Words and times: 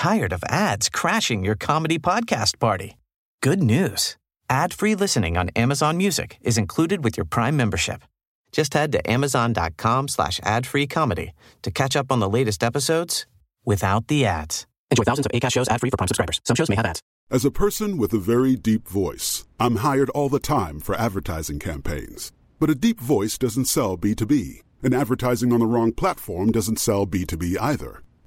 tired 0.00 0.32
of 0.32 0.42
ads 0.48 0.88
crashing 0.88 1.44
your 1.44 1.54
comedy 1.54 1.98
podcast 1.98 2.58
party? 2.58 2.96
Good 3.42 3.62
news. 3.62 4.16
Ad-free 4.48 4.94
listening 4.94 5.36
on 5.36 5.50
Amazon 5.50 5.98
Music 5.98 6.38
is 6.40 6.56
included 6.56 7.04
with 7.04 7.18
your 7.18 7.26
Prime 7.26 7.54
membership. 7.54 8.02
Just 8.50 8.72
head 8.72 8.92
to 8.92 9.10
amazon.com 9.10 10.08
slash 10.08 10.40
ad-free 10.42 10.86
comedy 10.86 11.32
to 11.60 11.70
catch 11.70 11.96
up 11.96 12.10
on 12.10 12.18
the 12.18 12.30
latest 12.30 12.64
episodes 12.64 13.26
without 13.66 14.08
the 14.08 14.24
ads. 14.24 14.66
Enjoy 14.90 15.04
thousands 15.04 15.26
of 15.26 15.32
ACAST 15.32 15.52
shows 15.52 15.68
ad-free 15.68 15.90
for 15.90 15.98
Prime 15.98 16.08
subscribers. 16.08 16.40
Some 16.44 16.56
shows 16.56 16.70
may 16.70 16.76
have 16.76 16.86
ads. 16.86 17.02
As 17.30 17.44
a 17.44 17.50
person 17.50 17.98
with 17.98 18.14
a 18.14 18.18
very 18.18 18.56
deep 18.56 18.88
voice, 18.88 19.44
I'm 19.60 19.76
hired 19.76 20.08
all 20.10 20.30
the 20.30 20.40
time 20.40 20.80
for 20.80 20.94
advertising 20.94 21.58
campaigns. 21.58 22.32
But 22.58 22.70
a 22.70 22.74
deep 22.74 23.00
voice 23.00 23.36
doesn't 23.36 23.66
sell 23.66 23.98
B2B, 23.98 24.62
and 24.82 24.94
advertising 24.94 25.52
on 25.52 25.60
the 25.60 25.66
wrong 25.66 25.92
platform 25.92 26.52
doesn't 26.52 26.78
sell 26.78 27.06
B2B 27.06 27.58
either. 27.60 28.02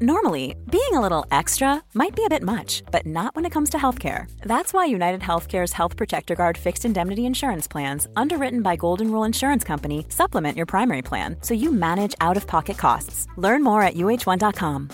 Normally, 0.00 0.56
being 0.72 0.90
a 0.94 1.00
little 1.00 1.24
extra 1.30 1.80
might 1.94 2.16
be 2.16 2.24
a 2.24 2.28
bit 2.28 2.42
much, 2.42 2.82
but 2.90 3.06
not 3.06 3.36
when 3.36 3.44
it 3.44 3.52
comes 3.52 3.70
to 3.70 3.78
healthcare. 3.78 4.26
That's 4.42 4.72
why 4.72 4.86
United 4.86 5.20
Healthcare's 5.20 5.72
Health 5.72 5.96
Protector 5.96 6.34
Guard 6.34 6.58
fixed 6.58 6.84
indemnity 6.84 7.26
insurance 7.26 7.68
plans, 7.68 8.08
underwritten 8.16 8.60
by 8.60 8.74
Golden 8.74 9.12
Rule 9.12 9.22
Insurance 9.22 9.62
Company, 9.62 10.04
supplement 10.08 10.56
your 10.56 10.66
primary 10.66 11.00
plan 11.00 11.36
so 11.42 11.54
you 11.54 11.70
manage 11.70 12.12
out 12.20 12.36
of 12.36 12.48
pocket 12.48 12.76
costs. 12.76 13.28
Learn 13.36 13.62
more 13.62 13.82
at 13.82 13.94
uh1.com. 13.94 14.88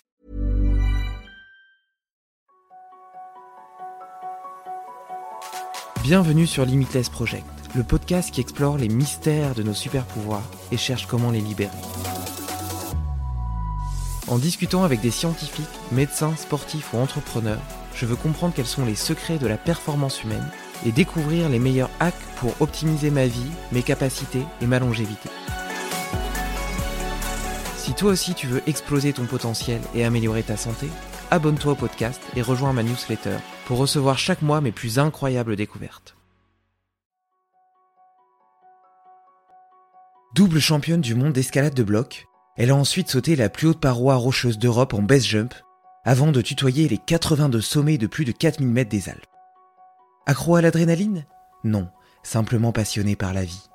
Bienvenue 6.03 6.47
sur 6.47 6.67
Limitless 6.67 7.09
Project, 7.09 7.47
le 7.75 7.85
podcast 7.85 8.35
qui 8.35 8.43
explore 8.43 8.77
les 8.77 8.91
mystères 8.91 9.55
de 9.55 9.63
nos 9.63 9.73
super 9.73 10.05
pouvoirs 10.05 10.45
et 10.71 10.77
cherche 10.77 11.07
comment 11.07 11.31
les 11.31 11.41
libérer. 11.41 11.71
En 14.31 14.39
discutant 14.39 14.85
avec 14.85 15.01
des 15.01 15.11
scientifiques, 15.11 15.67
médecins, 15.91 16.37
sportifs 16.37 16.95
ou 16.95 16.99
entrepreneurs, 16.99 17.61
je 17.97 18.07
veux 18.07 18.15
comprendre 18.15 18.55
quels 18.55 18.65
sont 18.65 18.85
les 18.85 18.95
secrets 18.95 19.39
de 19.39 19.49
la 19.49 19.59
performance 19.59 20.23
humaine 20.23 20.49
et 20.87 20.93
découvrir 20.93 21.49
les 21.49 21.59
meilleurs 21.59 21.91
hacks 21.99 22.15
pour 22.37 22.55
optimiser 22.61 23.11
ma 23.11 23.27
vie, 23.27 23.51
mes 23.73 23.83
capacités 23.83 24.45
et 24.63 24.67
ma 24.67 24.79
longévité. 24.79 25.29
Si 27.77 27.93
toi 27.93 28.13
aussi 28.13 28.35
tu 28.35 28.47
veux 28.47 28.63
exploser 28.69 29.13
ton 29.13 29.27
potentiel 29.27 29.81
et 29.97 30.05
améliorer 30.05 30.45
ta 30.45 30.57
santé, 30.57 30.87
abonne-toi 31.33 31.73
au 31.73 31.75
podcast 31.75 32.23
et 32.37 32.43
rejoins 32.43 32.73
ma 32.73 32.85
newsletter 32.85 33.39
pour 33.67 33.79
recevoir 33.79 34.17
chaque 34.17 34.43
mois 34.43 34.61
mes 34.61 34.71
plus 34.71 35.01
incroyables 35.01 35.57
découvertes. 35.57 36.15
Double 40.37 40.61
championne 40.61 41.01
du 41.01 41.17
monde 41.17 41.33
d'escalade 41.33 41.75
de 41.75 41.83
bloc, 41.83 42.29
elle 42.61 42.73
a 42.73 42.77
ensuite 42.77 43.11
sauté 43.11 43.37
la 43.37 43.49
plus 43.49 43.69
haute 43.69 43.81
paroi 43.81 44.17
rocheuse 44.17 44.59
d'Europe 44.59 44.93
en 44.93 45.01
base 45.01 45.25
jump, 45.25 45.55
avant 46.05 46.31
de 46.31 46.43
tutoyer 46.43 46.89
les 46.89 46.99
82 46.99 47.59
sommets 47.63 47.97
de 47.97 48.07
plus 48.07 48.27
de 48.27 48.33
4000 48.33 48.69
mètres 48.69 48.91
des 48.91 49.09
Alpes. 49.09 49.25
Accro 50.27 50.57
à 50.57 50.61
l'adrénaline? 50.61 51.25
Non, 51.65 51.89
simplement 52.23 52.71
passionnée 52.71 53.17
par 53.17 53.33
la 53.33 53.47
vie. 53.47 53.71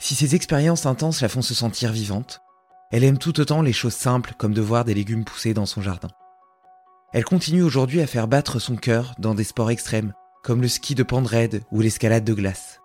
Si 0.00 0.16
ces 0.16 0.34
expériences 0.34 0.86
intenses 0.86 1.20
la 1.20 1.28
font 1.28 1.40
se 1.40 1.54
sentir 1.54 1.92
vivante, 1.92 2.42
elle 2.90 3.04
aime 3.04 3.16
tout 3.16 3.38
autant 3.38 3.62
les 3.62 3.72
choses 3.72 3.94
simples 3.94 4.34
comme 4.36 4.54
de 4.54 4.60
voir 4.60 4.84
des 4.84 4.94
légumes 4.94 5.24
pousser 5.24 5.54
dans 5.54 5.66
son 5.66 5.80
jardin. 5.80 6.10
Elle 7.12 7.24
continue 7.24 7.62
aujourd'hui 7.62 8.00
à 8.00 8.08
faire 8.08 8.26
battre 8.26 8.58
son 8.58 8.74
cœur 8.74 9.14
dans 9.20 9.36
des 9.36 9.44
sports 9.44 9.70
extrêmes, 9.70 10.14
comme 10.42 10.62
le 10.62 10.68
ski 10.68 10.96
de 10.96 11.04
pente 11.04 11.28
raide 11.28 11.62
ou 11.70 11.80
l'escalade 11.80 12.24
de 12.24 12.34
glace. 12.34 12.80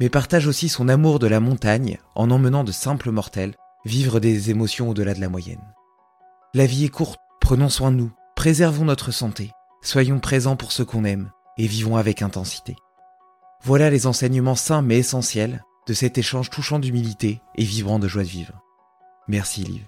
Mais 0.00 0.10
partage 0.10 0.46
aussi 0.46 0.68
son 0.68 0.90
amour 0.90 1.18
de 1.18 1.28
la 1.28 1.40
montagne 1.40 1.96
en 2.14 2.30
emmenant 2.30 2.62
de 2.62 2.72
simples 2.72 3.10
mortels 3.10 3.54
vivre 3.86 4.18
des 4.18 4.50
émotions 4.50 4.90
au-delà 4.90 5.14
de 5.14 5.20
la 5.20 5.28
moyenne. 5.28 5.62
La 6.54 6.66
vie 6.66 6.84
est 6.84 6.90
courte, 6.90 7.20
prenons 7.40 7.68
soin 7.68 7.92
de 7.92 7.96
nous, 7.96 8.10
préservons 8.34 8.84
notre 8.84 9.12
santé, 9.12 9.52
soyons 9.80 10.18
présents 10.18 10.56
pour 10.56 10.72
ceux 10.72 10.84
qu'on 10.84 11.04
aime 11.04 11.30
et 11.56 11.68
vivons 11.68 11.96
avec 11.96 12.20
intensité. 12.20 12.74
Voilà 13.62 13.88
les 13.88 14.08
enseignements 14.08 14.56
simples 14.56 14.88
mais 14.88 14.98
essentiels 14.98 15.64
de 15.86 15.94
cet 15.94 16.18
échange 16.18 16.50
touchant 16.50 16.80
d'humilité 16.80 17.40
et 17.54 17.62
vibrant 17.62 18.00
de 18.00 18.08
joie 18.08 18.24
de 18.24 18.28
vivre. 18.28 18.60
Merci 19.28 19.62
Liv. 19.62 19.86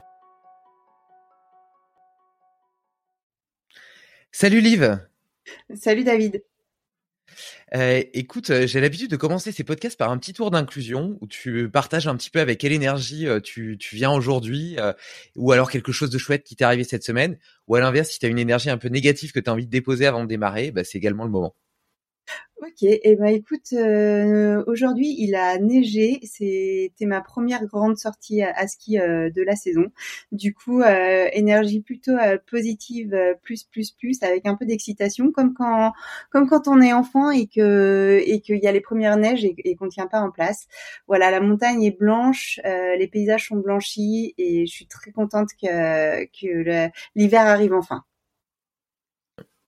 Salut 4.31 4.61
Liv 4.61 5.01
Salut 5.75 6.05
David 6.05 6.45
euh, 7.75 8.03
écoute, 8.15 8.51
euh, 8.51 8.67
j'ai 8.67 8.81
l'habitude 8.81 9.11
de 9.11 9.17
commencer 9.17 9.53
ces 9.53 9.65
podcasts 9.65 9.99
par 9.99 10.11
un 10.11 10.19
petit 10.19 10.33
tour 10.33 10.51
d'inclusion 10.51 11.19
où 11.21 11.27
tu 11.27 11.69
partages 11.69 12.09
un 12.09 12.17
petit 12.17 12.31
peu 12.31 12.41
avec 12.41 12.59
quelle 12.59 12.73
énergie 12.73 13.27
euh, 13.27 13.41
tu, 13.41 13.77
tu 13.79 13.97
viens 13.97 14.11
aujourd'hui, 14.11 14.77
ou 15.37 15.53
alors 15.53 15.71
quelque 15.71 15.93
chose 15.93 16.11
de 16.11 16.19
chouette 16.19 16.45
qui 16.45 16.57
t'est 16.57 16.65
arrivé 16.65 16.85
cette 16.85 17.05
semaine, 17.05 17.39
ou 17.67 17.75
à 17.75 17.81
l'inverse, 17.81 18.11
si 18.11 18.19
tu 18.19 18.27
as 18.27 18.29
une 18.29 18.39
énergie 18.39 18.71
un 18.71 18.79
peu 18.79 18.89
négative 18.89 19.33
que 19.33 19.41
tu 19.41 19.51
envie 19.51 19.67
de 19.67 19.71
déposer 19.71 20.07
avant 20.07 20.23
de 20.23 20.29
démarrer, 20.29 20.71
bah, 20.71 20.85
c'est 20.85 20.99
également 20.99 21.25
le 21.25 21.31
moment. 21.31 21.55
Ok, 22.61 22.83
et 22.83 23.01
eh 23.05 23.15
ben 23.15 23.27
écoute, 23.27 23.73
euh, 23.73 24.65
aujourd'hui 24.67 25.15
il 25.21 25.37
a 25.37 25.59
neigé, 25.59 26.19
c'était 26.25 27.07
ma 27.07 27.21
première 27.21 27.65
grande 27.67 27.97
sortie 27.99 28.43
à, 28.43 28.67
ski 28.67 28.99
euh, 28.99 29.31
de 29.31 29.43
la 29.43 29.55
saison. 29.55 29.85
Du 30.33 30.55
coup, 30.55 30.81
euh, 30.83 31.29
énergie 31.33 31.81
plutôt 31.81 32.17
positive, 32.51 33.17
plus 33.45 33.63
plus 33.63 33.93
plus, 33.93 34.21
avec 34.25 34.45
un 34.47 34.57
peu 34.57 34.67
d'excitation, 34.67 35.31
comme 35.31 35.55
quand 35.55 35.93
comme 36.31 36.49
quand 36.49 36.67
on 36.67 36.81
est 36.81 36.93
enfant 36.93 37.31
et 37.31 37.47
que 37.47 38.21
et 38.27 38.41
qu'il 38.41 38.59
y 38.59 38.67
a 38.67 38.73
les 38.73 38.81
premières 38.81 39.17
neiges 39.17 39.45
et, 39.45 39.55
et 39.59 39.77
qu'on 39.77 39.89
tient 39.89 40.09
pas 40.09 40.21
en 40.21 40.31
place. 40.33 40.67
Voilà, 41.07 41.31
la 41.31 41.41
montagne 41.41 41.85
est 41.85 41.97
blanche, 41.97 42.61
les 42.65 43.07
paysages 43.07 43.47
sont 43.49 43.57
blanchis 43.59 44.35
et 44.37 44.67
je 44.67 44.73
suis 44.73 44.87
très 44.87 45.13
contente 45.13 45.51
que 45.63 46.25
que 46.25 46.91
l'hiver 47.15 47.43
arrive 47.43 47.73
enfin. 47.73 48.03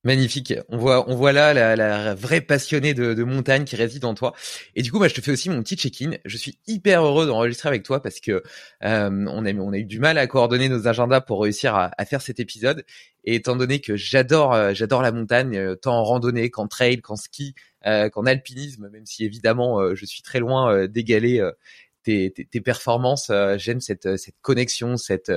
Magnifique. 0.02 0.54
On 0.70 0.78
voit, 0.78 1.10
on 1.10 1.14
voit 1.14 1.32
là 1.32 1.52
la, 1.52 2.14
vraie 2.14 2.40
passionnée 2.40 2.94
de, 2.94 3.22
montagne 3.22 3.64
qui 3.64 3.76
réside 3.76 4.06
en 4.06 4.14
toi. 4.14 4.34
Et 4.74 4.80
du 4.80 4.90
coup, 4.90 4.96
moi, 4.96 5.08
je 5.08 5.14
te 5.14 5.20
fais 5.20 5.30
aussi 5.30 5.50
mon 5.50 5.62
petit 5.62 5.76
check-in. 5.76 6.12
Je 6.24 6.38
suis 6.38 6.58
hyper 6.66 7.04
heureux 7.04 7.26
d'enregistrer 7.26 7.68
avec 7.68 7.82
toi 7.82 8.00
parce 8.00 8.18
que 8.18 8.42
euh, 8.82 9.26
on, 9.28 9.44
a, 9.44 9.52
on 9.52 9.72
a 9.74 9.76
eu 9.76 9.84
du 9.84 9.98
mal 9.98 10.16
à 10.16 10.26
coordonner 10.26 10.70
nos 10.70 10.88
agendas 10.88 11.20
pour 11.20 11.42
réussir 11.42 11.74
à, 11.74 12.04
faire 12.06 12.22
cet 12.22 12.40
épisode. 12.40 12.86
Et 13.24 13.34
étant 13.34 13.56
donné 13.56 13.80
que 13.80 13.94
j'adore, 13.94 14.54
euh, 14.54 14.72
j'adore 14.72 15.02
la 15.02 15.12
montagne, 15.12 15.54
euh, 15.58 15.74
tant 15.76 15.98
en 15.98 16.04
randonnée 16.04 16.48
qu'en 16.48 16.66
trail, 16.66 17.02
qu'en 17.02 17.16
ski, 17.16 17.54
qu'en 17.84 18.24
alpinisme, 18.24 18.88
même 18.88 19.04
si 19.06 19.24
évidemment 19.24 19.94
je 19.94 20.04
suis 20.04 20.20
très 20.20 20.38
loin 20.38 20.86
d'égaler 20.86 21.42
tes, 22.02 22.30
tes, 22.30 22.44
tes, 22.44 22.60
performances. 22.60 23.32
J'aime 23.56 23.80
cette, 23.80 24.18
cette 24.18 24.34
connexion, 24.42 24.98
cette 24.98 25.32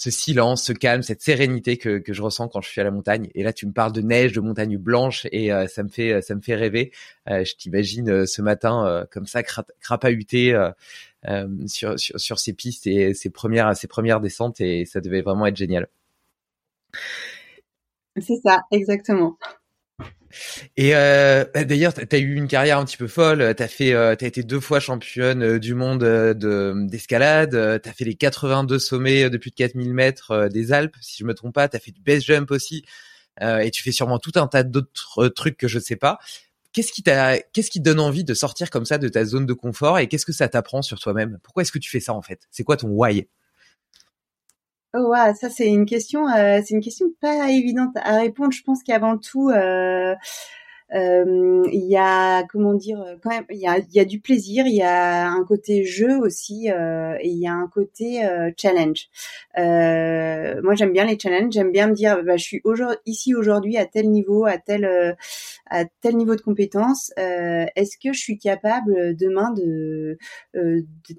ce 0.00 0.10
silence, 0.10 0.64
ce 0.64 0.72
calme, 0.72 1.02
cette 1.02 1.20
sérénité 1.20 1.76
que, 1.76 2.02
je 2.08 2.22
ressens 2.22 2.48
quand 2.48 2.62
je 2.62 2.70
suis 2.70 2.80
à 2.80 2.84
la 2.84 2.90
montagne. 2.90 3.28
Et 3.34 3.42
là, 3.42 3.52
tu 3.52 3.66
me 3.66 3.72
parles 3.72 3.92
de 3.92 4.00
neige, 4.00 4.32
de 4.32 4.40
montagne 4.40 4.78
blanche, 4.78 5.26
et 5.30 5.52
euh, 5.52 5.66
ça 5.66 5.82
me 5.82 5.90
fait 5.90 6.22
ça 6.22 6.34
me 6.34 6.40
fait 6.40 6.54
rêver. 6.54 6.90
Euh, 7.28 7.44
je 7.44 7.54
t'imagine 7.54 8.08
euh, 8.08 8.24
ce 8.24 8.40
matin 8.40 9.06
comme 9.10 9.26
ça 9.26 9.42
crapahuté 9.42 10.58
sur, 11.66 11.98
sur 11.98 12.18
sur 12.18 12.38
ces 12.38 12.54
pistes 12.54 12.86
et 12.86 13.12
ces 13.12 13.28
premières 13.28 13.76
ces 13.76 13.88
premières 13.88 14.22
descentes, 14.22 14.62
et 14.62 14.86
ça 14.86 15.02
devait 15.02 15.20
vraiment 15.20 15.44
être 15.44 15.56
génial. 15.56 15.86
C'est 18.16 18.40
ça, 18.42 18.62
exactement. 18.70 19.36
Et 20.76 20.94
euh, 20.94 21.44
bah, 21.52 21.64
d'ailleurs, 21.64 21.94
tu 21.94 22.04
as 22.10 22.18
eu 22.18 22.34
une 22.34 22.48
carrière 22.48 22.78
un 22.78 22.84
petit 22.84 22.96
peu 22.96 23.08
folle. 23.08 23.54
T'as 23.56 23.68
fait, 23.68 23.92
euh, 23.92 24.14
été 24.14 24.42
deux 24.42 24.60
fois 24.60 24.80
championne 24.80 25.42
euh, 25.42 25.58
du 25.58 25.74
monde 25.74 26.02
euh, 26.02 26.34
de 26.34 26.74
d'escalade. 26.86 27.80
T'as 27.82 27.92
fait 27.92 28.04
les 28.04 28.14
82 28.14 28.78
sommets 28.78 29.30
de 29.30 29.36
plus 29.36 29.50
de 29.50 29.56
4000 29.56 29.92
mètres 29.92 30.48
des 30.48 30.72
Alpes, 30.72 30.96
si 31.00 31.18
je 31.18 31.24
me 31.24 31.34
trompe 31.34 31.54
pas. 31.54 31.68
T'as 31.68 31.78
fait 31.78 31.92
du 31.92 32.00
base 32.00 32.22
jump 32.22 32.50
aussi. 32.50 32.84
et 33.40 33.70
tu 33.70 33.82
fais 33.82 33.92
sûrement 33.92 34.18
tout 34.18 34.32
un 34.36 34.46
tas 34.46 34.62
d'autres 34.62 35.28
trucs 35.28 35.56
que 35.56 35.68
je 35.68 35.78
sais 35.78 35.96
pas. 35.96 36.18
Qu'est-ce 36.72 36.92
qui 36.92 37.02
t'a, 37.02 37.38
qu'est-ce 37.38 37.70
qui 37.70 37.80
te 37.80 37.84
donne 37.84 38.00
envie 38.00 38.22
de 38.24 38.34
sortir 38.34 38.70
comme 38.70 38.84
ça 38.84 38.98
de 38.98 39.08
ta 39.08 39.24
zone 39.24 39.46
de 39.46 39.54
confort 39.54 39.98
et 39.98 40.06
qu'est-ce 40.06 40.26
que 40.26 40.32
ça 40.32 40.48
t'apprend 40.48 40.82
sur 40.82 41.00
toi-même? 41.00 41.38
Pourquoi 41.42 41.62
est-ce 41.62 41.72
que 41.72 41.80
tu 41.80 41.90
fais 41.90 42.00
ça 42.00 42.14
en 42.14 42.22
fait? 42.22 42.46
C'est 42.50 42.62
quoi 42.62 42.76
ton 42.76 42.88
why? 42.88 43.26
Oh 44.92 45.10
ouais, 45.12 45.34
ça 45.34 45.48
c'est 45.50 45.68
une 45.68 45.86
question, 45.86 46.26
euh, 46.28 46.60
c'est 46.64 46.74
une 46.74 46.80
question 46.80 47.06
pas 47.20 47.48
évidente 47.48 47.92
à 47.96 48.16
répondre. 48.18 48.50
Je 48.52 48.62
pense 48.64 48.82
qu'avant 48.82 49.18
tout, 49.18 49.48
euh, 49.50 50.16
il 50.92 51.86
y 51.88 51.96
a 51.96 52.44
comment 52.44 52.74
dire 52.74 52.98
quand 53.22 53.30
même 53.30 53.44
il 53.50 53.58
y 53.58 53.66
a, 53.66 53.78
il 53.78 53.92
y 53.92 54.00
a 54.00 54.04
du 54.04 54.20
plaisir 54.20 54.66
il 54.66 54.74
y 54.74 54.82
a 54.82 55.28
un 55.28 55.44
côté 55.44 55.84
jeu 55.84 56.18
aussi 56.18 56.70
euh, 56.70 57.16
et 57.20 57.28
il 57.28 57.38
y 57.38 57.46
a 57.46 57.52
un 57.52 57.68
côté 57.68 58.24
euh, 58.24 58.50
challenge. 58.56 59.08
Euh, 59.58 60.60
moi 60.62 60.74
j'aime 60.74 60.92
bien 60.92 61.04
les 61.04 61.18
challenges. 61.18 61.52
J'aime 61.52 61.72
bien 61.72 61.88
me 61.88 61.94
dire 61.94 62.22
bah, 62.24 62.36
je 62.36 62.44
suis 62.44 62.60
aujourd'hui 62.64 62.96
ici 63.06 63.34
aujourd'hui 63.34 63.76
à 63.76 63.86
tel 63.86 64.10
niveau 64.10 64.44
à 64.44 64.58
tel 64.58 64.84
euh, 64.84 65.12
à 65.66 65.84
tel 65.84 66.16
niveau 66.16 66.34
de 66.34 66.40
compétence 66.40 67.12
est-ce 67.16 67.96
que 67.96 68.12
je 68.12 68.18
suis 68.18 68.38
capable 68.38 69.14
demain 69.16 69.52
de 69.52 70.18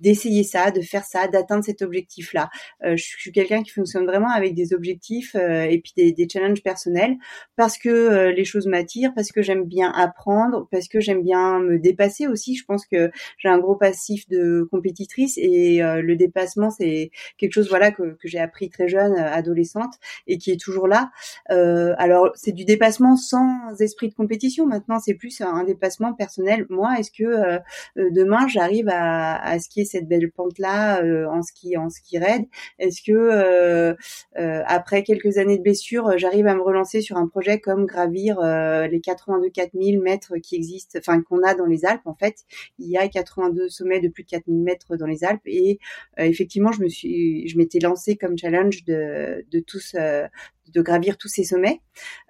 d'essayer 0.02 0.44
ça 0.44 0.72
de 0.72 0.82
faire 0.82 1.06
ça 1.06 1.28
d'atteindre 1.28 1.64
cet 1.64 1.82
objectif 1.82 2.34
là 2.34 2.50
je 2.84 3.02
suis 3.02 3.32
quelqu'un 3.32 3.64
qui 3.64 3.72
fonctionne 3.72 4.06
vraiment 4.06 4.30
avec 4.30 4.54
des 4.54 4.74
objectifs 4.74 5.36
et 5.36 5.82
puis 5.82 5.94
des, 5.96 6.12
des 6.12 6.28
challenges 6.28 6.64
personnels 6.64 7.16
parce 7.56 7.78
que 7.78 8.30
les 8.30 8.44
choses 8.44 8.68
m'attirent 8.68 9.14
parce 9.16 9.32
que 9.32 9.42
j'aime 9.42 9.61
bien 9.66 9.92
apprendre, 9.92 10.68
parce 10.72 10.88
que 10.88 11.00
j'aime 11.00 11.24
bien 11.24 11.60
me 11.60 11.80
dépasser 11.80 12.28
aussi. 12.28 12.56
Je 12.56 12.66
pense 12.66 12.86
que 12.86 13.12
j'ai 13.38 13.50
un 13.50 13.60
gros 13.60 13.75
passif 13.75 14.28
de 14.30 14.68
compétitrice 14.72 15.38
et 15.38 15.84
euh, 15.84 16.02
le 16.02 16.16
dépassement, 16.16 16.69
c'est 16.69 17.12
quelque 17.38 17.54
chose 17.54 17.69
voilà 17.69 17.92
que, 17.92 18.16
que 18.16 18.28
j'ai 18.28 18.40
appris 18.40 18.69
très 18.69 18.88
jeune, 18.88 19.13
euh, 19.13 19.31
adolescente, 19.31 19.94
et 20.28 20.38
qui 20.38 20.52
est 20.52 20.60
toujours 20.60 20.88
là. 20.88 21.12
Euh, 21.52 21.94
alors 21.98 22.31
c'est 22.36 22.52
du 22.52 22.66
dépassement 22.66 23.16
sans 23.16 23.80
esprit 23.80 24.10
de 24.10 24.13
compétition. 24.13 24.66
Maintenant, 24.66 25.00
c'est 25.00 25.13
plus 25.13 25.42
un 25.42 25.63
dépassement 25.63 26.13
personnel. 26.13 26.66
Moi, 26.69 26.96
est-ce 27.00 27.12
que 27.12 27.60
demain 27.96 28.48
j'arrive 28.48 28.90
à, 28.90 29.42
à 29.42 29.60
skier 29.60 29.86
cette 29.86 30.08
belle 30.08 30.31
pente 30.31 30.60
là 30.60 31.02
en 31.30 31.42
ski 31.42 31.78
en 31.78 31.90
ski 31.90 32.18
raid? 32.19 32.46
Est-ce 32.80 33.02
que 33.02 33.96
après 34.36 35.04
quelques 35.04 35.38
années 35.38 35.58
de 35.58 35.63
blessure, 35.63 36.18
j'arrive 36.18 36.48
à 36.48 36.56
me 36.56 36.62
relancer 36.62 37.02
sur 37.02 37.18
un 37.18 37.28
projet 37.28 37.60
comme 37.60 37.86
gravir 37.86 38.40
les 38.42 39.02
82 39.02 39.50
4000 39.51 40.00
mètres 40.00 40.38
qui 40.38 40.56
existent, 40.56 41.00
enfin 41.00 41.21
qu'on 41.21 41.44
a 41.44 41.53
dans 41.56 41.65
les 41.65 41.86
Alpes. 41.86 42.06
En 42.06 42.15
fait, 42.15 42.45
il 42.80 42.89
y 42.89 42.98
a 42.98 43.07
82 43.07 43.69
sommets 43.69 44.00
de 44.00 44.07
plus 44.07 44.24
de 44.24 44.30
4000 44.30 44.63
mètres 44.63 44.95
dans 44.98 45.07
les 45.07 45.24
Alpes. 45.24 45.42
Et 45.45 45.80
euh, 46.19 46.24
effectivement, 46.24 46.71
je 46.71 46.81
me 46.81 46.89
suis, 46.89 47.48
je 47.48 47.57
m'étais 47.57 47.80
lancée 47.80 48.15
comme 48.15 48.38
challenge 48.38 48.83
de, 48.86 49.44
tous 49.68 49.95
euh, 49.95 50.27
de 50.74 50.82
gravir 50.82 51.18
tous 51.18 51.28
ces 51.28 51.44
sommets. 51.44 51.82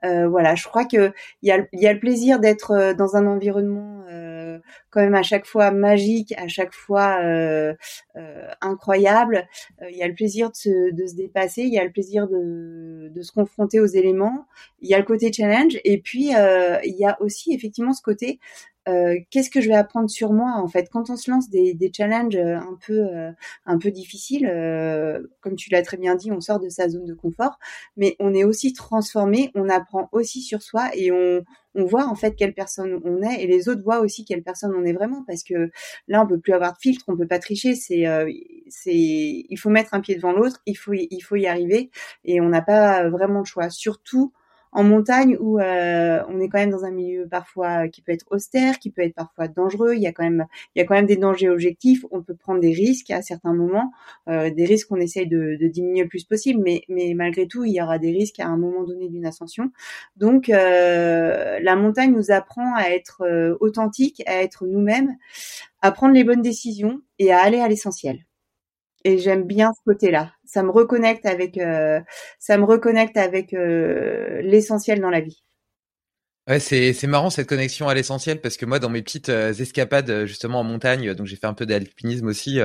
Euh, 0.04 0.28
voilà, 0.28 0.56
je 0.56 0.68
crois 0.68 0.86
que 0.86 1.12
il 1.42 1.50
y 1.50 1.52
a, 1.52 1.66
y 1.74 1.88
a 1.88 1.94
le 1.94 2.00
plaisir 2.00 2.40
d'être 2.40 2.94
dans 2.94 3.16
un 3.16 3.28
environnement 3.28 4.04
euh, 4.10 4.60
quand 4.90 5.02
même 5.02 5.16
à 5.16 5.24
chaque 5.24 5.46
fois 5.46 5.72
magique, 5.72 6.34
à 6.38 6.48
chaque 6.48 6.74
fois 6.74 7.20
euh, 7.22 7.74
incroyable. 8.62 9.48
Il 9.90 9.96
y 9.96 10.04
a 10.04 10.08
le 10.08 10.16
plaisir 10.16 10.50
de 10.50 10.56
se, 10.56 10.92
de 10.92 11.06
se 11.06 11.16
dépasser, 11.16 11.62
il 11.64 11.74
y 11.74 11.80
a 11.80 11.84
le 11.84 11.92
plaisir 11.92 12.28
de, 12.28 13.10
de 13.10 13.22
se 13.22 13.32
confronter 13.32 13.80
aux 13.80 13.86
éléments. 13.86 14.48
Il 14.82 14.90
y 14.90 14.94
a 14.94 15.00
le 15.00 15.06
côté 15.06 15.32
challenge 15.32 15.80
et 15.84 16.00
puis 16.00 16.32
il 16.32 16.96
y 16.98 17.06
a 17.06 17.22
aussi 17.22 17.54
effectivement 17.54 17.94
ce 17.94 18.02
côté 18.02 18.40
euh, 18.88 19.16
qu'est-ce 19.30 19.50
que 19.50 19.62
je 19.62 19.68
vais 19.68 19.75
apprendre 19.75 20.10
sur 20.10 20.33
moi 20.33 20.54
en 20.56 20.68
fait? 20.68 20.89
Quand 20.92 21.10
on 21.10 21.16
se 21.16 21.30
lance 21.30 21.50
des, 21.50 21.74
des 21.74 21.92
challenges 21.95 22.36
euh, 22.36 22.57
un 22.57 22.78
peu 22.86 23.00
euh, 23.00 23.31
un 23.66 23.78
peu 23.78 23.92
difficiles 23.92 24.48
comme 25.42 25.56
tu 25.56 25.69
l'as 25.69 25.81
très 25.83 25.98
bien 25.98 26.16
dit 26.16 26.31
on 26.31 26.42
sort 26.42 26.60
de 26.60 26.69
sa 26.69 26.89
zone 26.89 27.06
de 27.06 27.13
confort 27.13 27.60
mais 27.98 28.16
on 28.19 28.33
est 28.33 28.44
aussi 28.44 28.74
transformé 28.74 29.51
on 29.56 29.69
apprend 29.69 30.10
aussi 30.12 30.42
sur 30.42 30.62
soi 30.62 30.89
et 30.95 31.12
on 31.12 31.44
on 31.74 31.86
voit 31.86 32.06
en 32.07 32.16
fait 32.16 32.36
quelle 32.36 32.54
personne 32.54 33.00
on 33.06 33.22
est 33.22 33.44
et 33.44 33.48
les 33.48 33.69
autres 33.69 33.81
voient 33.83 34.00
aussi 34.01 34.25
quelle 34.25 34.44
personne 34.44 34.74
on 34.75 34.83
est 34.83 34.94
vraiment 34.94 35.24
parce 35.28 35.44
que 35.44 35.72
là 36.07 36.24
on 36.24 36.28
peut 36.28 36.39
plus 36.39 36.54
avoir 36.54 36.74
de 36.74 36.78
filtre 36.80 37.06
on 37.07 37.16
peut 37.16 37.28
pas 37.28 37.39
tricher 37.39 37.75
c'est 37.75 38.06
c'est 38.68 38.95
il 38.95 39.57
faut 39.57 39.69
mettre 39.69 39.94
un 39.94 40.01
pied 40.01 40.16
devant 40.16 40.33
l'autre 40.33 40.62
il 40.66 40.75
faut 40.75 40.94
il 40.94 41.22
faut 41.22 41.36
y 41.36 41.48
arriver 41.48 41.92
et 42.25 42.42
on 42.42 42.50
n'a 42.50 42.62
pas 42.62 43.10
vraiment 43.10 43.42
de 43.42 43.48
choix. 43.48 43.69
Surtout 43.69 44.33
en 44.71 44.83
montagne 44.83 45.38
où 45.39 45.59
euh, 45.59 46.23
on 46.29 46.39
est 46.39 46.47
quand 46.47 46.59
même 46.59 46.69
dans 46.69 46.85
un 46.85 46.91
milieu 46.91 47.27
parfois 47.27 47.88
qui 47.89 48.01
peut 48.01 48.12
être 48.12 48.25
austère, 48.31 48.79
qui 48.79 48.89
peut 48.89 49.01
être 49.01 49.13
parfois 49.13 49.47
dangereux. 49.47 49.94
Il 49.95 50.01
y 50.01 50.07
a 50.07 50.13
quand 50.13 50.23
même, 50.23 50.45
il 50.75 50.79
y 50.79 50.81
a 50.81 50.85
quand 50.85 50.95
même 50.95 51.06
des 51.06 51.18
dangers 51.18 51.50
objectifs. 51.50 52.06
On 52.12 52.21
peut 52.21 52.35
prendre 52.35 52.59
des 52.59 52.71
risques 52.71 53.12
à 53.12 53.21
certains 53.21 53.53
moments, 53.53 53.91
euh, 54.29 54.50
des 54.50 54.65
risques 54.65 54.88
qu'on 54.88 54.97
essaye 54.97 55.27
de, 55.27 55.57
diminuer 55.68 56.03
le 56.03 56.07
plus 56.07 56.23
possible, 56.23 56.62
mais, 56.63 57.13
malgré 57.15 57.47
tout, 57.47 57.63
il 57.65 57.73
y 57.73 57.81
aura 57.81 58.00
des 58.00 58.12
risques 58.12 58.39
à 58.39 58.47
un 58.47 58.57
moment 58.57 58.83
donné 58.83 59.09
d'une 59.09 59.25
ascension. 59.25 59.71
Donc, 60.15 60.50
euh, 60.50 61.59
la 61.62 61.75
montagne 61.75 62.13
nous 62.13 62.31
apprend 62.31 62.75
à 62.75 62.89
être 62.89 63.23
euh, 63.23 63.56
authentique, 63.59 64.23
à 64.25 64.41
être 64.41 64.65
nous-mêmes, 64.65 65.18
à 65.81 65.91
prendre 65.91 66.13
les 66.13 66.23
bonnes 66.23 66.41
décisions 66.41 67.01
et 67.19 67.31
à 67.31 67.39
aller 67.39 67.59
à 67.59 67.68
l'essentiel. 67.68 68.25
Et 69.03 69.18
j'aime 69.18 69.44
bien 69.44 69.71
ce 69.74 69.81
côté-là. 69.86 70.31
Ça 70.45 70.63
me 70.63 70.69
reconnecte 70.69 71.25
avec, 71.25 71.57
euh, 71.57 72.00
ça 72.39 72.57
me 72.57 72.65
reconnecte 72.65 73.18
avec 73.18 73.53
euh, 73.53 74.42
l'essentiel 74.42 75.01
dans 75.01 75.09
la 75.09 75.21
vie. 75.21 75.44
Ouais, 76.48 76.59
c'est 76.59 76.92
c'est 76.94 77.07
marrant 77.07 77.30
cette 77.30 77.48
connexion 77.48 77.88
à 77.88 77.94
l'essentiel 77.94 78.42
parce 78.42 78.57
que 78.57 78.65
moi 78.65 78.80
dans 78.80 78.89
mes 78.89 79.03
petites 79.03 79.30
euh, 79.30 79.53
escapades 79.53 80.25
justement 80.25 80.59
en 80.62 80.63
montagne, 80.63 81.13
donc 81.13 81.27
j'ai 81.27 81.36
fait 81.36 81.45
un 81.45 81.53
peu 81.53 81.68
d'alpinisme 81.68 82.27
aussi 82.27 82.59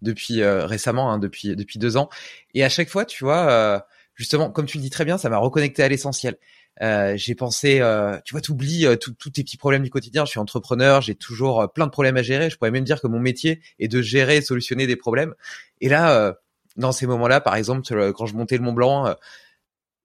depuis 0.00 0.44
récemment, 0.44 1.12
hein, 1.12 1.18
depuis 1.18 1.56
depuis 1.56 1.78
deux 1.78 1.96
ans, 1.96 2.08
et 2.54 2.64
à 2.64 2.68
chaque 2.68 2.88
fois, 2.88 3.04
tu 3.04 3.24
vois, 3.24 3.84
justement, 4.14 4.50
comme 4.50 4.66
tu 4.66 4.78
le 4.78 4.82
dis 4.82 4.90
très 4.90 5.04
bien, 5.04 5.18
ça 5.18 5.28
m'a 5.28 5.38
reconnecté 5.38 5.82
à 5.82 5.88
l'essentiel. 5.88 6.36
Euh, 6.82 7.14
j'ai 7.16 7.34
pensé, 7.34 7.80
euh, 7.80 8.18
tu 8.24 8.34
vois, 8.34 8.40
t'oublies 8.40 8.86
euh, 8.86 8.96
tous 8.96 9.30
tes 9.30 9.42
petits 9.42 9.56
problèmes 9.56 9.82
du 9.82 9.90
quotidien. 9.90 10.24
Je 10.24 10.30
suis 10.30 10.40
entrepreneur, 10.40 11.00
j'ai 11.00 11.14
toujours 11.14 11.70
plein 11.72 11.86
de 11.86 11.90
problèmes 11.90 12.16
à 12.16 12.22
gérer. 12.22 12.50
Je 12.50 12.56
pourrais 12.56 12.70
même 12.70 12.84
dire 12.84 13.00
que 13.00 13.06
mon 13.06 13.18
métier 13.18 13.60
est 13.78 13.88
de 13.88 14.02
gérer 14.02 14.36
et 14.36 14.42
solutionner 14.42 14.86
des 14.86 14.96
problèmes. 14.96 15.34
Et 15.80 15.88
là, 15.88 16.36
dans 16.76 16.92
ces 16.92 17.06
moments-là, 17.06 17.40
par 17.40 17.56
exemple, 17.56 18.12
quand 18.12 18.26
je 18.26 18.34
montais 18.34 18.56
le 18.56 18.62
Mont 18.62 18.72
Blanc, 18.72 19.14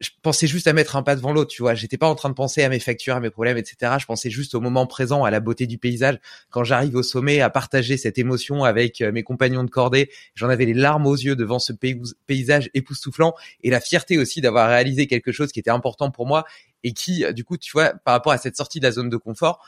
je 0.02 0.10
pensais 0.24 0.48
juste 0.48 0.66
à 0.66 0.74
mettre 0.74 0.96
un 0.96 1.04
pas 1.04 1.16
devant 1.16 1.32
l'autre, 1.32 1.52
tu 1.52 1.62
vois. 1.62 1.76
J'étais 1.76 1.98
pas 1.98 2.08
en 2.08 2.16
train 2.16 2.30
de 2.30 2.34
penser 2.34 2.64
à 2.64 2.70
mes 2.70 2.80
factures, 2.80 3.16
à 3.16 3.20
mes 3.20 3.30
problèmes, 3.30 3.58
etc. 3.58 3.94
Je 4.00 4.06
pensais 4.08 4.32
juste 4.32 4.56
au 4.56 4.60
moment 4.60 4.88
présent, 4.88 5.24
à 5.24 5.30
la 5.30 5.40
beauté 5.40 5.68
du 5.68 5.78
paysage. 5.78 6.20
Quand 6.50 6.64
j'arrive 6.64 6.96
au 6.96 7.04
sommet, 7.04 7.40
à 7.40 7.52
partager 7.52 7.98
cette 7.98 8.18
émotion 8.18 8.64
avec 8.64 9.02
euh, 9.02 9.12
mes 9.12 9.22
compagnons 9.22 9.64
de 9.64 9.70
cordée, 9.70 10.10
j'en 10.34 10.50
avais 10.50 10.66
les 10.66 10.74
larmes 10.74 11.06
aux 11.06 11.16
yeux 11.16 11.36
devant 11.36 11.60
ce 11.60 11.72
paysage 12.26 12.72
époustouflant 12.74 13.36
et 13.62 13.70
la 13.70 13.80
fierté 13.80 14.18
aussi 14.18 14.42
d'avoir 14.42 14.70
réalisé 14.70 15.06
quelque 15.06 15.32
chose 15.32 15.52
qui 15.52 15.60
était 15.60 15.70
important 15.70 16.10
pour 16.10 16.26
moi 16.26 16.46
et 16.84 16.94
qui, 16.94 17.24
du 17.34 17.44
coup, 17.44 17.58
tu 17.58 17.72
vois, 17.72 17.94
par 18.04 18.16
rapport 18.16 18.32
à 18.32 18.40
cette 18.40 18.58
sortie 18.58 18.80
de 18.80 18.86
la 18.86 18.92
zone 18.92 19.10
de 19.10 19.18
confort, 19.18 19.64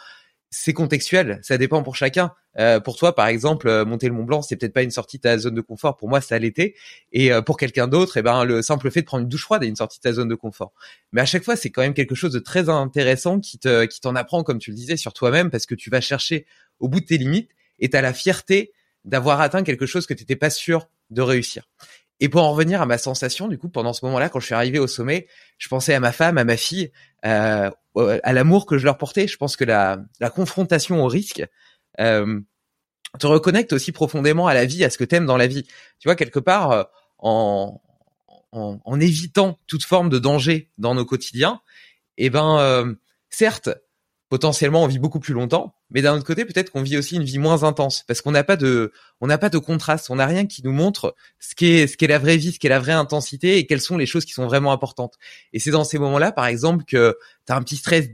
c'est 0.56 0.74
contextuel, 0.74 1.40
ça 1.42 1.58
dépend 1.58 1.82
pour 1.82 1.96
chacun. 1.96 2.32
Euh, 2.60 2.80
pour 2.80 2.96
toi, 2.96 3.16
par 3.16 3.26
exemple, 3.26 3.68
euh, 3.68 3.86
monter 3.86 4.08
le 4.08 4.14
Mont 4.14 4.24
Blanc, 4.24 4.44
c'est 4.44 4.56
peut-être 4.56 4.74
pas 4.74 4.84
une 4.84 4.92
sortie 4.92 5.18
de 5.18 5.24
ta 5.24 5.36
zone 5.40 5.56
de 5.56 5.62
confort. 5.62 5.98
Pour 5.98 6.10
moi, 6.10 6.22
ça 6.22 6.38
l'était. 6.38 6.76
Et 7.12 7.34
euh, 7.34 7.42
pour 7.42 7.58
quelqu'un 7.58 7.88
d'autre, 7.88 8.18
eh 8.18 8.22
ben 8.22 8.44
le 8.44 8.62
simple 8.62 8.92
fait 8.92 9.02
de 9.02 9.08
prendre 9.08 9.24
une 9.24 9.30
douche 9.30 9.42
froide 9.42 9.64
est 9.64 9.68
une 9.68 9.76
sortie 9.76 9.98
de 9.98 10.04
ta 10.04 10.14
zone 10.14 10.28
de 10.28 10.36
confort. 10.36 10.72
Mais 11.12 11.22
à 11.22 11.26
chaque 11.26 11.44
fois, 11.44 11.56
c'est 11.56 11.72
quand 11.72 11.82
même 11.82 11.96
quelque 11.96 12.14
chose 12.14 12.32
de 12.32 12.38
très 12.38 12.70
intéressant 12.70 13.40
qui 13.40 13.58
te 13.58 13.86
qui 13.86 14.00
t'en 14.00 14.16
apprend, 14.16 14.44
comme 14.44 14.60
tu 14.60 14.70
le 14.70 14.76
disais, 14.76 14.96
sur 14.96 15.14
toi-même, 15.14 15.50
parce 15.50 15.66
que 15.66 15.74
tu 15.74 15.90
vas 15.90 16.02
chercher 16.02 16.46
au 16.80 16.88
bout 16.88 17.00
de 17.00 17.06
tes 17.06 17.18
limites 17.18 17.50
et 17.80 17.90
t'as 17.90 18.02
la 18.02 18.14
fierté 18.14 18.74
d'avoir 19.06 19.42
atteint 19.42 19.64
quelque 19.64 19.88
chose 19.88 20.06
que 20.06 20.14
t'étais 20.14 20.36
pas 20.36 20.52
sûr 20.52 20.88
de 21.10 21.24
réussir. 21.24 21.68
Et 22.20 22.30
pour 22.30 22.44
en 22.44 22.52
revenir 22.52 22.82
à 22.82 22.86
ma 22.86 23.00
sensation, 23.00 23.48
du 23.48 23.58
coup, 23.58 23.70
pendant 23.70 23.92
ce 23.92 24.06
moment-là, 24.06 24.30
quand 24.30 24.40
je 24.40 24.46
suis 24.46 24.56
arrivé 24.56 24.78
au 24.78 24.88
sommet, 24.88 25.28
je 25.58 25.68
pensais 25.68 25.96
à 25.96 26.00
ma 26.00 26.12
femme, 26.12 26.38
à 26.38 26.44
ma 26.44 26.58
fille, 26.58 26.92
à 27.24 28.34
l'amour 28.34 28.66
que 28.66 28.78
je 28.78 28.86
leur 28.86 28.98
portais. 28.98 29.28
Je 29.28 29.38
pense 29.38 29.56
que 29.56 29.64
la, 29.64 30.00
la 30.20 30.30
confrontation 30.30 31.04
au 31.04 31.08
risque 31.08 31.44
euh, 32.00 32.40
te 33.20 33.28
reconnecte 33.28 33.74
aussi 33.74 33.92
profondément 33.92 34.48
à 34.48 34.54
la 34.54 34.66
vie, 34.66 34.84
à 34.84 34.90
ce 34.90 34.98
que 34.98 35.04
t'aimes 35.04 35.26
dans 35.26 35.38
la 35.38 35.48
vie. 35.48 35.64
Tu 36.00 36.08
vois, 36.08 36.16
quelque 36.16 36.40
part, 36.40 36.72
euh, 36.72 36.84
en, 37.20 37.82
en, 38.52 38.80
en, 38.84 39.00
évitant 39.00 39.60
toute 39.68 39.84
forme 39.84 40.10
de 40.10 40.20
danger 40.20 40.72
dans 40.78 40.96
nos 40.96 41.06
quotidiens, 41.06 41.62
eh 42.18 42.30
ben, 42.30 42.58
euh, 42.60 42.94
certes, 43.30 43.70
potentiellement 44.34 44.82
on 44.82 44.88
vit 44.88 44.98
beaucoup 44.98 45.20
plus 45.20 45.36
longtemps, 45.36 45.76
mais 45.92 46.02
d'un 46.02 46.16
autre 46.16 46.26
côté 46.26 46.44
peut-être 46.44 46.72
qu'on 46.72 46.82
vit 46.82 46.98
aussi 46.98 47.18
une 47.18 47.24
vie 47.24 47.38
moins 47.38 47.62
intense 47.62 48.04
parce 48.08 48.24
qu'on 48.24 48.32
n'a 48.32 48.44
pas 48.44 48.56
de 48.56 48.92
on 49.22 49.28
n'a 49.28 49.38
pas 49.38 49.50
de 49.50 49.60
contraste, 49.60 50.10
on 50.10 50.16
n'a 50.16 50.26
rien 50.26 50.48
qui 50.48 50.64
nous 50.64 50.72
montre 50.72 51.16
ce 51.38 51.54
qu'est 51.54 51.86
ce 51.86 51.98
qu'est 51.98 52.08
la 52.08 52.18
vraie 52.18 52.38
vie, 52.38 52.52
ce 52.52 52.58
qu'est 52.58 52.68
la 52.68 52.80
vraie 52.80 52.94
intensité 52.94 53.60
et 53.60 53.68
quelles 53.68 53.80
sont 53.80 53.96
les 53.96 54.08
choses 54.08 54.26
qui 54.26 54.34
sont 54.34 54.48
vraiment 54.48 54.72
importantes. 54.72 55.20
Et 55.54 55.60
c'est 55.60 55.70
dans 55.70 55.84
ces 55.84 56.00
moments-là 56.00 56.32
par 56.32 56.48
exemple 56.48 56.84
que 56.84 57.16
tu 57.46 57.54
as 57.54 57.56
un 57.56 57.62
petit 57.62 57.76
stress 57.76 58.10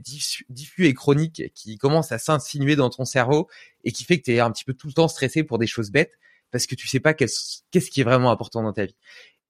diffus, 0.50 0.84
et 0.84 0.92
chronique 0.92 1.44
qui 1.54 1.78
commence 1.78 2.12
à 2.12 2.18
s'insinuer 2.18 2.76
dans 2.76 2.90
ton 2.90 3.06
cerveau 3.06 3.48
et 3.84 3.90
qui 3.90 4.04
fait 4.04 4.18
que 4.18 4.24
tu 4.24 4.34
es 4.34 4.40
un 4.40 4.50
petit 4.50 4.64
peu 4.64 4.74
tout 4.74 4.88
le 4.88 4.92
temps 4.92 5.08
stressé 5.08 5.42
pour 5.42 5.56
des 5.56 5.66
choses 5.66 5.90
bêtes 5.90 6.12
parce 6.50 6.66
que 6.66 6.74
tu 6.74 6.86
sais 6.86 7.00
pas 7.00 7.14
qu'est-ce 7.14 7.90
qui 7.90 8.02
est 8.02 8.04
vraiment 8.04 8.30
important 8.30 8.62
dans 8.62 8.74
ta 8.74 8.84
vie. 8.84 8.96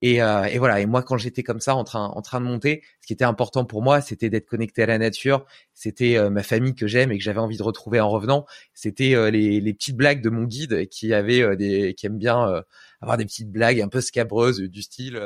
Et, 0.01 0.21
euh, 0.21 0.45
et, 0.45 0.57
voilà. 0.57 0.79
Et 0.79 0.85
moi, 0.85 1.03
quand 1.03 1.17
j'étais 1.17 1.43
comme 1.43 1.59
ça, 1.59 1.75
en 1.75 1.83
train, 1.83 2.05
en 2.07 2.21
train 2.21 2.39
de 2.41 2.45
monter, 2.45 2.81
ce 3.01 3.07
qui 3.07 3.13
était 3.13 3.25
important 3.25 3.65
pour 3.65 3.81
moi, 3.83 4.01
c'était 4.01 4.29
d'être 4.29 4.47
connecté 4.47 4.83
à 4.83 4.85
la 4.87 4.97
nature. 4.97 5.45
C'était 5.73 6.17
euh, 6.17 6.29
ma 6.29 6.43
famille 6.43 6.73
que 6.73 6.87
j'aime 6.87 7.11
et 7.11 7.17
que 7.17 7.23
j'avais 7.23 7.39
envie 7.39 7.57
de 7.57 7.63
retrouver 7.63 7.99
en 7.99 8.09
revenant. 8.09 8.45
C'était 8.73 9.15
euh, 9.15 9.29
les, 9.29 9.61
les, 9.61 9.73
petites 9.73 9.95
blagues 9.95 10.21
de 10.21 10.29
mon 10.29 10.43
guide 10.43 10.87
qui 10.89 11.13
avait 11.13 11.55
des, 11.55 11.93
qui 11.93 12.07
aime 12.07 12.17
bien 12.17 12.63
avoir 13.01 13.17
des 13.17 13.25
petites 13.25 13.51
blagues 13.51 13.81
un 13.81 13.87
peu 13.89 14.01
scabreuses 14.01 14.59
du 14.59 14.81
style. 14.81 15.19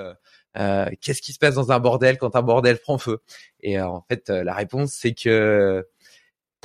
Qu'est-ce 0.56 1.22
qui 1.22 1.34
se 1.34 1.40
passe 1.40 1.56
dans 1.56 1.72
un 1.72 1.80
bordel 1.80 2.18
quand 2.18 2.36
un 2.36 2.42
bordel 2.42 2.78
prend 2.80 2.98
feu? 2.98 3.22
Et 3.62 3.80
en 3.80 4.02
fait, 4.10 4.30
la 4.30 4.54
réponse, 4.54 4.94
c'est 4.94 5.14
que 5.14 5.86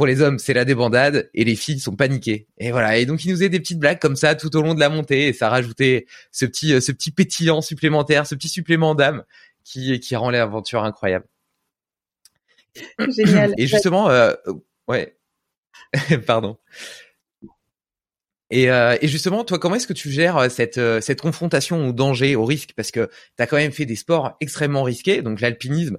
pour 0.00 0.06
les 0.06 0.22
hommes, 0.22 0.38
c'est 0.38 0.54
la 0.54 0.64
débandade 0.64 1.28
et 1.34 1.44
les 1.44 1.54
filles 1.54 1.78
sont 1.78 1.94
paniquées. 1.94 2.46
Et 2.56 2.70
voilà. 2.72 2.96
Et 2.96 3.04
donc, 3.04 3.22
il 3.22 3.28
nous 3.28 3.34
faisait 3.34 3.50
des 3.50 3.60
petites 3.60 3.78
blagues 3.78 3.98
comme 3.98 4.16
ça 4.16 4.34
tout 4.34 4.56
au 4.56 4.62
long 4.62 4.72
de 4.72 4.80
la 4.80 4.88
montée 4.88 5.28
et 5.28 5.34
ça 5.34 5.50
rajoutait 5.50 6.06
ce 6.32 6.46
petit, 6.46 6.72
euh, 6.72 6.80
ce 6.80 6.90
petit 6.90 7.10
pétillant 7.10 7.60
supplémentaire, 7.60 8.26
ce 8.26 8.34
petit 8.34 8.48
supplément 8.48 8.94
d'âme 8.94 9.24
qui, 9.62 10.00
qui 10.00 10.16
rend 10.16 10.30
l'aventure 10.30 10.84
incroyable. 10.84 11.26
Génial. 13.14 13.52
Et 13.58 13.66
justement, 13.66 14.08
euh, 14.08 14.32
ouais, 14.88 15.18
pardon. 16.26 16.56
Et, 18.48 18.70
euh, 18.70 18.96
et, 19.02 19.06
justement, 19.06 19.44
toi, 19.44 19.58
comment 19.58 19.74
est-ce 19.74 19.86
que 19.86 19.92
tu 19.92 20.10
gères 20.10 20.50
cette, 20.50 20.80
cette 21.02 21.20
confrontation 21.20 21.88
au 21.88 21.92
danger, 21.92 22.36
au 22.36 22.46
risque? 22.46 22.70
Parce 22.74 22.90
que 22.90 23.10
tu 23.36 23.42
as 23.42 23.46
quand 23.46 23.58
même 23.58 23.70
fait 23.70 23.84
des 23.84 23.96
sports 23.96 24.34
extrêmement 24.40 24.82
risqués, 24.82 25.20
donc 25.20 25.42
l'alpinisme, 25.42 25.98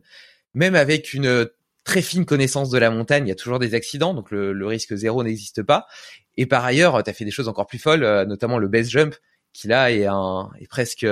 même 0.56 0.74
avec 0.74 1.14
une 1.14 1.48
très 1.84 2.02
fine 2.02 2.26
connaissance 2.26 2.70
de 2.70 2.78
la 2.78 2.90
montagne, 2.90 3.26
il 3.26 3.30
y 3.30 3.34
a 3.34 3.36
toujours 3.36 3.60
des 3.60 3.74
accidents, 3.74 4.14
donc 4.14 4.32
le, 4.32 4.54
le 4.54 4.68
risque 4.68 4.96
zéro 4.96 5.24
n'existe 5.24 5.64
pas. 5.64 5.88
Et 6.38 6.46
par 6.46 6.64
ailleurs, 6.64 7.04
tu 7.04 7.10
as 7.10 7.14
fait 7.14 7.26
des 7.26 7.32
choses 7.32 7.48
encore 7.48 7.68
plus 7.68 7.80
folles, 7.80 8.06
notamment 8.28 8.58
le 8.58 8.68
base 8.68 8.90
jump, 8.90 9.16
qui 9.54 9.68
là 9.68 9.92
est, 9.92 10.06
un, 10.06 10.50
est 10.60 10.68
presque... 10.68 11.06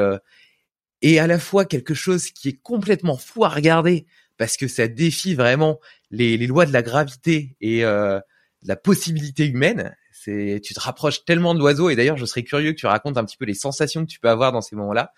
est 1.02 1.20
à 1.20 1.28
la 1.28 1.40
fois 1.40 1.66
quelque 1.66 1.94
chose 1.94 2.32
qui 2.32 2.50
est 2.50 2.60
complètement 2.62 3.18
fou 3.18 3.44
à 3.46 3.50
regarder, 3.50 4.06
parce 4.38 4.56
que 4.56 4.68
ça 4.68 4.88
défie 4.88 5.36
vraiment 5.36 5.80
les, 6.12 6.38
les 6.38 6.48
lois 6.48 6.66
de 6.66 6.72
la 6.72 6.82
gravité 6.82 7.58
et 7.60 7.84
euh, 7.84 8.20
la 8.64 8.78
possibilité 8.78 9.46
humaine. 9.46 9.96
C'est, 10.14 10.62
tu 10.64 10.74
te 10.74 10.80
rapproches 10.80 11.26
tellement 11.26 11.54
de 11.54 11.60
l'oiseau. 11.60 11.90
Et 11.90 11.96
d'ailleurs, 11.96 12.18
je 12.18 12.26
serais 12.26 12.44
curieux 12.44 12.72
que 12.72 12.78
tu 12.78 12.88
racontes 12.88 13.18
un 13.18 13.26
petit 13.26 13.38
peu 13.38 13.46
les 13.46 13.54
sensations 13.54 14.06
que 14.06 14.10
tu 14.10 14.20
peux 14.20 14.30
avoir 14.30 14.52
dans 14.52 14.62
ces 14.62 14.76
moments-là. 14.76 15.14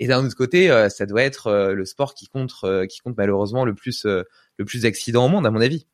Et 0.00 0.06
d'un 0.06 0.24
autre 0.24 0.34
côté, 0.34 0.70
euh, 0.70 0.88
ça 0.88 1.04
doit 1.04 1.22
être 1.22 1.48
euh, 1.48 1.74
le 1.74 1.84
sport 1.84 2.14
qui 2.14 2.26
compte, 2.26 2.54
euh, 2.64 2.86
qui 2.86 3.00
compte 3.00 3.18
malheureusement 3.18 3.66
le 3.66 3.74
plus, 3.74 4.06
le 4.06 4.64
plus 4.64 4.82
d'accidents 4.82 5.26
au 5.26 5.28
monde, 5.28 5.46
à 5.46 5.50
mon 5.50 5.60
avis. 5.60 5.86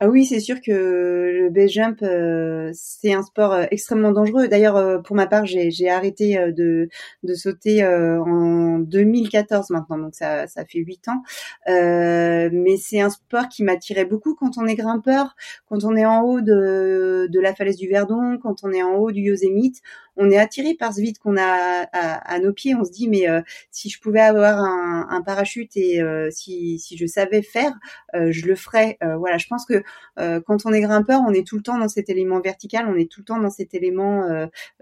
Ah 0.00 0.08
oui, 0.08 0.24
c'est 0.26 0.38
sûr 0.38 0.60
que 0.60 0.70
le 0.70 1.50
base 1.50 1.70
jump, 1.70 2.02
euh, 2.02 2.70
c'est 2.72 3.12
un 3.12 3.24
sport 3.24 3.52
euh, 3.52 3.64
extrêmement 3.72 4.12
dangereux. 4.12 4.46
D'ailleurs, 4.46 4.76
euh, 4.76 4.98
pour 4.98 5.16
ma 5.16 5.26
part, 5.26 5.44
j'ai 5.44 5.90
arrêté 5.90 6.38
de, 6.52 6.88
de 7.24 7.34
sauter 7.34 7.84
en 7.84 8.78
2014 8.78 9.70
maintenant, 9.70 9.98
donc 9.98 10.14
ça, 10.14 10.46
ça 10.46 10.64
fait 10.64 10.78
huit 10.78 11.08
ans. 11.08 11.22
mais 11.66 12.76
c'est 12.76 13.00
un 13.00 13.10
sport 13.10 13.48
qui 13.48 13.64
m'attirait 13.64 14.04
beaucoup 14.04 14.36
quand 14.36 14.56
on 14.56 14.66
est 14.66 14.76
grimpeur, 14.76 15.34
quand 15.68 15.82
on 15.82 15.96
est 15.96 16.06
en 16.06 16.22
haut 16.22 16.42
de, 16.42 17.26
de 17.28 17.40
la 17.40 17.52
falaise 17.52 17.76
du 17.76 17.88
Verdon, 17.88 18.38
quand 18.40 18.62
on 18.62 18.70
est 18.70 18.82
en 18.84 18.94
haut 18.94 19.10
du 19.10 19.22
Yosemite 19.22 19.82
on 20.18 20.30
est 20.30 20.36
attiré 20.38 20.74
par 20.74 20.92
ce 20.92 21.00
vide 21.00 21.18
qu'on 21.18 21.36
a 21.36 21.86
à, 21.92 22.38
nos 22.40 22.52
pieds. 22.52 22.74
On 22.74 22.84
se 22.84 22.90
dit, 22.90 23.08
mais 23.08 23.28
euh, 23.28 23.40
si 23.70 23.88
je 23.88 24.00
pouvais 24.00 24.20
avoir 24.20 24.58
un, 24.58 25.22
parachute 25.24 25.76
et 25.76 26.00
euh, 26.02 26.28
si, 26.30 26.78
si 26.78 26.96
je 26.96 27.06
savais 27.06 27.42
faire, 27.42 27.72
euh, 28.14 28.32
je 28.32 28.46
le 28.46 28.56
ferais. 28.56 28.98
voilà, 29.18 29.38
je 29.38 29.46
pense 29.46 29.64
que 29.64 29.82
quand 30.16 30.66
on 30.66 30.72
est 30.72 30.80
grimpeur, 30.80 31.20
on 31.26 31.32
est 31.32 31.46
tout 31.46 31.56
le 31.56 31.62
temps 31.62 31.78
dans 31.78 31.88
cet 31.88 32.08
élément 32.10 32.40
vertical, 32.40 32.86
on 32.88 32.96
est 32.96 33.10
tout 33.10 33.20
le 33.20 33.24
temps 33.24 33.40
dans 33.40 33.50
cet 33.50 33.72
élément 33.72 34.26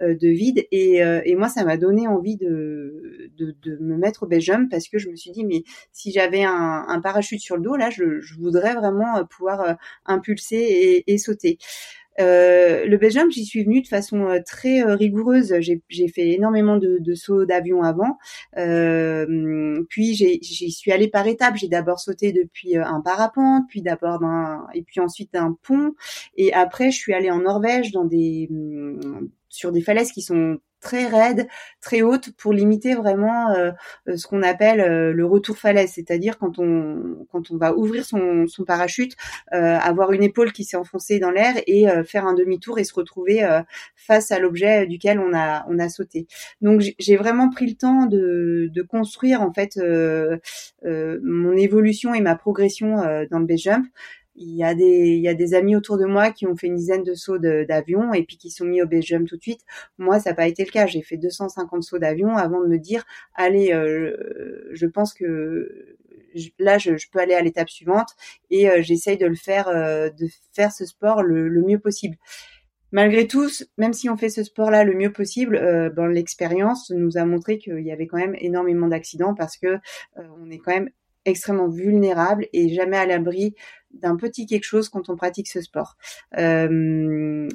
de 0.01 0.29
vide. 0.29 0.67
Et, 0.73 1.35
moi, 1.37 1.49
ça 1.49 1.65
m'a 1.65 1.77
donné 1.77 2.09
envie 2.09 2.37
de, 2.37 3.31
de, 3.37 3.77
me 3.81 3.97
mettre 3.97 4.23
au 4.23 4.27
base 4.27 4.41
jump 4.41 4.71
parce 4.71 4.89
que 4.89 4.99
je 4.99 5.11
me 5.11 5.17
suis 5.17 5.31
dit, 5.33 5.45
mais 5.45 5.63
si 5.93 6.11
j'avais 6.11 6.45
un, 6.45 7.01
parachute 7.03 7.41
sur 7.41 7.57
le 7.57 7.63
dos, 7.63 7.77
là, 7.77 7.91
je, 7.91 8.05
voudrais 8.39 8.75
vraiment 8.75 9.25
pouvoir 9.27 9.77
impulser 10.07 11.05
et 11.07 11.19
sauter. 11.19 11.59
Euh, 12.21 12.87
le 12.87 12.97
Belgium, 12.97 13.31
j'y 13.31 13.45
suis 13.45 13.65
venue 13.65 13.83
de 13.83 13.89
façon 13.89 14.29
euh, 14.29 14.41
très 14.45 14.83
euh, 14.83 14.95
rigoureuse. 14.95 15.55
J'ai 15.61 16.09
fait 16.09 16.31
énormément 16.31 16.77
de, 16.77 16.99
de 17.01 17.15
sauts 17.15 17.45
d'avion 17.45 17.83
avant. 17.83 18.19
Puis 19.89 20.15
j'y 20.15 20.73
suis 20.73 20.93
allée 20.93 21.09
par 21.09 21.27
étapes. 21.27 21.57
J'ai 21.57 21.69
d'abord 21.69 22.01
sauté 22.01 22.33
depuis 22.33 22.77
un 22.77 23.01
parapente, 23.01 23.65
puis 23.69 23.83
d'abord 23.83 24.21
et 24.75 24.83
puis 24.83 25.01
ensuite 25.01 25.35
un 25.35 25.57
pont. 25.63 25.95
Et 26.37 26.53
après, 26.53 26.91
je 26.91 26.97
suis 26.97 27.15
allée 27.15 27.31
en 27.31 27.41
Norvège 27.41 27.93
dans 27.93 28.05
des 28.05 28.49
sur 29.49 29.73
des 29.73 29.81
falaises 29.81 30.13
qui 30.13 30.23
sont 30.23 30.59
très 30.87 31.07
raide, 31.09 31.49
très 31.81 32.03
haute 32.03 32.31
pour 32.37 32.53
limiter 32.53 32.95
vraiment 32.95 33.51
euh, 33.51 33.73
euh, 34.09 34.17
ce 34.17 34.29
qu'on 34.29 34.45
appelle 34.45 34.81
euh, 34.81 35.13
le 35.13 35.27
retour 35.27 35.59
falaise, 35.59 35.91
c'est-à-dire 35.93 36.39
quand 36.39 36.61
on 36.61 37.27
quand 37.33 37.51
on 37.51 37.57
va 37.57 37.75
ouvrir 37.75 38.05
son, 38.05 38.47
son 38.47 38.65
parachute, 38.65 39.17
avoir 39.51 40.13
une 40.13 40.23
épaule 40.23 40.53
qui 40.53 40.63
s'est 40.63 40.77
enfoncée 40.77 41.19
dans 41.19 41.31
l'air 41.31 41.55
et 41.67 41.87
faire 42.05 42.27
un 42.27 42.35
demi-tour 42.35 42.79
et 42.79 42.85
se 42.85 42.95
retrouver 42.95 43.45
face 43.97 44.31
à 44.31 44.39
l'objet 44.39 44.87
duquel 44.87 45.19
on 45.19 45.35
a 45.35 45.67
on 45.69 45.79
a 45.79 45.89
sauté. 45.89 46.27
Donc 46.61 46.83
j'ai 46.99 47.17
vraiment 47.17 47.51
pris 47.51 47.67
le 47.67 47.75
temps 47.75 48.07
de, 48.07 48.71
de 48.73 48.83
construire 48.83 49.43
en 49.43 49.53
fait 49.53 49.79
mon 50.85 51.57
évolution 51.57 52.15
et 52.15 52.21
ma 52.21 52.37
progression 52.37 52.97
dans 53.31 53.39
le 53.39 53.47
base 53.47 53.61
jump 53.61 53.87
il 54.37 54.55
y 54.55 54.65
a 54.65 54.75
des 54.75 55.09
il 55.17 55.23
y 55.23 55.29
a 55.29 55.35
des 55.35 55.55
amis 55.55 55.77
autour 55.77 55.99
de 55.99 56.05
moi 56.05 56.31
qui 56.31 56.47
ont 56.47 56.57
fait 56.57 56.67
une 56.67 56.77
dizaine 56.77 57.03
de 57.03 57.15
sauts 57.15 57.39
d'avion 57.39 58.13
et 58.13 58.23
puis 58.25 58.37
qui 58.37 58.51
sont 58.51 58.65
mis 58.65 58.83
au 58.83 58.87
jump 59.01 59.27
tout 59.29 59.37
de 59.37 59.43
suite. 59.43 59.63
Moi, 59.99 60.21
ça 60.21 60.31
n'a 60.31 60.37
pas 60.37 60.47
été 60.49 60.65
le 60.65 60.71
cas. 60.71 60.87
J'ai 60.87 61.03
fait 61.03 61.17
250 61.17 61.83
sauts 61.83 61.99
d'avion 61.99 62.37
avant 62.37 62.61
de 62.61 62.67
me 62.67 62.79
dire 62.79 63.05
allez, 63.35 63.73
euh, 63.73 64.17
je 64.73 64.87
pense 64.87 65.15
que 65.15 65.97
là 66.59 66.79
je, 66.79 66.93
peux 67.11 67.19
aller 67.19 67.35
à 67.35 67.41
l'étape 67.43 67.71
suivante 67.71 68.11
et 68.51 68.69
euh, 68.69 68.83
j'essaye 68.83 69.17
de 69.17 69.27
le 69.27 69.37
faire 69.37 69.69
euh, 69.69 70.11
de 70.11 70.27
faire 70.53 70.73
ce 70.73 70.85
sport 70.85 71.23
le, 71.23 71.51
mieux 71.63 71.79
possible. 71.79 72.17
Malgré 72.93 73.27
tout, 73.27 73.49
même 73.79 73.93
si 73.93 74.09
on 74.09 74.17
fait 74.17 74.29
ce 74.29 74.45
sport-là 74.45 74.85
le 74.85 74.95
mieux 74.95 75.13
possible, 75.13 75.61
dans 75.97 76.07
l'expérience 76.07 76.91
nous 76.91 77.19
a 77.19 77.25
montré 77.25 77.59
qu'il 77.59 77.81
y 77.81 77.91
avait 77.91 78.07
quand 78.07 78.17
même 78.17 78.37
énormément 78.39 78.87
d'accidents 78.87 79.35
parce 79.35 79.57
que 79.57 79.79
on 80.17 80.51
est 80.51 80.59
quand 80.59 80.73
même 80.73 80.91
extrêmement 81.27 81.69
vulnérable 81.69 82.47
et 82.53 82.69
jamais 82.69 82.97
à 82.97 83.07
l'abri 83.07 83.55
d'un 83.93 84.17
petit 84.17 84.47
quelque 84.47 84.65
chose 84.65 84.89
quand 84.89 85.09
on 85.09 85.17
pratique 85.17 85.49
ce 85.49 85.61
sport. 85.61 85.97
Euh, 86.39 87.49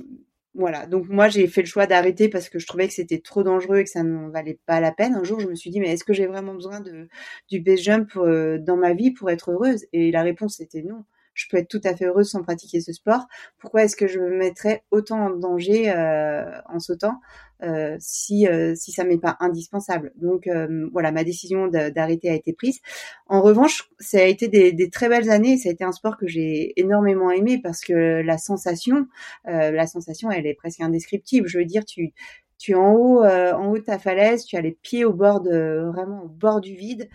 voilà, 0.53 0.85
donc 0.85 1.07
moi 1.07 1.29
j'ai 1.29 1.47
fait 1.47 1.61
le 1.61 1.67
choix 1.67 1.87
d'arrêter 1.87 2.27
parce 2.27 2.49
que 2.49 2.59
je 2.59 2.67
trouvais 2.67 2.87
que 2.87 2.93
c'était 2.93 3.19
trop 3.19 3.41
dangereux 3.41 3.77
et 3.77 3.83
que 3.85 3.89
ça 3.89 4.03
ne 4.03 4.29
valait 4.29 4.59
pas 4.65 4.81
la 4.81 4.91
peine. 4.91 5.15
Un 5.15 5.23
jour 5.23 5.39
je 5.39 5.47
me 5.47 5.55
suis 5.55 5.69
dit 5.69 5.79
mais 5.79 5.93
est-ce 5.93 6.03
que 6.03 6.13
j'ai 6.13 6.27
vraiment 6.27 6.53
besoin 6.53 6.81
de 6.81 7.07
du 7.49 7.61
base 7.61 7.79
jump 7.79 8.11
euh, 8.17 8.57
dans 8.59 8.75
ma 8.75 8.93
vie 8.93 9.11
pour 9.11 9.29
être 9.29 9.51
heureuse? 9.51 9.85
Et 9.93 10.11
la 10.11 10.23
réponse 10.23 10.59
était 10.59 10.81
non 10.81 11.05
je 11.41 11.50
peux 11.50 11.57
être 11.57 11.67
tout 11.67 11.81
à 11.83 11.95
fait 11.95 12.05
heureuse 12.05 12.29
sans 12.29 12.43
pratiquer 12.43 12.81
ce 12.81 12.93
sport. 12.93 13.27
Pourquoi 13.57 13.83
est-ce 13.83 13.95
que 13.95 14.07
je 14.07 14.19
me 14.19 14.29
mettrais 14.29 14.83
autant 14.91 15.25
en 15.25 15.29
danger 15.31 15.91
euh, 15.91 16.43
en 16.69 16.79
sautant 16.79 17.19
euh, 17.63 17.95
si 18.00 18.48
euh, 18.48 18.74
si 18.75 18.91
ça 18.91 19.03
m'est 19.03 19.17
pas 19.17 19.38
indispensable? 19.39 20.12
Donc 20.15 20.48
voilà, 20.91 21.12
ma 21.12 21.24
décision 21.24 21.67
d'arrêter 21.67 22.29
a 22.29 22.36
été 22.36 22.53
prise. 22.53 22.79
En 23.27 23.41
revanche, 23.41 23.89
ça 24.00 24.19
a 24.19 24.24
été 24.24 24.48
des, 24.48 24.89
très 24.89 25.10
belles 25.10 25.29
années. 25.29 25.57
Ça 25.57 25.69
a 25.69 25.71
été 25.71 25.83
un 25.83 25.91
sport 25.91 26.17
que 26.17 26.27
j'ai 26.27 26.79
énormément 26.79 27.31
aimé 27.31 27.60
parce 27.62 27.81
que 27.81 28.21
la 28.21 28.38
sensation, 28.38 29.07
la 29.45 29.88
sensation, 29.88 30.29
elle 30.31 30.45
est 30.45 30.53
presque 30.53 30.81
indescriptible. 30.81 31.48
Je 31.48 31.57
veux 31.57 31.65
dire, 31.65 31.86
tu 31.86 32.13
tu 32.62 32.74
es 32.74 32.75
en 32.75 32.93
haut, 32.93 33.24
euh, 33.24 33.53
en 33.53 33.71
haut 33.71 33.77
de 33.79 33.83
ta 33.83 33.98
falaise, 33.98 34.45
tu 34.45 34.55
as 34.55 34.62
les 34.62 34.71
pieds 34.71 35.03
au 35.03 35.13
bord 35.13 35.41
de, 35.41 35.89
vraiment 35.91 36.21
au 36.24 36.27
bord 36.27 36.62
du 36.62 36.75
vide. 36.75 37.10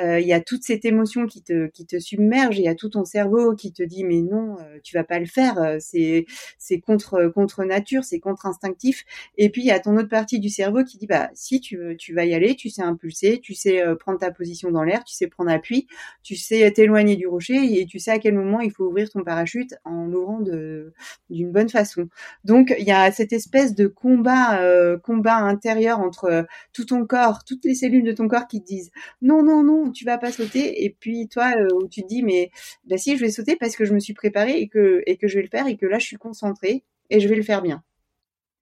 Euh, 0.00 0.20
il 0.20 0.26
y 0.26 0.32
a 0.32 0.40
toute 0.40 0.62
cette 0.62 0.84
émotion 0.84 1.26
qui 1.26 1.42
te, 1.42 1.68
qui 1.68 1.86
te 1.86 1.98
submerge. 1.98 2.58
Il 2.58 2.64
y 2.64 2.68
a 2.68 2.74
tout 2.74 2.88
ton 2.88 3.04
cerveau 3.04 3.54
qui 3.54 3.72
te 3.72 3.82
dit 3.82 4.04
mais 4.04 4.22
non, 4.22 4.56
euh, 4.60 4.78
tu 4.82 4.96
vas 4.96 5.04
pas 5.04 5.18
le 5.18 5.26
faire. 5.26 5.76
C'est, 5.80 6.26
c'est 6.58 6.80
contre, 6.80 7.28
contre 7.34 7.64
nature, 7.64 8.04
c'est 8.04 8.20
contre 8.20 8.46
instinctif. 8.46 9.04
Et 9.36 9.50
puis 9.50 9.62
il 9.62 9.66
y 9.66 9.70
a 9.70 9.80
ton 9.80 9.96
autre 9.96 10.08
partie 10.08 10.40
du 10.40 10.48
cerveau 10.48 10.84
qui 10.84 10.98
dit 10.98 11.06
bah 11.06 11.30
si 11.34 11.60
tu 11.60 11.76
veux, 11.76 11.96
tu 11.96 12.14
vas 12.14 12.24
y 12.24 12.34
aller, 12.34 12.56
tu 12.56 12.70
sais 12.70 12.82
impulser, 12.82 13.40
tu 13.40 13.54
sais 13.54 13.82
prendre 13.98 14.18
ta 14.18 14.30
position 14.30 14.70
dans 14.70 14.82
l'air, 14.82 15.04
tu 15.04 15.14
sais 15.14 15.26
prendre 15.26 15.50
appui, 15.50 15.86
tu 16.22 16.36
sais 16.36 16.70
t'éloigner 16.72 17.16
du 17.16 17.26
rocher 17.26 17.80
et 17.80 17.86
tu 17.86 17.98
sais 17.98 18.10
à 18.10 18.18
quel 18.18 18.34
moment 18.34 18.60
il 18.60 18.70
faut 18.70 18.86
ouvrir 18.86 19.10
ton 19.10 19.22
parachute 19.22 19.74
en 19.84 20.06
l'ouvrant 20.06 20.40
de, 20.40 20.92
d'une 21.28 21.52
bonne 21.52 21.68
façon. 21.68 22.08
Donc 22.44 22.74
il 22.78 22.86
y 22.86 22.92
a 22.92 23.10
cette 23.12 23.32
espèce 23.32 23.74
de 23.74 23.86
combat 23.86 24.60
combat 25.02 25.36
intérieur 25.36 26.00
entre 26.00 26.24
euh, 26.24 26.42
tout 26.72 26.84
ton 26.84 27.06
corps, 27.06 27.44
toutes 27.44 27.64
les 27.64 27.74
cellules 27.74 28.04
de 28.04 28.12
ton 28.12 28.28
corps 28.28 28.46
qui 28.46 28.60
te 28.60 28.66
disent 28.66 28.90
non, 29.22 29.42
non, 29.42 29.62
non, 29.62 29.89
tu 29.90 30.04
vas 30.04 30.18
pas 30.18 30.32
sauter. 30.32 30.84
Et 30.84 30.90
puis 30.90 31.28
toi, 31.28 31.52
euh, 31.56 31.68
où 31.74 31.88
tu 31.88 32.02
te 32.02 32.08
dis 32.08 32.22
mais 32.22 32.50
bah 32.84 32.98
si, 32.98 33.16
je 33.16 33.20
vais 33.24 33.30
sauter 33.30 33.56
parce 33.56 33.76
que 33.76 33.84
je 33.84 33.94
me 33.94 34.00
suis 34.00 34.14
préparée 34.14 34.60
et 34.60 34.68
que 34.68 35.02
je 35.06 35.34
vais 35.34 35.42
le 35.42 35.48
faire 35.48 35.66
et 35.66 35.76
que 35.76 35.86
là 35.86 35.98
je 35.98 36.06
suis 36.06 36.16
concentrée 36.16 36.84
et 37.10 37.20
je 37.20 37.28
vais 37.28 37.36
le 37.36 37.42
faire 37.42 37.62
bien. 37.62 37.82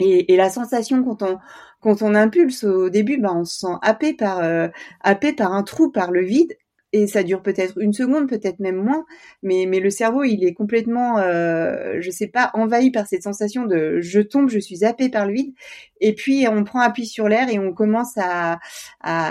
Et, 0.00 0.36
la 0.36 0.48
sensation 0.48 1.02
quand 1.02 1.22
on 1.22 1.38
quand 1.80 2.02
on 2.02 2.14
impulse 2.14 2.64
au 2.64 2.88
début, 2.88 3.18
bah 3.18 3.32
on 3.34 3.44
se 3.44 3.58
sent 3.58 3.74
happé 3.82 4.14
par 4.14 4.38
euh, 4.40 4.68
happé 5.00 5.32
par 5.32 5.52
un 5.52 5.64
trou, 5.64 5.90
par 5.90 6.12
le 6.12 6.24
vide, 6.24 6.56
et 6.92 7.06
ça 7.06 7.22
dure 7.22 7.42
peut-être 7.42 7.78
une 7.80 7.92
seconde, 7.92 8.28
peut-être 8.28 8.60
même 8.60 8.76
moins, 8.76 9.04
mais 9.42 9.66
mais 9.68 9.80
le 9.80 9.90
cerveau 9.90 10.24
il 10.24 10.44
est 10.44 10.54
complètement, 10.54 11.18
euh, 11.18 11.98
je 12.00 12.10
sais 12.10 12.28
pas, 12.28 12.50
envahi 12.54 12.90
par 12.90 13.06
cette 13.06 13.22
sensation 13.22 13.66
de 13.66 14.00
je 14.00 14.20
tombe, 14.20 14.48
je 14.48 14.58
suis 14.58 14.76
zappé 14.78 15.08
par 15.10 15.26
le 15.26 15.34
vide, 15.34 15.54
et 16.00 16.14
puis 16.14 16.46
on 16.48 16.64
prend 16.64 16.80
appui 16.80 17.06
sur 17.06 17.28
l'air 17.28 17.48
et 17.50 17.58
on 17.58 17.72
commence 17.72 18.16
à, 18.16 18.58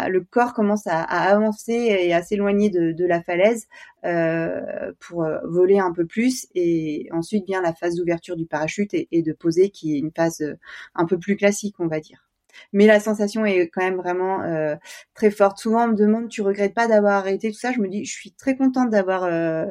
le 0.09 0.21
corps 0.21 0.53
commence 0.53 0.85
à, 0.87 1.01
avancer 1.01 1.73
et 1.73 2.13
à 2.13 2.21
s'éloigner 2.21 2.69
de, 2.69 3.05
la 3.07 3.23
falaise 3.23 3.67
euh, 4.05 4.91
pour 4.99 5.23
euh, 5.23 5.39
voler 5.45 5.79
un 5.79 5.93
peu 5.93 6.05
plus, 6.05 6.47
et 6.55 7.07
ensuite 7.11 7.45
vient 7.47 7.61
la 7.61 7.73
phase 7.73 7.95
d'ouverture 7.95 8.35
du 8.35 8.45
parachute 8.45 8.93
et, 8.93 9.07
et 9.11 9.21
de 9.21 9.33
poser 9.33 9.69
qui 9.69 9.95
est 9.95 9.99
une 9.99 10.11
phase 10.15 10.41
euh, 10.41 10.53
un 10.95 11.05
peu 11.05 11.17
plus 11.17 11.37
classique, 11.37 11.75
on 11.79 11.87
va 11.87 11.99
dire. 11.99 12.26
Mais 12.73 12.85
la 12.85 12.99
sensation 12.99 13.45
est 13.45 13.67
quand 13.69 13.81
même 13.81 13.97
vraiment 13.97 14.41
euh, 14.41 14.75
très 15.13 15.31
forte. 15.31 15.59
Souvent, 15.59 15.85
on 15.85 15.87
me 15.89 15.95
demande, 15.95 16.29
tu 16.29 16.41
regrettes 16.41 16.73
pas 16.73 16.87
d'avoir 16.87 17.15
arrêté 17.15 17.51
tout 17.51 17.59
ça 17.59 17.71
Je 17.71 17.79
me 17.79 17.87
dis, 17.87 18.05
je 18.05 18.11
suis 18.11 18.31
très 18.31 18.55
contente 18.55 18.89
d'avoir 18.89 19.23
euh, 19.23 19.65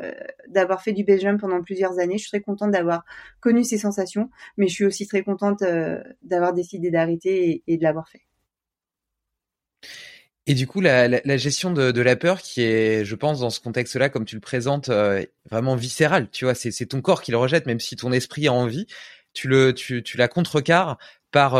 d'avoir 0.48 0.82
fait 0.82 0.92
du 0.92 1.04
jump 1.18 1.40
pendant 1.40 1.62
plusieurs 1.62 1.98
années. 1.98 2.18
Je 2.18 2.22
suis 2.22 2.30
très 2.30 2.40
contente 2.40 2.70
d'avoir 2.70 3.04
connu 3.40 3.64
ces 3.64 3.78
sensations, 3.78 4.30
mais 4.56 4.68
je 4.68 4.74
suis 4.74 4.84
aussi 4.84 5.06
très 5.06 5.22
contente 5.22 5.62
euh, 5.62 6.02
d'avoir 6.22 6.52
décidé 6.52 6.90
d'arrêter 6.90 7.62
et, 7.66 7.76
de 7.76 7.82
l'avoir 7.82 8.08
fait. 8.08 8.22
Et 10.48 10.54
du 10.54 10.66
coup, 10.68 10.80
la, 10.80 11.36
gestion 11.36 11.72
de, 11.72 11.90
de, 11.90 12.00
la 12.00 12.14
peur, 12.14 12.40
qui 12.40 12.62
est, 12.62 13.04
je 13.04 13.14
pense, 13.16 13.40
dans 13.40 13.50
ce 13.50 13.58
contexte-là, 13.58 14.08
comme 14.08 14.24
tu 14.24 14.36
le 14.36 14.40
présentes, 14.40 14.90
vraiment 15.50 15.74
viscérale. 15.74 16.30
Tu 16.30 16.44
vois, 16.44 16.54
c'est 16.54 16.86
ton 16.86 17.00
corps 17.00 17.20
qui 17.20 17.32
le 17.32 17.36
rejette, 17.36 17.66
même 17.66 17.80
si 17.80 17.96
ton 17.96 18.12
esprit 18.12 18.46
a 18.46 18.52
envie. 18.52 18.86
Tu 19.32 19.48
le, 19.48 19.74
tu, 19.74 20.04
tu 20.04 20.16
la 20.16 20.28
contrecarres 20.28 20.98
par 21.32 21.56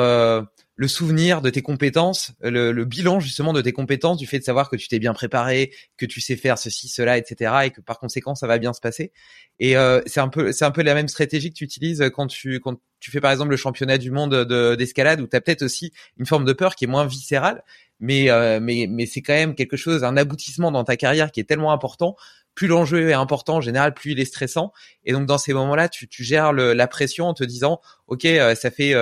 le 0.77 0.89
souvenir 0.89 1.41
de 1.41 1.49
tes 1.49 1.63
compétences, 1.63 2.33
le, 2.43 2.85
bilan 2.85 3.19
justement 3.19 3.55
de 3.55 3.63
tes 3.63 3.73
compétences, 3.73 4.19
du 4.19 4.27
fait 4.27 4.39
de 4.39 4.45
savoir 4.45 4.69
que 4.69 4.77
tu 4.77 4.89
t'es 4.89 4.99
bien 4.99 5.15
préparé, 5.15 5.73
que 5.97 6.05
tu 6.05 6.21
sais 6.21 6.37
faire 6.37 6.59
ceci, 6.59 6.89
cela, 6.89 7.17
etc., 7.17 7.55
et 7.65 7.71
que 7.71 7.81
par 7.81 7.99
conséquent 7.99 8.35
ça 8.35 8.47
va 8.47 8.59
bien 8.59 8.75
se 8.75 8.81
passer. 8.81 9.11
Et 9.59 9.77
euh, 9.79 10.03
c'est 10.05 10.21
un 10.21 10.29
peu, 10.29 10.53
c'est 10.53 10.67
un 10.67 10.71
peu 10.71 10.83
la 10.83 10.95
même 10.95 11.09
stratégie 11.09 11.49
que 11.51 11.57
tu 11.57 11.65
utilises 11.65 12.05
quand 12.15 12.27
tu 12.27 12.61
quand 12.61 12.79
tu 13.01 13.11
fais 13.11 13.21
par 13.21 13.31
exemple 13.33 13.51
le 13.51 13.57
championnat 13.57 13.97
du 13.97 14.11
monde 14.11 14.45
d'escalade, 14.77 15.21
où 15.23 15.27
tu 15.27 15.35
as 15.35 15.41
peut-être 15.41 15.63
aussi 15.63 15.93
une 16.19 16.27
forme 16.27 16.45
de 16.45 16.53
peur 16.53 16.75
qui 16.75 16.85
est 16.85 16.89
moins 16.89 17.07
viscérale, 17.07 17.65
mais 17.99 18.31
euh, 18.31 18.61
mais 18.61 18.87
mais 18.87 19.07
c'est 19.07 19.23
quand 19.23 19.33
même 19.33 19.55
quelque 19.55 19.79
chose, 19.79 20.05
un 20.05 20.19
aboutissement 20.19 20.71
dans 20.71 20.85
ta 20.85 20.99
carrière 20.99 21.33
qui 21.33 21.41
est 21.41 21.45
tellement 21.45 21.73
important. 21.73 22.17
Plus 22.55 22.69
l'enjeu 22.69 23.09
est 23.09 23.15
important 23.15 23.57
en 23.57 23.61
général, 23.63 23.95
plus 23.95 24.13
il 24.13 24.21
est 24.21 24.27
stressant. 24.27 24.73
Et 25.05 25.13
donc 25.13 25.27
dans 25.27 25.39
ces 25.39 25.55
moments-là, 25.55 25.89
tu, 25.89 26.09
tu 26.09 26.23
gères 26.23 26.53
la 26.53 26.87
pression 26.87 27.27
en 27.27 27.35
te 27.35 27.45
disant, 27.45 27.81
ok, 28.09 28.25
euh, 28.27 28.55
ça 28.55 28.71
fait 28.71 28.95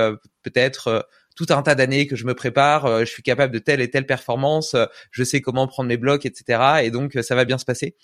peut-être 0.43 1.07
tout 1.35 1.47
un 1.51 1.63
tas 1.63 1.75
d'années 1.75 2.07
que 2.07 2.17
je 2.17 2.27
me 2.27 2.35
prépare, 2.35 2.87
euh, 2.87 3.01
je 3.01 3.11
suis 3.11 3.23
capable 3.23 3.53
de 3.53 3.59
telle 3.59 3.81
et 3.81 3.91
telle 3.91 4.07
performance, 4.07 4.75
euh, 4.75 4.87
je 5.11 5.25
sais 5.25 5.41
comment 5.41 5.67
prendre 5.67 5.89
mes 5.89 5.97
blocs, 5.97 6.27
etc. 6.27 6.83
Et 6.85 6.91
donc, 6.91 7.17
euh, 7.17 7.23
ça 7.23 7.35
va 7.35 7.45
bien 7.45 7.59
se 7.59 7.65
passer. 7.65 7.97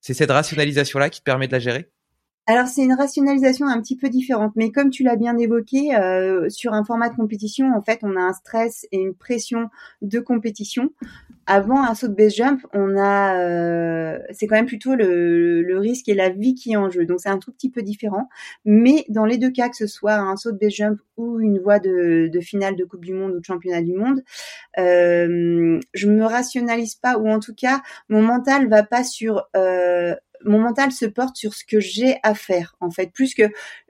C'est 0.00 0.14
cette 0.14 0.30
rationalisation-là 0.30 1.10
qui 1.10 1.20
te 1.20 1.24
permet 1.24 1.46
de 1.46 1.52
la 1.52 1.60
gérer? 1.60 1.90
Alors 2.46 2.66
c'est 2.66 2.82
une 2.82 2.92
rationalisation 2.92 3.66
un 3.68 3.80
petit 3.80 3.96
peu 3.96 4.10
différente, 4.10 4.52
mais 4.54 4.70
comme 4.70 4.90
tu 4.90 5.02
l'as 5.02 5.16
bien 5.16 5.38
évoqué, 5.38 5.96
sur 6.48 6.74
un 6.74 6.84
format 6.84 7.08
de 7.08 7.16
compétition, 7.16 7.72
en 7.74 7.80
fait, 7.80 8.00
on 8.02 8.16
a 8.16 8.20
un 8.20 8.34
stress 8.34 8.86
et 8.92 8.98
une 8.98 9.14
pression 9.14 9.70
de 10.02 10.20
compétition. 10.20 10.90
Avant 11.46 11.82
un 11.82 11.94
saut 11.94 12.08
de 12.08 12.14
base 12.14 12.34
jump, 12.34 12.66
on 12.72 12.96
a, 12.96 13.38
euh, 13.38 14.18
c'est 14.32 14.46
quand 14.46 14.56
même 14.56 14.66
plutôt 14.66 14.94
le, 14.94 15.62
le, 15.62 15.78
risque 15.78 16.08
et 16.08 16.14
la 16.14 16.30
vie 16.30 16.54
qui 16.54 16.72
est 16.72 16.76
en 16.76 16.90
jeu, 16.90 17.04
donc 17.04 17.20
c'est 17.20 17.28
un 17.28 17.38
tout 17.38 17.52
petit 17.52 17.70
peu 17.70 17.82
différent. 17.82 18.28
Mais 18.64 19.04
dans 19.08 19.24
les 19.24 19.38
deux 19.38 19.50
cas, 19.50 19.68
que 19.68 19.76
ce 19.76 19.86
soit 19.86 20.14
un 20.14 20.36
saut 20.36 20.52
de 20.52 20.58
base 20.58 20.72
jump 20.72 21.00
ou 21.16 21.40
une 21.40 21.58
voie 21.58 21.78
de, 21.78 22.28
de 22.32 22.40
finale 22.40 22.76
de 22.76 22.84
Coupe 22.84 23.04
du 23.04 23.12
Monde 23.12 23.32
ou 23.32 23.40
de 23.40 23.44
Championnat 23.44 23.82
du 23.82 23.94
Monde, 23.94 24.22
euh, 24.78 25.78
je 25.92 26.08
me 26.08 26.24
rationalise 26.24 26.94
pas, 26.94 27.18
ou 27.18 27.28
en 27.28 27.40
tout 27.40 27.54
cas, 27.54 27.82
mon 28.08 28.22
mental 28.22 28.68
va 28.68 28.82
pas 28.82 29.04
sur 29.04 29.48
euh, 29.56 30.14
mon 30.44 30.58
mental 30.58 30.92
se 30.92 31.06
porte 31.06 31.36
sur 31.36 31.54
ce 31.54 31.64
que 31.64 31.80
j'ai 31.80 32.18
à 32.22 32.34
faire, 32.34 32.76
en 32.80 32.90
fait, 32.90 33.10
plus 33.12 33.34
que 33.34 33.44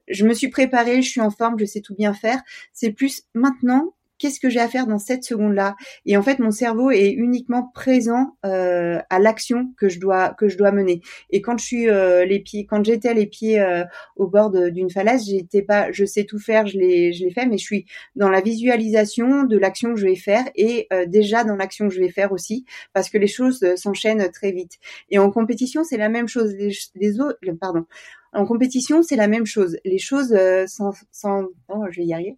je 0.09 0.25
me 0.25 0.35
suis 0.35 0.49
préparée, 0.49 1.03
je 1.03 1.11
suis 1.11 1.21
en 1.21 1.31
forme, 1.31 1.59
je 1.59 1.65
sais 1.65 1.81
tout 1.81 1.95
bien 1.95 2.15
faire. 2.15 2.41
C'est 2.73 2.93
plus 2.93 3.23
maintenant, 3.35 3.95
qu'est-ce 4.19 4.41
que 4.41 4.49
j'ai 4.49 4.61
à 4.61 4.69
faire 4.69 4.87
dans 4.87 4.99
cette 4.99 5.25
seconde-là? 5.25 5.77
Et 6.07 6.17
en 6.17 6.23
fait, 6.23 6.39
mon 6.39 6.51
cerveau 6.51 6.91
est 6.91 7.11
uniquement 7.11 7.71
présent 7.75 8.37
euh, 8.45 9.01
à 9.11 9.19
l'action 9.19 9.73
que 9.77 9.89
je 9.89 10.01
dois 10.01 10.31
que 10.35 10.49
je 10.49 10.57
dois 10.57 10.73
mener. 10.73 11.01
Et 11.31 11.43
quand 11.43 11.59
je 11.59 11.65
suis 11.65 11.89
euh, 11.89 12.25
les 12.25 12.41
pieds, 12.41 12.67
quand 12.67 12.85
j'étais 12.85 13.15
les 13.15 13.27
pieds 13.27 13.61
euh, 13.61 13.85
au 14.17 14.27
bord 14.27 14.51
d'une 14.51 14.91
falaise, 14.91 15.27
j'étais 15.27 15.63
pas, 15.63 15.91
je 15.93 16.05
sais 16.05 16.25
tout 16.25 16.39
faire, 16.39 16.67
je 16.67 16.79
l'ai 16.79 17.13
je 17.13 17.25
l'ai 17.25 17.31
fait, 17.31 17.47
mais 17.47 17.59
je 17.59 17.65
suis 17.65 17.87
dans 18.17 18.31
la 18.31 18.41
visualisation 18.41 19.45
de 19.45 19.59
l'action 19.59 19.95
que 19.95 20.01
je 20.01 20.07
vais 20.07 20.17
faire 20.17 20.45
et 20.55 20.89
déjà 21.07 21.45
dans 21.45 21.57
l'action 21.57 21.89
que 21.89 21.95
je 21.95 22.01
vais 22.01 22.11
faire 22.11 22.33
aussi, 22.33 22.65
parce 22.93 23.09
que 23.11 23.19
les 23.19 23.27
choses 23.27 23.65
s'enchaînent 23.77 24.31
très 24.31 24.53
vite. 24.53 24.79
Et 25.11 25.19
en 25.19 25.31
compétition, 25.31 25.85
c'est 25.85 25.97
la 25.97 26.09
même 26.09 26.29
chose. 26.29 26.55
Les, 26.55 26.73
les 26.95 27.21
autres, 27.21 27.39
pardon. 27.61 27.85
En 28.33 28.47
compétition, 28.47 29.03
c'est 29.03 29.17
la 29.17 29.29
même 29.29 29.47
chose. 29.47 29.77
Les 29.85 29.99
choses 29.99 30.37
sans, 30.67 30.93
sans, 31.13 31.45
oh, 31.69 31.85
je 31.91 32.01
vais 32.01 32.07
y 32.07 32.15
arriver 32.15 32.37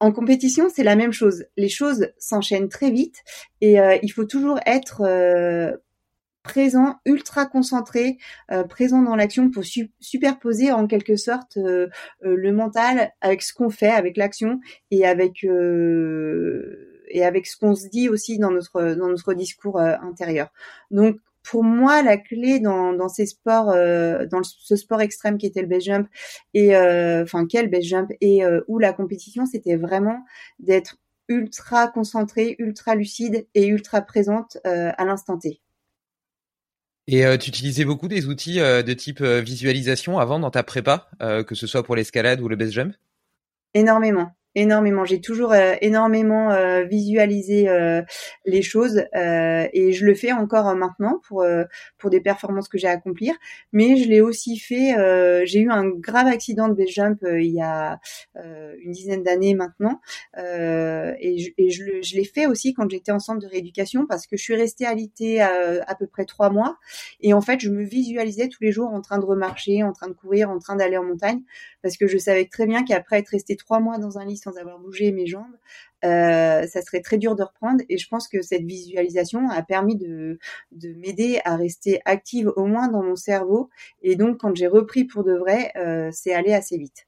en 0.00 0.12
compétition, 0.12 0.68
c'est 0.72 0.84
la 0.84 0.96
même 0.96 1.12
chose. 1.12 1.46
Les 1.56 1.68
choses 1.68 2.08
s'enchaînent 2.18 2.68
très 2.68 2.90
vite 2.90 3.22
et 3.60 3.80
euh, 3.80 3.96
il 4.02 4.10
faut 4.10 4.24
toujours 4.24 4.60
être 4.66 5.02
euh, 5.02 5.74
présent, 6.42 6.96
ultra 7.06 7.46
concentré, 7.46 8.18
euh, 8.52 8.62
présent 8.64 9.02
dans 9.02 9.16
l'action 9.16 9.50
pour 9.50 9.64
superposer 10.00 10.70
en 10.70 10.86
quelque 10.86 11.16
sorte 11.16 11.56
le 11.56 12.52
mental 12.52 13.12
avec 13.20 13.42
ce 13.42 13.54
qu'on 13.54 13.70
fait, 13.70 13.88
avec 13.88 14.16
l'action 14.16 14.60
et 14.90 15.06
avec 15.06 15.44
et 15.44 17.24
avec 17.24 17.46
ce 17.46 17.56
qu'on 17.56 17.74
se 17.74 17.88
dit 17.88 18.08
aussi 18.08 18.38
dans 18.38 18.50
notre 18.50 18.94
dans 18.94 19.08
notre 19.08 19.34
discours 19.34 19.80
intérieur. 19.80 20.48
Donc 20.90 21.16
pour 21.46 21.62
moi, 21.62 22.02
la 22.02 22.16
clé 22.16 22.58
dans, 22.58 22.92
dans 22.92 23.08
ces 23.08 23.24
sports, 23.24 23.70
euh, 23.70 24.26
dans 24.26 24.42
ce 24.42 24.74
sport 24.74 25.00
extrême 25.00 25.38
qui 25.38 25.46
était 25.46 25.62
le 25.62 25.68
base 25.68 25.84
jump 25.84 26.08
et 26.54 26.76
euh, 26.76 27.22
enfin 27.22 27.46
quel 27.46 27.70
base 27.70 27.84
jump 27.84 28.10
et 28.20 28.44
euh, 28.44 28.62
où 28.66 28.78
la 28.80 28.92
compétition, 28.92 29.46
c'était 29.46 29.76
vraiment 29.76 30.24
d'être 30.58 30.96
ultra 31.28 31.86
concentrée, 31.86 32.56
ultra 32.58 32.96
lucide 32.96 33.46
et 33.54 33.66
ultra 33.66 34.00
présente 34.00 34.58
à 34.64 35.04
l'instant 35.04 35.38
T. 35.38 35.60
Et 37.08 37.24
tu 37.38 37.48
utilisais 37.48 37.84
beaucoup 37.84 38.06
des 38.06 38.26
outils 38.26 38.58
de 38.58 38.92
type 38.92 39.22
visualisation 39.22 40.20
avant 40.20 40.38
dans 40.38 40.52
ta 40.52 40.62
prépa, 40.62 41.08
que 41.18 41.54
ce 41.56 41.66
soit 41.66 41.82
pour 41.82 41.96
l'escalade 41.96 42.40
ou 42.40 42.48
le 42.48 42.54
base 42.54 42.70
jump? 42.70 42.94
Énormément 43.74 44.35
énormément. 44.56 45.04
J'ai 45.04 45.20
toujours 45.20 45.52
euh, 45.52 45.74
énormément 45.82 46.50
euh, 46.50 46.82
visualisé 46.84 47.68
euh, 47.68 48.02
les 48.46 48.62
choses 48.62 49.04
et 49.14 49.92
je 49.92 50.06
le 50.06 50.14
fais 50.14 50.32
encore 50.32 50.74
maintenant 50.74 51.20
pour 51.28 51.44
pour 51.98 52.10
des 52.10 52.20
performances 52.20 52.68
que 52.68 52.78
j'ai 52.78 52.88
à 52.88 52.92
accomplir. 52.92 53.34
Mais 53.72 53.96
je 53.96 54.08
l'ai 54.08 54.20
aussi 54.20 54.58
fait. 54.58 54.94
j'ai 55.44 55.60
eu 55.60 55.70
un 55.70 55.88
grave 55.88 56.26
accident 56.26 56.68
de 56.68 56.74
base 56.74 56.88
jump 56.88 57.18
il 57.22 57.52
y 57.52 57.60
a 57.60 58.00
une 58.34 58.92
dizaine 58.92 59.22
d'années 59.22 59.54
maintenant 59.54 60.00
et 60.36 61.38
je, 61.38 61.50
et 61.58 61.70
je, 61.70 62.16
l'ai 62.16 62.24
fait 62.24 62.46
aussi 62.46 62.72
quand 62.72 62.88
j'étais 62.88 63.12
en 63.12 63.18
centre 63.18 63.40
de 63.40 63.46
rééducation 63.46 64.06
parce 64.06 64.26
que 64.26 64.36
je 64.36 64.42
suis 64.42 64.56
restée 64.56 64.86
alitée 64.86 65.40
à, 65.40 65.82
à 65.86 65.94
peu 65.94 66.06
près 66.06 66.24
trois 66.24 66.50
mois 66.50 66.78
et 67.20 67.34
en 67.34 67.40
fait 67.40 67.60
je 67.60 67.70
me 67.70 67.84
visualisais 67.84 68.48
tous 68.48 68.62
les 68.62 68.72
jours 68.72 68.90
en 68.92 69.02
train 69.02 69.18
de 69.18 69.26
remarcher, 69.26 69.82
en 69.82 69.92
train 69.92 70.08
de 70.08 70.14
courir, 70.14 70.50
en 70.50 70.58
train 70.58 70.76
d'aller 70.76 70.96
en 70.96 71.04
montagne 71.04 71.42
parce 71.82 71.96
que 71.96 72.06
je 72.06 72.18
savais 72.18 72.46
très 72.46 72.66
bien 72.66 72.84
qu'après 72.84 73.18
être 73.18 73.28
resté 73.28 73.56
trois 73.56 73.80
mois 73.80 73.98
dans 73.98 74.18
un 74.18 74.24
lit 74.24 74.36
sans 74.46 74.58
avoir 74.58 74.78
bougé 74.78 75.12
mes 75.12 75.26
jambes, 75.26 75.56
euh, 76.04 76.66
ça 76.66 76.82
serait 76.82 77.00
très 77.00 77.18
dur 77.18 77.34
de 77.36 77.42
reprendre. 77.42 77.82
Et 77.88 77.98
je 77.98 78.08
pense 78.08 78.28
que 78.28 78.42
cette 78.42 78.64
visualisation 78.64 79.48
a 79.50 79.62
permis 79.62 79.96
de, 79.96 80.38
de 80.72 80.92
m'aider 80.94 81.40
à 81.44 81.56
rester 81.56 82.00
active 82.04 82.52
au 82.56 82.66
moins 82.66 82.88
dans 82.88 83.02
mon 83.02 83.16
cerveau. 83.16 83.70
Et 84.02 84.16
donc, 84.16 84.38
quand 84.38 84.54
j'ai 84.54 84.68
repris 84.68 85.04
pour 85.04 85.24
de 85.24 85.32
vrai, 85.32 85.72
euh, 85.76 86.10
c'est 86.12 86.32
allé 86.32 86.52
assez 86.52 86.78
vite. 86.78 87.06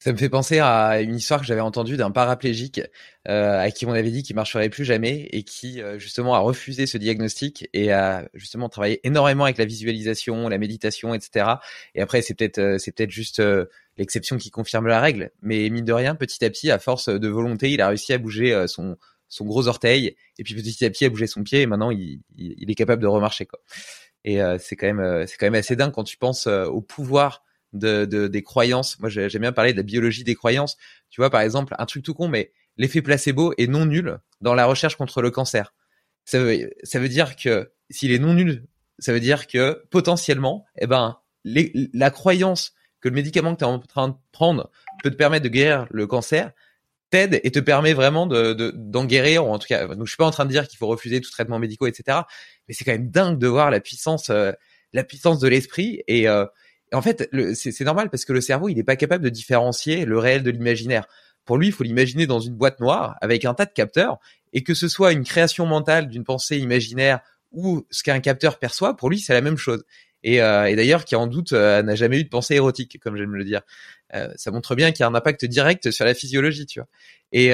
Ça 0.00 0.12
me 0.12 0.16
fait 0.16 0.28
penser 0.28 0.60
à 0.60 1.00
une 1.00 1.16
histoire 1.16 1.40
que 1.40 1.46
j'avais 1.46 1.60
entendue 1.60 1.96
d'un 1.96 2.12
paraplégique 2.12 2.80
euh, 3.26 3.58
à 3.58 3.72
qui 3.72 3.84
on 3.84 3.90
avait 3.90 4.12
dit 4.12 4.22
qu'il 4.22 4.36
marcherait 4.36 4.68
plus 4.68 4.84
jamais 4.84 5.28
et 5.32 5.42
qui 5.42 5.82
euh, 5.82 5.98
justement 5.98 6.34
a 6.34 6.38
refusé 6.38 6.86
ce 6.86 6.98
diagnostic 6.98 7.68
et 7.72 7.90
a 7.90 8.28
justement 8.32 8.68
travaillé 8.68 9.00
énormément 9.02 9.42
avec 9.42 9.58
la 9.58 9.64
visualisation, 9.64 10.48
la 10.48 10.58
méditation, 10.58 11.14
etc. 11.14 11.50
Et 11.96 12.00
après 12.00 12.22
c'est 12.22 12.34
peut-être 12.34 12.58
euh, 12.58 12.78
c'est 12.78 12.92
peut-être 12.92 13.10
juste 13.10 13.40
euh, 13.40 13.64
l'exception 13.96 14.36
qui 14.38 14.50
confirme 14.50 14.86
la 14.86 15.00
règle, 15.00 15.32
mais 15.42 15.68
mine 15.68 15.84
de 15.84 15.92
rien, 15.92 16.14
petit 16.14 16.44
à 16.44 16.50
petit, 16.50 16.70
à 16.70 16.78
force 16.78 17.08
de 17.08 17.28
volonté, 17.28 17.72
il 17.72 17.80
a 17.80 17.88
réussi 17.88 18.12
à 18.12 18.18
bouger 18.18 18.66
son 18.68 18.96
son 19.26 19.44
gros 19.46 19.66
orteil 19.66 20.14
et 20.38 20.44
puis 20.44 20.54
petit 20.54 20.84
à 20.84 20.90
petit 20.90 21.06
à 21.06 21.10
bouger 21.10 21.26
son 21.26 21.42
pied 21.42 21.62
et 21.62 21.66
maintenant 21.66 21.90
il, 21.90 22.20
il, 22.36 22.70
est 22.70 22.74
capable 22.76 23.02
de 23.02 23.08
remarcher 23.08 23.46
quoi. 23.46 23.58
Et 24.24 24.38
c'est 24.60 24.76
quand 24.76 24.86
même 24.86 25.26
c'est 25.26 25.36
quand 25.36 25.46
même 25.46 25.56
assez 25.56 25.74
dingue 25.74 25.92
quand 25.92 26.04
tu 26.04 26.16
penses 26.16 26.46
au 26.46 26.80
pouvoir 26.80 27.42
de, 27.72 28.04
de, 28.04 28.28
des 28.28 28.42
croyances. 28.42 28.98
Moi, 29.00 29.08
j'aime 29.08 29.42
bien 29.42 29.52
parler 29.52 29.72
de 29.72 29.78
la 29.78 29.82
biologie 29.82 30.24
des 30.24 30.34
croyances. 30.34 30.76
Tu 31.10 31.20
vois, 31.20 31.30
par 31.30 31.40
exemple, 31.40 31.74
un 31.78 31.86
truc 31.86 32.04
tout 32.04 32.14
con, 32.14 32.28
mais 32.28 32.52
l'effet 32.76 33.02
placebo 33.02 33.52
est 33.58 33.66
non 33.66 33.86
nul 33.86 34.18
dans 34.40 34.54
la 34.54 34.66
recherche 34.66 34.96
contre 34.96 35.22
le 35.22 35.30
cancer. 35.30 35.74
Ça 36.24 36.38
veut, 36.38 37.08
dire 37.08 37.36
que 37.36 37.72
s'il 37.90 38.12
est 38.12 38.18
non 38.18 38.34
nul, 38.34 38.66
ça 38.98 39.12
veut 39.12 39.20
dire 39.20 39.46
que 39.46 39.82
potentiellement, 39.90 40.66
eh 40.78 40.86
ben, 40.86 41.18
la 41.44 42.10
croyance 42.10 42.74
que 43.00 43.08
le 43.08 43.14
médicament 43.14 43.54
que 43.54 43.60
tu 43.60 43.64
es 43.64 43.68
en 43.68 43.78
train 43.78 44.08
de 44.08 44.14
prendre 44.32 44.70
peut 45.02 45.10
te 45.10 45.16
permettre 45.16 45.44
de 45.44 45.48
guérir 45.48 45.86
le 45.90 46.06
cancer 46.06 46.52
t'aide 47.10 47.40
et 47.42 47.50
te 47.50 47.60
permet 47.60 47.94
vraiment 47.94 48.26
de, 48.26 48.72
d'en 48.74 49.04
guérir 49.04 49.46
ou 49.46 49.50
en 49.50 49.58
tout 49.58 49.66
cas 49.66 49.86
je 49.88 50.04
suis 50.04 50.16
pas 50.16 50.26
en 50.26 50.30
train 50.30 50.44
de 50.44 50.50
dire 50.50 50.66
qu'il 50.66 50.78
faut 50.78 50.88
refuser 50.88 51.20
tout 51.20 51.30
traitement 51.30 51.58
médical 51.58 51.88
etc 51.88 52.18
mais 52.66 52.74
c'est 52.74 52.84
quand 52.84 52.92
même 52.92 53.10
dingue 53.10 53.38
de 53.38 53.46
voir 53.46 53.70
la 53.70 53.80
puissance 53.80 54.30
euh, 54.30 54.52
la 54.92 55.04
puissance 55.04 55.38
de 55.38 55.48
l'esprit 55.48 56.02
et 56.06 56.28
euh, 56.28 56.44
en 56.92 57.02
fait, 57.02 57.28
c'est 57.54 57.84
normal 57.84 58.10
parce 58.10 58.24
que 58.24 58.32
le 58.32 58.40
cerveau, 58.40 58.68
il 58.68 58.76
n'est 58.76 58.84
pas 58.84 58.96
capable 58.96 59.24
de 59.24 59.28
différencier 59.28 60.04
le 60.04 60.18
réel 60.18 60.42
de 60.42 60.50
l'imaginaire. 60.50 61.06
Pour 61.44 61.56
lui, 61.56 61.68
il 61.68 61.72
faut 61.72 61.84
l'imaginer 61.84 62.26
dans 62.26 62.40
une 62.40 62.54
boîte 62.54 62.80
noire 62.80 63.16
avec 63.20 63.44
un 63.44 63.54
tas 63.54 63.64
de 63.64 63.72
capteurs 63.72 64.18
et 64.52 64.62
que 64.62 64.74
ce 64.74 64.88
soit 64.88 65.12
une 65.12 65.24
création 65.24 65.66
mentale 65.66 66.08
d'une 66.08 66.24
pensée 66.24 66.58
imaginaire 66.58 67.20
ou 67.52 67.86
ce 67.90 68.02
qu'un 68.02 68.20
capteur 68.20 68.58
perçoit, 68.58 68.96
pour 68.96 69.08
lui, 69.10 69.18
c'est 69.18 69.32
la 69.32 69.40
même 69.40 69.56
chose. 69.56 69.84
Et, 70.22 70.42
euh, 70.42 70.64
et 70.66 70.76
d'ailleurs, 70.76 71.04
qui 71.04 71.16
en 71.16 71.26
doute 71.26 71.52
euh, 71.52 71.82
n'a 71.82 71.94
jamais 71.94 72.20
eu 72.20 72.24
de 72.24 72.28
pensée 72.28 72.54
érotique, 72.54 72.98
comme 73.00 73.16
j'aime 73.16 73.34
le 73.34 73.44
dire. 73.44 73.62
Euh, 74.14 74.28
ça 74.36 74.50
montre 74.50 74.74
bien 74.74 74.90
qu'il 74.92 75.00
y 75.00 75.04
a 75.04 75.08
un 75.08 75.14
impact 75.14 75.44
direct 75.44 75.90
sur 75.90 76.04
la 76.04 76.14
physiologie, 76.14 76.66
tu 76.66 76.80
vois. 76.80 76.88
Et, 77.32 77.52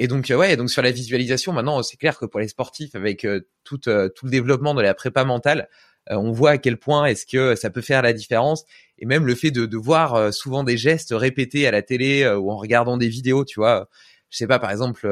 Et 0.00 0.06
donc 0.06 0.32
ouais, 0.36 0.56
donc 0.56 0.70
sur 0.70 0.80
la 0.80 0.92
visualisation, 0.92 1.52
maintenant 1.52 1.82
c'est 1.82 1.96
clair 1.96 2.16
que 2.18 2.24
pour 2.24 2.38
les 2.38 2.46
sportifs, 2.46 2.94
avec 2.94 3.26
tout 3.64 3.78
tout 3.78 4.26
le 4.26 4.30
développement 4.30 4.74
de 4.74 4.82
la 4.82 4.94
prépa 4.94 5.24
mentale, 5.24 5.68
on 6.10 6.32
voit 6.32 6.52
à 6.52 6.58
quel 6.58 6.78
point 6.78 7.06
est-ce 7.06 7.26
que 7.26 7.54
ça 7.54 7.70
peut 7.70 7.80
faire 7.80 8.02
la 8.02 8.12
différence 8.12 8.64
et 8.98 9.06
même 9.06 9.26
le 9.26 9.34
fait 9.34 9.50
de, 9.50 9.66
de 9.66 9.76
voir 9.76 10.32
souvent 10.32 10.64
des 10.64 10.76
gestes 10.76 11.12
répétés 11.12 11.66
à 11.66 11.70
la 11.70 11.82
télé 11.82 12.28
ou 12.28 12.50
en 12.50 12.56
regardant 12.56 12.96
des 12.96 13.08
vidéos, 13.08 13.44
tu 13.44 13.60
vois. 13.60 13.88
Je 14.30 14.36
sais 14.36 14.46
pas, 14.46 14.58
par 14.58 14.70
exemple, 14.70 15.08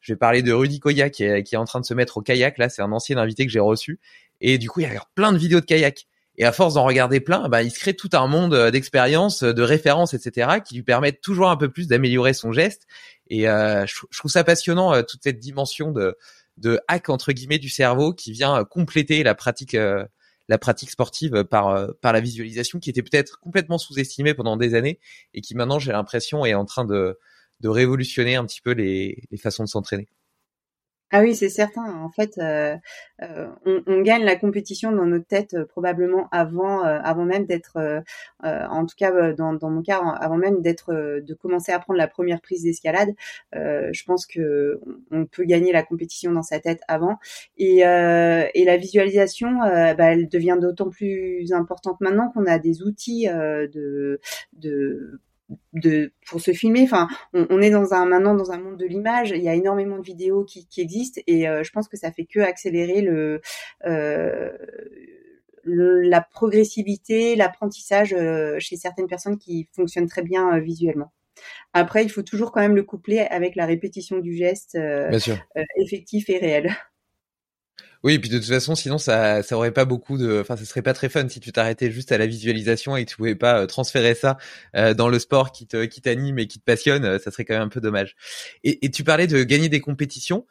je 0.00 0.12
vais 0.12 0.16
parler 0.16 0.42
de 0.42 0.52
Rudy 0.52 0.80
Koya 0.80 1.10
qui 1.10 1.24
est, 1.24 1.42
qui 1.42 1.54
est 1.54 1.58
en 1.58 1.64
train 1.64 1.80
de 1.80 1.84
se 1.84 1.94
mettre 1.94 2.16
au 2.16 2.22
kayak. 2.22 2.58
Là, 2.58 2.68
c'est 2.68 2.82
un 2.82 2.92
ancien 2.92 3.18
invité 3.18 3.46
que 3.46 3.52
j'ai 3.52 3.60
reçu. 3.60 4.00
Et 4.40 4.58
du 4.58 4.68
coup, 4.68 4.80
il 4.80 4.86
regarde 4.86 5.08
plein 5.14 5.32
de 5.32 5.38
vidéos 5.38 5.60
de 5.60 5.66
kayak. 5.66 6.06
Et 6.36 6.44
à 6.44 6.52
force 6.52 6.74
d'en 6.74 6.84
regarder 6.84 7.20
plein, 7.20 7.48
bah, 7.50 7.62
il 7.62 7.70
se 7.70 7.78
crée 7.78 7.94
tout 7.94 8.08
un 8.14 8.26
monde 8.26 8.70
d'expériences, 8.70 9.42
de 9.42 9.62
références, 9.62 10.14
etc., 10.14 10.60
qui 10.64 10.74
lui 10.74 10.82
permettent 10.82 11.20
toujours 11.20 11.50
un 11.50 11.56
peu 11.56 11.68
plus 11.68 11.86
d'améliorer 11.86 12.32
son 12.32 12.50
geste. 12.50 12.86
Et 13.28 13.46
euh, 13.46 13.84
je, 13.86 13.94
trouve 14.16 14.30
ça 14.30 14.42
passionnant 14.42 15.02
toute 15.02 15.22
cette 15.22 15.38
dimension 15.38 15.92
de, 15.92 16.16
de 16.56 16.80
hack 16.88 17.10
entre 17.10 17.32
guillemets 17.32 17.58
du 17.58 17.68
cerveau 17.68 18.14
qui 18.14 18.32
vient 18.32 18.64
compléter 18.64 19.22
la 19.22 19.34
pratique 19.34 19.76
la 20.50 20.58
pratique 20.58 20.90
sportive 20.90 21.44
par 21.44 21.68
euh, 21.68 21.92
par 22.02 22.12
la 22.12 22.20
visualisation 22.20 22.80
qui 22.80 22.90
était 22.90 23.02
peut-être 23.02 23.38
complètement 23.38 23.78
sous-estimée 23.78 24.34
pendant 24.34 24.56
des 24.56 24.74
années 24.74 24.98
et 25.32 25.40
qui 25.42 25.54
maintenant 25.54 25.78
j'ai 25.78 25.92
l'impression 25.92 26.44
est 26.44 26.54
en 26.54 26.64
train 26.64 26.84
de 26.84 27.18
de 27.60 27.68
révolutionner 27.68 28.34
un 28.34 28.44
petit 28.44 28.60
peu 28.60 28.72
les, 28.72 29.22
les 29.30 29.38
façons 29.38 29.62
de 29.62 29.68
s'entraîner. 29.68 30.08
Ah 31.12 31.22
oui, 31.22 31.34
c'est 31.34 31.48
certain. 31.48 31.82
En 32.04 32.08
fait, 32.10 32.38
euh, 32.38 32.76
euh, 33.22 33.48
on, 33.66 33.82
on, 33.88 34.00
gagne 34.02 34.22
la 34.22 34.36
compétition 34.36 34.92
dans 34.92 35.06
notre 35.06 35.26
tête 35.26 35.54
euh, 35.54 35.64
probablement 35.64 36.28
avant, 36.30 36.84
euh, 36.86 37.00
avant 37.02 37.24
même 37.24 37.46
d'être, 37.46 37.78
euh, 37.78 38.00
en 38.42 38.86
tout 38.86 38.94
cas 38.96 39.32
dans, 39.32 39.52
dans, 39.54 39.70
mon 39.70 39.82
cas, 39.82 39.98
avant 39.98 40.36
même 40.36 40.62
d'être, 40.62 40.92
de 40.94 41.34
commencer 41.34 41.72
à 41.72 41.80
prendre 41.80 41.98
la 41.98 42.06
première 42.06 42.40
prise 42.40 42.62
d'escalade. 42.62 43.10
je 43.52 44.04
pense 44.04 44.24
que 44.24 44.80
on 45.10 45.26
peut 45.26 45.44
gagner 45.44 45.72
la 45.72 45.82
compétition 45.82 46.30
dans 46.32 46.42
sa 46.42 46.60
tête 46.60 46.80
avant. 46.86 47.18
Et, 47.58 47.78
et 47.80 48.64
la 48.64 48.76
visualisation, 48.76 49.58
bah, 49.58 50.12
elle 50.12 50.28
devient 50.28 50.58
d'autant 50.60 50.90
plus 50.90 51.52
importante 51.52 52.00
maintenant 52.00 52.30
qu'on 52.30 52.46
a 52.46 52.58
des 52.58 52.82
outils 52.82 53.26
de, 53.26 54.20
de 54.52 55.20
de 55.72 56.12
pour 56.26 56.40
se 56.40 56.52
filmer. 56.52 56.82
Enfin, 56.82 57.08
on, 57.32 57.60
est 57.60 57.70
dans 57.70 57.92
un 57.94 58.06
maintenant 58.06 58.34
dans 58.34 58.52
un 58.52 58.58
monde 58.58 58.76
de 58.76 58.86
l'image. 58.86 59.30
Il 59.30 59.42
y 59.42 59.48
a 59.48 59.54
énormément 59.54 59.98
de 59.98 60.04
vidéos 60.04 60.44
qui, 60.44 60.66
qui 60.66 60.80
existent 60.80 61.20
et 61.26 61.48
euh, 61.48 61.62
je 61.62 61.70
pense 61.72 61.88
que 61.88 61.96
ça 61.96 62.12
fait 62.12 62.24
que 62.24 62.40
accélérer 62.40 63.02
le, 63.02 63.40
euh, 63.86 64.50
la 65.64 66.20
progressivité, 66.20 67.36
l'apprentissage 67.36 68.14
euh, 68.14 68.56
chez 68.58 68.76
certaines 68.76 69.08
personnes 69.08 69.38
qui 69.38 69.68
fonctionnent 69.72 70.08
très 70.08 70.22
bien 70.22 70.58
visuellement. 70.58 71.12
Après, 71.72 72.04
il 72.04 72.10
faut 72.10 72.22
toujours 72.22 72.52
quand 72.52 72.60
même 72.60 72.76
le 72.76 72.82
coupler 72.82 73.20
avec 73.20 73.56
la 73.56 73.64
répétition 73.64 74.18
du 74.18 74.34
geste 74.34 74.78
effectif 75.76 76.28
et 76.28 76.38
réel. 76.38 76.76
Oui, 78.02 78.14
et 78.14 78.18
puis 78.18 78.30
de 78.30 78.38
toute 78.38 78.48
façon, 78.48 78.74
sinon 78.74 78.96
ça, 78.96 79.42
ça 79.42 79.56
aurait 79.56 79.72
pas 79.72 79.84
beaucoup 79.84 80.16
de, 80.16 80.40
enfin, 80.40 80.56
ça 80.56 80.64
serait 80.64 80.80
pas 80.80 80.94
très 80.94 81.10
fun 81.10 81.28
si 81.28 81.38
tu 81.38 81.52
t'arrêtais 81.52 81.90
juste 81.90 82.12
à 82.12 82.18
la 82.18 82.26
visualisation 82.26 82.96
et 82.96 83.04
tu 83.04 83.16
pouvais 83.16 83.34
pas 83.34 83.60
euh, 83.60 83.66
transférer 83.66 84.14
ça 84.14 84.38
euh, 84.74 84.94
dans 84.94 85.10
le 85.10 85.18
sport 85.18 85.52
qui 85.52 85.66
te, 85.66 85.84
qui 85.84 86.00
t'anime 86.00 86.38
et 86.38 86.46
qui 86.46 86.58
te 86.58 86.64
passionne. 86.64 87.04
Euh, 87.04 87.18
ça 87.18 87.30
serait 87.30 87.44
quand 87.44 87.52
même 87.52 87.64
un 87.64 87.68
peu 87.68 87.82
dommage. 87.82 88.16
Et, 88.64 88.86
et 88.86 88.90
tu 88.90 89.04
parlais 89.04 89.26
de 89.26 89.42
gagner 89.42 89.68
des 89.68 89.80
compétitions. 89.80 90.46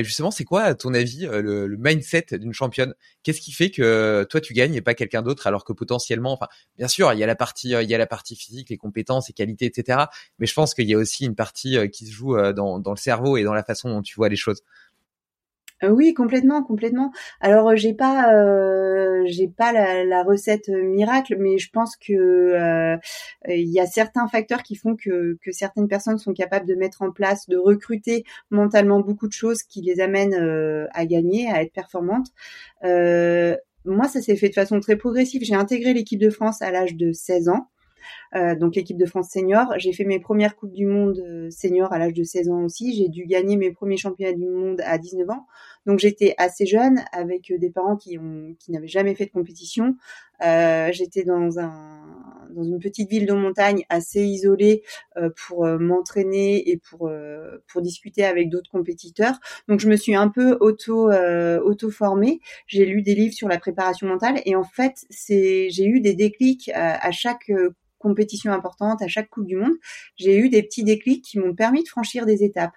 justement, 0.00 0.30
c'est 0.30 0.44
quoi, 0.44 0.62
à 0.62 0.74
ton 0.74 0.94
avis, 0.94 1.26
le, 1.26 1.66
le 1.66 1.76
mindset 1.76 2.26
d'une 2.32 2.54
championne? 2.54 2.94
Qu'est-ce 3.22 3.42
qui 3.42 3.52
fait 3.52 3.70
que 3.70 4.26
toi 4.30 4.40
tu 4.40 4.54
gagnes 4.54 4.74
et 4.74 4.80
pas 4.80 4.94
quelqu'un 4.94 5.20
d'autre, 5.20 5.46
alors 5.46 5.64
que 5.64 5.74
potentiellement, 5.74 6.32
enfin, 6.32 6.46
bien 6.78 6.88
sûr, 6.88 7.12
il 7.12 7.18
y 7.18 7.24
a 7.24 7.26
la 7.26 7.34
partie, 7.36 7.70
il 7.70 7.90
y 7.90 7.94
a 7.94 7.98
la 7.98 8.06
partie 8.06 8.36
physique, 8.36 8.70
les 8.70 8.78
compétences, 8.78 9.28
les 9.28 9.34
qualités, 9.34 9.66
etc. 9.66 10.04
Mais 10.38 10.46
je 10.46 10.54
pense 10.54 10.72
qu'il 10.72 10.88
y 10.88 10.94
a 10.94 10.98
aussi 10.98 11.26
une 11.26 11.34
partie 11.34 11.76
qui 11.90 12.06
se 12.06 12.12
joue 12.12 12.36
dans, 12.52 12.78
dans 12.78 12.92
le 12.92 12.96
cerveau 12.96 13.36
et 13.36 13.42
dans 13.42 13.52
la 13.54 13.64
façon 13.64 13.90
dont 13.90 14.02
tu 14.02 14.14
vois 14.14 14.30
les 14.30 14.36
choses. 14.36 14.62
Euh, 15.84 15.90
oui, 15.90 16.14
complètement, 16.14 16.62
complètement. 16.62 17.12
Alors 17.40 17.68
euh, 17.70 17.76
j'ai 17.76 17.92
pas, 17.92 18.32
euh, 18.34 19.22
j'ai 19.26 19.48
pas 19.48 19.72
la, 19.72 20.22
recette 20.22 20.68
miracle, 20.68 21.36
mais 21.38 21.58
je 21.58 21.70
pense 21.70 21.96
que 21.96 22.96
il 23.48 23.68
y 23.68 23.80
a 23.80 23.86
certains 23.86 24.26
facteurs 24.28 24.62
qui 24.62 24.74
font 24.76 24.96
que, 24.96 25.38
que 25.42 25.52
certaines 25.52 25.88
personnes 25.88 26.18
sont 26.18 26.32
capables 26.32 26.66
de 26.66 26.74
mettre 26.74 27.02
en 27.02 27.12
place, 27.12 27.48
de 27.48 27.56
recruter 27.58 28.24
mentalement 28.50 29.00
beaucoup 29.00 29.28
de 29.28 29.32
choses 29.32 29.62
qui 29.62 29.82
les 29.82 30.00
amènent 30.00 30.88
à 30.92 31.06
gagner, 31.06 31.50
à 31.50 31.62
être 31.62 31.72
performantes. 31.72 32.28
moi, 32.82 34.08
ça 34.08 34.20
s'est 34.20 34.36
fait 34.36 34.48
de 34.48 34.54
façon 34.54 34.80
très 34.80 34.96
progressive. 34.96 35.42
J'ai 35.44 35.54
intégré 35.54 35.92
l'équipe 35.94 36.20
de 36.20 36.30
France 36.30 36.62
à 36.62 36.70
l'âge 36.70 36.96
de 36.96 37.12
16 37.12 37.48
ans. 37.50 37.68
Euh, 38.34 38.54
donc 38.54 38.74
l'équipe 38.76 38.96
de 38.96 39.06
France 39.06 39.30
senior. 39.30 39.72
J'ai 39.78 39.92
fait 39.92 40.04
mes 40.04 40.20
premières 40.20 40.56
coupes 40.56 40.72
du 40.72 40.86
monde 40.86 41.18
euh, 41.18 41.50
senior 41.50 41.92
à 41.92 41.98
l'âge 41.98 42.14
de 42.14 42.24
16 42.24 42.48
ans 42.48 42.64
aussi. 42.64 42.94
J'ai 42.96 43.08
dû 43.08 43.26
gagner 43.26 43.56
mes 43.56 43.70
premiers 43.70 43.96
championnats 43.96 44.32
du 44.32 44.46
monde 44.46 44.80
à 44.84 44.98
19 44.98 45.30
ans. 45.30 45.46
Donc 45.86 46.00
j'étais 46.00 46.34
assez 46.36 46.66
jeune 46.66 47.04
avec 47.12 47.50
euh, 47.50 47.58
des 47.58 47.70
parents 47.70 47.96
qui 47.96 48.18
ont 48.18 48.54
qui 48.58 48.72
n'avaient 48.72 48.88
jamais 48.88 49.14
fait 49.14 49.26
de 49.26 49.30
compétition. 49.30 49.96
Euh, 50.44 50.90
j'étais 50.92 51.22
dans 51.22 51.58
un 51.60 52.02
dans 52.50 52.64
une 52.64 52.80
petite 52.80 53.08
ville 53.08 53.26
de 53.26 53.32
montagne 53.32 53.84
assez 53.88 54.22
isolée 54.22 54.82
euh, 55.16 55.30
pour 55.46 55.64
m'entraîner 55.66 56.68
et 56.70 56.76
pour 56.76 57.10
pour 57.68 57.82
discuter 57.82 58.24
avec 58.24 58.50
d'autres 58.50 58.70
compétiteurs. 58.70 59.38
Donc 59.68 59.78
je 59.80 59.88
me 59.88 59.96
suis 59.96 60.16
un 60.16 60.28
peu 60.28 60.56
auto 60.60 61.10
auto 61.12 61.90
formée. 61.90 62.40
J'ai 62.66 62.84
lu 62.84 63.02
des 63.02 63.14
livres 63.14 63.34
sur 63.34 63.48
la 63.48 63.58
préparation 63.58 64.08
mentale 64.08 64.40
et 64.44 64.56
en 64.56 64.64
fait 64.64 65.06
c'est 65.08 65.70
j'ai 65.70 65.86
eu 65.86 66.00
des 66.00 66.14
déclics 66.14 66.70
à 66.74 67.10
chaque 67.12 67.50
compétition 67.98 68.52
importante, 68.52 69.02
à 69.02 69.08
chaque 69.08 69.28
Coupe 69.30 69.46
du 69.46 69.56
Monde, 69.56 69.74
j'ai 70.16 70.38
eu 70.38 70.48
des 70.48 70.62
petits 70.62 70.84
déclics 70.84 71.24
qui 71.24 71.38
m'ont 71.38 71.54
permis 71.54 71.82
de 71.82 71.88
franchir 71.88 72.26
des 72.26 72.44
étapes. 72.44 72.74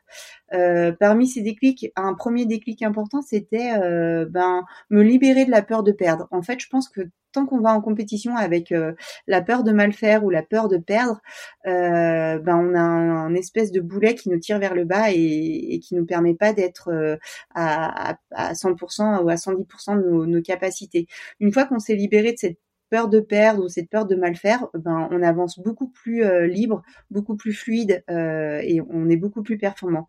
Euh, 0.54 0.92
parmi 0.92 1.28
ces 1.28 1.42
déclics, 1.42 1.92
un 1.96 2.14
premier 2.14 2.46
déclic 2.46 2.82
important, 2.82 3.22
c'était 3.22 3.74
euh, 3.78 4.26
ben 4.30 4.64
me 4.90 5.04
libérer 5.04 5.46
de 5.46 5.52
la 5.52 5.62
peur 5.62 5.84
de 5.84 5.92
perdre. 5.92 6.28
En 6.32 6.42
fait, 6.42 6.60
je 6.60 6.68
pense 6.68 6.90
que 6.90 7.02
tant 7.32 7.46
qu'on 7.46 7.60
va 7.60 7.74
en 7.74 7.82
compétition 7.82 8.36
avec 8.36 8.72
euh, 8.72 8.94
la 9.28 9.44
peur 9.44 9.64
de 9.64 9.72
mal 9.72 9.94
faire 9.94 10.24
ou 10.24 10.32
la 10.32 10.42
peur 10.42 10.68
de 10.68 10.78
perdre, 10.78 11.22
ben 11.66 12.42
on 12.48 12.74
a 12.74 12.80
un, 12.80 13.34
espèce 13.36 13.72
de 13.72 13.82
boulet 13.82 14.16
qui 14.16 14.30
nous 14.30 14.40
tire 14.40 14.58
vers 14.60 14.74
le 14.74 14.86
bas 14.86 15.12
et, 15.12 15.76
et 15.76 15.80
qui 15.80 15.96
nous 15.96 16.06
permet 16.06 16.34
pas 16.34 16.54
d'être 16.54 16.90
à, 17.54 18.18
à, 18.32 18.54
100% 18.54 19.24
ou 19.24 19.30
à 19.30 19.36
110% 19.36 19.98
de 19.98 20.10
nos, 20.10 20.26
nos 20.26 20.42
capacités. 20.42 21.08
Une 21.40 21.54
fois 21.54 21.66
qu'on 21.66 21.80
s'est 21.80 21.96
libéré 21.96 22.34
de 22.34 22.38
cette 22.38 22.58
peur 22.90 23.08
de 23.08 23.20
perdre 23.20 23.64
ou 23.64 23.70
cette 23.70 23.90
peur 23.90 24.06
de 24.06 24.16
mal 24.16 24.36
faire, 24.36 24.68
ben, 24.74 25.08
on 25.12 25.22
avance 25.22 25.60
beaucoup 25.60 25.88
plus 25.88 26.24
euh, 26.24 26.48
libre, 26.48 26.82
beaucoup 27.12 27.36
plus 27.36 27.54
fluide 27.54 28.04
euh, 28.10 28.60
et 28.64 28.82
on 28.82 29.10
est 29.10 29.18
beaucoup 29.18 29.44
plus 29.44 29.58
performant. 29.58 30.08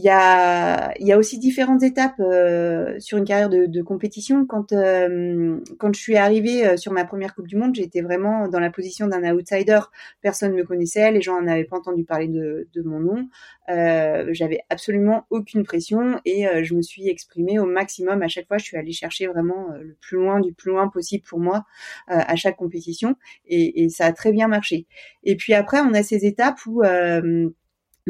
Il 0.00 0.04
y 0.04 0.10
a, 0.10 0.94
y 1.00 1.10
a 1.10 1.18
aussi 1.18 1.40
différentes 1.40 1.82
étapes 1.82 2.20
euh, 2.20 2.94
sur 3.00 3.18
une 3.18 3.24
carrière 3.24 3.48
de, 3.48 3.66
de 3.66 3.82
compétition. 3.82 4.46
Quand, 4.46 4.70
euh, 4.70 5.58
quand 5.76 5.92
je 5.92 6.00
suis 6.00 6.16
arrivée 6.16 6.64
euh, 6.64 6.76
sur 6.76 6.92
ma 6.92 7.04
première 7.04 7.34
Coupe 7.34 7.48
du 7.48 7.56
Monde, 7.56 7.74
j'étais 7.74 8.00
vraiment 8.00 8.46
dans 8.46 8.60
la 8.60 8.70
position 8.70 9.08
d'un 9.08 9.34
outsider. 9.34 9.80
Personne 10.20 10.52
ne 10.52 10.58
me 10.58 10.62
connaissait, 10.62 11.10
les 11.10 11.20
gens 11.20 11.42
n'avaient 11.42 11.64
pas 11.64 11.78
entendu 11.78 12.04
parler 12.04 12.28
de, 12.28 12.68
de 12.72 12.82
mon 12.82 13.00
nom. 13.00 13.28
Euh, 13.70 14.28
J'avais 14.30 14.60
absolument 14.70 15.26
aucune 15.30 15.64
pression 15.64 16.20
et 16.24 16.46
je 16.62 16.74
me 16.76 16.82
suis 16.82 17.08
exprimée 17.08 17.58
au 17.58 17.66
maximum. 17.66 18.22
À 18.22 18.28
chaque 18.28 18.46
fois, 18.46 18.58
je 18.58 18.66
suis 18.66 18.76
allée 18.76 18.92
chercher 18.92 19.26
vraiment 19.26 19.70
le 19.80 19.96
plus 20.00 20.18
loin 20.18 20.38
du 20.38 20.52
plus 20.52 20.70
loin 20.70 20.86
possible 20.86 21.24
pour 21.24 21.40
moi 21.40 21.64
à 22.06 22.36
chaque 22.36 22.56
compétition 22.56 23.16
et, 23.46 23.82
et, 23.82 23.88
ça 23.88 24.06
a 24.06 24.12
très 24.12 24.30
bien 24.30 24.46
marché. 24.46 24.86
Et 25.24 25.34
puis 25.34 25.54
après, 25.54 25.80
on 25.80 25.92
a 25.92 26.04
ces 26.04 26.24
étapes 26.24 26.64
où 26.66 26.82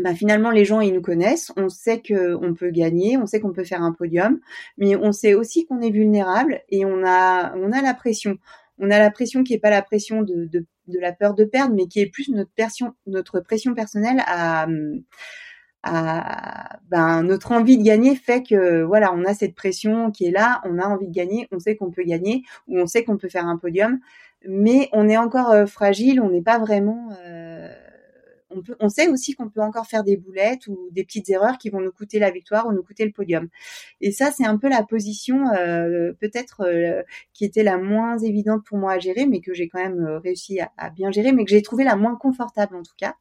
bah 0.03 0.15
finalement 0.15 0.51
les 0.51 0.65
gens 0.65 0.81
ils 0.81 0.93
nous 0.93 1.03
connaissent, 1.03 1.53
on 1.57 1.69
sait 1.69 2.01
que 2.01 2.35
on 2.35 2.55
peut 2.55 2.71
gagner, 2.71 3.17
on 3.19 3.27
sait 3.27 3.41
qu'on 3.41 3.53
peut 3.53 3.65
faire 3.65 3.83
un 3.83 3.93
podium, 3.93 4.41
mais 4.77 4.97
on 4.97 5.13
sait 5.13 5.35
aussi 5.35 5.67
qu'on 5.67 5.81
est 5.81 5.91
vulnérable 5.91 6.63
et 6.69 6.85
on 6.85 7.05
a 7.05 7.55
on 7.57 7.73
a 7.73 7.83
la 7.83 7.95
pression. 7.95 8.39
On 8.79 8.91
a 8.91 8.99
la 8.99 9.11
pression 9.11 9.43
qui 9.43 9.55
est 9.55 9.59
pas 9.59 9.71
la 9.71 9.83
pression 9.83 10.23
de, 10.23 10.45
de, 10.45 10.65
de 10.87 10.99
la 11.01 11.13
peur 11.13 11.35
de 11.35 11.45
perdre, 11.45 11.75
mais 11.75 11.87
qui 11.87 12.01
est 12.01 12.07
plus 12.07 12.29
notre 12.31 12.51
pression 12.57 12.95
notre 13.07 13.41
pression 13.41 13.75
personnelle 13.75 14.23
à 14.27 14.67
à 15.85 16.79
ben, 16.89 17.23
notre 17.23 17.53
envie 17.53 17.79
de 17.79 17.85
gagner 17.85 18.17
fait 18.17 18.43
que 18.43 18.83
voilà 18.83 19.13
on 19.15 19.25
a 19.25 19.35
cette 19.35 19.55
pression 19.55 20.11
qui 20.11 20.27
est 20.27 20.31
là, 20.31 20.61
on 20.65 20.79
a 20.79 20.87
envie 20.87 21.07
de 21.07 21.15
gagner, 21.15 21.49
on 21.53 21.59
sait 21.59 21.77
qu'on 21.77 21.91
peut 21.91 22.03
gagner 22.03 22.43
ou 22.67 22.79
on 22.81 22.87
sait 22.87 23.05
qu'on 23.05 23.17
peut 23.17 23.29
faire 23.29 23.47
un 23.47 23.57
podium, 23.57 24.01
mais 24.47 24.89
on 24.93 25.09
est 25.09 25.17
encore 25.17 25.51
euh, 25.51 25.67
fragile, 25.67 26.21
on 26.21 26.31
n'est 26.31 26.43
pas 26.43 26.59
vraiment 26.59 27.11
euh, 27.25 27.73
on, 28.81 28.89
sait 28.89 29.09
aussi 29.09 29.35
qu'on 29.35 29.49
peut 29.49 29.61
encore 29.61 29.87
faire 29.87 30.05
des 30.05 30.17
boulettes 30.17 30.67
ou 30.69 30.89
des 30.93 31.05
petites 31.05 31.29
erreurs 31.29 31.59
qui 31.59 31.71
vont 31.71 31.81
nous 31.81 31.93
coûter 31.93 32.19
la 32.19 32.31
victoire 32.31 32.67
ou 32.67 32.73
nous 32.73 32.83
coûter 32.83 33.05
le 33.05 33.13
podium. 33.13 33.49
Et 34.01 34.11
ça, 34.11 34.31
c'est 34.31 34.47
un 34.47 34.57
peu 34.57 34.69
la 34.69 34.83
position 34.83 35.49
euh, 35.53 36.13
peut-être 36.21 36.63
euh, 36.67 37.03
qui 37.35 37.45
était 37.45 37.63
la 37.63 37.79
moins 37.79 38.19
évidente 38.19 38.65
pour 38.65 38.79
moi 38.79 38.93
à 38.93 38.99
gérer, 38.99 39.27
mais 39.27 39.41
que 39.41 39.53
j'ai 39.53 39.69
quand 39.69 39.83
même 39.83 40.05
euh, 40.07 40.19
réussi 40.19 40.61
à, 40.61 40.91
bien 40.91 41.11
gérer, 41.11 41.33
mais 41.33 41.45
que 41.45 41.51
j'ai 41.51 41.63
trouvé 41.63 41.85
la 41.85 41.97
moins 41.97 42.17
confortable 42.17 42.77
en 42.77 42.83
tout 42.83 42.97
cas. 42.97 43.15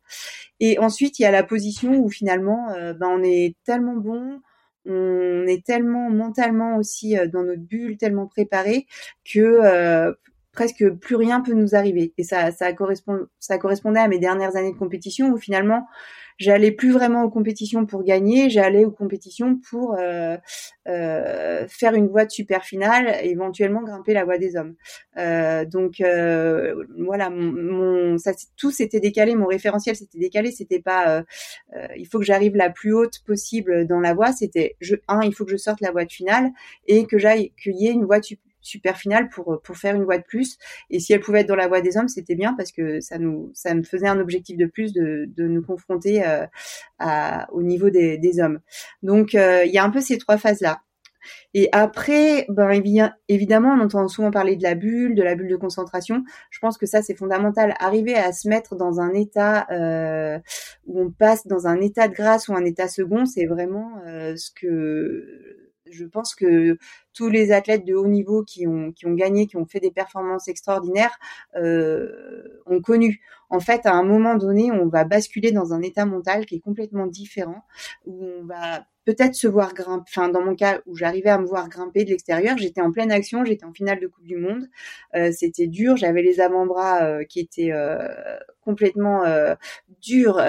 Et 0.60 0.80
ensuite, 0.80 1.20
il 1.20 1.24
y 1.24 1.26
a 1.26 1.32
la 1.32 1.44
position 1.44 1.98
où 1.98 2.10
finalement, 2.10 2.68
ben, 2.72 3.08
on 3.08 3.22
est 3.24 3.56
tellement 3.64 3.96
bon, 3.96 4.42
on 4.86 5.46
est 5.46 5.64
tellement 5.66 6.10
mentalement 6.10 6.78
aussi 6.78 7.16
dans 7.32 7.44
notre 7.44 7.62
bulle, 7.62 7.98
tellement 7.98 8.28
préparé 8.28 8.88
que 9.24 10.16
presque 10.58 10.90
plus 10.90 11.16
rien 11.16 11.42
peut 11.42 11.54
nous 11.54 11.76
arriver. 11.76 12.14
Et 12.18 12.24
ça, 12.24 12.52
ça, 12.52 12.74
correspond, 12.74 13.28
ça 13.38 13.60
correspondait 13.60 14.00
à 14.00 14.08
mes 14.08 14.18
dernières 14.18 14.56
années 14.56 14.74
de 14.74 14.78
compétition 14.78 15.30
où 15.30 15.38
finalement 15.38 15.86
j'allais 16.40 16.72
plus 16.72 16.92
vraiment 16.92 17.24
aux 17.24 17.30
compétitions 17.30 17.86
pour 17.86 18.04
gagner, 18.04 18.50
j'allais 18.50 18.84
aux 18.84 18.92
compétitions 18.92 19.60
pour 19.70 19.96
euh, 20.00 20.38
euh, 20.88 21.66
faire 21.68 21.94
une 21.94 22.08
voie 22.08 22.26
de 22.26 22.32
super 22.32 22.64
finale, 22.64 23.18
et 23.22 23.30
éventuellement 23.30 23.84
grimper 23.84 24.14
la 24.14 24.24
voie 24.24 24.40
des 24.40 24.56
hommes. 24.56 24.76
Euh, 25.18 25.64
donc 25.66 26.02
voilà, 26.98 27.32
tout 28.56 28.72
s'était 28.72 29.00
décalé, 29.00 29.36
mon 29.36 29.48
référentiel 29.48 29.96
s'était 29.96 30.20
décalé. 30.20 30.52
C'était 30.52 30.82
pas, 30.82 31.24
il 31.96 32.08
faut 32.08 32.18
que 32.18 32.26
j'arrive 32.26 32.56
la 32.56 32.72
plus 32.72 32.94
haute 32.94 33.20
possible 33.26 33.86
dans 33.86 34.00
la 34.00 34.16
voie. 34.16 34.32
C'était, 34.32 34.76
un, 35.08 35.22
il 35.22 35.34
faut 35.34 35.46
que 35.46 35.52
je 35.52 35.58
sorte 35.58 35.82
la 35.82 35.92
voie 35.92 36.06
de 36.06 36.12
finale 36.12 36.50
et 36.88 37.06
que 37.06 37.20
j'aille 37.20 37.52
qu'il 37.62 37.76
y 37.76 37.88
ait 37.88 37.94
une 37.94 38.06
voie 38.06 38.20
de 38.20 38.26
super 38.68 38.98
finale 38.98 39.30
pour 39.30 39.62
pour 39.64 39.78
faire 39.78 39.96
une 39.96 40.04
voie 40.04 40.18
de 40.18 40.24
plus. 40.24 40.58
Et 40.90 41.00
si 41.00 41.14
elle 41.14 41.20
pouvait 41.22 41.42
être 41.42 41.48
dans 41.48 41.56
la 41.56 41.68
voie 41.68 41.82
des 41.82 41.98
hommes, 41.98 42.08
c'était 42.08 42.36
bien 42.36 42.54
parce 42.54 42.72
que 42.72 43.00
ça 43.02 43.18
nous 43.18 43.52
ça 43.54 43.74
me 43.74 43.84
faisait 43.84 44.08
un 44.08 44.20
objectif 44.20 44.58
de 44.58 44.66
plus 44.66 44.94
de 44.94 45.26
de 45.36 45.48
nous 45.48 45.64
confronter 45.64 46.26
euh, 46.26 46.46
au 47.52 47.64
niveau 47.64 47.90
des, 47.90 48.40
hommes. 48.40 48.60
Donc 49.04 49.36
euh, 49.36 49.64
il 49.66 49.72
y 49.72 49.78
a 49.78 49.84
un 49.84 49.90
peu 49.90 50.02
ces 50.02 50.18
trois 50.18 50.38
phases 50.38 50.62
là. 50.62 50.82
Et 51.54 51.70
après, 51.72 52.46
ben, 52.50 52.72
évidemment, 53.28 53.74
on 53.74 53.82
entend 53.82 54.08
souvent 54.08 54.32
parler 54.32 54.56
de 54.56 54.64
la 54.64 54.76
bulle, 54.76 55.16
de 55.16 55.24
la 55.24 55.36
bulle 55.36 55.50
de 55.50 55.56
concentration. 55.56 56.24
Je 56.50 56.60
pense 56.60 56.78
que 56.78 56.86
ça, 56.86 57.02
c'est 57.02 57.16
fondamental. 57.16 57.74
Arriver 57.80 58.16
à 58.16 58.32
se 58.32 58.48
mettre 58.48 58.76
dans 58.76 59.00
un 59.00 59.14
état 59.14 59.68
euh, 59.72 60.40
où 60.86 61.02
on 61.02 61.12
passe 61.12 61.46
dans 61.48 61.68
un 61.68 61.82
état 61.82 62.08
de 62.08 62.14
grâce 62.14 62.48
ou 62.48 62.54
un 62.54 62.64
état 62.64 62.88
second, 62.88 63.26
c'est 63.26 63.46
vraiment 63.46 64.02
euh, 64.06 64.36
ce 64.38 64.52
que 64.52 65.67
je 65.92 66.06
pense 66.06 66.36
que 66.36 66.78
tous 67.14 67.30
les 67.30 67.52
athlètes 67.52 67.86
de 67.86 67.96
haut 67.96 68.08
niveau 68.08 68.44
qui 68.44 68.68
ont, 68.68 68.94
gagné, 69.04 69.48
qui 69.48 69.58
ont 69.58 69.66
fait 69.66 69.80
des 69.80 69.92
performances 69.92 70.48
extraordinaires, 70.48 71.18
euh, 71.56 72.62
ont 72.66 72.82
connu. 72.82 73.22
En 73.50 73.60
fait, 73.60 73.86
à 73.86 73.94
un 73.94 74.04
moment 74.04 74.36
donné, 74.36 74.72
on 74.72 74.88
va 74.88 75.04
basculer 75.04 75.52
dans 75.52 75.74
un 75.74 75.82
état 75.82 76.06
mental 76.06 76.46
qui 76.46 76.56
est 76.56 76.60
complètement 76.60 77.08
différent, 77.08 77.64
où 78.06 78.26
on 78.26 78.46
va 78.46 78.86
peut-être 79.08 79.36
se 79.36 79.48
voir 79.48 79.74
grimper. 79.74 80.04
Enfin, 80.10 80.28
dans 80.28 80.42
mon 80.42 80.54
cas, 80.54 80.82
où 80.86 80.98
j'arrivais 80.98 81.30
à 81.30 81.38
me 81.38 81.46
voir 81.46 81.70
grimper 81.70 82.04
de 82.04 82.10
l'extérieur, 82.10 82.58
j'étais 82.58 82.82
en 82.82 82.92
pleine 82.92 83.10
action, 83.10 83.46
j'étais 83.46 83.64
en 83.64 83.72
finale 83.72 84.02
de 84.02 84.08
Coupe 84.08 84.26
du 84.26 84.36
Monde. 84.36 84.68
Euh, 85.16 85.32
c'était 85.32 85.68
dur, 85.68 85.96
j'avais 85.96 86.22
les 86.22 86.42
avant-bras 86.42 87.04
euh, 87.06 87.24
qui 87.24 87.40
étaient 87.40 87.72
euh, 87.72 88.06
complètement 88.60 89.24
durs, 90.02 90.42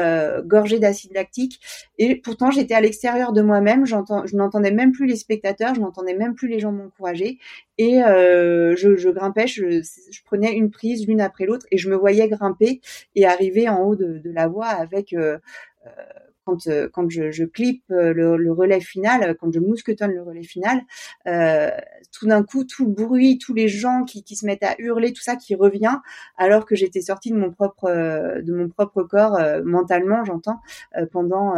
gorgés 0.44 0.80
d'acide 0.80 1.14
lactique, 1.14 1.60
et 1.98 2.16
pourtant 2.16 2.50
j'étais 2.50 2.74
à 2.74 2.80
l'extérieur 2.80 3.32
de 3.32 3.42
moi-même. 3.42 3.86
Je 3.86 4.36
n'entendais 4.36 4.72
même 4.72 4.90
plus 4.90 5.06
les 5.06 5.14
spectateurs, 5.14 5.76
je 5.76 5.80
n'entendais 5.80 6.14
même 6.14 6.34
plus 6.34 6.48
les 6.48 6.58
gens 6.58 6.72
m'encourager, 6.72 7.38
et 7.78 8.00
je, 8.00 8.96
je, 8.96 9.08
grimpais, 9.08 9.46
je, 9.46 9.82
je, 10.10 10.20
prenais 10.24 10.52
une 10.52 10.72
prise 10.72 11.06
l'une 11.06 11.20
après 11.20 11.46
l'autre, 11.46 11.66
et 11.70 11.78
je 11.78 11.88
me 11.88 11.94
voyais 11.94 12.26
grimper 12.28 12.80
et 13.14 13.24
arriver 13.24 13.68
en 13.68 13.84
haut 13.84 13.94
de, 13.94 14.18
de 14.18 14.30
la 14.32 14.48
voie 14.48 14.66
avec 14.66 15.14
quand, 16.48 16.66
euh, 16.66 16.88
quand 16.90 17.11
je, 17.11 17.30
je 17.30 17.44
clip 17.44 17.82
euh, 17.90 18.14
le, 18.14 18.37
le, 18.38 18.52
relais 18.52 18.80
final, 18.80 19.37
quand 19.38 19.52
je 19.52 19.61
mousquetonne 19.61 20.12
le 20.12 20.22
relais 20.22 20.42
final, 20.42 20.80
euh, 21.26 21.70
tout 22.11 22.26
d'un 22.26 22.42
coup, 22.42 22.64
tout 22.64 22.87
le 22.87 22.92
bruit, 22.92 23.38
tous 23.38 23.52
les 23.52 23.68
gens 23.68 24.04
qui, 24.04 24.24
qui 24.24 24.34
se 24.34 24.46
mettent 24.46 24.62
à 24.62 24.74
hurler, 24.78 25.12
tout 25.12 25.20
ça 25.20 25.37
qui 25.37 25.54
revient, 25.54 25.98
alors 26.38 26.64
que 26.64 26.74
j'étais 26.74 27.02
sortie 27.02 27.30
de 27.30 27.37
mon 27.37 27.50
propre 27.50 27.88
de 28.40 28.52
mon 28.54 28.68
propre 28.68 29.02
corps 29.02 29.38
mentalement, 29.64 30.24
j'entends, 30.24 30.61
pendant 31.12 31.54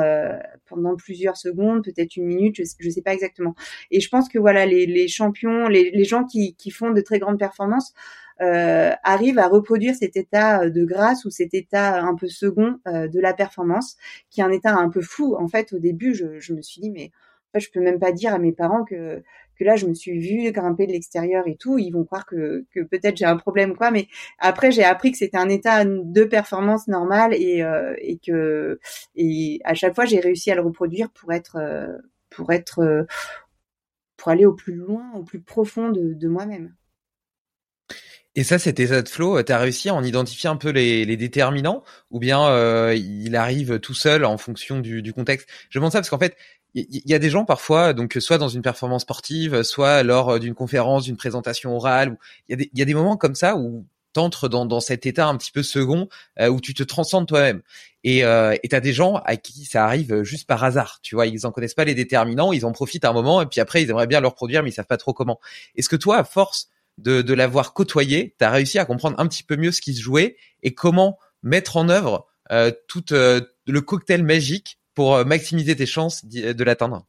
pendant 0.67 0.97
plusieurs 0.97 1.37
secondes, 1.37 1.85
peut-être 1.85 2.17
une 2.17 2.27
minute, 2.27 2.57
je, 2.57 2.65
je 2.79 2.91
sais 2.91 3.03
pas 3.03 3.15
exactement. 3.15 3.55
Et 3.91 4.01
je 4.01 4.09
pense 4.09 4.29
que 4.29 4.39
voilà, 4.39 4.67
les, 4.67 4.87
les 4.87 5.09
champions, 5.09 5.69
les, 5.69 5.91
les 5.91 6.05
gens 6.05 6.25
qui, 6.25 6.55
qui 6.55 6.71
font 6.71 6.91
de 6.91 7.01
très 7.01 7.19
grandes 7.19 7.39
performances 7.39 7.95
euh, 8.41 8.93
arrive 9.03 9.39
à 9.39 9.49
reproduire 9.49 9.95
cet 9.95 10.17
état 10.17 10.63
euh, 10.63 10.71
de 10.71 10.85
grâce 10.85 11.25
ou 11.25 11.31
cet 11.31 11.55
état 11.55 12.01
un 12.01 12.15
peu 12.15 12.29
second 12.29 12.79
euh, 12.87 13.09
de 13.09 13.21
la 13.21 13.35
performance, 13.35 13.97
qui 14.31 14.41
est 14.41 14.45
un 14.45 14.51
état 14.51 14.75
un 14.75 14.89
peu 14.89 15.03
fou. 15.03 15.37
En 15.39 15.49
fait, 15.49 15.73
au 15.73 15.79
début, 15.79 16.15
je, 16.15 16.39
je 16.41 16.55
me 16.55 16.63
suis 16.63 16.81
dit, 16.81 16.91
mais 16.91 17.11
en 17.49 17.59
fait, 17.59 17.61
je 17.61 17.71
peux 17.71 17.81
même 17.81 17.99
pas 17.99 18.13
dire 18.13 18.35
à 18.35 18.39
mes 18.39 18.53
parents 18.53 18.85
que 18.85 19.23
que 19.59 19.65
là 19.65 19.77
je 19.77 19.87
me 19.87 19.93
suis 19.93 20.19
vue 20.19 20.51
grimper 20.53 20.87
de 20.87 20.93
l'extérieur 20.93 21.47
et 21.47 21.55
tout, 21.55 21.79
ils 21.79 21.91
vont 21.91 22.05
croire 22.05 22.25
que, 22.25 22.65
que 22.75 22.81
peut-être 22.81 23.19
j'ai 23.19 23.27
un 23.27 23.37
problème 23.37 23.77
quoi. 23.77 23.91
Mais 23.91 24.09
après 24.39 24.73
j'ai 24.73 24.85
appris 24.85 25.13
que 25.13 25.19
c'était 25.19 25.37
un 25.37 25.51
état 25.51 25.85
de 25.85 26.25
performance 26.25 26.89
normal 26.89 27.35
et, 27.35 27.63
euh, 27.63 27.95
et 27.99 28.19
que 28.19 28.81
et 29.17 29.61
à 29.65 29.75
chaque 29.75 29.95
fois 29.95 30.07
j'ai 30.07 30.19
réussi 30.19 30.51
à 30.51 30.55
le 30.55 30.63
reproduire 30.63 31.11
pour 31.11 31.31
être 31.35 31.59
pour 32.31 32.53
être 32.53 33.07
pour 34.17 34.29
aller 34.29 34.47
au 34.47 34.55
plus 34.55 34.75
loin, 34.75 35.13
au 35.15 35.25
plus 35.25 35.41
profond 35.41 35.91
de, 35.91 36.15
de 36.15 36.29
moi-même. 36.29 36.75
Et 38.37 38.45
ça, 38.45 38.59
cet 38.59 38.79
état 38.79 39.03
de 39.03 39.09
flow, 39.09 39.43
tu 39.43 39.53
as 39.53 39.59
réussi 39.59 39.89
à 39.89 39.95
en 39.95 40.05
identifier 40.05 40.49
un 40.49 40.57
peu 40.57 40.71
les, 40.71 41.05
les 41.05 41.17
déterminants 41.17 41.83
ou 42.11 42.21
bien 42.21 42.47
euh, 42.47 42.95
il 42.95 43.35
arrive 43.35 43.81
tout 43.81 43.95
seul 43.95 44.25
en 44.25 44.39
fonction 44.39 44.79
du, 44.81 45.03
du 45.03 45.13
contexte? 45.13 45.49
Je 45.69 45.79
demande 45.79 45.93
ça 45.93 45.99
parce 45.99 46.11
qu'en 46.11 46.19
fait, 46.19 46.37
il 46.75 47.03
y, 47.05 47.15
a 47.15 47.19
des 47.19 47.31
gens 47.31 47.45
parfois, 47.45 47.93
donc 47.93 48.17
soit 48.21 48.39
dans 48.39 48.49
une 48.49 48.63
performance 48.63 49.03
sportive, 49.03 49.65
soit 49.65 50.05
lors 50.05 50.39
d'une 50.39 50.55
conférence, 50.55 51.03
d'une 51.05 51.17
présentation 51.17 51.75
orale, 51.75 52.17
il 52.49 52.61
y, 52.61 52.71
y, 52.79 52.83
a 52.83 52.85
des 52.85 52.95
moments 52.95 53.17
comme 53.17 53.35
ça 53.35 53.57
où 53.57 53.85
t'entres 54.13 54.49
dans, 54.49 54.67
dans 54.67 54.81
cet 54.81 55.07
état 55.07 55.27
un 55.27 55.37
petit 55.37 55.53
peu 55.53 55.63
second 55.63 56.09
euh, 56.39 56.49
où 56.49 56.61
tu 56.61 56.75
te 56.75 56.83
transcendes 56.83 57.27
toi-même. 57.27 57.63
Et 58.03 58.25
euh, 58.25 58.55
tu 58.69 58.75
as 58.75 58.81
des 58.81 58.93
gens 58.93 59.17
à 59.25 59.37
qui 59.37 59.65
ça 59.65 59.85
arrive 59.85 60.23
juste 60.23 60.47
par 60.47 60.65
hasard. 60.65 61.01
Tu 61.03 61.15
vois, 61.15 61.27
ils 61.27 61.47
en 61.47 61.53
connaissent 61.53 61.75
pas 61.75 61.85
les 61.85 61.95
déterminants, 61.95 62.53
ils 62.53 62.65
en 62.65 62.73
profitent 62.73 63.05
un 63.05 63.13
moment 63.13 63.43
et 63.43 63.47
puis 63.47 63.61
après 63.61 63.83
ils 63.83 63.91
aimeraient 63.91 64.07
bien 64.07 64.21
le 64.21 64.29
reproduire 64.29 64.63
mais 64.63 64.71
ils 64.71 64.75
savent 64.75 64.87
pas 64.87 64.97
trop 64.97 65.13
comment. 65.13 65.41
Est-ce 65.77 65.89
que 65.89 65.97
toi, 65.97 66.19
à 66.19 66.25
force 66.25 66.69
de, 67.01 67.23
de 67.23 67.35
l'avoir 67.35 67.73
côtoyé, 67.73 68.35
tu 68.39 68.45
as 68.45 68.51
réussi 68.51 68.79
à 68.79 68.85
comprendre 68.85 69.19
un 69.19 69.27
petit 69.27 69.43
peu 69.43 69.57
mieux 69.57 69.73
ce 69.73 69.81
qui 69.81 69.95
se 69.95 70.03
jouait 70.03 70.37
et 70.63 70.75
comment 70.75 71.19
mettre 71.43 71.77
en 71.77 71.89
œuvre 71.89 72.27
euh, 72.51 72.73
tout 72.89 73.13
euh, 73.13 73.41
le 73.67 73.81
cocktail 73.81 74.25
magique 74.25 74.81
pour 74.95 75.15
euh, 75.15 75.25
maximiser 75.25 75.77
tes 75.77 75.87
chances 75.87 76.25
de 76.25 76.65
l'atteindre. 76.65 77.07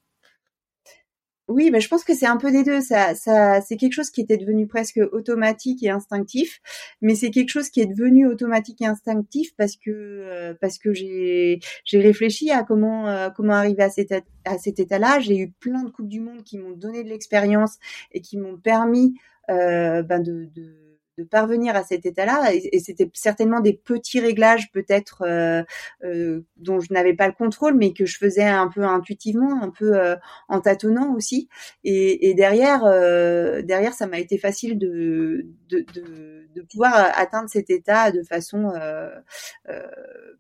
Oui, 1.48 1.70
mais 1.70 1.82
je 1.82 1.90
pense 1.90 2.06
que 2.06 2.14
c'est 2.14 2.28
un 2.28 2.38
peu 2.38 2.52
des 2.52 2.64
deux. 2.64 2.80
Ça, 2.80 3.14
ça, 3.16 3.60
c'est 3.60 3.76
quelque 3.76 3.94
chose 3.94 4.10
qui 4.10 4.22
était 4.22 4.38
devenu 4.38 4.68
presque 4.68 5.02
automatique 5.12 5.84
et 5.84 5.90
instinctif, 5.90 6.62
mais 7.02 7.16
c'est 7.16 7.30
quelque 7.30 7.50
chose 7.50 7.70
qui 7.70 7.82
est 7.82 7.88
devenu 7.88 8.26
automatique 8.26 8.82
et 8.82 8.86
instinctif 8.86 9.54
parce 9.58 9.76
que 9.76 10.56
parce 10.62 10.78
que 10.78 10.94
j'ai 10.94 11.60
j'ai 11.84 12.00
réfléchi 12.00 12.52
à 12.52 12.64
comment 12.64 13.30
comment 13.36 13.54
arriver 13.54 13.84
à 13.84 13.90
cet 13.90 14.14
à 14.46 14.58
cet 14.60 14.80
état-là. 14.80 15.20
J'ai 15.20 15.38
eu 15.38 15.52
plein 15.52 15.84
de 15.84 15.90
coupes 15.90 16.08
du 16.08 16.22
monde 16.22 16.44
qui 16.44 16.58
m'ont 16.58 16.72
donné 16.72 17.04
de 17.04 17.10
l'expérience 17.10 17.80
et 18.14 18.22
qui 18.22 18.38
m'ont 18.38 18.58
permis 18.58 19.16
euh, 19.16 19.31
ben 19.48 20.20
de, 20.20 20.46
de, 20.56 20.92
de, 21.18 21.24
parvenir 21.24 21.76
à 21.76 21.84
cet 21.84 22.06
état-là. 22.06 22.54
Et, 22.54 22.80
c'était 22.80 23.10
certainement 23.14 23.60
des 23.60 23.74
petits 23.74 24.20
réglages 24.20 24.72
peut-être 24.72 25.24
euh, 25.24 25.64
euh, 26.04 26.42
dont 26.58 26.80
je 26.80 26.94
n'avais 26.94 27.14
pas 27.14 27.28
le 27.28 27.34
contrôle, 27.34 27.76
mais 27.76 27.94
que 27.94 28.06
je 28.06 28.18
faisais 28.18 28.44
un 28.44 28.68
peu 28.70 28.84
intuitivement, 28.84 29.62
un 29.62 29.70
peu 29.70 29.98
euh, 30.00 30.16
en 30.48 30.62
tâtonnant 30.62 31.14
aussi. 31.16 31.50
Et, 31.84 32.30
et 32.30 32.34
derrière, 32.34 32.84
euh, 32.86 33.62
derrière, 33.62 33.94
ça 33.94 34.08
m'a 34.08 34.20
été 34.20 34.38
facile 34.38 34.78
de, 34.78 35.46
de, 35.70 35.86
de, 35.94 36.48
de, 36.56 36.62
pouvoir 36.64 36.94
atteindre 37.16 37.50
cet 37.50 37.70
état 37.70 38.12
de 38.12 38.24
façon 38.24 38.72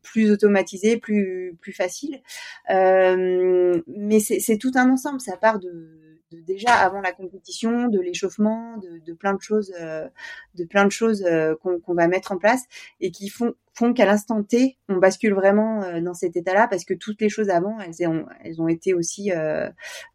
plus 0.01 0.31
automatisée, 0.31 0.97
plus 0.97 1.57
plus 1.61 1.73
facile. 1.73 2.21
mais 2.69 4.19
c'est 4.19 4.57
tout 4.57 4.71
un 4.75 4.89
ensemble. 4.89 5.19
Ça 5.19 5.37
part 5.37 5.59
de 5.59 6.10
déjà 6.37 6.73
avant 6.73 7.01
la 7.01 7.11
compétition, 7.11 7.87
de 7.87 7.99
l'échauffement, 7.99 8.77
de, 8.77 8.99
de, 8.99 9.13
plein 9.13 9.33
de 9.33 9.41
choses, 9.41 9.73
euh, 9.79 10.07
de 10.55 10.63
plein 10.63 10.85
de 10.85 10.91
choses 10.91 11.23
euh, 11.23 11.55
qu'on 11.55 11.93
va 11.93 12.07
mettre 12.07 12.31
en 12.31 12.37
place 12.37 12.63
et 12.99 13.11
qui 13.11 13.29
font 13.29 13.53
font 13.73 13.93
qu'à 13.93 14.05
l'instant 14.05 14.43
T, 14.43 14.77
on 14.89 14.97
bascule 14.97 15.33
vraiment 15.33 15.83
euh, 15.83 16.01
dans 16.01 16.13
cet 16.13 16.35
état-là 16.35 16.67
parce 16.67 16.83
que 16.83 16.93
toutes 16.93 17.21
les 17.21 17.29
choses 17.29 17.49
avant, 17.49 17.77
elles 17.79 18.59
ont, 18.59 18.67
été 18.67 18.93
aussi, 18.93 19.31
euh, 19.31 19.69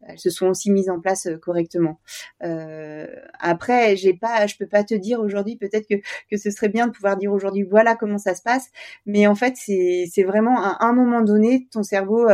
elles 0.07 0.19
se 0.19 0.29
sont 0.29 0.47
aussi 0.47 0.71
mises 0.71 0.89
en 0.89 0.99
place 0.99 1.25
euh, 1.25 1.37
correctement. 1.37 1.99
Après, 3.39 3.95
j'ai 3.95 4.13
pas, 4.13 4.45
je 4.47 4.55
peux 4.57 4.67
pas 4.67 4.83
te 4.83 4.93
dire 4.93 5.19
aujourd'hui, 5.19 5.55
peut-être 5.55 5.87
que 5.87 5.95
que 6.29 6.37
ce 6.37 6.51
serait 6.51 6.69
bien 6.69 6.87
de 6.87 6.91
pouvoir 6.91 7.17
dire 7.17 7.31
aujourd'hui, 7.31 7.63
voilà 7.63 7.95
comment 7.95 8.17
ça 8.17 8.35
se 8.35 8.41
passe, 8.41 8.69
mais 9.05 9.27
en 9.27 9.35
fait, 9.35 9.53
c'est 9.55 10.05
c'est 10.11 10.23
vraiment 10.23 10.61
à 10.61 10.85
un 10.85 10.93
moment 10.93 11.21
donné, 11.21 11.67
ton 11.71 11.83
cerveau, 11.83 12.27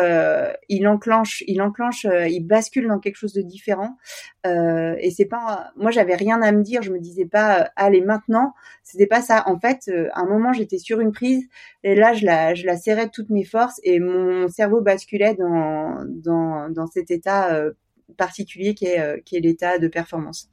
il 0.69 0.87
enclenche, 0.87 1.43
il 1.47 1.61
enclenche, 1.61 2.05
il 2.05 2.45
bascule 2.45 2.87
dans 2.87 2.99
quelque 2.99 3.15
chose 3.15 3.33
de 3.33 3.41
différent. 3.41 3.97
et 4.45 5.11
c'est 5.15 5.25
pas, 5.25 5.71
moi, 5.77 5.91
j'avais 5.91 6.15
rien 6.15 6.41
à 6.41 6.51
me 6.51 6.63
dire, 6.63 6.81
je 6.81 6.91
me 6.91 6.99
disais 6.99 7.25
pas, 7.25 7.71
allez 7.75 8.01
maintenant, 8.01 8.53
c'était 8.83 9.07
pas 9.07 9.21
ça. 9.21 9.43
En 9.47 9.59
fait, 9.59 9.89
à 10.13 10.21
un 10.21 10.25
moment, 10.25 10.53
j'étais 10.53 10.77
sur 10.77 10.99
une 10.99 11.12
Et 11.83 11.95
là, 11.95 12.13
je 12.13 12.25
la, 12.25 12.77
serrais 12.77 13.07
de 13.07 13.11
toutes 13.11 13.29
mes 13.29 13.43
forces 13.43 13.79
et 13.83 13.99
mon 13.99 14.47
cerveau 14.47 14.81
basculait 14.81 15.35
dans, 15.35 16.03
dans, 16.07 16.69
dans 16.69 16.87
cet 16.87 17.11
état 17.11 17.53
euh, 17.53 17.71
particulier 18.17 18.73
qui 18.73 18.85
est, 18.85 18.99
euh, 18.99 19.17
qui 19.25 19.35
est 19.35 19.39
l'état 19.39 19.79
de 19.79 19.87
performance. 19.87 20.49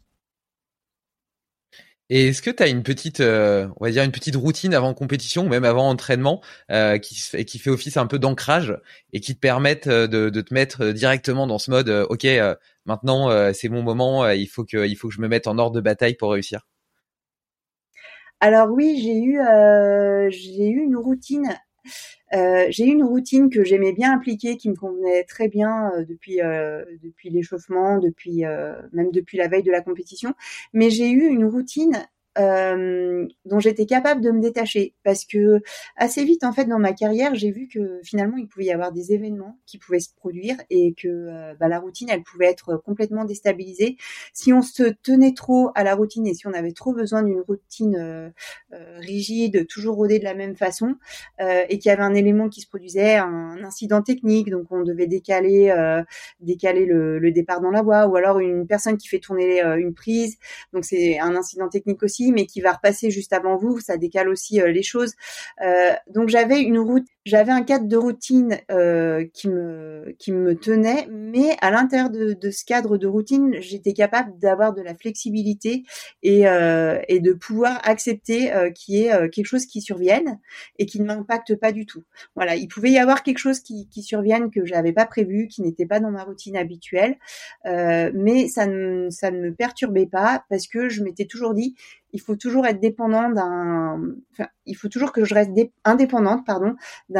Et 2.12 2.28
est-ce 2.28 2.42
que 2.42 2.50
tu 2.50 2.62
as 2.62 2.66
une 2.66 2.82
petite, 2.82 3.20
euh, 3.20 3.68
on 3.76 3.84
va 3.84 3.92
dire 3.92 4.02
une 4.02 4.10
petite 4.10 4.34
routine 4.34 4.74
avant 4.74 4.94
compétition 4.94 5.44
ou 5.44 5.48
même 5.48 5.64
avant 5.64 5.88
entraînement 5.88 6.42
qui, 7.02 7.44
qui 7.44 7.58
fait 7.60 7.70
office 7.70 7.96
un 7.96 8.08
peu 8.08 8.18
d'ancrage 8.18 8.76
et 9.12 9.20
qui 9.20 9.36
te 9.36 9.38
permettent 9.38 9.88
de, 9.88 10.28
de, 10.28 10.40
te 10.40 10.52
mettre 10.52 10.86
directement 10.86 11.46
dans 11.46 11.60
ce 11.60 11.70
mode, 11.70 11.88
ok, 11.88 12.26
maintenant 12.84 13.52
c'est 13.52 13.68
mon 13.68 13.84
moment, 13.84 14.28
il 14.28 14.48
faut 14.48 14.64
que, 14.64 14.88
il 14.88 14.96
faut 14.96 15.06
que 15.06 15.14
je 15.14 15.20
me 15.20 15.28
mette 15.28 15.46
en 15.46 15.56
ordre 15.56 15.76
de 15.76 15.80
bataille 15.80 16.16
pour 16.16 16.32
réussir? 16.32 16.66
Alors 18.40 18.70
oui, 18.70 18.98
j'ai 19.02 19.18
eu 19.22 19.40
euh, 19.40 20.28
j'ai 20.30 20.68
eu 20.68 20.80
une 20.82 20.96
routine 20.96 21.48
Euh, 22.34 22.66
j'ai 22.70 22.86
une 22.86 23.04
routine 23.04 23.50
que 23.50 23.64
j'aimais 23.64 23.92
bien 23.92 24.14
appliquer, 24.16 24.56
qui 24.56 24.70
me 24.70 24.76
convenait 24.76 25.24
très 25.24 25.48
bien 25.48 25.92
euh, 25.94 26.04
depuis 26.06 26.38
depuis 27.04 27.30
l'échauffement, 27.30 27.98
depuis 27.98 28.44
même 28.92 29.10
depuis 29.12 29.38
la 29.38 29.48
veille 29.48 29.62
de 29.64 29.72
la 29.72 29.82
compétition. 29.82 30.34
Mais 30.74 30.90
j'ai 30.90 31.10
eu 31.10 31.26
une 31.28 31.44
routine 31.46 32.06
euh, 32.38 33.26
dont 33.44 33.58
j'étais 33.58 33.86
capable 33.86 34.20
de 34.20 34.30
me 34.30 34.40
détacher. 34.40 34.94
Parce 35.02 35.24
que 35.24 35.60
assez 35.96 36.24
vite 36.24 36.44
en 36.44 36.52
fait 36.52 36.64
dans 36.64 36.78
ma 36.78 36.92
carrière 36.92 37.34
j'ai 37.34 37.50
vu 37.50 37.66
que 37.66 38.00
finalement 38.04 38.36
il 38.36 38.46
pouvait 38.46 38.66
y 38.66 38.72
avoir 38.72 38.92
des 38.92 39.12
événements 39.12 39.58
qui 39.66 39.78
pouvaient 39.78 39.98
se 39.98 40.14
produire 40.14 40.56
et 40.70 40.94
que 40.94 41.08
euh, 41.08 41.54
bah, 41.58 41.66
la 41.66 41.80
routine 41.80 42.08
elle 42.08 42.22
pouvait 42.22 42.46
être 42.46 42.76
complètement 42.76 43.24
déstabilisée. 43.24 43.96
Si 44.32 44.52
on 44.52 44.62
se 44.62 44.84
tenait 45.02 45.34
trop 45.34 45.70
à 45.74 45.82
la 45.82 45.96
routine 45.96 46.24
et 46.26 46.34
si 46.34 46.46
on 46.46 46.52
avait 46.52 46.70
trop 46.70 46.92
besoin 46.94 47.24
d'une 47.24 47.40
routine 47.40 47.96
euh, 47.96 48.30
rigide 48.98 49.66
toujours 49.66 49.96
rodée 49.96 50.20
de 50.20 50.24
la 50.24 50.34
même 50.34 50.54
façon 50.54 50.94
et 51.40 51.78
qu'il 51.78 51.88
y 51.88 51.92
avait 51.92 52.02
un 52.02 52.14
élément 52.14 52.48
qui 52.48 52.60
se 52.60 52.68
produisait 52.68 53.16
un 53.16 53.62
incident 53.64 54.02
technique 54.02 54.50
donc 54.50 54.70
on 54.70 54.82
devait 54.82 55.06
décaler 55.06 55.74
décaler 56.40 56.86
le, 56.86 57.18
le, 57.18 57.32
départ 57.32 57.60
dans 57.60 57.70
la 57.70 57.82
voie 57.82 58.06
ou 58.06 58.16
alors 58.16 58.38
une 58.38 58.66
personne 58.66 58.96
qui 58.98 59.08
fait 59.08 59.18
tourner 59.18 59.60
une 59.62 59.94
prise 59.94 60.36
donc 60.72 60.84
c'est 60.84 61.18
un 61.18 61.34
incident 61.34 61.68
technique 61.68 62.02
aussi 62.02 62.19
mais 62.28 62.46
qui 62.46 62.60
va 62.60 62.72
repasser 62.72 63.10
juste 63.10 63.32
avant 63.32 63.56
vous, 63.56 63.80
ça 63.80 63.96
décale 63.96 64.28
aussi 64.28 64.60
euh, 64.60 64.70
les 64.70 64.82
choses. 64.82 65.14
Euh, 65.62 65.92
donc 66.08 66.28
j'avais 66.28 66.60
une 66.60 66.78
route, 66.78 67.06
j'avais 67.30 67.52
un 67.52 67.62
cadre 67.62 67.86
de 67.86 67.96
routine 67.96 68.58
euh, 68.72 69.24
qui 69.32 69.48
me 69.48 70.16
qui 70.18 70.32
me 70.32 70.56
tenait, 70.56 71.06
mais 71.08 71.56
à 71.60 71.70
l'intérieur 71.70 72.10
de, 72.10 72.50
ce 72.50 72.64
cadre 72.64 72.98
de 72.98 73.06
routine, 73.06 73.54
j'étais 73.60 73.92
capable 73.92 74.36
d'avoir 74.38 74.74
de 74.74 74.82
la 74.82 74.96
flexibilité 74.96 75.84
et 76.24 76.40
et 76.40 77.20
de 77.20 77.32
pouvoir 77.32 77.80
accepter 77.84 78.50
qu'il 78.74 78.94
y 78.96 79.04
ait 79.04 79.30
quelque 79.30 79.46
chose 79.46 79.66
qui 79.66 79.80
survienne 79.80 80.40
et 80.78 80.86
qui 80.86 81.00
ne 81.00 81.06
m'impacte 81.06 81.54
pas 81.54 81.70
du 81.70 81.86
tout. 81.86 82.02
Voilà, 82.34 82.56
il 82.56 82.66
pouvait 82.66 82.90
y 82.90 82.98
avoir 82.98 83.22
quelque 83.22 83.38
chose 83.38 83.60
qui, 83.60 83.88
qui 83.88 84.02
survienne 84.02 84.50
que 84.50 84.64
j'avais 84.64 84.92
pas 84.92 85.06
prévu, 85.06 85.46
qui 85.46 85.62
n'était 85.62 85.86
pas 85.86 86.00
dans 86.00 86.10
ma 86.10 86.24
routine 86.24 86.56
habituelle, 86.56 87.16
mais 87.64 88.48
ça 88.48 88.66
ne 88.66 89.08
ça 89.10 89.30
ne 89.30 89.40
me 89.40 89.54
perturbait 89.54 90.06
pas 90.06 90.44
parce 90.50 90.66
que 90.66 90.88
je 90.88 91.04
m'étais 91.04 91.26
toujours 91.26 91.54
dit 91.54 91.76
il 92.12 92.20
faut 92.20 92.36
toujours 92.36 92.66
être 92.66 92.80
dépendant 92.80 93.28
d'un, 93.30 94.02
enfin, 94.32 94.48
il 94.66 94.76
faut 94.76 94.88
toujours 94.88 95.12
que 95.12 95.24
je 95.24 95.34
reste 95.34 95.50
indépendante, 95.84 96.44
pardon, 96.46 96.76
d'un, 97.08 97.19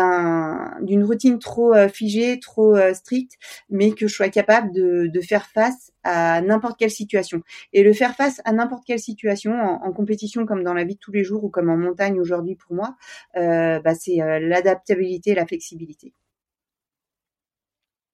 d'une 0.82 1.04
routine 1.04 1.38
trop 1.38 1.74
euh, 1.74 1.88
figée, 1.88 2.40
trop 2.40 2.76
euh, 2.76 2.94
stricte, 2.94 3.34
mais 3.68 3.92
que 3.92 4.06
je 4.06 4.14
sois 4.14 4.28
capable 4.28 4.72
de, 4.72 5.20
faire 5.20 5.46
face 5.46 5.92
à 6.02 6.40
n'importe 6.40 6.78
quelle 6.78 6.90
situation. 6.90 7.42
Et 7.72 7.82
le 7.82 7.92
faire 7.92 8.14
face 8.16 8.40
à 8.44 8.52
n'importe 8.52 8.84
quelle 8.86 8.98
situation, 8.98 9.52
en, 9.52 9.92
compétition 9.92 10.46
comme 10.46 10.64
dans 10.64 10.74
la 10.74 10.84
vie 10.84 10.94
de 10.94 11.00
tous 11.00 11.12
les 11.12 11.24
jours 11.24 11.44
ou 11.44 11.50
comme 11.50 11.68
en 11.68 11.76
montagne 11.76 12.18
aujourd'hui 12.18 12.56
pour 12.56 12.74
moi, 12.74 12.96
euh, 13.36 13.80
bah, 13.80 13.94
c'est 13.94 14.16
l'adaptabilité 14.16 15.30
et 15.30 15.34
la 15.34 15.46
flexibilité. 15.46 16.14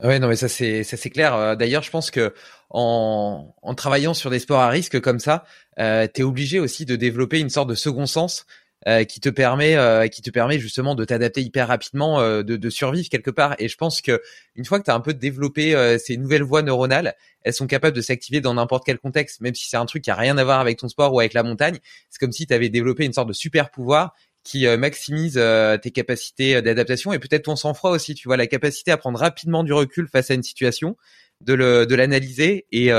Ouais, 0.02 0.18
non, 0.18 0.28
mais 0.28 0.36
ça 0.36 0.48
c'est 0.48 1.10
clair. 1.10 1.56
D'ailleurs, 1.56 1.82
je 1.82 1.90
pense 1.90 2.10
que 2.10 2.34
en, 2.70 3.54
travaillant 3.76 4.12
sur 4.14 4.30
des 4.30 4.38
sports 4.38 4.60
à 4.60 4.68
risque 4.68 5.00
comme 5.00 5.18
ça, 5.18 5.44
euh, 5.78 6.06
tu 6.12 6.20
es 6.20 6.24
obligé 6.24 6.60
aussi 6.60 6.84
de 6.84 6.96
développer 6.96 7.40
une 7.40 7.50
sorte 7.50 7.68
de 7.68 7.74
second 7.74 8.06
sens 8.06 8.46
euh, 8.86 9.04
qui 9.04 9.20
te 9.20 9.28
permet 9.28 9.76
euh, 9.76 10.06
qui 10.08 10.22
te 10.22 10.30
permet 10.30 10.58
justement 10.58 10.94
de 10.94 11.04
t'adapter 11.04 11.42
hyper 11.42 11.68
rapidement, 11.68 12.20
de, 12.20 12.42
de, 12.42 12.70
survivre 12.70 13.08
quelque 13.08 13.30
part. 13.30 13.56
Et 13.58 13.68
je 13.68 13.76
pense 13.76 14.00
que 14.00 14.20
une 14.54 14.64
fois 14.64 14.78
que 14.78 14.84
tu 14.84 14.90
as 14.90 14.94
un 14.94 15.00
peu 15.00 15.14
développé 15.14 15.96
ces 15.98 16.16
nouvelles 16.16 16.42
voies 16.42 16.62
neuronales, 16.62 17.14
elles 17.42 17.54
sont 17.54 17.66
capables 17.66 17.96
de 17.96 18.02
s'activer 18.02 18.40
dans 18.40 18.54
n'importe 18.54 18.84
quel 18.84 18.98
contexte, 18.98 19.40
même 19.40 19.54
si 19.54 19.68
c'est 19.68 19.76
un 19.76 19.86
truc 19.86 20.04
qui 20.04 20.10
a 20.10 20.14
rien 20.14 20.38
à 20.38 20.44
voir 20.44 20.60
avec 20.60 20.78
ton 20.78 20.88
sport 20.88 21.12
ou 21.12 21.20
avec 21.20 21.32
la 21.32 21.42
montagne. 21.42 21.78
C'est 22.10 22.18
comme 22.18 22.32
si 22.32 22.46
tu 22.46 22.54
avais 22.54 22.68
développé 22.68 23.04
une 23.04 23.12
sorte 23.12 23.28
de 23.28 23.32
super 23.32 23.70
pouvoir 23.70 24.14
qui 24.46 24.66
euh, 24.68 24.76
maximise 24.76 25.34
euh, 25.36 25.76
tes 25.76 25.90
capacités 25.90 26.54
euh, 26.54 26.62
d'adaptation 26.62 27.12
et 27.12 27.18
peut-être 27.18 27.46
ton 27.46 27.56
sang-froid 27.56 27.90
aussi, 27.90 28.14
tu 28.14 28.28
vois, 28.28 28.36
la 28.36 28.46
capacité 28.46 28.92
à 28.92 28.96
prendre 28.96 29.18
rapidement 29.18 29.64
du 29.64 29.72
recul 29.72 30.08
face 30.08 30.30
à 30.30 30.34
une 30.34 30.44
situation, 30.44 30.96
de 31.40 31.52
le 31.52 31.84
de 31.84 31.94
l'analyser 31.96 32.66
et 32.70 32.90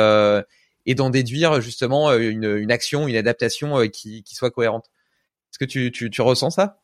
et 0.90 0.96
d'en 0.96 1.10
déduire 1.10 1.60
justement 1.60 2.14
une, 2.14 2.46
une 2.46 2.72
action, 2.72 3.08
une 3.08 3.16
adaptation 3.16 3.88
qui, 3.90 4.24
qui 4.24 4.36
soit 4.36 4.52
cohérente. 4.52 4.86
Est-ce 5.60 5.66
que 5.66 6.08
tu, 6.08 6.22
ressens 6.22 6.52
ça? 6.52 6.80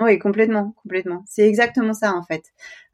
Oui, 0.00 0.18
complètement, 0.18 0.74
complètement. 0.82 1.24
C'est 1.26 1.46
exactement 1.48 1.92
ça 1.92 2.14
en 2.14 2.22
fait. 2.22 2.44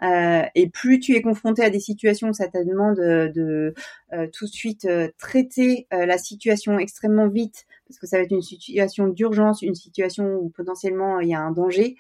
Euh, 0.03 0.43
et 0.55 0.71
plus 0.71 1.01
tu 1.01 1.15
es 1.15 1.21
confronté 1.21 1.63
à 1.63 1.69
des 1.69 1.79
situations 1.79 2.31
où 2.31 2.33
ça 2.33 2.49
te 2.49 2.57
demande 2.57 2.97
de, 2.97 3.75
euh, 4.15 4.27
tout 4.33 4.47
de 4.47 4.51
suite 4.51 4.87
euh, 4.87 5.11
traiter 5.19 5.87
la 5.91 6.17
situation 6.17 6.79
extrêmement 6.79 7.29
vite, 7.29 7.67
parce 7.87 7.99
que 7.99 8.07
ça 8.07 8.17
va 8.17 8.23
être 8.23 8.33
une 8.33 8.43
situation 8.43 9.09
d'urgence, 9.09 9.63
une 9.63 9.75
situation 9.75 10.37
où 10.37 10.49
potentiellement 10.49 11.21
il 11.21 11.29
y 11.29 11.35
a 11.35 11.41
un 11.41 11.51
danger, 11.51 11.97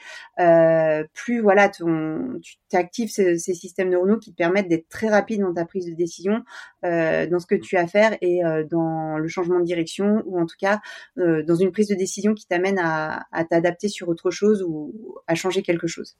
plus 1.12 1.40
voilà, 1.40 1.68
tu 1.68 1.84
actives 2.72 3.10
ces, 3.10 3.38
systèmes 3.38 3.90
neuronaux 3.90 4.18
qui 4.18 4.32
te 4.32 4.36
permettent 4.36 4.68
d'être 4.68 4.88
très 4.88 5.08
rapide 5.08 5.40
dans 5.40 5.54
ta 5.54 5.64
prise 5.64 5.86
de 5.86 5.94
décision, 5.94 6.42
dans 6.82 7.38
ce 7.38 7.46
que 7.46 7.54
tu 7.54 7.76
as 7.76 7.82
à 7.82 7.86
faire 7.86 8.16
et 8.20 8.40
dans 8.70 9.18
le 9.18 9.28
changement 9.28 9.60
de 9.60 9.64
direction, 9.64 10.22
ou 10.26 10.40
en 10.40 10.46
tout 10.46 10.56
cas 10.58 10.80
dans 11.16 11.56
une 11.56 11.72
prise 11.72 11.88
de 11.88 11.94
décision 11.94 12.34
qui 12.34 12.46
t'amène 12.46 12.78
à 12.78 13.44
t'adapter 13.50 13.88
sur 13.88 14.08
autre 14.08 14.30
chose 14.30 14.62
ou 14.62 14.92
à 15.26 15.34
changer 15.34 15.62
quelque 15.62 15.86
chose. 15.86 16.16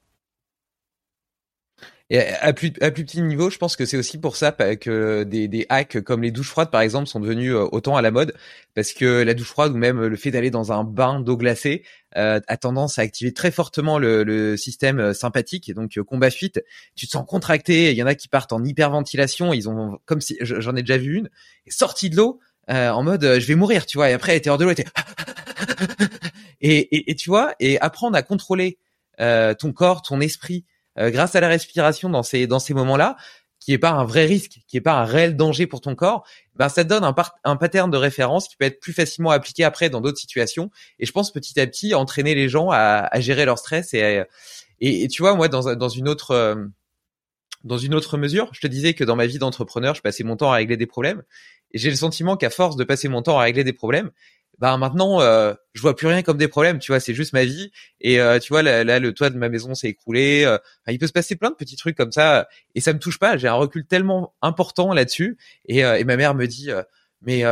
Et 2.11 2.19
à 2.19 2.53
plus, 2.53 2.71
à 2.83 2.91
plus 2.91 3.05
petit 3.07 3.23
niveau, 3.23 3.49
je 3.49 3.57
pense 3.57 3.77
que 3.77 3.87
c'est 3.87 3.97
aussi 3.97 4.19
pour 4.19 4.37
ça 4.37 4.53
que 4.53 5.23
des, 5.23 5.49
des 5.49 5.65
hacks 5.71 6.03
comme 6.03 6.21
les 6.23 6.31
douches 6.31 6.51
froides, 6.51 6.71
par 6.71 6.83
exemple, 6.83 7.09
sont 7.09 7.19
devenus 7.19 7.53
euh, 7.55 7.67
autant 7.73 7.97
à 7.97 8.03
la 8.03 8.11
mode, 8.11 8.35
parce 8.75 8.93
que 8.93 9.23
la 9.23 9.33
douche 9.33 9.49
froide 9.49 9.73
ou 9.73 9.79
même 9.79 10.05
le 10.05 10.17
fait 10.17 10.31
d'aller 10.31 10.51
dans 10.51 10.71
un 10.71 10.85
bain 10.85 11.21
d'eau 11.21 11.39
glacée 11.39 11.83
euh, 12.19 12.41
a 12.47 12.57
tendance 12.59 12.99
à 12.99 13.03
activer 13.03 13.33
très 13.33 13.51
fortement 13.51 13.99
le, 13.99 14.23
le 14.23 14.59
système 14.59 15.01
euh, 15.01 15.15
sympathique, 15.15 15.71
et 15.71 15.73
donc 15.73 15.99
combat 16.03 16.31
fuite. 16.31 16.63
Tu 16.95 17.07
te 17.07 17.13
sens 17.13 17.25
contracté. 17.27 17.91
Il 17.93 17.97
y 17.97 18.03
en 18.03 18.07
a 18.07 18.15
qui 18.15 18.29
partent 18.29 18.53
en 18.53 18.63
hyperventilation. 18.63 19.55
Ils 19.55 19.71
ont 19.71 19.99
comme 20.05 20.21
si 20.21 20.37
j'en 20.43 20.77
ai 20.77 20.83
déjà 20.83 20.99
vu 20.99 21.17
une, 21.17 21.31
sortie 21.69 22.11
de 22.11 22.17
l'eau 22.17 22.39
en 22.69 23.03
mode 23.03 23.39
je 23.41 23.47
vais 23.47 23.55
mourir, 23.55 23.87
tu 23.87 23.97
vois. 23.97 24.11
Et 24.11 24.13
après, 24.13 24.33
elle 24.33 24.39
était 24.39 24.51
hors 24.51 24.59
de 24.59 24.65
l'eau, 24.65 24.71
elle 24.71 24.81
était 24.81 24.91
et, 26.61 26.97
et, 26.97 27.11
et, 27.11 27.15
tu 27.15 27.31
vois, 27.31 27.55
et 27.61 27.81
apprendre 27.81 28.17
à 28.17 28.23
contrôler 28.23 28.79
ton 29.19 29.73
corps, 29.73 30.03
ton 30.03 30.21
esprit 30.21 30.67
euh, 30.99 31.11
grâce 31.11 31.35
à 31.35 31.41
la 31.41 31.49
respiration 31.49 32.09
dans 32.09 32.23
ces 32.23 32.47
dans 32.47 32.59
ces 32.59 32.75
moments-là, 32.75 33.17
qui 33.61 33.73
est 33.73 33.79
pas 33.79 33.91
un 33.91 34.05
vrai 34.05 34.27
risque, 34.27 34.61
qui 34.69 34.77
est 34.77 34.83
pas 34.83 34.95
un 34.95 35.05
réel 35.05 35.37
danger 35.37 35.67
pour 35.67 35.81
ton 35.81 35.95
corps, 35.95 36.27
ben 36.55 36.69
ça 36.69 36.85
te 36.85 36.89
donne 36.89 37.05
un, 37.05 37.15
un 37.45 37.57
pattern 37.57 37.91
de 37.91 37.97
référence 37.97 38.49
qui 38.49 38.57
peut 38.57 38.67
être 38.67 38.81
plus 38.81 38.93
facilement 38.93 39.31
appliqué 39.31 39.65
après 39.65 39.91
dans 39.91 40.01
d'autres 40.01 40.19
situations. 40.19 40.71
Et 40.99 41.07
je 41.07 41.13
pense 41.13 41.33
petit 41.33 41.59
à 41.59 41.67
petit 41.67 41.95
entraîner 41.95 42.35
les 42.35 42.49
gens 42.49 42.71
à, 42.71 43.09
à 43.11 43.21
gérer 43.21 43.45
leur 43.45 43.59
stress 43.59 43.95
et, 43.95 44.23
et, 44.81 45.09
tu 45.09 45.23
vois 45.23 45.35
moi 45.35 45.49
dans 45.49 45.75
dans 45.77 45.89
une 45.89 46.09
autre 46.09 46.33
euh, 46.33 46.57
dans 47.65 47.79
une 47.79 47.95
autre 47.95 48.19
mesure, 48.19 48.51
je 48.53 48.61
te 48.61 48.67
disais 48.67 48.95
que 48.95 49.05
dans 49.05 49.17
ma 49.17 49.27
vie 49.27 49.39
d'entrepreneur, 49.39 49.95
je 49.95 50.03
passais 50.03 50.23
mon 50.23 50.37
temps 50.37 50.53
à 50.53 50.57
régler 50.57 50.77
des 50.77 50.87
problèmes. 50.87 51.23
Et 51.73 51.79
j'ai 51.79 51.91
le 51.91 51.97
sentiment 51.97 52.37
qu'à 52.37 52.51
force 52.51 52.77
de 52.77 52.85
passer 52.85 53.09
mon 53.09 53.23
temps 53.23 53.39
à 53.39 53.43
régler 53.43 53.65
des 53.65 53.73
problèmes, 53.73 54.11
bah 54.59 54.77
maintenant 54.77 55.21
euh, 55.21 55.55
je 55.73 55.83
vois 55.83 55.97
plus 55.97 56.07
rien 56.07 56.23
comme 56.23 56.37
des 56.39 56.49
problèmes 56.49 56.79
tu 56.79 56.93
vois 56.93 57.01
c'est 57.01 57.15
juste 57.15 57.33
ma 57.33 57.45
vie. 57.45 57.71
Et 58.01 58.21
euh, 58.21 58.39
tu 58.39 58.53
vois 58.53 58.63
là, 58.63 58.99
le 58.99 59.13
toit 59.13 59.31
de 59.31 59.37
ma 59.37 59.49
maison 59.49 59.75
s'est 59.75 59.89
écroulé 59.89 60.45
euh, 60.45 60.59
il 60.89 60.99
peut 60.99 61.07
se 61.07 61.13
passer 61.13 61.37
plein 61.37 61.51
de 61.51 61.57
petits 61.57 61.77
trucs 61.77 61.97
comme 61.97 62.13
ça 62.13 62.49
et 62.75 62.81
ça 62.81 62.93
me 62.93 62.99
touche 62.99 63.19
pas 63.19 63.37
j'ai 63.37 63.49
un 63.49 63.55
recul 63.55 63.87
tellement 63.87 64.35
important 64.43 64.93
là-dessus. 64.93 65.39
Et, 65.67 65.79
et 65.81 66.05
ma 66.05 66.17
mère 66.17 66.35
me 66.35 66.47
dit 66.47 66.71
mais 67.23 67.43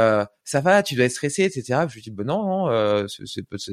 ça 0.45 0.61
va 0.61 0.83
tu 0.83 0.95
dois 0.95 1.07
être 1.07 1.13
stressé 1.13 1.45
etc 1.45 1.81
je 1.89 1.95
lui 1.95 2.03
dis 2.03 2.11
ben 2.11 2.25
non, 2.25 2.67
non 2.67 3.07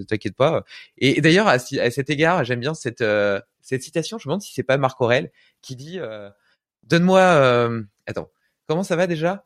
t'inquiète 0.07 0.35
pas 0.35 0.63
et, 0.97 1.21
d'ailleurs 1.21 1.47
à, 1.47 1.53
à, 1.53 1.91
cet 1.91 2.09
égard 2.09 2.43
j'aime 2.45 2.59
bien 2.61 2.73
cette 2.73 3.03
cette 3.61 3.83
citation 3.83 4.17
je 4.17 4.27
me 4.27 4.31
demande 4.31 4.41
si 4.41 4.53
c'est 4.53 4.63
pas 4.63 4.77
Marc 4.77 4.99
Aurel 5.01 5.31
qui 5.61 5.75
dit 5.75 5.99
donne-moi 6.83 7.21
attends 8.07 8.29
comment 8.67 8.83
ça 8.83 8.95
va 8.95 9.07
déjà? 9.07 9.45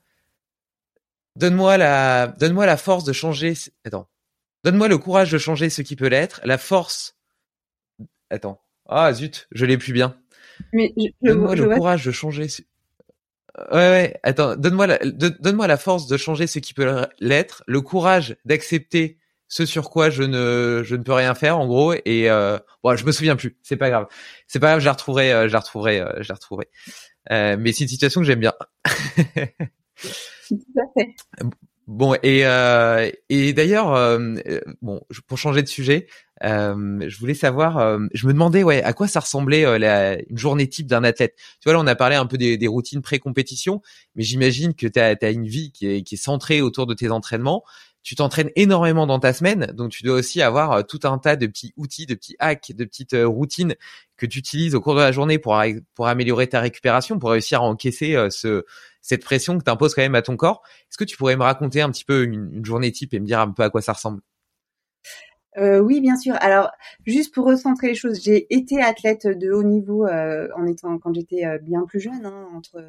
Donne-moi 1.36 1.78
la, 1.78 2.28
donne-moi 2.28 2.66
la 2.66 2.78
force 2.78 3.04
de 3.04 3.14
changer. 3.14 3.54
Attends. 3.86 4.08
Donne-moi 4.64 4.88
le 4.88 4.98
courage 4.98 5.32
de 5.32 5.38
changer 5.38 5.70
ce 5.70 5.82
qui 5.82 5.96
peut 5.96 6.08
l'être, 6.08 6.42
la 6.44 6.58
force. 6.58 7.18
Attends. 8.30 8.62
Ah 8.88 9.12
zut, 9.14 9.48
je 9.52 9.66
l'ai 9.66 9.78
plus 9.78 9.94
bien. 9.94 10.16
Mais 10.72 10.94
donne-moi 11.22 11.56
le 11.56 11.76
courage 11.76 12.06
de 12.06 12.12
changer. 12.12 12.48
Ouais 13.72 13.72
ouais. 13.72 14.20
Attends. 14.24 14.56
Donne-moi 14.56 14.88
la, 14.88 15.00
donne-moi 15.00 15.68
la 15.68 15.78
force 15.78 16.08
de 16.08 16.18
changer 16.18 16.48
ce 16.48 16.60
qui 16.60 16.74
peut 16.74 17.06
l'être, 17.20 17.64
le 17.68 17.82
courage 17.82 18.38
d'accepter 18.46 19.18
ce 19.54 19.66
sur 19.68 19.92
quoi 19.92 20.10
je 20.10 20.24
ne 20.24 20.82
je 20.84 20.96
ne 20.96 21.04
peux 21.04 21.14
rien 21.14 21.36
faire 21.36 21.60
en 21.60 21.68
gros 21.68 21.94
et 21.94 22.30
euh, 22.30 22.58
bon 22.84 22.96
je 22.96 23.06
me 23.06 23.12
souviens 23.12 23.36
plus 23.36 23.56
c'est 23.62 23.78
pas 23.78 23.92
grave 23.92 24.08
c'est 24.48 24.60
pas 24.60 24.70
grave 24.70 24.80
je 24.80 24.86
la 24.86 24.94
retrouverai 24.94 25.32
euh, 25.32 25.48
je 25.48 25.54
la 25.54 25.60
retrouverai 25.60 26.00
euh, 26.00 26.12
je 26.22 26.30
la 26.30 26.36
retrouverai 26.36 26.70
euh, 27.32 27.56
mais 27.60 27.72
c'est 27.72 27.84
une 27.84 27.90
situation 27.90 28.22
que 28.22 28.26
j'aime 28.26 28.40
bien 28.40 28.54
Bon 31.86 32.16
et 32.24 32.46
euh, 32.46 33.12
et 33.28 33.52
d'ailleurs 33.52 33.94
euh, 33.94 34.36
bon 34.82 35.02
pour 35.28 35.38
changer 35.38 35.62
de 35.62 35.68
sujet, 35.68 36.08
euh, 36.44 37.06
je 37.08 37.20
voulais 37.20 37.34
savoir, 37.34 37.78
euh, 37.78 38.00
je 38.14 38.28
me 38.28 38.34
demandais 38.34 38.64
ouais 38.64 38.84
à 38.84 38.94
quoi 38.94 39.08
ça 39.08 39.22
ressemblait 39.22 39.66
euh, 39.66 39.78
la, 39.78 40.20
une 40.30 40.38
journée 40.38 40.68
type 40.68 40.88
d'un 40.88 41.04
athlète. 41.04 41.36
Tu 41.36 41.66
vois 41.66 41.74
là 41.74 41.80
on 41.80 41.88
a 41.88 41.96
parlé 41.96 42.16
un 42.16 42.26
peu 42.26 42.38
des, 42.38 42.68
routines 42.68 43.02
pré-compétition, 43.02 43.82
mais 44.16 44.24
j'imagine 44.24 44.74
que 44.74 44.88
tu 44.88 45.00
as, 45.00 45.16
as, 45.22 45.30
une 45.30 45.48
vie 45.48 45.72
qui 45.72 45.88
est, 45.88 46.02
qui 46.04 46.16
est 46.16 46.18
centrée 46.18 46.62
autour 46.62 46.86
de 46.86 46.94
tes 46.94 47.10
entraînements. 47.10 47.64
Tu 48.04 48.16
t'entraînes 48.16 48.52
énormément 48.56 49.08
dans 49.08 49.20
ta 49.20 49.34
semaine, 49.34 49.68
donc 49.74 49.92
tu 49.92 50.04
dois 50.04 50.16
aussi 50.16 50.42
avoir 50.42 50.86
tout 50.86 51.00
un 51.04 51.18
tas 51.18 51.36
de 51.36 51.48
petits 51.48 51.74
outils, 51.78 52.06
de 52.06 52.16
petits 52.16 52.36
hacks, 52.40 52.72
de 52.76 52.86
petites 52.86 53.16
routines 53.24 53.76
que 54.18 54.26
tu 54.26 54.40
utilises 54.40 54.76
au 54.76 54.82
cours 54.82 54.96
de 54.96 55.02
la 55.02 55.12
journée 55.12 55.40
pour 55.40 55.58
améliorer 56.08 56.48
ta 56.48 56.60
récupération, 56.60 57.18
pour 57.18 57.32
réussir 57.32 57.62
à 57.62 57.64
encaisser 57.64 58.28
ce 58.30 58.66
cette 59.02 59.24
pression 59.24 59.58
que 59.58 59.64
tu 59.64 59.72
imposes 59.72 59.94
quand 59.96 60.02
même 60.02 60.16
à 60.16 60.22
ton 60.22 60.38
corps. 60.38 60.62
Est-ce 60.90 60.98
que 60.98 61.04
tu 61.04 61.18
pourrais 61.18 61.36
me 61.36 61.44
raconter 61.44 61.82
un 61.82 61.92
petit 61.92 62.06
peu 62.06 62.24
une 62.24 62.64
journée 62.64 62.92
type 62.92 63.14
et 63.14 63.20
me 63.20 63.26
dire 63.26 63.40
un 63.42 63.52
peu 63.52 63.64
à 63.64 63.70
quoi 63.70 63.82
ça 63.82 63.94
ressemble? 63.94 64.22
Euh, 65.58 65.80
oui, 65.80 66.02
bien 66.02 66.16
sûr. 66.16 66.36
Alors, 66.40 66.72
juste 67.06 67.34
pour 67.34 67.46
recentrer 67.46 67.88
les 67.88 67.96
choses, 67.96 68.22
j'ai 68.24 68.48
été 68.54 68.82
athlète 68.82 69.28
de 69.28 69.52
haut 69.52 69.64
niveau 69.64 70.06
euh, 70.08 70.48
en 70.56 70.66
étant 70.66 70.98
quand 70.98 71.14
j'étais 71.14 71.46
euh, 71.46 71.60
bien 71.60 71.84
plus 71.86 72.00
jeune, 72.00 72.26
hein, 72.26 72.48
entre 72.56 72.84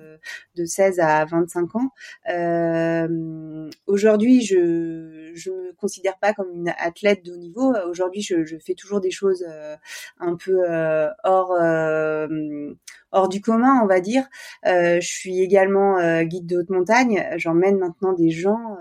de 0.56 0.64
16 0.64 1.00
à 1.00 1.24
25 1.26 1.76
ans. 1.76 1.90
Euh, 2.30 3.68
aujourd'hui, 3.86 4.42
je 4.42 5.32
je 5.34 5.50
me 5.50 5.72
considère 5.74 6.16
pas 6.18 6.32
comme 6.32 6.50
une 6.52 6.72
athlète 6.78 7.24
de 7.24 7.32
haut 7.32 7.36
niveau. 7.36 7.74
Aujourd'hui, 7.88 8.22
je, 8.22 8.44
je 8.44 8.56
fais 8.56 8.74
toujours 8.74 9.00
des 9.00 9.10
choses 9.10 9.44
un 10.20 10.36
peu 10.36 10.60
hors 11.24 11.58
hors 13.12 13.28
du 13.28 13.40
commun, 13.40 13.80
on 13.82 13.86
va 13.86 14.00
dire. 14.00 14.24
je 14.64 14.98
suis 15.00 15.40
également 15.40 16.22
guide 16.22 16.46
de 16.46 16.58
haute 16.58 16.70
montagne. 16.70 17.26
J'emmène 17.36 17.78
maintenant 17.78 18.12
des 18.12 18.30
gens 18.30 18.76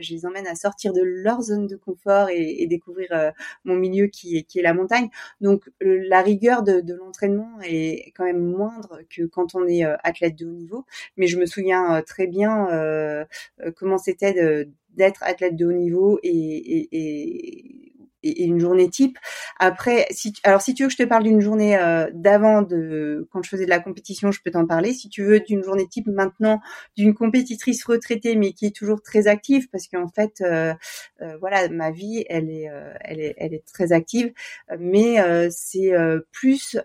je 0.00 0.14
les 0.14 0.26
emmène 0.26 0.46
à 0.46 0.54
sortir 0.54 0.92
de 0.92 1.02
leur 1.02 1.42
zone 1.42 1.66
de 1.66 1.76
confort 1.76 2.28
et, 2.30 2.66
découvrir 2.66 3.08
euh, 3.12 3.30
mon 3.64 3.74
milieu 3.76 4.06
qui 4.06 4.36
est, 4.38 4.42
qui 4.42 4.58
est 4.58 4.62
la 4.62 4.74
montagne. 4.74 5.08
Donc 5.40 5.70
la 5.80 6.22
rigueur 6.22 6.62
de, 6.62 6.82
l'entraînement 6.94 7.58
est 7.62 8.12
quand 8.16 8.24
même 8.24 8.42
moindre 8.42 9.00
que 9.08 9.22
quand 9.24 9.54
on 9.54 9.66
est 9.66 9.84
euh, 9.84 9.96
athlète 10.02 10.36
de 10.36 10.46
haut 10.46 10.52
niveau. 10.52 10.84
Mais 11.16 11.26
je 11.26 11.38
me 11.38 11.46
souviens 11.46 11.96
euh, 11.96 12.02
très 12.02 12.26
bien 12.26 12.68
comment 13.76 13.98
c'était 13.98 14.66
d'être 14.94 15.22
athlète 15.22 15.56
de 15.56 15.66
haut 15.66 15.72
niveau 15.72 16.18
et, 16.22 16.30
et 16.30 16.88
et, 16.92 17.89
une 18.22 18.58
journée 18.58 18.88
type. 18.88 19.18
Après, 19.58 20.06
si 20.10 20.32
alors 20.44 20.60
si 20.60 20.74
tu 20.74 20.82
veux 20.82 20.88
que 20.88 20.92
je 20.92 20.98
te 20.98 21.08
parle 21.08 21.24
d'une 21.24 21.40
journée 21.40 21.76
euh, 21.76 22.08
d'avant 22.12 22.62
de 22.62 23.28
quand 23.30 23.42
je 23.42 23.48
faisais 23.48 23.64
de 23.64 23.70
la 23.70 23.80
compétition, 23.80 24.32
je 24.32 24.40
peux 24.42 24.50
t'en 24.50 24.66
parler. 24.66 24.92
Si 24.92 25.08
tu 25.08 25.22
veux 25.22 25.40
d'une 25.40 25.62
journée 25.62 25.86
type 25.86 26.06
maintenant 26.06 26.60
d'une 26.96 27.14
compétitrice 27.14 27.84
retraitée 27.84 28.36
mais 28.36 28.52
qui 28.52 28.66
est 28.66 28.74
toujours 28.74 29.02
très 29.02 29.26
active 29.26 29.68
parce 29.70 29.88
qu'en 29.88 30.08
fait, 30.08 30.40
euh, 30.40 30.74
euh, 31.22 31.36
voilà, 31.40 31.68
ma 31.68 31.90
vie, 31.90 32.24
elle 32.28 32.50
est, 32.50 32.68
elle 33.00 33.20
est, 33.20 33.34
elle 33.38 33.54
est 33.54 33.64
très 33.66 33.92
active, 33.92 34.32
mais 34.78 35.16
c'est 35.50 35.92
plus 36.32 36.76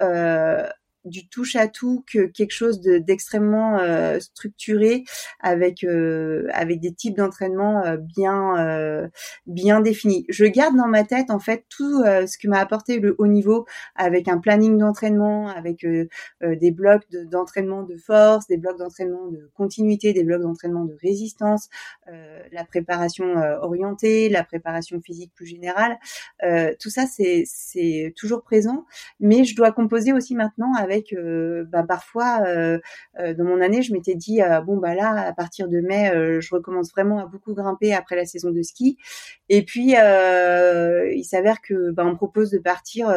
du 1.05 1.27
touche 1.27 1.55
à 1.55 1.67
tout 1.67 2.03
que 2.11 2.25
quelque 2.25 2.51
chose 2.51 2.81
d'extrêmement 2.81 3.77
euh, 3.79 4.19
structuré 4.19 5.03
avec 5.39 5.83
euh, 5.83 6.47
avec 6.51 6.79
des 6.79 6.93
types 6.93 7.15
d'entraînement 7.15 7.85
euh, 7.85 7.97
bien 7.97 9.09
bien 9.45 9.81
définis. 9.81 10.25
Je 10.29 10.45
garde 10.45 10.75
dans 10.75 10.87
ma 10.87 11.03
tête 11.03 11.29
en 11.29 11.39
fait 11.39 11.65
tout 11.69 12.03
ce 12.03 12.37
que 12.37 12.47
m'a 12.47 12.59
apporté 12.59 12.99
le 12.99 13.15
haut 13.17 13.27
niveau 13.27 13.65
avec 13.95 14.27
un 14.27 14.39
planning 14.39 14.77
d'entraînement, 14.77 15.47
avec 15.49 15.85
des 15.85 16.71
blocs 16.71 17.03
d'entraînement 17.11 17.83
de, 17.83 17.97
force, 17.97 18.47
des 18.47 18.57
blocs 18.57 18.77
d'entraînement 18.77 19.27
de 19.27 19.49
continuité, 19.53 20.13
des 20.13 20.23
blocs 20.23 20.41
d'entraînement 20.41 20.85
de 20.85 20.95
résistance, 21.01 21.69
la 22.07 22.65
préparation 22.65 23.35
orientée, 23.61 24.29
la 24.29 24.43
préparation 24.43 24.99
physique 25.01 25.31
plus 25.35 25.45
générale. 25.45 25.97
tout 26.79 26.89
ça 26.89 27.05
c'est 27.05 27.43
c'est 27.45 28.13
toujours 28.15 28.43
présent, 28.43 28.85
mais 29.19 29.43
je 29.43 29.55
dois 29.55 29.71
composer 29.71 30.13
aussi 30.13 30.35
maintenant 30.35 30.73
avec 30.73 30.94
bah, 31.71 31.83
parfois 31.87 32.41
euh, 32.45 32.79
euh, 33.19 33.33
dans 33.33 33.43
mon 33.43 33.61
année, 33.61 33.81
je 33.81 33.93
m'étais 33.93 34.15
dit 34.15 34.41
euh, 34.41 34.61
bon 34.61 34.77
bah 34.77 34.93
là 34.95 35.27
à 35.27 35.33
partir 35.33 35.67
de 35.67 35.79
mai, 35.79 36.11
je 36.41 36.55
recommence 36.55 36.91
vraiment 36.91 37.19
à 37.19 37.25
beaucoup 37.25 37.53
grimper 37.53 37.93
après 37.93 38.15
la 38.15 38.25
saison 38.25 38.51
de 38.51 38.61
ski. 38.61 38.97
Et 39.49 39.63
puis 39.63 39.95
il 39.95 41.23
s'avère 41.23 41.61
que 41.61 41.91
bah, 41.91 42.03
on 42.05 42.15
propose 42.15 42.51
de 42.51 42.59
partir 42.59 43.07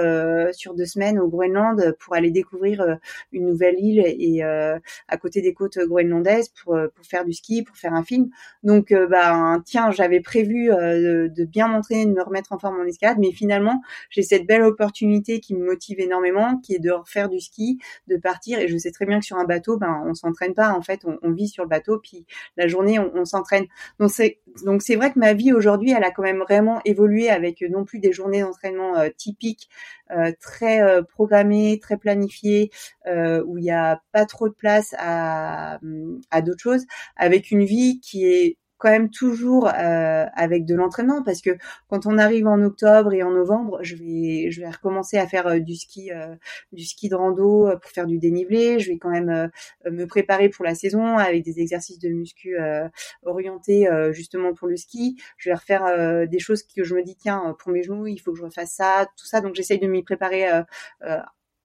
sur 0.52 0.74
deux 0.74 0.86
semaines 0.86 1.18
au 1.18 1.28
Groenland 1.28 1.96
pour 1.98 2.14
aller 2.14 2.30
découvrir 2.30 2.98
une 3.32 3.46
nouvelle 3.46 3.78
île 3.78 4.02
et 4.06 4.42
à 4.42 5.16
côté 5.20 5.40
des 5.40 5.54
côtes 5.54 5.78
groenlandaises 5.78 6.48
pour 6.48 6.78
pour 6.94 7.06
faire 7.06 7.24
du 7.24 7.32
ski, 7.32 7.62
pour 7.62 7.76
faire 7.76 7.94
un 7.94 8.04
film. 8.04 8.28
Donc 8.62 8.94
bah 9.10 9.58
tiens, 9.64 9.90
j'avais 9.90 10.20
prévu 10.20 10.68
de, 10.68 11.28
de 11.28 11.44
bien 11.44 11.68
m'entraîner, 11.68 12.06
de 12.06 12.12
me 12.12 12.22
remettre 12.22 12.52
en 12.52 12.58
forme 12.58 12.80
en 12.80 12.84
escalade, 12.84 13.18
mais 13.18 13.32
finalement 13.32 13.82
j'ai 14.10 14.22
cette 14.22 14.46
belle 14.46 14.62
opportunité 14.62 15.40
qui 15.40 15.54
me 15.54 15.64
motive 15.64 16.00
énormément, 16.00 16.58
qui 16.58 16.74
est 16.74 16.78
de 16.78 16.90
refaire 16.90 17.28
du 17.28 17.40
ski 17.40 17.67
de 18.06 18.16
partir. 18.16 18.58
Et 18.58 18.68
je 18.68 18.76
sais 18.76 18.90
très 18.90 19.04
bien 19.04 19.18
que 19.18 19.26
sur 19.26 19.36
un 19.36 19.44
bateau, 19.44 19.76
ben 19.76 20.02
on 20.06 20.14
s'entraîne 20.14 20.54
pas. 20.54 20.72
En 20.72 20.82
fait, 20.82 21.02
on, 21.04 21.30
vit 21.32 21.48
sur 21.48 21.64
le 21.64 21.68
bateau, 21.68 21.98
puis 21.98 22.24
la 22.56 22.68
journée 22.68 22.98
on, 22.98 23.24
s'entraîne. 23.24 23.66
Donc 23.98 24.10
c'est 24.10 24.96
vrai 24.96 25.12
que 25.12 25.18
ma 25.18 25.34
vie 25.34 25.52
aujourd'hui, 25.52 25.92
elle 25.92 26.04
a 26.04 26.10
quand 26.10 26.22
même 26.22 26.38
vraiment 26.38 26.80
évolué 26.84 27.28
avec 27.28 27.62
non 27.62 27.84
plus 27.84 27.98
des 27.98 28.12
journées 28.12 28.40
d'entraînement 28.40 28.96
euh, 28.96 29.08
typiques, 29.16 29.68
euh, 30.10 30.32
très 30.40 30.80
euh, 30.80 31.02
programmées, 31.02 31.78
très 31.80 31.96
planifiées, 31.96 32.70
où 33.06 33.58
il 33.58 33.64
n'y 33.64 33.70
a 33.70 34.00
pas 34.12 34.26
trop 34.26 34.48
de 34.48 34.54
place 34.54 34.94
à 34.98 35.78
d'autres 36.42 36.62
choses, 36.62 36.86
avec 37.16 37.50
une 37.50 37.64
vie 37.64 38.00
qui 38.00 38.26
est 38.26 38.58
quand 38.78 38.90
même 38.90 39.10
toujours 39.10 39.68
euh, 39.68 40.26
avec 40.34 40.64
de 40.64 40.74
l'entraînement 40.74 41.22
parce 41.22 41.42
que 41.42 41.50
quand 41.88 42.06
on 42.06 42.16
arrive 42.16 42.46
en 42.46 42.62
octobre 42.62 43.12
et 43.12 43.22
en 43.22 43.30
novembre, 43.30 43.80
je 43.82 43.96
vais 43.96 44.50
je 44.50 44.60
vais 44.60 44.70
recommencer 44.70 45.18
à 45.18 45.26
faire 45.26 45.46
euh, 45.48 45.58
du 45.58 45.74
ski 45.74 46.12
euh, 46.12 46.34
du 46.72 46.84
ski 46.84 47.08
de 47.08 47.16
rando 47.16 47.70
pour 47.80 47.90
faire 47.90 48.06
du 48.06 48.18
dénivelé. 48.18 48.78
Je 48.78 48.90
vais 48.90 48.98
quand 48.98 49.10
même 49.10 49.50
me 49.90 50.06
préparer 50.06 50.48
pour 50.48 50.64
la 50.64 50.74
saison 50.74 51.18
avec 51.18 51.44
des 51.44 51.60
exercices 51.60 51.98
de 51.98 52.08
muscu 52.08 52.56
orientés 53.24 53.88
justement 54.12 54.54
pour 54.54 54.68
le 54.68 54.76
ski. 54.76 55.16
Je 55.36 55.50
vais 55.50 55.54
refaire 55.54 56.28
des 56.28 56.38
choses 56.38 56.62
que 56.62 56.84
je 56.84 56.94
me 56.94 57.02
dis 57.02 57.16
tiens 57.16 57.56
pour 57.58 57.72
mes 57.72 57.82
genoux 57.82 58.06
il 58.06 58.18
faut 58.18 58.32
que 58.32 58.38
je 58.38 58.44
refasse 58.44 58.72
ça, 58.72 59.06
tout 59.16 59.26
ça. 59.26 59.40
Donc 59.40 59.54
j'essaye 59.54 59.78
de 59.78 59.86
m'y 59.86 60.02
préparer 60.02 60.46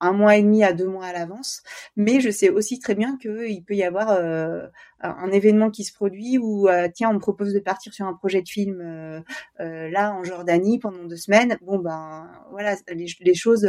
un 0.04 0.12
mois 0.12 0.36
et 0.36 0.42
demi 0.42 0.62
à 0.62 0.72
deux 0.72 0.86
mois 0.86 1.06
à 1.06 1.12
l'avance. 1.12 1.62
Mais 1.96 2.20
je 2.20 2.30
sais 2.30 2.50
aussi 2.50 2.78
très 2.78 2.94
bien 2.94 3.16
qu'il 3.16 3.64
peut 3.64 3.74
y 3.74 3.82
avoir 3.82 4.10
euh, 4.10 4.66
un 5.00 5.30
événement 5.30 5.70
qui 5.70 5.84
se 5.84 5.92
produit 5.92 6.38
où 6.38 6.68
euh, 6.68 6.88
tiens 6.92 7.10
on 7.10 7.14
me 7.14 7.18
propose 7.18 7.52
de 7.52 7.60
partir 7.60 7.92
sur 7.94 8.06
un 8.06 8.14
projet 8.14 8.42
de 8.42 8.48
film 8.48 8.80
euh, 8.80 9.20
là 9.58 10.12
en 10.12 10.24
Jordanie 10.24 10.78
pendant 10.78 11.04
deux 11.04 11.16
semaines. 11.16 11.56
Bon 11.62 11.78
ben 11.78 12.30
voilà 12.50 12.76
les, 12.88 13.34
choses, 13.34 13.66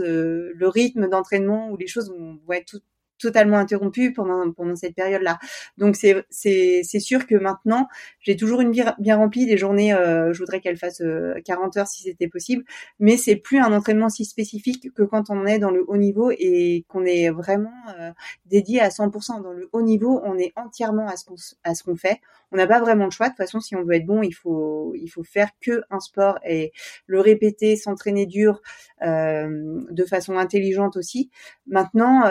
le 0.00 0.68
rythme 0.68 1.08
d'entraînement 1.08 1.70
ou 1.70 1.76
les 1.76 1.86
choses 1.86 2.10
vont, 2.10 2.38
être 2.52 2.66
tout, 2.66 2.80
totalement 3.18 3.58
interrompu 3.58 4.12
pendant 4.12 4.50
pendant 4.52 4.76
cette 4.76 4.94
période-là. 4.94 5.38
Donc 5.76 5.96
c'est 5.96 6.24
c'est 6.30 6.82
c'est 6.84 7.00
sûr 7.00 7.26
que 7.26 7.34
maintenant 7.34 7.88
j'ai 8.20 8.36
toujours 8.36 8.60
une 8.60 8.72
vie 8.72 8.82
bien 8.98 9.16
remplie 9.16 9.46
des 9.46 9.56
journées. 9.56 9.92
Euh, 9.92 10.32
je 10.32 10.38
voudrais 10.38 10.60
qu'elle 10.60 10.76
fasse 10.76 11.02
40 11.44 11.76
euh, 11.76 11.80
heures 11.80 11.86
si 11.86 12.02
c'était 12.02 12.28
possible, 12.28 12.64
mais 12.98 13.16
c'est 13.16 13.36
plus 13.36 13.58
un 13.58 13.72
entraînement 13.72 14.08
si 14.08 14.24
spécifique 14.24 14.92
que 14.94 15.02
quand 15.02 15.30
on 15.30 15.46
est 15.46 15.58
dans 15.58 15.70
le 15.70 15.84
haut 15.88 15.96
niveau 15.96 16.30
et 16.30 16.84
qu'on 16.88 17.04
est 17.04 17.30
vraiment 17.30 17.72
euh, 17.98 18.10
dédié 18.46 18.80
à 18.80 18.88
100% 18.88 19.42
dans 19.42 19.52
le 19.52 19.68
haut 19.72 19.82
niveau. 19.82 20.20
On 20.24 20.38
est 20.38 20.52
entièrement 20.56 21.08
à 21.08 21.16
ce 21.16 21.24
qu'on 21.24 21.36
à 21.64 21.74
ce 21.74 21.82
qu'on 21.82 21.96
fait. 21.96 22.20
On 22.50 22.56
n'a 22.56 22.66
pas 22.66 22.80
vraiment 22.80 23.04
le 23.04 23.10
choix. 23.10 23.26
De 23.26 23.32
toute 23.32 23.38
façon, 23.38 23.60
si 23.60 23.76
on 23.76 23.84
veut 23.84 23.94
être 23.94 24.06
bon, 24.06 24.22
il 24.22 24.32
faut 24.32 24.94
il 24.94 25.08
faut 25.08 25.24
faire 25.24 25.50
que 25.60 25.82
un 25.90 26.00
sport 26.00 26.38
et 26.44 26.72
le 27.06 27.20
répéter, 27.20 27.76
s'entraîner 27.76 28.26
dur 28.26 28.62
de 29.00 30.04
façon 30.08 30.36
intelligente 30.36 30.96
aussi. 30.96 31.30
Maintenant 31.66 32.24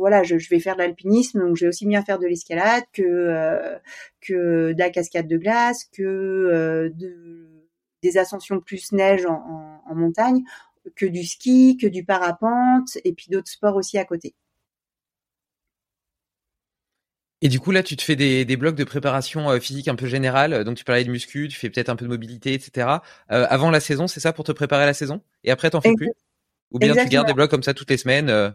voilà, 0.00 0.22
je, 0.22 0.34
vais 0.34 0.60
faire 0.60 0.74
de 0.74 0.80
l'alpinisme, 0.80 1.40
donc 1.40 1.56
je 1.56 1.66
vais 1.66 1.68
aussi 1.68 1.86
bien 1.86 2.02
faire 2.02 2.18
de 2.18 2.26
l'escalade 2.26 2.84
que 2.92 3.02
euh, 3.02 3.78
que 4.20 4.72
de 4.72 4.78
la 4.78 4.90
cascade 4.90 5.28
de 5.28 5.36
glace, 5.36 5.84
que 5.92 6.02
euh, 6.02 6.90
de, 6.94 7.46
des 8.02 8.16
ascensions 8.18 8.60
plus 8.60 8.92
neige 8.92 9.26
en, 9.26 9.94
montagne, 9.94 10.42
que 10.96 11.04
du 11.04 11.24
ski, 11.24 11.76
que 11.76 11.86
du 11.86 12.04
parapente, 12.04 12.96
et 13.04 13.12
puis 13.12 13.26
d'autres 13.30 13.50
sports 13.50 13.76
aussi 13.76 13.98
à 13.98 14.04
côté. 14.04 14.34
Et 17.42 17.48
du 17.48 17.60
coup, 17.60 17.70
là, 17.70 17.82
tu 17.82 17.96
te 17.96 18.02
fais 18.02 18.16
des, 18.16 18.56
blocs 18.56 18.76
de 18.76 18.84
préparation 18.84 19.50
euh, 19.50 19.60
physique 19.60 19.88
un 19.88 19.96
peu 19.96 20.06
générale. 20.06 20.64
Donc, 20.64 20.76
tu 20.76 20.84
parlais 20.84 21.04
de 21.04 21.10
muscu, 21.10 21.48
tu 21.48 21.58
fais 21.58 21.68
peut-être 21.68 21.88
un 21.90 21.96
peu 21.96 22.04
de 22.04 22.10
mobilité, 22.10 22.54
etc. 22.54 22.86
avant 23.28 23.70
la 23.70 23.80
saison, 23.80 24.06
c'est 24.06 24.20
ça 24.20 24.32
pour 24.32 24.44
te 24.44 24.52
préparer 24.52 24.84
à 24.84 24.86
la 24.86 24.94
saison? 24.94 25.20
Et 25.44 25.50
après, 25.50 25.68
t'en 25.70 25.80
fais 25.82 25.94
plus? 25.94 26.10
Ou 26.70 26.78
bien 26.78 26.94
tu 26.94 27.08
gardes 27.08 27.26
des 27.26 27.34
blocs 27.34 27.50
comme 27.50 27.62
ça 27.62 27.74
toutes 27.74 27.90
les 27.90 27.96
semaines 27.96 28.54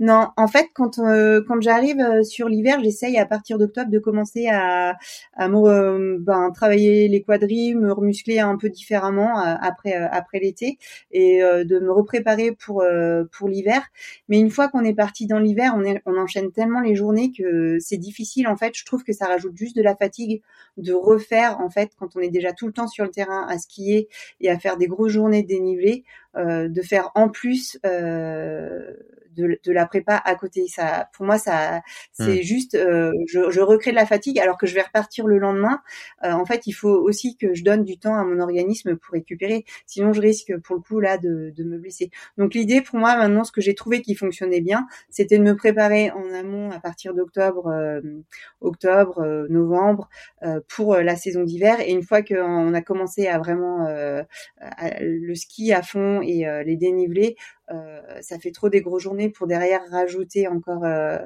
non, 0.00 0.28
en 0.36 0.48
fait, 0.48 0.68
quand 0.74 0.98
euh, 0.98 1.42
quand 1.46 1.60
j'arrive 1.60 2.00
euh, 2.00 2.22
sur 2.22 2.48
l'hiver, 2.48 2.78
j'essaye 2.82 3.18
à 3.18 3.26
partir 3.26 3.58
d'octobre 3.58 3.90
de 3.90 3.98
commencer 3.98 4.48
à 4.48 4.96
à 5.34 5.48
me 5.48 5.56
euh, 5.68 6.18
ben, 6.20 6.50
travailler 6.52 7.08
les 7.08 7.22
quadrilles, 7.22 7.74
me 7.74 7.92
remuscler 7.92 8.38
un 8.40 8.56
peu 8.56 8.68
différemment 8.68 9.38
après 9.38 9.94
après 9.94 10.38
l'été 10.40 10.78
et 11.10 11.40
de 11.40 11.78
me 11.78 11.92
repréparer 11.92 12.52
pour 12.52 12.84
pour 13.32 13.48
l'hiver. 13.48 13.82
Mais 14.28 14.38
une 14.38 14.50
fois 14.50 14.68
qu'on 14.68 14.84
est 14.84 14.94
parti 14.94 15.26
dans 15.26 15.38
l'hiver, 15.38 15.74
on 15.76 15.84
on 16.06 16.18
enchaîne 16.18 16.50
tellement 16.52 16.80
les 16.80 16.94
journées 16.94 17.32
que 17.32 17.78
c'est 17.80 17.96
difficile. 17.96 18.48
En 18.48 18.56
fait, 18.56 18.74
je 18.74 18.84
trouve 18.84 19.04
que 19.04 19.12
ça 19.12 19.26
rajoute 19.26 19.56
juste 19.56 19.76
de 19.76 19.82
la 19.82 19.96
fatigue 19.96 20.42
de 20.76 20.92
refaire 20.92 21.60
en 21.60 21.70
fait 21.70 21.92
quand 21.98 22.16
on 22.16 22.20
est 22.20 22.30
déjà 22.30 22.52
tout 22.52 22.66
le 22.66 22.72
temps 22.72 22.88
sur 22.88 23.04
le 23.04 23.10
terrain 23.10 23.46
à 23.48 23.58
skier 23.58 24.08
et 24.40 24.50
à 24.50 24.58
faire 24.58 24.76
des 24.76 24.86
grosses 24.86 25.12
journées 25.12 25.42
dénivelées 25.42 26.04
de 26.36 26.82
faire 26.82 27.10
en 27.14 27.28
plus 27.28 27.78
de, 29.34 29.58
de, 29.64 29.72
la 29.72 29.86
prépa 29.86 30.20
à 30.24 30.34
côté. 30.34 30.66
Ça, 30.68 31.08
pour 31.14 31.26
moi, 31.26 31.38
ça, 31.38 31.82
c'est 32.12 32.40
hmm. 32.40 32.42
juste, 32.42 32.74
euh, 32.74 33.12
je, 33.26 33.50
je, 33.50 33.60
recrée 33.60 33.90
de 33.90 33.96
la 33.96 34.06
fatigue 34.06 34.38
alors 34.38 34.56
que 34.56 34.66
je 34.66 34.74
vais 34.74 34.82
repartir 34.82 35.26
le 35.26 35.38
lendemain. 35.38 35.80
Euh, 36.24 36.32
en 36.32 36.44
fait, 36.44 36.66
il 36.66 36.72
faut 36.72 36.88
aussi 36.94 37.36
que 37.36 37.54
je 37.54 37.64
donne 37.64 37.84
du 37.84 37.98
temps 37.98 38.14
à 38.14 38.24
mon 38.24 38.40
organisme 38.40 38.96
pour 38.96 39.12
récupérer. 39.12 39.64
Sinon, 39.86 40.12
je 40.12 40.20
risque 40.20 40.56
pour 40.58 40.76
le 40.76 40.82
coup 40.82 41.00
là 41.00 41.18
de, 41.18 41.52
de 41.56 41.64
me 41.64 41.78
blesser. 41.78 42.10
Donc 42.38 42.54
l'idée 42.54 42.80
pour 42.80 42.98
moi 42.98 43.16
maintenant, 43.16 43.44
ce 43.44 43.52
que 43.52 43.60
j'ai 43.60 43.74
trouvé 43.74 44.02
qui 44.02 44.14
fonctionnait 44.14 44.60
bien, 44.60 44.86
c'était 45.10 45.38
de 45.38 45.42
me 45.42 45.56
préparer 45.56 46.10
en 46.10 46.32
amont 46.32 46.70
à 46.70 46.80
partir 46.80 47.14
d'octobre, 47.14 47.68
euh, 47.68 48.00
octobre, 48.60 49.46
novembre 49.48 50.08
pour 50.68 50.96
la 50.96 51.16
saison 51.16 51.42
d'hiver. 51.42 51.80
Et 51.80 51.90
une 51.90 52.02
fois 52.02 52.22
qu'on 52.22 52.74
a 52.74 52.82
commencé 52.82 53.26
à 53.26 53.38
vraiment 53.38 53.86
le 55.00 55.34
ski 55.34 55.72
à 55.72 55.82
fond 55.82 56.20
et 56.24 56.46
les 56.64 56.76
dénivelés, 56.76 57.36
euh, 57.70 58.20
ça 58.20 58.38
fait 58.38 58.50
trop 58.50 58.68
des 58.68 58.80
grosses 58.80 59.02
journées 59.02 59.30
pour 59.30 59.46
derrière 59.46 59.80
rajouter 59.90 60.48
encore 60.48 60.84
euh, 60.84 61.18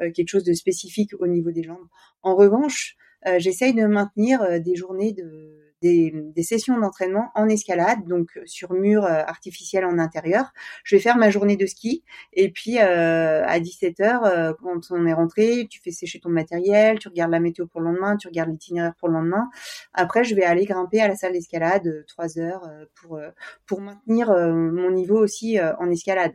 euh, 0.00 0.10
quelque 0.12 0.28
chose 0.28 0.44
de 0.44 0.52
spécifique 0.52 1.10
au 1.18 1.26
niveau 1.26 1.50
des 1.50 1.62
jambes. 1.62 1.88
En 2.22 2.36
revanche, 2.36 2.96
j'essaye 3.38 3.74
de 3.74 3.84
maintenir 3.84 4.60
des 4.60 4.74
journées 4.74 5.12
de 5.12 5.69
des, 5.82 6.12
des 6.14 6.42
sessions 6.42 6.78
d'entraînement 6.78 7.30
en 7.34 7.48
escalade, 7.48 8.04
donc 8.06 8.38
sur 8.46 8.72
mur 8.72 9.04
euh, 9.04 9.22
artificiel 9.26 9.84
en 9.84 9.98
intérieur. 9.98 10.52
Je 10.84 10.96
vais 10.96 11.02
faire 11.02 11.16
ma 11.16 11.30
journée 11.30 11.56
de 11.56 11.66
ski 11.66 12.04
et 12.32 12.50
puis 12.50 12.78
euh, 12.78 13.44
à 13.46 13.58
17h, 13.58 14.24
euh, 14.24 14.52
quand 14.60 14.90
on 14.90 15.06
est 15.06 15.12
rentré, 15.12 15.66
tu 15.70 15.80
fais 15.80 15.90
sécher 15.90 16.20
ton 16.20 16.30
matériel, 16.30 16.98
tu 16.98 17.08
regardes 17.08 17.30
la 17.30 17.40
météo 17.40 17.66
pour 17.66 17.80
le 17.80 17.86
lendemain, 17.86 18.16
tu 18.16 18.28
regardes 18.28 18.50
l'itinéraire 18.50 18.94
pour 18.98 19.08
le 19.08 19.14
lendemain. 19.14 19.48
Après, 19.94 20.24
je 20.24 20.34
vais 20.34 20.44
aller 20.44 20.64
grimper 20.64 21.00
à 21.00 21.08
la 21.08 21.16
salle 21.16 21.32
d'escalade 21.32 22.04
3 22.08 22.38
heures 22.38 22.68
pour, 22.94 23.20
pour 23.66 23.80
maintenir 23.80 24.30
mon 24.30 24.90
niveau 24.90 25.18
aussi 25.18 25.58
en 25.60 25.90
escalade. 25.90 26.32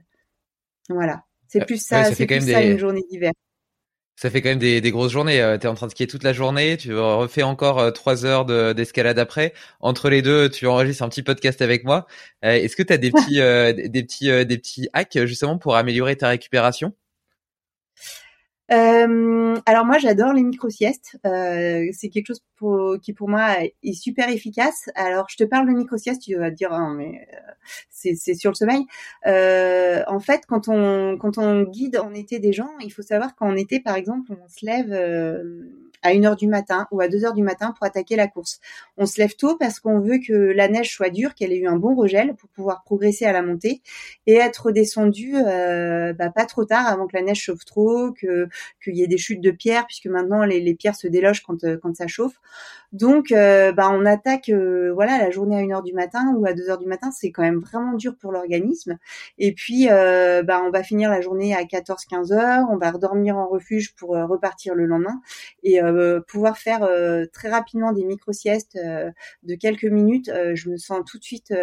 Voilà. 0.89 1.24
C'est 1.48 1.66
plus 1.66 1.84
ça, 1.84 2.06
c'est 2.06 2.26
plus 2.26 2.52
ça 2.52 2.62
une 2.62 2.78
journée 2.78 3.04
d'hiver. 3.10 3.32
Ça 4.18 4.30
fait 4.30 4.41
quand 4.41 4.49
même 4.49 4.59
des, 4.59 4.80
des 4.80 4.91
grosses 4.91 5.11
journées. 5.11 5.41
Euh, 5.41 5.57
tu 5.57 5.66
es 5.68 5.70
en 5.70 5.76
train 5.76 5.88
de 5.88 5.91
skier 5.91 6.07
toute 6.07 6.24
la 6.24 6.32
journée, 6.32 6.78
tu 6.78 6.95
refais 6.95 7.43
encore 7.43 7.80
euh, 7.80 7.91
trois 7.91 8.26
heures 8.26 8.45
d'escalade 8.74 9.20
après. 9.20 9.53
Entre 9.82 10.09
les 10.09 10.22
deux, 10.22 10.49
tu 10.49 10.68
enregistres 10.68 11.03
un 11.03 11.09
petit 11.09 11.24
podcast 11.24 11.61
avec 11.61 11.84
moi. 11.84 12.07
Euh, 12.45 12.53
est-ce 12.53 12.76
que 12.78 12.84
tu 12.84 12.93
as 12.93 12.97
des 12.97 13.11
petits, 13.11 13.36
des 13.91 14.03
petits, 14.03 14.45
des 14.45 14.57
petits 14.57 14.88
hacks 14.93 15.26
justement 15.26 15.57
pour 15.57 15.76
améliorer 15.76 16.16
ta 16.16 16.30
récupération? 16.30 16.93
Euh, 18.72 19.59
alors 19.66 19.86
moi 19.86 19.99
j'adore 19.99 20.34
les 20.34 20.43
micro 20.43 20.70
siestes. 20.70 21.18
Euh, 21.26 21.86
c'est 21.91 22.09
quelque 22.09 22.28
chose 22.28 22.41
pour, 22.55 22.97
qui 23.01 23.13
pour 23.13 23.30
moi 23.30 23.57
est 23.84 23.93
super 23.93 24.30
efficace. 24.30 24.89
Alors 24.95 25.28
je 25.30 25.38
te 25.38 25.43
parle 25.43 25.68
de 25.68 25.74
micro 25.74 25.97
sieste, 25.97 26.24
tu 26.24 26.36
vas 26.36 26.49
te 26.49 26.55
dire 26.55 26.70
ah, 26.72 26.91
mais 26.95 27.28
euh, 27.34 27.51
c'est, 27.89 28.16
c'est 28.16 28.34
sur 28.34 28.51
le 28.51 28.55
sommeil. 28.55 28.86
Euh, 29.28 30.03
en 30.07 30.20
fait 30.20 30.45
quand 30.47 30.68
on 30.68 31.18
quand 31.18 31.38
on 31.38 31.63
guide 31.63 31.97
en 31.97 32.13
été 32.13 32.39
des 32.39 32.53
gens, 32.53 32.72
il 32.82 32.91
faut 32.91 33.03
savoir 33.03 33.36
qu'en 33.36 33.55
été 33.55 33.80
par 33.80 33.95
exemple 33.95 34.32
on 34.32 34.47
se 34.47 34.66
lève 34.66 34.91
euh, 34.91 35.70
à 36.06 36.14
1h 36.14 36.38
du 36.38 36.47
matin 36.47 36.88
ou 36.91 37.01
à 37.01 37.08
2h 37.08 37.34
du 37.34 37.41
matin 37.41 37.72
pour 37.72 37.86
attaquer 37.86 38.16
la 38.16 38.28
course. 38.28 38.60
On 38.95 39.08
se 39.08 39.20
lève 39.20 39.36
tôt 39.36 39.58
parce 39.58 39.80
qu'on 39.80 39.99
veut 39.99 40.20
que 40.26 40.34
la 40.34 40.68
neige 40.68 40.93
soit 40.93 41.10
dure, 41.10 41.34
qu'elle 41.34 41.51
ait 41.51 41.58
eu 41.58 41.68
un 41.68 41.78
bon 41.78 41.95
regel 41.95 42.36
pour 42.36 42.47
pouvoir 42.49 42.84
progresser 42.84 43.26
à 43.26 43.34
la 43.34 43.41
montée 43.41 43.82
et 44.28 44.36
être 44.36 44.72
descendu 44.72 45.34
euh, 45.36 46.14
bah, 46.14 46.30
pas 46.30 46.45
trop 46.45 46.64
tard 46.64 46.86
avant 46.86 47.08
que 47.08 47.18
la 47.18 47.24
neige 47.24 47.41
chauffe 47.41 47.66
trop, 47.66 48.12
que 48.12 48.47
qu'il 48.84 48.95
y 48.95 49.01
ait 49.01 49.08
des 49.08 49.18
chutes 49.18 49.41
de 49.41 49.49
pierres 49.49 49.88
puisque 49.88 50.06
maintenant 50.06 50.43
les, 50.43 50.62
les 50.62 50.76
pierres 50.76 50.95
se 50.95 51.08
délogent 51.08 51.41
quand 51.41 51.64
euh, 51.64 51.78
quand 51.82 51.95
ça 51.95 52.06
chauffe. 52.06 52.39
Donc, 52.96 53.34
euh, 53.34 53.74
bah, 53.74 53.89
on 53.91 54.06
attaque 54.06 54.48
euh, 54.48 54.93
voilà 54.93 55.18
la 55.18 55.30
journée 55.30 55.58
à 55.58 55.62
1h 55.62 55.84
du 55.84 55.91
matin 55.91 56.34
ou 56.38 56.46
à 56.46 56.54
2h 56.54 56.80
du 56.80 56.88
matin, 56.88 57.12
c'est 57.12 57.30
quand 57.30 57.41
même 57.41 57.60
vraiment 57.60 57.93
dur 57.93 58.16
pour 58.16 58.32
l'organisme. 58.32 58.98
Et 59.38 59.54
puis, 59.54 59.89
euh, 59.91 60.43
bah, 60.43 60.62
on 60.66 60.72
va 60.72 60.82
finir 60.82 61.10
la 61.10 61.20
journée 61.20 61.54
à 61.54 61.66
14-15 61.66 62.32
heures, 62.32 62.66
on 62.72 62.78
va 62.78 62.91
redormir 62.91 63.36
en 63.38 63.48
refuge 63.50 63.93
pour 63.96 64.12
repartir 64.12 64.76
le 64.76 64.86
lendemain 64.86 65.20
et 65.64 65.80
pouvoir 66.28 66.58
faire 66.58 66.88
très 67.34 67.50
rapidement 67.50 67.91
des 67.91 68.06
micro-siestes 68.06 68.78
de 68.78 69.56
quelques 69.56 69.86
minutes. 69.86 70.32
je 70.54 70.70
me 70.70 70.78
sens 70.78 71.02
tout 71.06 71.18
de 71.18 71.24
suite 71.24 71.54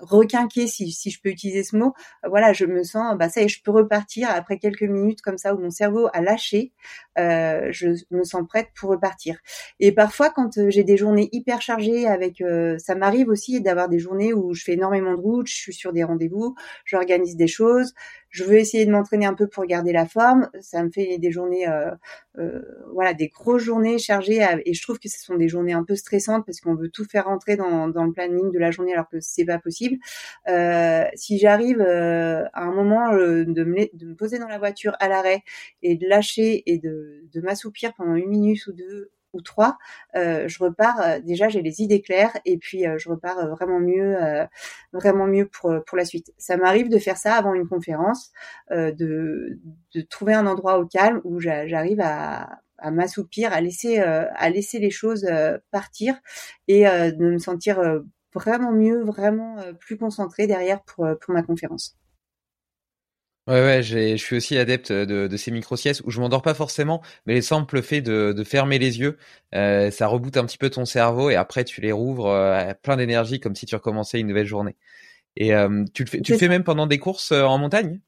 requinqué 0.00 0.66
si, 0.66 0.90
si 0.90 1.10
je 1.10 1.20
peux 1.20 1.28
utiliser 1.28 1.62
ce 1.62 1.76
mot 1.76 1.94
voilà 2.28 2.52
je 2.52 2.66
me 2.66 2.82
sens 2.82 3.16
bah 3.16 3.28
ça 3.28 3.40
y 3.40 3.44
est 3.44 3.48
je 3.48 3.62
peux 3.62 3.70
repartir 3.70 4.28
après 4.30 4.58
quelques 4.58 4.82
minutes 4.82 5.22
comme 5.22 5.38
ça 5.38 5.54
où 5.54 5.58
mon 5.58 5.70
cerveau 5.70 6.08
a 6.12 6.20
lâché 6.20 6.72
euh, 7.18 7.68
je 7.70 7.90
me 8.10 8.24
sens 8.24 8.42
prête 8.48 8.70
pour 8.74 8.90
repartir. 8.90 9.38
Et 9.78 9.92
parfois 9.92 10.30
quand 10.30 10.58
euh, 10.58 10.68
j'ai 10.70 10.82
des 10.82 10.96
journées 10.96 11.28
hyper 11.30 11.62
chargées 11.62 12.08
avec 12.08 12.40
euh, 12.40 12.76
ça 12.78 12.96
m'arrive 12.96 13.28
aussi 13.28 13.60
d'avoir 13.60 13.88
des 13.88 14.00
journées 14.00 14.32
où 14.34 14.52
je 14.52 14.64
fais 14.64 14.72
énormément 14.72 15.14
de 15.14 15.20
route 15.20 15.46
je 15.46 15.54
suis 15.54 15.74
sur 15.74 15.92
des 15.92 16.02
rendez-vous 16.02 16.56
j'organise 16.84 17.36
des 17.36 17.46
choses 17.46 17.94
je 18.34 18.42
veux 18.42 18.56
essayer 18.56 18.84
de 18.84 18.90
m'entraîner 18.90 19.26
un 19.26 19.34
peu 19.34 19.46
pour 19.46 19.64
garder 19.64 19.92
la 19.92 20.06
forme. 20.06 20.50
Ça 20.60 20.82
me 20.82 20.90
fait 20.90 21.18
des 21.18 21.30
journées, 21.30 21.68
euh, 21.68 21.92
euh, 22.38 22.62
voilà, 22.92 23.14
des 23.14 23.28
grosses 23.28 23.62
journées 23.62 23.96
chargées. 23.98 24.44
et 24.66 24.74
je 24.74 24.82
trouve 24.82 24.98
que 24.98 25.08
ce 25.08 25.22
sont 25.22 25.36
des 25.36 25.48
journées 25.48 25.72
un 25.72 25.84
peu 25.84 25.94
stressantes 25.94 26.44
parce 26.44 26.60
qu'on 26.60 26.74
veut 26.74 26.88
tout 26.88 27.04
faire 27.04 27.26
rentrer 27.26 27.54
dans, 27.54 27.86
le 27.86 28.12
planning 28.12 28.50
de 28.50 28.58
la 28.58 28.72
journée 28.72 28.92
alors 28.92 29.08
que 29.08 29.20
c'est 29.20 29.44
pas 29.44 29.60
possible. 29.60 29.98
Euh, 30.48 31.04
si 31.14 31.38
j'arrive 31.38 31.80
à 31.80 32.60
un 32.60 32.72
moment 32.72 33.12
de 33.12 33.64
me, 33.64 34.14
poser 34.14 34.40
dans 34.40 34.48
la 34.48 34.58
voiture 34.58 34.96
à 34.98 35.08
l'arrêt 35.08 35.44
et 35.82 35.94
de 35.94 36.08
lâcher 36.08 36.64
et 36.66 36.78
de 36.78 37.40
m'assoupir 37.40 37.94
pendant 37.94 38.16
une 38.16 38.28
minute 38.28 38.66
ou 38.66 38.72
deux 38.72 39.12
ou 39.34 39.42
trois, 39.42 39.78
euh, 40.16 40.48
je 40.48 40.62
repars. 40.62 41.00
Euh, 41.00 41.20
déjà, 41.20 41.48
j'ai 41.48 41.62
les 41.62 41.82
idées 41.82 42.00
claires 42.00 42.36
et 42.44 42.56
puis 42.58 42.86
euh, 42.86 42.98
je 42.98 43.08
repars 43.08 43.48
vraiment 43.50 43.80
mieux, 43.80 44.16
vraiment 44.92 45.26
mieux 45.26 45.46
pour 45.46 45.74
pour 45.86 45.98
la 45.98 46.04
suite. 46.04 46.32
Ça 46.38 46.56
m'arrive 46.56 46.88
de 46.88 46.98
faire 46.98 47.16
ça 47.16 47.34
avant 47.34 47.54
une 47.54 47.68
conférence, 47.68 48.32
de 48.70 49.58
de 49.94 50.00
trouver 50.02 50.34
un 50.34 50.46
endroit 50.46 50.78
au 50.78 50.86
calme 50.86 51.20
où 51.24 51.40
j'arrive 51.40 52.00
à 52.00 52.60
à 52.78 52.90
m'assoupir, 52.90 53.52
à 53.52 53.60
laisser 53.60 53.98
à 53.98 54.50
laisser 54.50 54.78
les 54.78 54.90
choses 54.90 55.26
partir 55.70 56.16
et 56.68 56.84
de 56.84 57.24
me 57.24 57.38
sentir 57.38 57.80
vraiment 58.34 58.72
mieux, 58.72 59.02
vraiment 59.02 59.56
plus 59.80 59.96
concentrée 59.96 60.46
derrière 60.46 60.82
pour 60.82 61.06
pour 61.20 61.34
ma 61.34 61.42
conférence. 61.42 61.96
Ouais, 63.46 63.60
ouais, 63.62 63.82
je 63.82 64.16
suis 64.16 64.36
aussi 64.36 64.56
adepte 64.56 64.90
de, 64.90 65.26
de 65.26 65.36
ces 65.36 65.50
micro-siestes 65.50 66.00
où 66.06 66.10
je 66.10 66.18
m'endors 66.18 66.40
pas 66.40 66.54
forcément, 66.54 67.02
mais 67.26 67.34
le 67.34 67.42
simple 67.42 67.82
fait 67.82 68.00
de, 68.00 68.32
de 68.32 68.42
fermer 68.44 68.78
les 68.78 68.98
yeux, 69.00 69.18
euh, 69.54 69.90
ça 69.90 70.06
reboot 70.06 70.34
un 70.38 70.46
petit 70.46 70.56
peu 70.56 70.70
ton 70.70 70.86
cerveau 70.86 71.28
et 71.28 71.34
après 71.36 71.64
tu 71.64 71.82
les 71.82 71.92
rouvres 71.92 72.28
euh, 72.28 72.72
plein 72.82 72.96
d'énergie 72.96 73.40
comme 73.40 73.54
si 73.54 73.66
tu 73.66 73.74
recommençais 73.74 74.18
une 74.18 74.28
nouvelle 74.28 74.46
journée. 74.46 74.76
Et 75.36 75.54
euh, 75.54 75.84
tu 75.94 76.04
le 76.04 76.10
fais, 76.10 76.22
tu 76.22 76.32
le 76.32 76.38
fais 76.38 76.48
même 76.48 76.64
pendant 76.64 76.86
des 76.86 76.98
courses 76.98 77.32
euh, 77.32 77.44
en 77.44 77.58
montagne? 77.58 78.00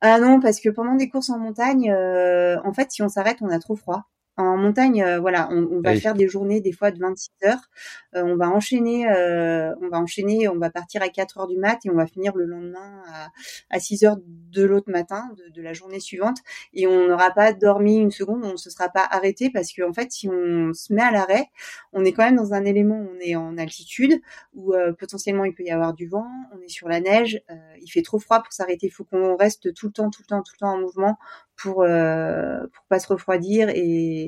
Ah 0.00 0.18
non, 0.20 0.40
parce 0.40 0.60
que 0.60 0.68
pendant 0.68 0.94
des 0.94 1.08
courses 1.08 1.30
en 1.30 1.38
montagne, 1.38 1.90
euh, 1.90 2.60
en 2.64 2.72
fait, 2.72 2.90
si 2.92 3.02
on 3.02 3.08
s'arrête, 3.08 3.38
on 3.40 3.48
a 3.50 3.58
trop 3.58 3.76
froid. 3.76 4.04
En 4.36 4.56
montagne, 4.56 5.00
euh, 5.00 5.20
voilà, 5.20 5.48
on, 5.52 5.68
on 5.70 5.80
va 5.80 5.94
faire 5.94 6.14
des 6.14 6.26
journées 6.26 6.60
des 6.60 6.72
fois 6.72 6.90
de 6.90 6.98
26 6.98 7.30
heures. 7.44 7.70
Euh, 8.16 8.24
on 8.24 8.36
va 8.36 8.50
enchaîner, 8.50 9.08
euh, 9.08 9.72
on 9.80 9.88
va 9.88 10.00
enchaîner, 10.00 10.48
on 10.48 10.58
va 10.58 10.70
partir 10.70 11.02
à 11.02 11.08
4 11.08 11.38
heures 11.38 11.46
du 11.46 11.56
mat 11.56 11.78
et 11.84 11.90
on 11.90 11.94
va 11.94 12.06
finir 12.06 12.34
le 12.34 12.44
lendemain 12.44 13.02
à, 13.12 13.28
à 13.70 13.78
6 13.78 14.04
heures 14.04 14.16
de 14.26 14.64
l'autre 14.64 14.90
matin, 14.90 15.30
de, 15.38 15.52
de, 15.52 15.62
la 15.62 15.72
journée 15.72 16.00
suivante. 16.00 16.38
Et 16.72 16.88
on 16.88 17.06
n'aura 17.06 17.30
pas 17.30 17.52
dormi 17.52 17.96
une 17.96 18.10
seconde, 18.10 18.44
on 18.44 18.52
ne 18.52 18.56
se 18.56 18.70
sera 18.70 18.88
pas 18.88 19.06
arrêté 19.08 19.50
parce 19.50 19.72
qu'en 19.72 19.90
en 19.90 19.92
fait, 19.92 20.10
si 20.10 20.28
on 20.28 20.72
se 20.72 20.92
met 20.92 21.02
à 21.02 21.12
l'arrêt, 21.12 21.46
on 21.92 22.04
est 22.04 22.12
quand 22.12 22.24
même 22.24 22.36
dans 22.36 22.54
un 22.54 22.64
élément 22.64 22.96
où 22.98 23.10
on 23.16 23.20
est 23.20 23.36
en 23.36 23.56
altitude, 23.56 24.20
où 24.54 24.74
potentiellement 24.98 25.44
il 25.44 25.54
peut 25.54 25.62
y 25.62 25.70
avoir 25.70 25.94
du 25.94 26.08
vent, 26.08 26.26
on 26.52 26.60
est 26.60 26.68
sur 26.68 26.88
la 26.88 27.00
neige, 27.00 27.40
il 27.80 27.88
fait 27.88 28.02
trop 28.02 28.18
froid 28.18 28.42
pour 28.42 28.52
s'arrêter. 28.52 28.88
Il 28.88 28.90
faut 28.90 29.04
qu'on 29.04 29.36
reste 29.36 29.72
tout 29.74 29.86
le 29.86 29.92
temps, 29.92 30.10
tout 30.10 30.22
le 30.22 30.26
temps, 30.26 30.42
tout 30.42 30.52
le 30.56 30.58
temps 30.58 30.72
en 30.72 30.78
mouvement 30.78 31.18
pour 31.56 31.82
euh, 31.82 32.60
pour 32.72 32.84
pas 32.88 32.98
se 32.98 33.08
refroidir 33.08 33.68
et 33.70 34.23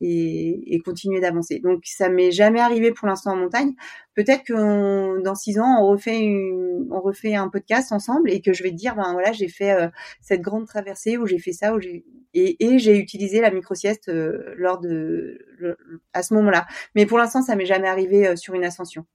et, 0.00 0.80
continuer 0.84 1.20
d'avancer. 1.20 1.60
Donc 1.60 1.82
ça 1.84 2.08
m'est 2.08 2.30
jamais 2.30 2.60
arrivé 2.60 2.92
pour 2.92 3.08
l'instant 3.08 3.32
en 3.32 3.36
montagne. 3.36 3.72
Peut-être 4.14 4.44
que 4.44 5.22
dans 5.22 5.34
six 5.34 5.58
ans 5.58 5.78
on 5.80 5.88
refait 5.88 6.32
on 6.90 7.00
refait 7.00 7.34
un 7.34 7.48
podcast 7.48 7.92
ensemble 7.92 8.30
et 8.30 8.40
que 8.40 8.52
je 8.52 8.62
vais 8.62 8.70
te 8.70 8.76
dire 8.76 8.94
ben 8.94 9.12
voilà 9.12 9.32
j'ai 9.32 9.48
fait 9.48 9.72
euh, 9.72 9.88
cette 10.20 10.42
grande 10.42 10.66
traversée 10.66 11.16
où 11.16 11.26
j'ai 11.26 11.38
fait 11.38 11.52
ça 11.52 11.74
où 11.74 11.80
j'ai 11.80 12.04
et, 12.34 12.78
j'ai 12.78 12.98
utilisé 12.98 13.40
la 13.40 13.50
micro 13.50 13.74
sieste 13.74 14.10
euh, 14.10 14.54
lors 14.56 14.78
de 14.78 15.38
à 16.12 16.22
ce 16.22 16.34
moment-là. 16.34 16.66
Mais 16.94 17.06
pour 17.06 17.18
l'instant 17.18 17.42
ça 17.42 17.56
m'est 17.56 17.66
jamais 17.66 17.88
arrivé 17.88 18.26
euh, 18.26 18.36
sur 18.36 18.54
une 18.54 18.64
ascension. 18.64 19.06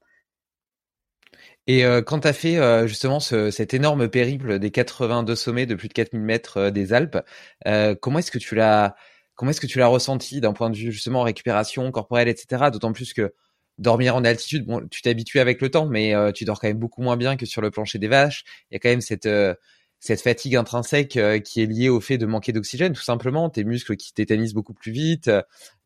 Et 1.67 1.83
quand 2.07 2.21
tu 2.21 2.27
as 2.27 2.33
fait 2.33 2.87
justement 2.87 3.19
ce, 3.19 3.51
cet 3.51 3.75
énorme 3.75 4.09
périple 4.09 4.57
des 4.57 4.71
82 4.71 5.35
sommets 5.35 5.67
de 5.67 5.75
plus 5.75 5.89
de 5.89 5.93
4000 5.93 6.19
mètres 6.19 6.69
des 6.71 6.91
Alpes, 6.91 7.19
comment 8.01 8.17
est-ce 8.17 8.31
que 8.31 8.39
tu 8.39 8.55
l'as 8.55 8.95
comment 9.41 9.49
est-ce 9.49 9.59
que 9.59 9.65
tu 9.65 9.79
l'as 9.79 9.87
ressenti 9.87 10.39
d'un 10.39 10.53
point 10.53 10.69
de 10.69 10.77
vue 10.77 10.91
justement 10.91 11.23
récupération 11.23 11.89
corporelle, 11.89 12.27
etc. 12.27 12.65
D'autant 12.71 12.93
plus 12.93 13.11
que 13.11 13.33
dormir 13.79 14.15
en 14.15 14.23
altitude, 14.23 14.67
bon, 14.67 14.87
tu 14.87 15.01
t'habitues 15.01 15.39
avec 15.39 15.61
le 15.61 15.71
temps, 15.71 15.87
mais 15.87 16.13
tu 16.33 16.45
dors 16.45 16.59
quand 16.59 16.67
même 16.67 16.77
beaucoup 16.77 17.01
moins 17.01 17.17
bien 17.17 17.35
que 17.37 17.47
sur 17.47 17.59
le 17.59 17.71
plancher 17.71 17.97
des 17.97 18.07
vaches. 18.07 18.43
Il 18.69 18.75
y 18.75 18.77
a 18.77 18.79
quand 18.79 18.89
même 18.89 19.01
cette 19.01 19.27
cette 19.99 20.21
fatigue 20.21 20.55
intrinsèque 20.55 21.19
qui 21.43 21.61
est 21.61 21.65
liée 21.65 21.89
au 21.89 21.99
fait 21.99 22.19
de 22.19 22.27
manquer 22.27 22.51
d'oxygène, 22.51 22.93
tout 22.93 23.01
simplement, 23.01 23.49
tes 23.49 23.63
muscles 23.63 23.95
qui 23.95 24.13
tétanisent 24.13 24.53
beaucoup 24.53 24.75
plus 24.75 24.91
vite. 24.91 25.31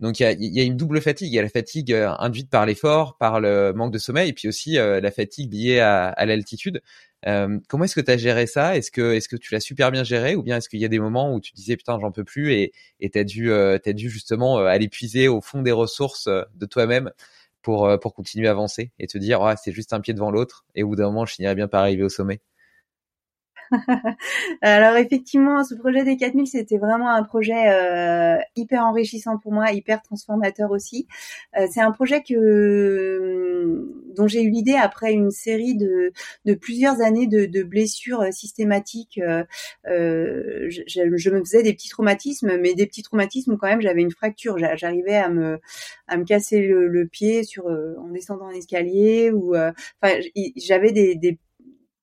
Donc 0.01 0.20
il 0.20 0.26
y 0.39 0.60
a, 0.60 0.64
une 0.64 0.76
double 0.76 0.99
fatigue. 1.01 1.32
Il 1.32 1.36
y 1.36 1.39
a 1.39 1.41
la 1.41 1.49
fatigue 1.49 1.93
induite 1.93 2.49
par 2.49 2.66
l'effort, 2.66 3.16
par 3.18 3.39
le 3.39 3.72
manque 3.72 3.93
de 3.93 3.99
sommeil, 3.99 4.30
et 4.32 4.34
puis 4.34 4.49
aussi 4.49 4.74
la 4.74 5.12
fatigue 5.12 5.53
liée 5.53 5.80
à 5.80 6.26
l'altitude. 6.26 6.82
Euh, 7.28 7.59
comment 7.70 7.86
est-ce 7.86 7.95
que 7.95 8.01
tu 8.01 8.11
as 8.11 8.18
géré 8.18 8.45
ça? 8.47 8.78
Est-ce 8.78 8.91
que 8.91 9.36
tu 9.38 9.53
l'as 9.53 9.59
super 9.59 9.91
bien 9.91 10.03
géré? 10.03 10.36
Ou 10.36 10.43
bien 10.43 10.57
est-ce 10.57 10.70
qu'il 10.70 10.80
y 10.80 10.86
a 10.86 10.88
des 10.88 10.99
moments 10.99 11.34
où 11.34 11.39
tu 11.41 11.53
disais 11.53 11.76
putain 11.78 11.99
j'en 11.99 12.11
peux 12.11 12.24
plus 12.24 12.53
et 12.53 12.72
et 12.99 13.09
t'as 13.09 13.24
dû 13.24 13.51
euh, 13.51 13.80
dû 13.86 14.09
justement 14.09 14.59
euh, 14.59 14.66
aller 14.66 14.89
puiser 14.89 15.28
au 15.28 15.41
fond 15.41 15.61
des 15.63 15.72
ressources 15.72 16.28
euh, 16.28 16.43
de 16.55 16.66
toi-même 16.66 17.11
pour 17.63 17.89
pour 17.99 18.13
continuer 18.13 18.47
à 18.47 18.51
avancer 18.51 18.91
et 18.99 19.07
te 19.07 19.18
dire 19.18 19.55
c'est 19.61 19.72
juste 19.72 19.93
un 19.93 19.99
pied 20.01 20.13
devant 20.13 20.30
l'autre 20.32 20.66
et 20.76 20.84
au 20.84 20.89
bout 20.89 20.95
d'un 20.97 21.05
moment 21.05 21.26
je 21.26 21.34
finirai 21.34 21.55
bien 21.55 21.68
par 21.68 21.82
arriver 21.82 22.03
au 22.03 22.09
sommet? 22.09 22.41
Alors 24.61 24.95
effectivement, 24.97 25.63
ce 25.63 25.76
projet 25.76 26.03
des 26.03 26.18
4000, 26.18 26.47
c'était 26.47 26.78
vraiment 26.78 27.09
un 27.09 27.24
projet 27.24 27.70
euh, 27.70 28.38
hyper 28.55 28.84
enrichissant 28.84 29.38
pour 29.38 29.51
moi, 29.51 29.72
hyper 29.72 30.01
transformateur 30.01 30.72
aussi. 30.72 31.07
Euh, 31.57 31.68
c'est 31.72 31.82
un 31.82 31.91
projet 31.91 32.22
que 32.22 33.86
dont 34.16 34.28
j'ai 34.28 34.43
eu 34.43 34.49
l'idée 34.49 34.76
après 34.76 35.13
une 35.13 35.32
série 35.32 35.76
de, 35.76 36.11
de 36.45 36.53
plusieurs 36.53 37.01
années 37.01 37.28
de, 37.28 37.45
de 37.45 37.63
blessures 37.63 38.26
systématiques. 38.32 39.20
Euh, 39.88 40.66
je, 40.70 40.82
je, 40.88 41.30
me 41.30 41.39
faisais 41.39 41.63
des 41.63 41.74
petits 41.74 41.89
traumatismes, 41.89 42.57
mais 42.57 42.74
des 42.74 42.86
petits 42.86 43.03
traumatismes 43.03 43.53
où 43.53 43.57
quand 43.57 43.68
même 43.68 43.82
j'avais 43.82 44.01
une 44.01 44.11
fracture. 44.11 44.57
J'arrivais 44.76 45.18
à 45.18 45.30
me 45.30 45.59
à 46.07 46.18
me 46.18 46.24
casser 46.24 46.61
le, 46.61 46.88
le 46.88 47.07
pied 47.07 47.43
sur 47.43 47.66
en 47.68 48.09
descendant 48.09 48.47
un 48.47 48.53
escalier 48.53 49.32
ou 49.32 49.55
enfin 49.55 50.20
j'avais 50.55 50.91
des, 50.91 51.16
des 51.16 51.39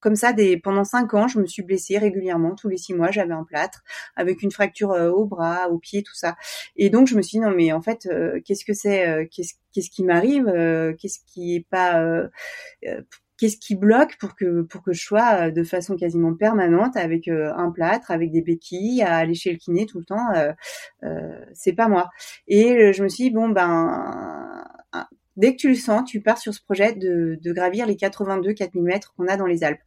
comme 0.03 0.17
ça, 0.17 0.33
des, 0.33 0.59
pendant 0.59 0.85
cinq 0.85 1.15
ans, 1.15 1.29
je 1.29 1.39
me 1.39 1.47
suis 1.47 1.63
blessée 1.63 1.97
régulièrement. 1.97 2.55
Tous 2.57 2.69
les 2.69 2.77
six 2.77 2.93
mois, 2.93 3.11
j'avais 3.13 3.33
un 3.33 3.45
plâtre 3.45 3.83
avec 4.17 4.43
une 4.43 4.51
fracture 4.51 4.91
euh, 4.91 5.11
au 5.11 5.25
bras, 5.27 5.69
au 5.71 5.79
pied, 5.79 6.03
tout 6.03 6.15
ça. 6.15 6.37
Et 6.77 6.91
donc, 6.91 7.07
je 7.07 7.17
me 7.17 7.23
suis 7.23 7.39
dit 7.39 7.45
non, 7.45 7.55
mais 7.55 7.73
en 7.73 7.81
fait, 7.81 8.07
euh, 8.07 8.41
qu'est-ce 8.45 8.65
que 8.65 8.75
c'est 8.75 9.09
euh, 9.09 9.25
Qu'est-ce 9.31 9.55
qu'est-ce 9.73 9.91
qui 9.91 10.05
m'arrive 10.05 10.47
Qu'est-ce 10.99 11.21
qui 11.27 11.55
est 11.55 11.67
pas 11.71 12.05
Qu'est-ce 13.39 13.57
qui 13.57 13.75
bloque 13.75 14.19
pour 14.19 14.35
que 14.35 14.63
pour 14.63 14.83
que 14.83 14.93
je 14.93 15.01
sois 15.03 15.51
de 15.51 15.63
façon 15.65 15.97
quasiment 15.97 16.35
permanente 16.35 16.97
avec 16.97 17.27
un 17.29 17.71
plâtre, 17.71 18.11
avec 18.11 18.31
des 18.33 18.43
béquilles, 18.43 19.03
à 19.03 19.17
aller 19.17 19.35
chez 19.35 19.51
le 19.51 19.57
kiné 19.57 19.87
tout 19.87 19.99
le 19.99 20.05
temps 20.05 20.27
C'est 21.55 21.73
pas 21.73 21.89
moi. 21.89 22.11
Et 22.49 22.93
je 22.93 23.03
me 23.03 23.09
suis 23.09 23.25
dit 23.25 23.31
bon 23.31 23.49
ben 23.49 24.62
dès 25.37 25.53
que 25.53 25.61
tu 25.61 25.69
le 25.69 25.75
sens, 25.75 26.09
tu 26.09 26.21
pars 26.21 26.39
sur 26.39 26.55
ce 26.55 26.63
projet 26.63 26.95
de, 26.95 27.39
gravir 27.53 27.87
les 27.87 27.97
82 27.97 28.53
4000 28.53 28.83
mètres 28.83 29.15
qu'on 29.17 29.27
a 29.27 29.37
dans 29.37 29.47
les 29.47 29.65
Alpes. 29.65 29.83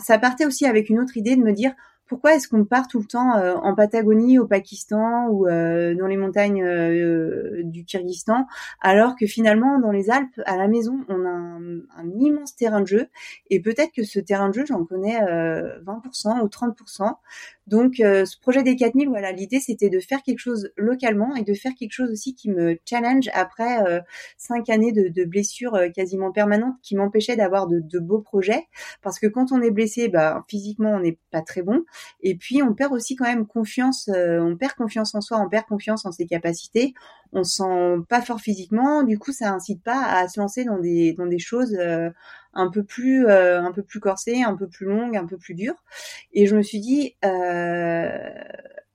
ça 0.00 0.18
partait 0.18 0.46
aussi 0.46 0.66
avec 0.66 0.88
une 0.88 1.00
autre 1.00 1.16
idée 1.16 1.36
de 1.36 1.42
me 1.42 1.52
dire 1.52 1.72
pourquoi 2.12 2.34
est-ce 2.34 2.46
qu'on 2.46 2.66
part 2.66 2.88
tout 2.88 2.98
le 2.98 3.06
temps 3.06 3.38
euh, 3.38 3.54
en 3.54 3.74
Patagonie, 3.74 4.38
au 4.38 4.46
Pakistan 4.46 5.28
ou 5.30 5.48
euh, 5.48 5.94
dans 5.94 6.06
les 6.06 6.18
montagnes 6.18 6.62
euh, 6.62 7.62
du 7.64 7.86
Kyrgyzstan, 7.86 8.46
alors 8.82 9.16
que 9.16 9.26
finalement 9.26 9.78
dans 9.78 9.92
les 9.92 10.10
Alpes, 10.10 10.38
à 10.44 10.58
la 10.58 10.68
maison, 10.68 11.06
on 11.08 11.24
a 11.24 11.30
un, 11.30 11.78
un 11.96 12.10
immense 12.18 12.54
terrain 12.54 12.82
de 12.82 12.86
jeu 12.86 13.08
et 13.48 13.62
peut-être 13.62 13.92
que 13.92 14.02
ce 14.02 14.20
terrain 14.20 14.50
de 14.50 14.54
jeu, 14.54 14.66
j'en 14.66 14.84
connais 14.84 15.20
20% 15.22 16.42
ou 16.42 16.48
30%. 16.48 17.14
Donc, 17.68 18.00
euh, 18.00 18.24
ce 18.24 18.38
projet 18.40 18.62
des 18.62 18.74
4000, 18.74 19.08
voilà, 19.08 19.30
l'idée 19.30 19.60
c'était 19.60 19.88
de 19.88 20.00
faire 20.00 20.22
quelque 20.22 20.40
chose 20.40 20.70
localement 20.76 21.36
et 21.36 21.44
de 21.44 21.54
faire 21.54 21.72
quelque 21.78 21.92
chose 21.92 22.10
aussi 22.10 22.34
qui 22.34 22.50
me 22.50 22.76
challenge 22.88 23.28
après 23.34 23.82
euh, 23.86 24.00
cinq 24.36 24.68
années 24.68 24.90
de, 24.92 25.08
de 25.08 25.24
blessures 25.24 25.74
euh, 25.76 25.88
quasiment 25.88 26.32
permanentes 26.32 26.74
qui 26.82 26.96
m'empêchaient 26.96 27.36
d'avoir 27.36 27.68
de, 27.68 27.78
de, 27.78 27.98
beaux 28.00 28.20
projets. 28.20 28.66
Parce 29.00 29.20
que 29.20 29.28
quand 29.28 29.52
on 29.52 29.62
est 29.62 29.70
blessé, 29.70 30.08
bah, 30.08 30.42
physiquement 30.48 30.90
on 30.90 31.00
n'est 31.00 31.18
pas 31.30 31.42
très 31.42 31.62
bon. 31.62 31.84
Et 32.20 32.36
puis 32.36 32.62
on 32.62 32.74
perd 32.74 32.92
aussi 32.92 33.14
quand 33.14 33.26
même 33.26 33.46
confiance, 33.46 34.10
on 34.12 34.56
perd 34.56 34.74
confiance 34.74 35.14
en 35.14 35.20
soi, 35.20 35.38
on 35.38 35.48
perd 35.48 35.66
confiance 35.66 36.04
en 36.04 36.12
ses 36.12 36.26
capacités. 36.26 36.94
On 37.32 37.44
se 37.44 37.56
sent 37.56 38.04
pas 38.08 38.20
fort 38.20 38.40
physiquement. 38.40 39.04
Du 39.04 39.18
coup, 39.18 39.32
ça 39.32 39.52
incite 39.52 39.82
pas 39.82 40.04
à 40.04 40.28
se 40.28 40.38
lancer 40.38 40.64
dans 40.64 40.78
des 40.78 41.14
dans 41.14 41.26
des 41.26 41.38
choses 41.38 41.76
un 42.54 42.68
peu 42.70 42.82
plus 42.84 43.26
euh, 43.26 43.60
un 43.60 43.72
peu 43.72 43.82
plus 43.82 44.00
corsée, 44.00 44.42
un 44.42 44.56
peu 44.56 44.68
plus 44.68 44.86
longue, 44.86 45.16
un 45.16 45.26
peu 45.26 45.38
plus 45.38 45.54
dure. 45.54 45.82
Et 46.32 46.46
je 46.46 46.56
me 46.56 46.62
suis 46.62 46.80
dit 46.80 47.16
euh, 47.24 48.18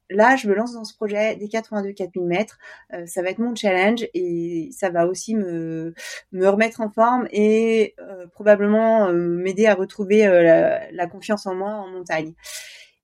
là, 0.10 0.36
je 0.36 0.48
me 0.48 0.56
lance 0.56 0.74
dans 0.74 0.84
ce 0.84 0.96
projet 0.96 1.36
des 1.36 1.50
82 1.50 1.94
4000 1.94 2.28
mètres. 2.28 2.58
Euh, 2.94 3.06
ça 3.06 3.22
va 3.22 3.30
être 3.30 3.40
mon 3.40 3.56
challenge 3.56 4.08
et 4.14 4.70
ça 4.72 4.90
va 4.90 5.08
aussi 5.08 5.36
me, 5.36 5.94
me 6.32 6.48
remettre 6.48 6.82
en 6.82 6.90
forme 6.90 7.28
et 7.32 7.96
probablement 8.34 9.12
m'aider 9.12 9.66
à 9.66 9.76
retrouver 9.76 10.26
la, 10.26 10.92
la, 10.92 11.08
confiance 11.08 11.46
en 11.46 11.56
moi 11.56 11.72
en 11.72 11.88
montagne. 11.88 12.34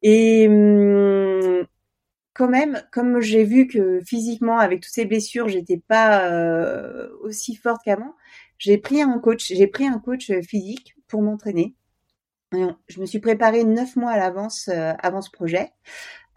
Et 0.02 0.48
hum, 0.48 1.66
quand 2.34 2.50
même, 2.50 2.82
comme 2.92 3.22
j'ai 3.22 3.44
vu 3.44 3.68
que 3.68 4.02
physiquement, 4.02 4.60
avec 4.60 4.82
toutes 4.82 4.94
ces 4.94 5.06
blessures, 5.06 5.48
j'étais 5.50 5.82
pas 5.88 6.30
aussi 7.22 7.56
forte 7.56 7.82
qu'avant, 7.86 8.16
j'ai 8.64 8.78
pris 8.78 9.02
un 9.02 9.20
coach, 9.20 9.52
j'ai 9.54 9.68
pris 9.68 9.86
un 9.86 10.00
coach 10.00 10.30
euh, 10.30 10.42
physique 10.42 10.96
pour 11.08 11.22
m'entraîner. 11.22 11.76
Je 12.88 13.02
me 13.02 13.06
suis 13.06 13.20
préparée 13.20 13.64
neuf 13.64 13.96
mois 13.96 14.12
à 14.12 14.18
l'avance 14.18 14.70
euh, 14.70 14.94
avant 15.00 15.22
ce 15.22 15.32
projet. 15.32 15.72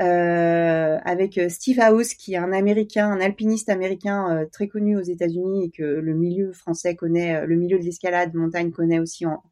Euh, 0.03 0.99
avec 1.05 1.41
Steve 1.49 1.79
House, 1.81 2.14
qui 2.14 2.35
est 2.35 2.39
un 2.39 2.53
Américain, 2.53 3.09
un 3.09 3.20
alpiniste 3.20 3.70
américain 3.70 4.45
très 4.53 4.68
connu 4.68 4.97
aux 4.97 5.03
États-Unis 5.03 5.64
et 5.64 5.70
que 5.70 5.85
le 5.85 6.12
milieu 6.12 6.53
français 6.53 6.95
connaît, 6.95 7.47
le 7.47 7.57
milieu 7.57 7.79
de 7.79 7.85
l'escalade 7.85 8.35
montagne 8.35 8.72
connaît 8.72 8.99
aussi 8.99 9.24
en, 9.24 9.43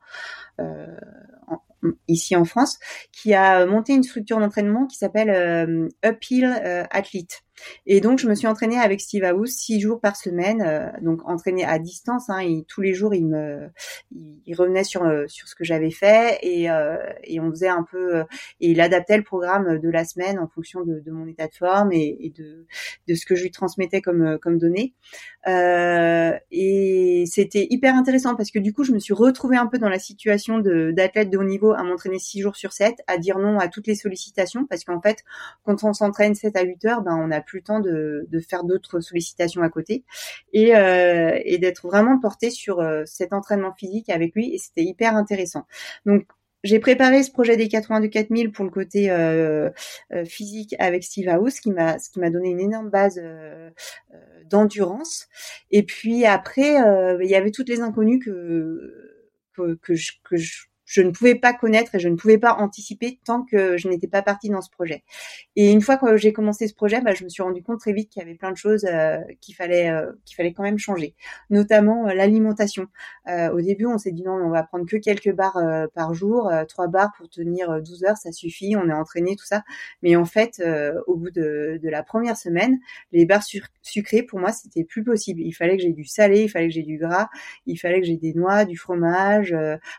ici 2.08 2.36
en 2.36 2.44
France, 2.44 2.78
qui 3.10 3.32
a 3.32 3.64
monté 3.64 3.94
une 3.94 4.02
structure 4.02 4.38
d'entraînement 4.38 4.86
qui 4.86 4.98
s'appelle 4.98 5.88
Uphill 6.04 6.44
Athlete. 6.90 7.42
Et 7.86 8.00
donc, 8.00 8.18
je 8.18 8.28
me 8.28 8.34
suis 8.34 8.46
entraînée 8.46 8.78
avec 8.78 9.00
Steve 9.00 9.24
House 9.24 9.50
six 9.50 9.80
jours 9.80 10.00
par 10.00 10.16
semaine, 10.16 10.62
euh, 10.62 10.88
donc 11.02 11.20
entraînée 11.28 11.64
à 11.64 11.78
distance. 11.78 12.28
Hein, 12.28 12.62
tous 12.68 12.80
les 12.80 12.94
jours, 12.94 13.14
il 13.14 13.26
me, 13.26 13.68
il, 14.46 14.54
revenait 14.54 14.84
sur 14.84 15.04
euh, 15.04 15.24
sur 15.26 15.48
ce 15.48 15.54
que 15.54 15.64
j'avais 15.64 15.90
fait 15.90 16.38
et 16.42 16.70
euh, 16.70 16.96
on 17.40 17.50
faisait 17.50 17.68
un 17.68 17.82
peu 17.82 18.20
et 18.60 18.70
il 18.70 18.80
adaptait 18.80 19.16
le 19.16 19.22
programme 19.22 19.78
de 19.78 19.90
la 19.90 20.04
semaine 20.04 20.38
en 20.38 20.48
fonction 20.48 20.82
de, 20.82 21.02
mon 21.10 21.26
état 21.26 21.46
de 21.46 21.54
forme 21.54 21.92
et, 21.92 22.32
de 22.36 22.66
de 23.08 23.14
ce 23.14 23.26
que 23.26 23.34
je 23.34 23.42
lui 23.42 23.50
transmettais 23.50 24.00
comme 24.00 24.38
comme 24.38 24.58
données. 24.58 24.94
et 25.46 27.24
c'était 27.26 27.66
hyper 27.70 27.94
intéressant 27.94 28.34
parce 28.36 28.50
que 28.50 28.58
du 28.58 28.72
coup, 28.72 28.84
je 28.84 28.92
me 28.92 28.98
suis 28.98 29.14
retrouvée 29.14 29.56
un 29.56 29.66
peu 29.66 29.78
dans 29.78 29.88
la 29.88 29.98
situation 29.98 30.58
d'athlète 30.58 31.30
de 31.30 31.38
haut 31.38 31.44
niveau 31.44 31.72
à 31.72 31.82
m'entraîner 31.82 32.18
six 32.18 32.40
jours 32.40 32.56
sur 32.56 32.72
7, 32.72 32.96
à 33.06 33.18
dire 33.18 33.38
non 33.38 33.58
à 33.58 33.68
toutes 33.68 33.86
les 33.86 33.94
sollicitations 33.94 34.66
parce 34.66 34.84
qu'en 34.84 35.00
fait, 35.00 35.24
quand 35.64 35.84
on 35.84 35.92
s'entraîne 35.92 36.34
7 36.34 36.56
à 36.56 36.62
8 36.62 36.84
heures, 36.86 37.02
ben 37.02 37.16
on 37.16 37.30
a 37.30 37.40
plus 37.44 37.58
le 37.58 37.64
temps 37.64 37.80
de, 37.80 38.26
faire 38.48 38.64
d'autres 38.64 39.00
sollicitations 39.00 39.62
à 39.62 39.68
côté 39.68 40.04
et, 40.52 40.74
euh, 40.76 41.38
d'être 41.58 41.86
vraiment 41.86 42.18
porté 42.18 42.50
sur 42.50 42.80
euh, 42.80 43.02
cet 43.06 43.32
entraînement 43.32 43.72
physique 43.72 44.10
avec 44.10 44.34
lui 44.34 44.54
et 44.54 44.58
c'était 44.58 44.82
hyper 44.82 45.16
intéressant. 45.16 45.66
Donc 46.06 46.26
j'ai 46.62 46.78
préparé 46.78 47.22
ce 47.22 47.30
projet 47.30 47.56
des 47.56 47.68
82 47.68 48.08
4000 48.08 48.50
pour 48.50 48.64
le 48.64 48.70
côté 48.70 49.10
euh, 49.10 49.70
physique 50.24 50.74
avec 50.78 51.04
Steve 51.04 51.28
House, 51.28 51.60
qui 51.60 51.70
m'a 51.70 51.98
ce 51.98 52.08
qui 52.08 52.20
m'a 52.20 52.30
donné 52.30 52.50
une 52.50 52.60
énorme 52.60 52.88
base 52.88 53.20
d'endurance. 54.48 55.28
Et 55.70 55.82
puis 55.82 56.24
après, 56.24 56.76
il 57.20 57.28
y 57.28 57.34
avait 57.34 57.50
toutes 57.50 57.68
les 57.68 57.80
inconnues 57.82 58.18
que 58.18 59.20
que, 59.52 59.74
que 59.74 59.92
que 60.24 60.36
je 60.36 60.64
je 60.84 61.02
ne 61.02 61.10
pouvais 61.10 61.34
pas 61.34 61.52
connaître 61.52 61.94
et 61.94 61.98
je 61.98 62.08
ne 62.08 62.16
pouvais 62.16 62.38
pas 62.38 62.54
anticiper 62.54 63.18
tant 63.24 63.42
que 63.42 63.76
je 63.76 63.88
n'étais 63.88 64.08
pas 64.08 64.22
partie 64.22 64.48
dans 64.48 64.60
ce 64.60 64.70
projet. 64.70 65.02
Et 65.56 65.72
une 65.72 65.80
fois 65.80 65.96
que 65.96 66.16
j'ai 66.16 66.32
commencé 66.32 66.68
ce 66.68 66.74
projet, 66.74 67.00
bah, 67.00 67.14
je 67.14 67.24
me 67.24 67.28
suis 67.28 67.42
rendu 67.42 67.62
compte 67.62 67.80
très 67.80 67.92
vite 67.92 68.10
qu'il 68.10 68.20
y 68.20 68.24
avait 68.24 68.34
plein 68.34 68.52
de 68.52 68.56
choses 68.56 68.84
euh, 68.84 69.18
qu'il 69.40 69.54
fallait 69.54 69.90
euh, 69.90 70.12
qu'il 70.24 70.36
fallait 70.36 70.52
quand 70.52 70.62
même 70.62 70.78
changer, 70.78 71.14
notamment 71.50 72.08
euh, 72.08 72.14
l'alimentation. 72.14 72.86
au 73.26 73.60
début, 73.60 73.86
on 73.86 73.98
s'est 73.98 74.12
dit 74.12 74.22
non, 74.22 74.32
on 74.32 74.50
va 74.50 74.62
prendre 74.62 74.86
que 74.86 74.96
quelques 74.96 75.32
barres 75.32 75.88
par 75.94 76.12
jour, 76.14 76.50
trois 76.68 76.88
barres 76.88 77.12
pour 77.16 77.28
tenir 77.28 77.80
12 77.82 78.04
heures, 78.04 78.16
ça 78.16 78.32
suffit, 78.32 78.76
on 78.76 78.88
est 78.88 78.92
entraîné 78.92 79.36
tout 79.36 79.46
ça. 79.46 79.62
Mais 80.02 80.16
en 80.16 80.24
fait, 80.24 80.62
au 81.06 81.16
bout 81.16 81.30
de, 81.30 81.78
de, 81.82 81.88
la 81.88 82.02
première 82.02 82.36
semaine, 82.36 82.78
les 83.12 83.24
barres 83.24 83.44
sucrées 83.82 84.22
pour 84.22 84.38
moi 84.38 84.52
c'était 84.52 84.84
plus 84.84 85.02
possible. 85.02 85.40
Il 85.40 85.52
fallait 85.52 85.76
que 85.76 85.82
j'ai 85.82 85.92
du 85.92 86.04
salé, 86.04 86.42
il 86.42 86.48
fallait 86.48 86.68
que 86.68 86.74
j'ai 86.74 86.82
du 86.82 86.98
gras, 86.98 87.28
il 87.66 87.76
fallait 87.76 88.00
que 88.00 88.06
j'ai 88.06 88.16
des 88.16 88.34
noix, 88.34 88.64
du 88.64 88.76
fromage. 88.76 89.52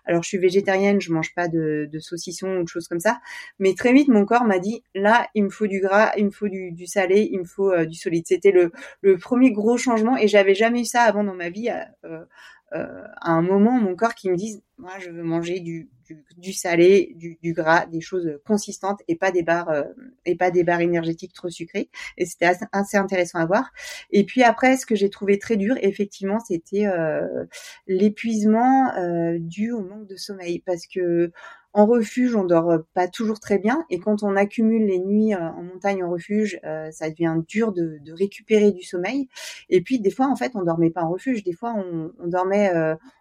alors 0.05 0.23
je 0.23 0.27
suis 0.27 0.38
végétarienne 0.38 0.74
je 0.99 1.11
mange 1.11 1.34
pas 1.34 1.47
de, 1.47 1.89
saucisson 1.99 2.57
ou 2.57 2.63
de 2.63 2.67
choses 2.67 2.88
comme 2.88 2.99
ça. 2.99 3.19
Mais 3.59 3.73
très 3.73 3.93
vite, 3.93 4.07
mon 4.07 4.26
corps 4.26 4.45
m'a 4.45 4.59
dit, 4.59 4.84
là, 4.93 5.28
il 5.36 5.45
me 5.45 5.49
faut 5.49 5.67
du 5.67 5.80
gras, 5.80 6.11
il 6.17 6.26
me 6.26 6.32
faut 6.32 6.47
du, 6.47 6.88
salé, 6.88 7.28
il 7.32 7.39
me 7.39 7.45
faut 7.45 7.71
euh, 7.71 7.86
du 7.86 7.95
solide. 7.95 8.26
C'était 8.28 8.51
le, 8.51 8.71
le 9.01 9.17
premier 9.17 9.51
gros 9.51 9.78
changement 9.78 10.17
et 10.17 10.28
j'avais 10.28 10.55
jamais 10.55 10.82
eu 10.82 10.86
ça 10.86 11.03
avant 11.03 11.23
dans 11.23 11.36
ma 11.36 11.49
vie. 11.49 11.69
Euh, 12.03 12.26
euh, 12.73 13.03
à 13.21 13.32
un 13.32 13.41
moment, 13.41 13.80
mon 13.80 13.95
corps 13.95 14.15
qui 14.15 14.30
me 14.30 14.36
dise, 14.36 14.61
moi, 14.78 14.93
je 14.99 15.09
veux 15.09 15.23
manger 15.23 15.61
du, 15.61 15.89
du, 16.38 16.53
salé, 16.53 17.13
du, 17.15 17.38
du, 17.41 17.53
gras, 17.53 17.86
des 17.86 18.01
choses 18.01 18.39
consistantes 18.45 19.01
et 19.07 19.15
pas 19.15 19.32
des 19.32 19.43
barres 19.43 19.69
euh, 19.69 19.84
et 20.26 20.36
pas 20.36 20.51
des 20.51 20.63
barres 20.63 20.82
énergétiques 20.82 21.34
trop 21.34 21.49
sucrées. 21.49 21.89
Et 22.17 22.26
c'était 22.26 22.51
assez, 22.71 22.97
intéressant 22.97 23.39
à 23.39 23.45
voir. 23.45 23.71
Et 24.11 24.26
puis 24.26 24.43
après, 24.43 24.78
ce 24.78 24.86
que 24.86 24.95
j'ai 24.95 25.09
trouvé 25.09 25.39
très 25.39 25.55
dur, 25.57 25.76
effectivement, 25.82 26.39
c'était 26.39 26.88
euh, 26.88 27.45
l'épuisement 27.88 28.91
dû 29.39 29.71
au 29.71 29.82
manque 29.82 30.07
de 30.07 30.15
sommeil, 30.15 30.59
parce 30.65 30.88
que 30.88 31.32
en 31.73 31.86
refuge, 31.86 32.38
on 32.38 32.45
dort 32.45 32.86
pas 32.93 33.09
toujours 33.09 33.41
très 33.41 33.59
bien, 33.59 33.86
et 33.89 33.99
quand 33.99 34.23
on 34.23 34.38
accumule 34.38 34.86
les 34.86 34.99
nuits 34.99 35.36
en 35.36 35.61
montagne 35.61 36.03
en 36.05 36.09
refuge, 36.09 36.57
ça 36.91 37.09
devient 37.09 37.36
dur 37.49 37.73
de, 37.73 37.99
de, 38.01 38.13
récupérer 38.13 38.71
du 38.71 38.84
sommeil. 38.84 39.28
Et 39.69 39.82
puis 39.82 39.99
des 39.99 40.09
fois, 40.09 40.28
en 40.28 40.38
fait, 40.38 40.53
on 40.55 40.63
dormait 40.63 40.89
pas 40.89 41.01
en 41.01 41.09
refuge. 41.09 41.43
Des 41.43 41.51
fois, 41.51 41.73
on, 41.76 42.13
on 42.17 42.28
dormait, 42.28 42.71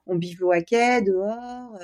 on 0.07 0.17
bivouaquait 0.17 1.03
dehors, 1.03 1.79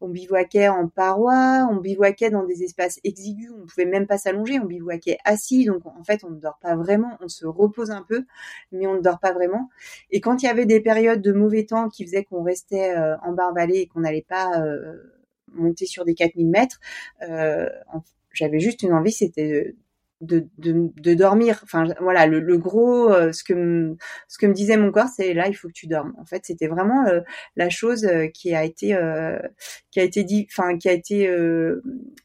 on 0.00 0.08
bivouaquait 0.08 0.68
en 0.68 0.88
paroi, 0.88 1.68
on 1.70 1.76
bivouaquait 1.76 2.30
dans 2.30 2.44
des 2.44 2.62
espaces 2.62 3.00
exigus, 3.04 3.50
on 3.56 3.66
pouvait 3.66 3.86
même 3.86 4.06
pas 4.06 4.18
s'allonger, 4.18 4.58
on 4.60 4.66
bivouaquait 4.66 5.18
assis. 5.24 5.64
Donc 5.64 5.86
en 5.86 6.02
fait, 6.04 6.24
on 6.24 6.30
ne 6.30 6.40
dort 6.40 6.58
pas 6.60 6.76
vraiment, 6.76 7.16
on 7.20 7.28
se 7.28 7.46
repose 7.46 7.90
un 7.90 8.02
peu, 8.02 8.24
mais 8.72 8.86
on 8.86 8.94
ne 8.94 9.00
dort 9.00 9.20
pas 9.20 9.32
vraiment. 9.32 9.68
Et 10.10 10.20
quand 10.20 10.42
il 10.42 10.46
y 10.46 10.48
avait 10.48 10.66
des 10.66 10.80
périodes 10.80 11.22
de 11.22 11.32
mauvais 11.32 11.64
temps 11.64 11.88
qui 11.88 12.04
faisaient 12.04 12.24
qu'on 12.24 12.42
restait 12.42 12.94
en 13.22 13.32
barre-vallée 13.32 13.78
et 13.78 13.86
qu'on 13.86 14.00
n'allait 14.00 14.26
pas 14.28 14.64
monter 15.54 15.86
sur 15.86 16.04
des 16.04 16.14
4000 16.14 16.48
mètres, 16.48 16.80
euh, 17.22 17.68
j'avais 18.32 18.60
juste 18.60 18.82
une 18.82 18.92
envie, 18.92 19.12
c'était 19.12 19.74
de, 20.20 20.48
de, 20.58 20.90
de, 21.00 21.14
dormir. 21.14 21.60
Enfin, 21.64 21.84
voilà, 22.00 22.26
le, 22.26 22.40
le 22.40 22.58
gros, 22.58 23.10
euh, 23.10 23.32
ce 23.32 23.44
que 23.44 23.96
ce 24.28 24.38
que 24.38 24.46
me 24.46 24.54
disait 24.54 24.76
mon 24.76 24.90
corps, 24.90 25.08
c'est 25.14 25.34
là, 25.34 25.48
il 25.48 25.54
faut 25.54 25.68
que 25.68 25.72
tu 25.72 25.86
dormes. 25.86 26.14
En 26.18 26.24
fait, 26.24 26.42
c'était 26.44 26.68
vraiment 26.68 27.06
euh, 27.06 27.20
la 27.56 27.70
chose 27.70 28.08
qui 28.34 28.54
a 28.54 28.64
été 28.64 28.96
qui 29.90 30.00
a 30.00 30.02
été 30.02 30.24
dit, 30.24 30.46
enfin, 30.50 30.78
qui 30.78 30.88
a 30.88 30.92
été 30.92 31.28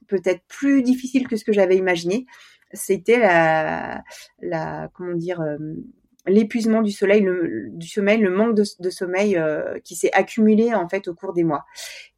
peut-être 0.08 0.42
plus 0.48 0.84
difficile 0.84 1.28
que 1.28 1.36
ce 1.36 1.44
que 1.46 1.54
j'avais 1.54 1.78
imaginé. 1.78 2.26
C'était 2.74 3.20
la 3.20 4.04
la 4.42 4.90
comment 4.94 5.16
dire 5.16 5.42
l'épuisement 6.30 6.82
du 6.82 6.92
soleil, 6.92 7.22
le, 7.22 7.70
du 7.72 7.88
sommeil, 7.88 8.20
le 8.20 8.30
manque 8.30 8.56
de, 8.56 8.90
sommeil 8.90 9.38
euh, 9.38 9.80
qui 9.84 9.96
s'est 9.96 10.12
accumulé 10.14 10.74
en 10.74 10.88
fait 10.88 11.08
au 11.08 11.14
cours 11.14 11.34
des 11.34 11.44
mois. 11.44 11.66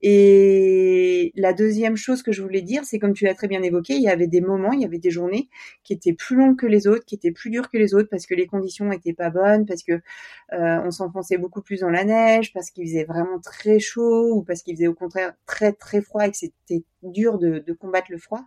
Et 0.02 1.32
la 1.36 1.54
deuxième 1.54 1.96
chose 1.96 2.24
que 2.24 2.32
je 2.32 2.42
voulais 2.42 2.62
dire, 2.62 2.84
c'est 2.86 3.00
comme 3.00 3.14
tu 3.14 3.26
l'as 3.26 3.34
très 3.34 3.48
bien 3.48 3.62
évoqué, 3.62 3.94
il 3.94 4.02
y 4.02 4.10
avait 4.10 4.28
des 4.28 4.42
moments, 4.42 4.72
il 4.74 4.82
y 4.82 4.86
avait 4.86 5.00
des 5.00 5.12
journées 5.12 5.50
qui 5.84 5.94
étaient 5.94 6.14
plus 6.14 6.36
longues 6.36 6.58
que 6.58 6.66
les 6.66 6.88
autres, 6.88 7.06
qui 7.06 7.16
étaient 7.16 7.32
plus 7.32 7.50
dures 7.50 7.70
que 7.70 7.78
les 7.78 7.94
autres 7.94 8.10
parce 8.10 8.26
que 8.26 8.36
les 8.36 8.48
conditions 8.48 8.92
étaient 8.92 9.14
pas 9.14 9.30
bonnes, 9.30 9.66
parce 9.66 9.84
que 9.84 9.94
euh, 9.94 10.82
on 10.84 10.92
s'enfonçait 10.92 11.38
beaucoup 11.38 11.62
plus 11.62 11.82
dans 11.82 11.90
la 11.90 12.04
neige, 12.04 12.54
parce 12.54 12.72
qu'il 12.72 12.88
faisait 12.88 13.06
vraiment 13.06 13.40
très 13.40 13.80
chaud 13.80 14.34
ou 14.34 14.44
parce 14.44 14.62
qu'il 14.62 14.76
faisait 14.76 14.88
au 14.88 14.94
contraire 14.94 15.34
très 15.46 15.74
très 15.74 16.02
froid 16.02 16.26
et 16.26 16.32
que 16.32 16.38
c'était 16.38 16.84
dur 17.04 17.40
de, 17.40 17.60
de, 17.60 17.74
combattre 17.74 18.12
le 18.12 18.18
froid. 18.18 18.42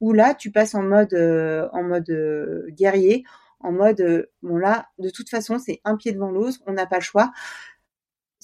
Ou 0.00 0.12
là, 0.12 0.34
tu 0.34 0.50
passes 0.50 0.74
en 0.74 0.82
mode 0.82 1.14
euh, 1.14 1.68
en 1.72 1.82
mode 1.82 2.10
guerrier 2.70 3.24
en 3.62 3.72
mode 3.72 4.00
euh, 4.00 4.30
bon 4.42 4.56
là 4.56 4.88
de 4.98 5.10
toute 5.10 5.28
façon 5.28 5.58
c'est 5.58 5.80
un 5.84 5.96
pied 5.96 6.12
devant 6.12 6.30
l'autre, 6.30 6.58
on 6.66 6.72
n'a 6.72 6.86
pas 6.86 6.96
le 6.98 7.02
choix. 7.02 7.32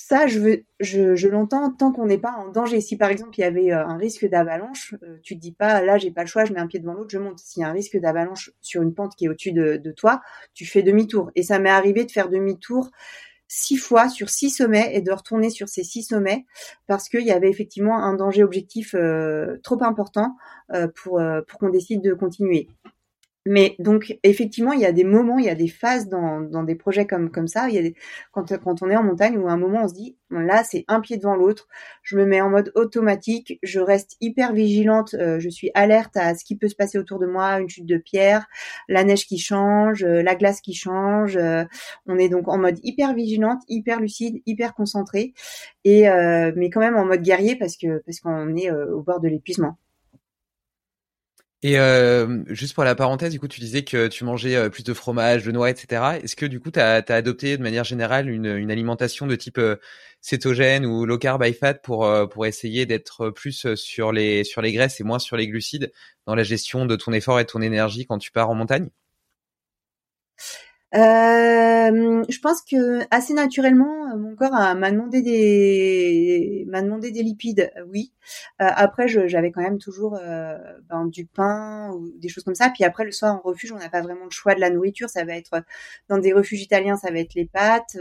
Ça, 0.00 0.28
je, 0.28 0.38
veux, 0.38 0.64
je, 0.78 1.26
l'entends 1.26 1.72
tant 1.72 1.90
qu'on 1.90 2.06
n'est 2.06 2.18
pas 2.18 2.30
en 2.30 2.50
danger. 2.52 2.80
Si 2.80 2.96
par 2.96 3.10
exemple 3.10 3.36
il 3.36 3.40
y 3.40 3.44
avait 3.44 3.72
euh, 3.72 3.84
un 3.84 3.96
risque 3.96 4.24
d'avalanche, 4.26 4.94
euh, 5.02 5.18
tu 5.24 5.34
te 5.34 5.40
dis 5.40 5.50
pas 5.52 5.82
là 5.82 5.98
j'ai 5.98 6.12
pas 6.12 6.22
le 6.22 6.28
choix, 6.28 6.44
je 6.44 6.52
mets 6.52 6.60
un 6.60 6.68
pied 6.68 6.78
devant 6.78 6.94
l'autre, 6.94 7.10
je 7.10 7.18
monte. 7.18 7.40
S'il 7.40 7.62
y 7.62 7.64
a 7.64 7.68
un 7.68 7.72
risque 7.72 7.96
d'avalanche 7.98 8.52
sur 8.60 8.82
une 8.82 8.94
pente 8.94 9.16
qui 9.16 9.24
est 9.24 9.28
au-dessus 9.28 9.52
de, 9.52 9.76
de 9.76 9.92
toi, 9.92 10.20
tu 10.54 10.66
fais 10.66 10.82
demi-tour. 10.82 11.32
Et 11.34 11.42
ça 11.42 11.58
m'est 11.58 11.70
arrivé 11.70 12.04
de 12.04 12.12
faire 12.12 12.28
demi-tour 12.28 12.90
six 13.48 13.76
fois 13.76 14.08
sur 14.08 14.28
six 14.30 14.50
sommets 14.50 14.90
et 14.92 15.00
de 15.00 15.10
retourner 15.10 15.50
sur 15.50 15.68
ces 15.68 15.82
six 15.82 16.02
sommets 16.04 16.44
parce 16.86 17.08
qu'il 17.08 17.26
y 17.26 17.32
avait 17.32 17.50
effectivement 17.50 17.98
un 17.98 18.14
danger 18.14 18.44
objectif 18.44 18.94
trop 19.62 19.82
important 19.82 20.36
pour 20.94 21.20
qu'on 21.58 21.70
décide 21.70 22.02
de 22.02 22.12
continuer. 22.12 22.68
Mais 23.48 23.76
donc 23.78 24.18
effectivement, 24.24 24.72
il 24.72 24.80
y 24.80 24.84
a 24.84 24.92
des 24.92 25.04
moments, 25.04 25.38
il 25.38 25.46
y 25.46 25.48
a 25.48 25.54
des 25.54 25.68
phases 25.68 26.08
dans, 26.10 26.62
des 26.64 26.74
projets 26.74 27.06
comme 27.06 27.30
comme 27.30 27.48
ça. 27.48 27.68
Il 27.70 27.74
y 27.74 27.78
a 27.78 27.82
des, 27.82 27.94
quand 28.30 28.54
quand 28.58 28.82
on 28.82 28.90
est 28.90 28.96
en 28.96 29.02
montagne 29.02 29.38
où 29.38 29.48
à 29.48 29.52
un 29.52 29.56
moment 29.56 29.84
on 29.84 29.88
se 29.88 29.94
dit 29.94 30.18
là 30.30 30.62
c'est 30.64 30.84
un 30.86 31.00
pied 31.00 31.16
devant 31.16 31.34
l'autre. 31.34 31.66
Je 32.02 32.18
me 32.18 32.26
mets 32.26 32.42
en 32.42 32.50
mode 32.50 32.72
automatique, 32.74 33.58
je 33.62 33.80
reste 33.80 34.16
hyper 34.20 34.52
vigilante, 34.52 35.14
euh, 35.14 35.40
je 35.40 35.48
suis 35.48 35.70
alerte 35.72 36.14
à 36.18 36.34
ce 36.34 36.44
qui 36.44 36.56
peut 36.56 36.68
se 36.68 36.74
passer 36.74 36.98
autour 36.98 37.18
de 37.18 37.26
moi, 37.26 37.58
une 37.58 37.70
chute 37.70 37.86
de 37.86 37.96
pierre, 37.96 38.46
la 38.86 39.02
neige 39.02 39.26
qui 39.26 39.38
change, 39.38 40.04
euh, 40.04 40.22
la 40.22 40.34
glace 40.34 40.60
qui 40.60 40.74
change. 40.74 41.38
Euh, 41.38 41.64
on 42.06 42.18
est 42.18 42.28
donc 42.28 42.48
en 42.48 42.58
mode 42.58 42.78
hyper 42.82 43.14
vigilante, 43.14 43.62
hyper 43.68 43.98
lucide, 43.98 44.42
hyper 44.44 44.74
concentré 44.74 45.32
et 45.84 46.04
mais 46.56 46.68
quand 46.70 46.80
même 46.80 46.96
en 46.96 47.06
mode 47.06 47.22
guerrier 47.22 47.56
parce 47.56 47.76
que 47.78 48.02
parce 48.04 48.20
qu'on 48.20 48.54
est 48.56 48.70
au 48.70 49.02
bord 49.02 49.20
de 49.20 49.28
l'épuisement. 49.28 49.78
Et 51.64 51.78
euh, 51.78 52.44
juste 52.46 52.74
pour 52.74 52.84
la 52.84 52.94
parenthèse, 52.94 53.32
du 53.32 53.40
coup, 53.40 53.48
tu 53.48 53.60
disais 53.60 53.82
que 53.82 54.06
tu 54.06 54.22
mangeais 54.22 54.54
euh, 54.54 54.68
plus 54.70 54.84
de 54.84 54.94
fromage, 54.94 55.44
de 55.44 55.50
noix, 55.50 55.70
etc. 55.70 56.18
Est-ce 56.22 56.36
que 56.36 56.46
du 56.46 56.60
coup, 56.60 56.70
tu 56.70 56.78
as, 56.78 57.02
adopté 57.08 57.56
de 57.56 57.62
manière 57.62 57.82
générale 57.82 58.28
une, 58.30 58.70
alimentation 58.70 59.26
de 59.26 59.34
type 59.34 59.58
euh, 59.58 59.76
cétogène 60.20 60.86
ou 60.86 61.04
low 61.04 61.18
carb 61.18 61.42
high 61.44 61.54
fat 61.56 61.74
pour 61.74 62.04
euh, 62.04 62.26
pour 62.26 62.46
essayer 62.46 62.86
d'être 62.86 63.30
plus 63.30 63.74
sur 63.74 64.12
les 64.12 64.44
sur 64.44 64.62
les 64.62 64.72
graisses 64.72 65.00
et 65.00 65.04
moins 65.04 65.18
sur 65.18 65.36
les 65.36 65.48
glucides 65.48 65.92
dans 66.26 66.34
la 66.36 66.44
gestion 66.44 66.86
de 66.86 66.94
ton 66.96 67.12
effort 67.12 67.40
et 67.40 67.44
de 67.44 67.48
ton 67.48 67.60
énergie 67.62 68.06
quand 68.06 68.18
tu 68.18 68.30
pars 68.30 68.50
en 68.50 68.54
montagne? 68.54 68.88
Euh, 70.94 72.24
je 72.28 72.38
pense 72.40 72.62
que 72.62 73.00
assez 73.14 73.34
naturellement, 73.34 74.16
mon 74.16 74.34
corps 74.34 74.52
m'a 74.52 74.90
demandé 74.90 75.20
des 75.20 76.64
m'a 76.68 76.80
demandé 76.80 77.10
des 77.10 77.22
lipides, 77.22 77.70
oui. 77.92 78.12
Euh, 78.62 78.66
après, 78.74 79.06
j'avais 79.06 79.50
quand 79.50 79.60
même 79.60 79.78
toujours 79.78 80.16
euh, 80.16 80.56
ben, 80.88 81.06
du 81.06 81.26
pain 81.26 81.90
ou 81.92 82.10
des 82.16 82.28
choses 82.30 82.44
comme 82.44 82.54
ça. 82.54 82.70
Puis 82.70 82.84
après, 82.84 83.04
le 83.04 83.12
soir 83.12 83.34
en 83.36 83.40
refuge, 83.40 83.72
on 83.72 83.78
n'a 83.78 83.90
pas 83.90 84.00
vraiment 84.00 84.24
le 84.24 84.30
choix 84.30 84.54
de 84.54 84.60
la 84.60 84.70
nourriture. 84.70 85.10
Ça 85.10 85.24
va 85.24 85.36
être 85.36 85.62
dans 86.08 86.18
des 86.18 86.32
refuges 86.32 86.62
italiens, 86.62 86.96
ça 86.96 87.10
va 87.10 87.18
être 87.18 87.34
les 87.34 87.46
pâtes. 87.46 87.96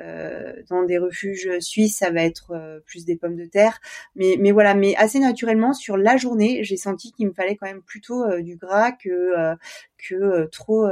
Euh, 0.00 0.54
dans 0.68 0.82
des 0.82 0.98
refuges 0.98 1.48
suisses, 1.60 1.98
ça 1.98 2.10
va 2.10 2.22
être 2.22 2.50
euh, 2.50 2.80
plus 2.84 3.04
des 3.04 3.16
pommes 3.16 3.36
de 3.36 3.44
terre. 3.44 3.80
Mais, 4.16 4.36
mais 4.40 4.50
voilà, 4.50 4.74
mais 4.74 4.96
assez 4.96 5.20
naturellement 5.20 5.72
sur 5.72 5.96
la 5.96 6.16
journée, 6.16 6.64
j'ai 6.64 6.76
senti 6.76 7.12
qu'il 7.12 7.28
me 7.28 7.32
fallait 7.32 7.54
quand 7.54 7.66
même 7.66 7.82
plutôt 7.82 8.24
euh, 8.24 8.42
du 8.42 8.56
gras 8.56 8.90
que 8.92 9.54
que 9.96 10.46
trop 10.46 10.88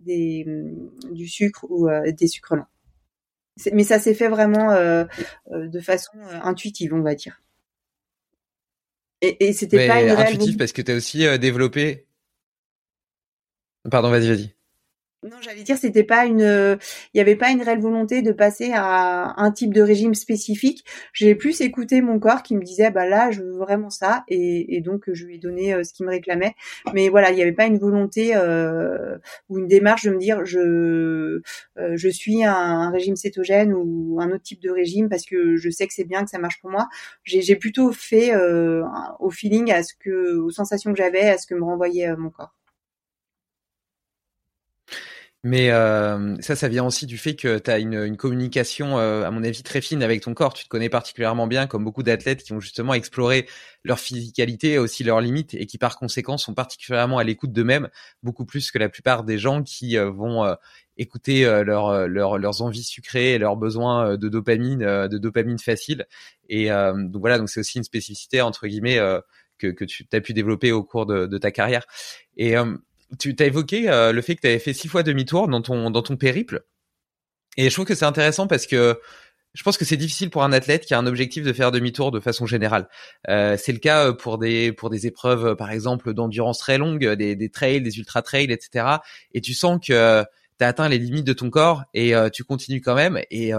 des, 0.00 0.44
mm, 0.46 1.12
du 1.12 1.26
sucre 1.26 1.66
ou 1.68 1.88
des 2.12 2.26
sucres 2.28 2.56
lents. 2.56 2.68
Mais 3.72 3.82
ça 3.82 3.98
s'est 3.98 4.14
fait 4.14 4.28
vraiment 4.28 4.68
de 5.50 5.80
façon 5.80 6.12
intuitive, 6.42 6.94
on 6.94 7.02
va 7.02 7.14
dire. 7.14 7.42
Et, 9.20 9.48
et 9.48 9.52
c'était 9.52 9.88
pas 9.88 10.00
une 10.00 10.10
intuitive 10.10 10.56
parce 10.56 10.72
que 10.72 10.80
tu 10.80 10.92
as 10.92 10.94
aussi 10.94 11.38
développé. 11.38 12.06
Pardon, 13.90 14.10
vas-y, 14.10 14.28
vas-y. 14.28 14.57
Non, 15.24 15.36
j'allais 15.40 15.64
dire, 15.64 15.76
c'était 15.76 16.04
pas 16.04 16.26
une, 16.26 16.38
il 16.42 17.16
n'y 17.16 17.20
avait 17.20 17.34
pas 17.34 17.50
une 17.50 17.60
réelle 17.60 17.80
volonté 17.80 18.22
de 18.22 18.30
passer 18.30 18.70
à 18.72 19.34
un 19.36 19.50
type 19.50 19.74
de 19.74 19.82
régime 19.82 20.14
spécifique. 20.14 20.84
J'ai 21.12 21.34
plus 21.34 21.60
écouté 21.60 22.00
mon 22.02 22.20
corps 22.20 22.44
qui 22.44 22.54
me 22.54 22.62
disait, 22.62 22.92
bah 22.92 23.04
là, 23.04 23.32
je 23.32 23.42
veux 23.42 23.58
vraiment 23.58 23.90
ça, 23.90 24.22
et, 24.28 24.80
donc 24.80 25.12
je 25.12 25.26
lui 25.26 25.34
ai 25.34 25.38
donné 25.38 25.74
euh, 25.74 25.82
ce 25.82 25.92
qu'il 25.92 26.06
me 26.06 26.10
réclamait. 26.12 26.54
Mais 26.94 27.08
voilà, 27.08 27.32
il 27.32 27.34
n'y 27.34 27.42
avait 27.42 27.52
pas 27.52 27.66
une 27.66 27.78
volonté 27.78 28.36
euh, 28.36 29.18
ou 29.48 29.58
une 29.58 29.66
démarche 29.66 30.04
de 30.04 30.10
me 30.10 30.18
dire, 30.18 30.44
je, 30.44 30.60
euh, 31.78 31.96
je 31.96 32.08
suis 32.08 32.44
un, 32.44 32.90
régime 32.90 33.16
cétogène 33.16 33.72
ou 33.74 34.18
un 34.20 34.30
autre 34.30 34.44
type 34.44 34.62
de 34.62 34.70
régime 34.70 35.08
parce 35.08 35.24
que 35.24 35.56
je 35.56 35.68
sais 35.68 35.88
que 35.88 35.94
c'est 35.94 36.04
bien, 36.04 36.22
que 36.22 36.30
ça 36.30 36.38
marche 36.38 36.60
pour 36.60 36.70
moi. 36.70 36.88
J'ai 37.24 37.56
plutôt 37.56 37.90
fait 37.90 38.32
au 39.18 39.30
feeling, 39.30 39.72
à 39.72 39.82
ce 39.82 39.94
que, 39.98 40.36
aux 40.38 40.50
sensations 40.50 40.92
que 40.92 40.98
j'avais, 40.98 41.28
à 41.28 41.38
ce 41.38 41.46
que 41.48 41.54
me 41.56 41.64
renvoyait 41.64 42.14
mon 42.16 42.30
corps. 42.30 42.57
Mais 45.44 45.70
euh, 45.70 46.34
ça, 46.40 46.56
ça 46.56 46.66
vient 46.66 46.84
aussi 46.84 47.06
du 47.06 47.16
fait 47.16 47.36
que 47.36 47.58
tu 47.58 47.70
as 47.70 47.78
une, 47.78 47.94
une 47.94 48.16
communication, 48.16 48.98
euh, 48.98 49.24
à 49.24 49.30
mon 49.30 49.44
avis, 49.44 49.62
très 49.62 49.80
fine 49.80 50.02
avec 50.02 50.20
ton 50.20 50.34
corps. 50.34 50.52
Tu 50.52 50.64
te 50.64 50.68
connais 50.68 50.88
particulièrement 50.88 51.46
bien, 51.46 51.68
comme 51.68 51.84
beaucoup 51.84 52.02
d'athlètes 52.02 52.42
qui 52.42 52.52
ont 52.52 52.60
justement 52.60 52.92
exploré 52.92 53.46
leur 53.84 54.00
physicalité 54.00 54.72
et 54.72 54.78
aussi 54.78 55.04
leurs 55.04 55.20
limites, 55.20 55.54
et 55.54 55.66
qui 55.66 55.78
par 55.78 55.96
conséquent 55.96 56.38
sont 56.38 56.54
particulièrement 56.54 57.18
à 57.18 57.24
l'écoute 57.24 57.52
d'eux-mêmes, 57.52 57.88
beaucoup 58.24 58.46
plus 58.46 58.72
que 58.72 58.78
la 58.78 58.88
plupart 58.88 59.22
des 59.22 59.38
gens 59.38 59.62
qui 59.62 59.96
euh, 59.96 60.10
vont 60.10 60.56
écouter 60.96 61.44
leur, 61.64 62.08
leurs 62.08 62.62
envies 62.62 62.82
sucrées 62.82 63.34
et 63.34 63.38
leurs 63.38 63.56
besoins 63.56 64.16
de 64.16 64.28
dopamine, 64.28 64.80
de 64.80 65.18
dopamine 65.18 65.60
facile. 65.60 66.06
Et 66.48 66.70
donc 66.70 67.20
voilà, 67.20 67.38
donc 67.38 67.48
c'est 67.48 67.60
aussi 67.60 67.78
une 67.78 67.84
spécificité 67.84 68.40
entre 68.40 68.66
guillemets 68.66 68.98
que, 69.58 69.68
que 69.68 69.84
tu 69.84 70.08
as 70.12 70.20
pu 70.20 70.32
développer 70.32 70.72
au 70.72 70.82
cours 70.82 71.06
de, 71.06 71.26
de 71.26 71.38
ta 71.38 71.52
carrière. 71.52 71.86
Et 72.36 72.56
tu 73.18 73.34
t'as 73.34 73.46
évoqué 73.46 73.88
euh, 73.88 74.12
le 74.12 74.22
fait 74.22 74.36
que 74.36 74.42
tu 74.42 74.46
avais 74.46 74.58
fait 74.58 74.72
six 74.72 74.88
fois 74.88 75.02
demi-tour 75.02 75.48
dans 75.48 75.62
ton 75.62 75.90
dans 75.90 76.02
ton 76.02 76.16
périple. 76.16 76.64
Et 77.56 77.68
je 77.68 77.74
trouve 77.74 77.86
que 77.86 77.94
c'est 77.94 78.04
intéressant 78.04 78.46
parce 78.46 78.66
que 78.66 79.00
je 79.54 79.62
pense 79.62 79.78
que 79.78 79.84
c'est 79.84 79.96
difficile 79.96 80.30
pour 80.30 80.44
un 80.44 80.52
athlète 80.52 80.84
qui 80.84 80.94
a 80.94 80.98
un 80.98 81.06
objectif 81.06 81.42
de 81.42 81.52
faire 81.52 81.72
demi-tour 81.72 82.10
de 82.10 82.20
façon 82.20 82.46
générale. 82.46 82.88
Euh, 83.28 83.56
c'est 83.58 83.72
le 83.72 83.78
cas 83.78 84.08
euh, 84.08 84.12
pour 84.12 84.38
des 84.38 84.72
pour 84.72 84.90
des 84.90 85.06
épreuves, 85.06 85.56
par 85.56 85.70
exemple, 85.70 86.12
d'endurance 86.14 86.58
très 86.58 86.78
longue, 86.78 87.06
des, 87.14 87.34
des 87.34 87.50
trails, 87.50 87.82
des 87.82 87.98
ultra 87.98 88.22
trails, 88.22 88.52
etc. 88.52 88.86
Et 89.32 89.40
tu 89.40 89.54
sens 89.54 89.80
que 89.84 90.22
tu 90.58 90.64
as 90.64 90.68
atteint 90.68 90.88
les 90.88 90.98
limites 90.98 91.26
de 91.26 91.32
ton 91.32 91.50
corps 91.50 91.84
et 91.94 92.12
tu 92.32 92.44
continues 92.44 92.80
quand 92.80 92.94
même. 92.94 93.20
Et 93.30 93.52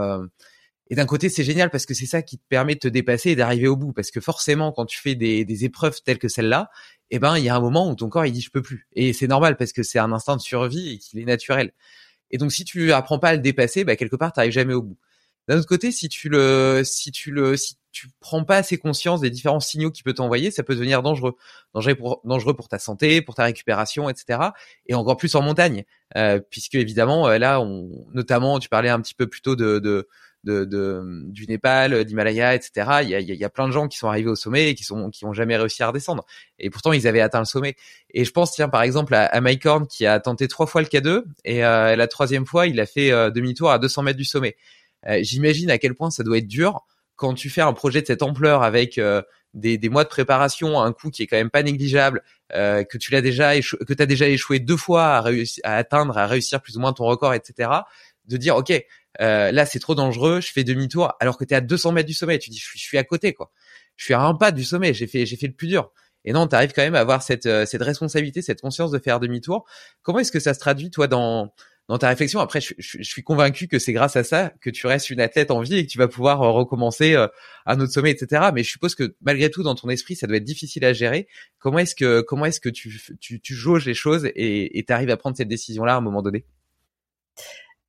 et 0.89 0.95
d'un 0.95 1.05
côté, 1.05 1.29
c'est 1.29 1.43
génial 1.43 1.69
parce 1.69 1.85
que 1.85 1.93
c'est 1.93 2.07
ça 2.07 2.23
qui 2.23 2.37
te 2.37 2.43
permet 2.49 2.73
de 2.73 2.79
te 2.79 2.87
dépasser 2.87 3.31
et 3.31 3.35
d'arriver 3.35 3.67
au 3.67 3.75
bout. 3.75 3.93
Parce 3.93 4.09
que 4.09 4.19
forcément, 4.19 4.71
quand 4.71 4.85
tu 4.85 4.99
fais 4.99 5.13
des, 5.13 5.45
des 5.45 5.65
épreuves 5.65 6.01
telles 6.03 6.17
que 6.17 6.27
celle-là, 6.27 6.71
eh 7.11 7.19
ben, 7.19 7.37
il 7.37 7.43
y 7.43 7.49
a 7.49 7.55
un 7.55 7.59
moment 7.59 7.89
où 7.89 7.95
ton 7.95 8.09
corps, 8.09 8.25
il 8.25 8.31
dit, 8.31 8.41
je 8.41 8.51
peux 8.51 8.61
plus. 8.61 8.87
Et 8.93 9.13
c'est 9.13 9.27
normal 9.27 9.57
parce 9.57 9.73
que 9.73 9.83
c'est 9.83 9.99
un 9.99 10.11
instinct 10.11 10.35
de 10.35 10.41
survie 10.41 10.93
et 10.93 10.97
qu'il 10.97 11.19
est 11.19 11.25
naturel. 11.25 11.71
Et 12.31 12.37
donc, 12.37 12.51
si 12.51 12.63
tu 12.65 12.91
apprends 12.91 13.19
pas 13.19 13.29
à 13.29 13.33
le 13.33 13.39
dépasser, 13.39 13.83
bah, 13.83 13.95
quelque 13.95 14.15
part, 14.15 14.31
tu 14.31 14.39
n'arrives 14.39 14.53
jamais 14.53 14.73
au 14.73 14.83
bout. 14.83 14.97
D'un 15.47 15.57
autre 15.57 15.67
côté, 15.67 15.91
si 15.91 16.09
tu 16.09 16.29
le, 16.29 16.83
si 16.85 17.11
tu 17.11 17.31
le, 17.31 17.57
si 17.57 17.75
tu 17.91 18.07
prends 18.19 18.43
pas 18.43 18.57
assez 18.57 18.77
conscience 18.77 19.19
des 19.19 19.31
différents 19.31 19.59
signaux 19.59 19.89
qu'il 19.89 20.03
peut 20.03 20.13
t'envoyer, 20.13 20.51
ça 20.51 20.61
peut 20.61 20.75
devenir 20.75 21.01
dangereux, 21.01 21.35
dangereux 21.73 21.95
pour, 21.95 22.21
dangereux 22.23 22.53
pour 22.53 22.67
ta 22.67 22.77
santé, 22.77 23.23
pour 23.23 23.33
ta 23.33 23.45
récupération, 23.45 24.09
etc. 24.09 24.39
Et 24.85 24.93
encore 24.93 25.17
plus 25.17 25.33
en 25.33 25.41
montagne, 25.41 25.85
euh, 26.15 26.39
puisque 26.51 26.75
évidemment 26.75 27.27
euh, 27.27 27.39
là, 27.39 27.61
on, 27.61 28.05
notamment, 28.13 28.59
tu 28.59 28.69
parlais 28.69 28.89
un 28.89 29.01
petit 29.01 29.15
peu 29.15 29.25
plus 29.25 29.41
tôt 29.41 29.55
de, 29.55 29.79
de 29.79 30.07
de, 30.43 30.65
de, 30.65 31.01
du 31.25 31.47
Népal, 31.47 32.05
d'Himalaya, 32.05 32.55
etc. 32.55 32.71
Il 33.03 33.09
y, 33.09 33.15
a, 33.15 33.19
il 33.19 33.29
y 33.29 33.43
a 33.43 33.49
plein 33.49 33.67
de 33.67 33.73
gens 33.73 33.87
qui 33.87 33.97
sont 33.97 34.07
arrivés 34.07 34.29
au 34.29 34.35
sommet 34.35 34.69
et 34.69 34.75
qui 34.75 34.83
sont 34.83 35.09
qui 35.09 35.25
ont 35.25 35.33
jamais 35.33 35.57
réussi 35.57 35.83
à 35.83 35.87
redescendre. 35.87 36.25
Et 36.59 36.69
pourtant, 36.69 36.93
ils 36.93 37.07
avaient 37.07 37.21
atteint 37.21 37.39
le 37.39 37.45
sommet. 37.45 37.75
Et 38.13 38.25
je 38.25 38.31
pense, 38.31 38.51
tiens, 38.51 38.69
par 38.69 38.81
exemple, 38.81 39.13
à, 39.15 39.25
à 39.25 39.41
Mike 39.41 39.65
Horn 39.65 39.87
qui 39.87 40.05
a 40.05 40.19
tenté 40.19 40.47
trois 40.47 40.65
fois 40.65 40.81
le 40.81 40.87
K2 40.87 41.23
et 41.45 41.65
euh, 41.65 41.95
la 41.95 42.07
troisième 42.07 42.45
fois, 42.45 42.67
il 42.67 42.79
a 42.79 42.85
fait 42.85 43.11
euh, 43.11 43.29
demi-tour 43.29 43.71
à 43.71 43.79
200 43.79 44.03
mètres 44.03 44.17
du 44.17 44.25
sommet. 44.25 44.55
Euh, 45.07 45.19
j'imagine 45.21 45.71
à 45.71 45.77
quel 45.77 45.95
point 45.95 46.09
ça 46.09 46.23
doit 46.23 46.37
être 46.37 46.47
dur 46.47 46.81
quand 47.15 47.33
tu 47.33 47.49
fais 47.49 47.61
un 47.61 47.73
projet 47.73 48.01
de 48.01 48.07
cette 48.07 48.23
ampleur 48.23 48.63
avec 48.63 48.97
euh, 48.97 49.21
des, 49.53 49.77
des, 49.77 49.89
mois 49.89 50.03
de 50.03 50.09
préparation, 50.09 50.79
un 50.79 50.93
coût 50.93 51.09
qui 51.09 51.23
est 51.23 51.27
quand 51.27 51.37
même 51.37 51.49
pas 51.49 51.63
négligeable, 51.63 52.23
euh, 52.53 52.83
que 52.83 52.97
tu 52.97 53.11
l'as 53.11 53.21
déjà 53.21 53.59
que 53.59 53.93
tu 53.93 54.01
as 54.01 54.05
déjà 54.05 54.27
échoué 54.29 54.59
deux 54.59 54.77
fois 54.77 55.17
à, 55.17 55.29
à 55.63 55.75
atteindre, 55.75 56.17
à 56.17 56.27
réussir 56.27 56.61
plus 56.61 56.77
ou 56.77 56.79
moins 56.79 56.93
ton 56.93 57.05
record, 57.05 57.33
etc. 57.33 57.69
De 58.25 58.37
dire 58.37 58.55
ok, 58.55 58.71
euh, 59.21 59.51
là 59.51 59.65
c'est 59.65 59.79
trop 59.79 59.95
dangereux, 59.95 60.41
je 60.41 60.51
fais 60.51 60.63
demi-tour, 60.63 61.13
alors 61.19 61.37
que 61.37 61.45
tu 61.45 61.53
es 61.53 61.57
à 61.57 61.61
200 61.61 61.91
mètres 61.93 62.07
du 62.07 62.13
sommet, 62.13 62.39
tu 62.39 62.49
dis 62.49 62.57
je 62.57 62.65
suis, 62.65 62.79
je 62.79 62.83
suis 62.83 62.97
à 62.97 63.03
côté 63.03 63.33
quoi, 63.33 63.51
je 63.95 64.05
suis 64.05 64.13
à 64.13 64.21
un 64.21 64.35
pas 64.35 64.51
du 64.51 64.63
sommet, 64.63 64.93
j'ai 64.93 65.07
fait 65.07 65.25
j'ai 65.25 65.35
fait 65.35 65.47
le 65.47 65.53
plus 65.53 65.67
dur. 65.67 65.91
Et 66.25 66.33
non, 66.33 66.47
tu 66.47 66.55
arrives 66.55 66.73
quand 66.73 66.81
même 66.81 66.95
à 66.95 66.99
avoir 66.99 67.23
cette, 67.23 67.47
cette 67.65 67.81
responsabilité, 67.81 68.41
cette 68.41 68.59
conscience 68.59 68.91
de 68.91 68.99
faire 68.99 69.21
demi-tour. 69.21 69.65
Comment 70.01 70.19
est-ce 70.19 70.33
que 70.33 70.41
ça 70.41 70.53
se 70.53 70.59
traduit 70.59 70.91
toi 70.91 71.07
dans 71.07 71.53
dans 71.89 71.97
ta 71.97 72.07
réflexion? 72.07 72.39
Après, 72.39 72.61
je, 72.61 72.73
je, 72.77 73.03
suis 73.03 73.23
convaincu 73.23 73.67
que 73.67 73.79
c'est 73.79 73.93
grâce 73.93 74.15
à 74.15 74.23
ça 74.23 74.53
que 74.61 74.69
tu 74.69 74.85
restes 74.85 75.09
une 75.09 75.19
athlète 75.19 75.49
en 75.49 75.59
vie 75.59 75.75
et 75.75 75.85
que 75.85 75.91
tu 75.91 75.97
vas 75.97 76.07
pouvoir 76.07 76.41
euh, 76.43 76.51
recommencer 76.51 77.15
euh, 77.15 77.27
un 77.65 77.79
autre 77.79 77.91
sommet, 77.91 78.11
etc. 78.11 78.51
Mais 78.53 78.63
je 78.63 78.69
suppose 78.69 78.95
que 78.95 79.15
malgré 79.21 79.49
tout, 79.49 79.63
dans 79.63 79.75
ton 79.75 79.89
esprit, 79.89 80.15
ça 80.15 80.27
doit 80.27 80.37
être 80.37 80.43
difficile 80.43 80.85
à 80.85 80.93
gérer. 80.93 81.27
Comment 81.57 81.79
est-ce 81.79 81.95
que 81.95 82.21
comment 82.21 82.45
est-ce 82.45 82.59
que 82.59 82.69
tu, 82.69 83.01
tu, 83.19 83.41
tu 83.41 83.55
jauges 83.55 83.85
les 83.85 83.95
choses 83.95 84.29
et 84.35 84.83
tu 84.87 84.93
arrives 84.93 85.09
à 85.09 85.17
prendre 85.17 85.35
cette 85.35 85.47
décision-là 85.47 85.95
à 85.95 85.97
un 85.97 86.01
moment 86.01 86.21
donné? 86.21 86.45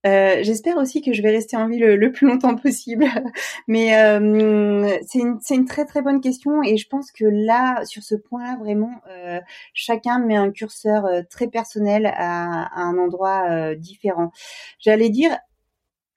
Euh, 0.07 0.39
J'espère 0.43 0.77
aussi 0.77 1.03
que 1.03 1.13
je 1.13 1.23
vais 1.23 1.31
rester 1.31 1.57
en 1.57 1.69
vie 1.69 1.79
le, 1.79 2.13
plus 2.13 2.27
longtemps 2.27 2.57
possible. 2.57 3.05
Mais 3.69 3.97
euh, 3.97 4.99
c'est 5.07 5.55
une, 5.55 5.65
très 5.67 5.85
très 5.85 6.03
bonne 6.03 6.21
question 6.21 6.63
et 6.63 6.77
je 6.77 6.89
pense 6.89 7.13
que 7.13 7.25
là, 7.25 7.85
sur 7.85 8.03
ce 8.03 8.15
point-là, 8.15 8.57
vraiment, 8.59 9.01
euh, 9.09 9.41
chacun 9.75 10.19
met 10.19 10.37
un 10.37 10.51
curseur 10.51 11.07
très 11.29 11.49
personnel 11.49 12.13
à, 12.15 12.81
un 12.81 12.99
endroit 12.99 13.75
différent. 13.75 14.33
J'allais 14.79 15.11
dire, 15.11 15.37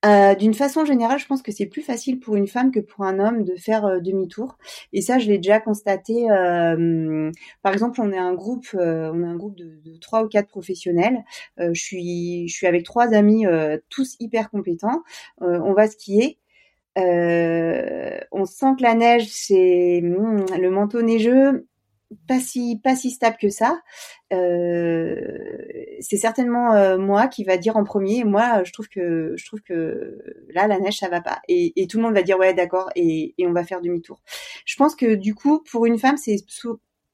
euh, 0.06 0.36
d'une 0.36 0.54
façon 0.54 0.84
générale, 0.84 1.18
je 1.18 1.26
pense 1.26 1.42
que 1.42 1.52
c'est 1.52 1.66
plus 1.66 1.82
facile 1.82 2.20
pour 2.20 2.36
une 2.36 2.48
femme 2.48 2.72
que 2.72 2.80
pour 2.80 3.06
un 3.06 3.20
homme 3.20 3.44
de 3.44 3.56
faire 3.56 3.86
euh, 3.86 4.00
demi-tour. 4.00 4.58
Et 4.92 5.02
ça, 5.02 5.18
je 5.18 5.28
l'ai 5.28 5.38
déjà 5.38 5.60
constaté. 5.62 6.30
Euh, 6.30 7.32
par 7.62 7.74
exemple, 7.74 8.02
on 8.02 8.12
est 8.12 8.18
un 8.18 8.34
groupe, 8.34 8.68
on 8.74 9.24
est 9.24 9.28
un 9.28 9.36
groupe 9.36 9.56
de, 9.56 9.98
trois 10.02 10.24
ou 10.24 10.28
quatre 10.28 10.50
professionnels. 10.50 11.24
je 11.58 11.72
suis, 11.74 12.48
je 12.48 12.54
suis 12.54 12.68
avec 12.68 12.84
trois 12.84 13.14
amis, 13.14 13.46
tous 13.90 14.16
hyper 14.20 14.50
compétents. 14.50 15.04
on 15.40 15.74
va 15.74 15.88
skier. 15.88 16.40
on 16.96 18.46
sent 18.46 18.76
que 18.78 18.84
la 18.84 18.96
neige, 18.96 19.28
c'est 19.30 20.02
hmm, 20.04 20.46
le 20.60 20.70
manteau 20.70 21.02
neigeux 21.02 21.68
pas 22.28 22.40
si 22.40 22.80
pas 22.84 22.96
si 22.96 23.12
stable 23.12 23.38
que 23.40 23.50
ça. 23.50 23.82
Euh, 24.32 25.16
c'est 26.00 26.18
certainement 26.18 26.74
euh, 26.74 26.98
moi 26.98 27.28
qui 27.28 27.44
va 27.44 27.58
dire 27.58 27.78
en 27.78 27.84
premier. 27.84 28.24
Moi, 28.24 28.64
je 28.64 28.72
trouve 28.72 28.90
que 28.90 29.34
je 29.38 29.46
trouve 29.46 29.62
que 29.62 30.20
là 30.54 30.68
la 30.68 30.80
neige 30.80 30.98
ça 30.98 31.10
va 31.10 31.22
pas. 31.22 31.42
Et, 31.48 31.74
et 31.82 31.88
tout 31.88 31.98
le 31.98 32.04
monde 32.04 32.16
va 32.16 32.24
dire 32.24 32.38
ouais 32.40 32.54
d'accord 32.54 32.90
et, 32.96 33.34
et 33.38 33.48
on 33.48 33.54
va 33.54 33.64
faire 33.64 33.82
demi-tour. 33.82 34.22
Je 34.66 34.76
pense 34.76 34.96
que 34.96 35.16
du 35.16 35.36
coup 35.36 35.64
pour 35.70 35.86
une 35.86 36.00
femme 36.00 36.18
c'est 36.18 36.38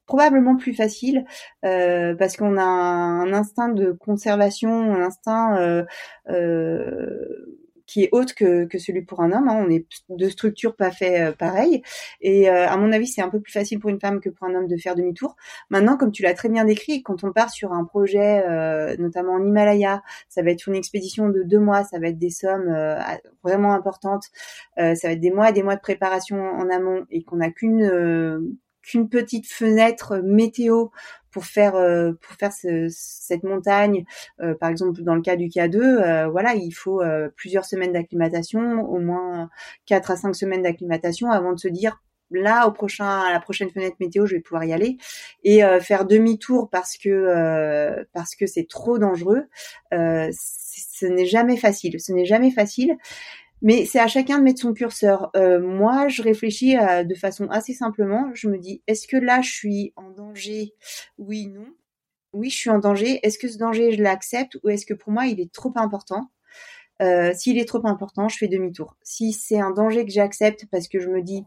probablement 0.09 0.57
plus 0.57 0.73
facile 0.73 1.23
euh, 1.63 2.15
parce 2.15 2.35
qu'on 2.35 2.57
a 2.57 2.63
un, 2.63 3.31
instinct 3.31 3.69
de 3.69 3.91
conservation, 3.91 4.71
un 4.71 5.03
instinct 5.03 5.55
euh, 5.59 5.85
euh, 6.29 7.58
qui 7.89 8.03
est 8.03 8.09
autre 8.11 8.35
que, 8.35 8.65
que 8.65 8.77
celui 8.77 9.01
pour 9.01 9.21
un 9.21 9.31
homme. 9.31 9.49
Hein. 9.49 9.65
On 9.65 9.69
est 9.71 9.83
de 10.09 10.29
structure 10.29 10.75
pas 10.75 10.91
fait 10.91 11.21
euh, 11.21 11.31
pareil. 11.31 11.81
Et 12.21 12.47
euh, 12.47 12.67
à 12.67 12.77
mon 12.77 12.91
avis, 12.91 13.07
c'est 13.07 13.23
un 13.23 13.29
peu 13.29 13.39
plus 13.39 13.51
facile 13.51 13.79
pour 13.79 13.89
une 13.89 13.99
femme 13.99 14.19
que 14.19 14.29
pour 14.29 14.47
un 14.47 14.53
homme 14.53 14.67
de 14.67 14.77
faire 14.77 14.93
demi-tour. 14.93 15.35
Maintenant, 15.71 15.97
comme 15.97 16.11
tu 16.11 16.21
l'as 16.21 16.35
très 16.35 16.49
bien 16.49 16.65
décrit, 16.65 17.01
quand 17.01 17.23
on 17.23 17.31
part 17.31 17.49
sur 17.49 17.73
un 17.73 17.83
projet, 17.85 18.43
euh, 18.47 18.95
notamment 18.99 19.33
en 19.33 19.43
Himalaya, 19.43 20.03
ça 20.27 20.43
va 20.43 20.51
être 20.51 20.67
une 20.67 20.75
expédition 20.75 21.29
de 21.29 21.41
deux 21.41 21.57
mois, 21.57 21.83
ça 21.83 21.97
va 21.97 22.09
être 22.09 22.19
des 22.19 22.29
sommes 22.29 22.71
vraiment 23.43 23.73
importantes, 23.73 24.25
ça 24.77 24.93
va 25.03 25.11
être 25.13 25.19
des 25.19 25.31
mois 25.31 25.49
et 25.49 25.53
des 25.53 25.63
mois 25.63 25.75
de 25.75 25.81
préparation 25.81 26.37
en 26.37 26.69
amont 26.69 27.05
et 27.09 27.23
qu'on 27.23 27.37
n'a 27.37 27.49
qu'une 27.49 28.59
qu'une 28.89 29.07
petite 29.07 29.47
fenêtre 29.47 30.17
météo 30.23 30.87
pour 31.31 31.45
faire 31.45 31.75
euh, 31.75 32.13
pour 32.21 32.35
faire 32.37 32.51
cette 32.51 33.43
montagne, 33.43 34.03
euh, 34.41 34.55
par 34.55 34.69
exemple 34.69 35.03
dans 35.03 35.13
le 35.13 35.21
cas 35.21 35.35
du 35.35 35.45
K2, 35.45 35.77
euh, 35.77 36.27
voilà, 36.27 36.55
il 36.55 36.71
faut 36.71 37.01
plusieurs 37.35 37.65
semaines 37.65 37.93
d'acclimatation, 37.93 38.81
au 38.81 38.99
moins 38.99 39.49
quatre 39.85 40.11
à 40.11 40.15
cinq 40.15 40.35
semaines 40.35 40.63
d'acclimatation 40.63 41.29
avant 41.29 41.53
de 41.53 41.59
se 41.59 41.67
dire 41.67 42.01
là 42.31 42.67
au 42.67 42.71
prochain 42.71 43.21
à 43.21 43.33
la 43.33 43.39
prochaine 43.39 43.71
fenêtre 43.71 43.95
météo 43.99 44.27
je 44.27 44.35
vais 44.35 44.41
pouvoir 44.41 44.63
y 44.63 44.71
aller 44.71 44.97
et 45.43 45.61
faire 45.81 46.05
demi-tour 46.05 46.69
parce 46.69 46.97
que 46.97 48.05
parce 48.13 48.35
que 48.35 48.47
c'est 48.47 48.67
trop 48.67 48.97
dangereux. 48.97 49.45
Ce 49.91 51.05
n'est 51.05 51.25
jamais 51.25 51.57
facile. 51.57 51.99
Ce 51.99 52.11
n'est 52.11 52.25
jamais 52.25 52.51
facile 52.51 52.97
mais 53.61 53.85
c'est 53.85 53.99
à 53.99 54.07
chacun 54.07 54.39
de 54.39 54.43
mettre 54.43 54.61
son 54.61 54.73
curseur. 54.73 55.31
Euh, 55.35 55.59
moi, 55.59 56.07
je 56.07 56.21
réfléchis 56.21 56.75
de 56.75 57.15
façon 57.15 57.47
assez 57.49 57.73
simplement. 57.73 58.29
Je 58.33 58.47
me 58.49 58.57
dis, 58.57 58.81
est-ce 58.87 59.07
que 59.07 59.17
là, 59.17 59.41
je 59.41 59.51
suis 59.51 59.93
en 59.95 60.09
danger? 60.11 60.73
Oui, 61.17 61.47
non. 61.47 61.67
Oui, 62.33 62.49
je 62.49 62.55
suis 62.55 62.69
en 62.69 62.79
danger. 62.79 63.19
Est-ce 63.23 63.39
que 63.39 63.47
ce 63.47 63.57
danger, 63.57 63.91
je 63.91 64.03
l'accepte 64.03 64.57
ou 64.63 64.69
est-ce 64.69 64.85
que 64.85 64.93
pour 64.93 65.11
moi, 65.11 65.25
il 65.25 65.39
est 65.39 65.51
trop 65.51 65.73
important? 65.75 66.29
Euh, 67.01 67.33
S'il 67.33 67.57
est 67.57 67.67
trop 67.67 67.85
important, 67.87 68.29
je 68.29 68.37
fais 68.37 68.47
demi-tour. 68.47 68.95
Si 69.03 69.33
c'est 69.33 69.59
un 69.59 69.71
danger 69.71 70.05
que 70.05 70.11
j'accepte 70.11 70.65
parce 70.71 70.87
que 70.87 70.99
je 70.99 71.09
me 71.09 71.21
dis, 71.21 71.43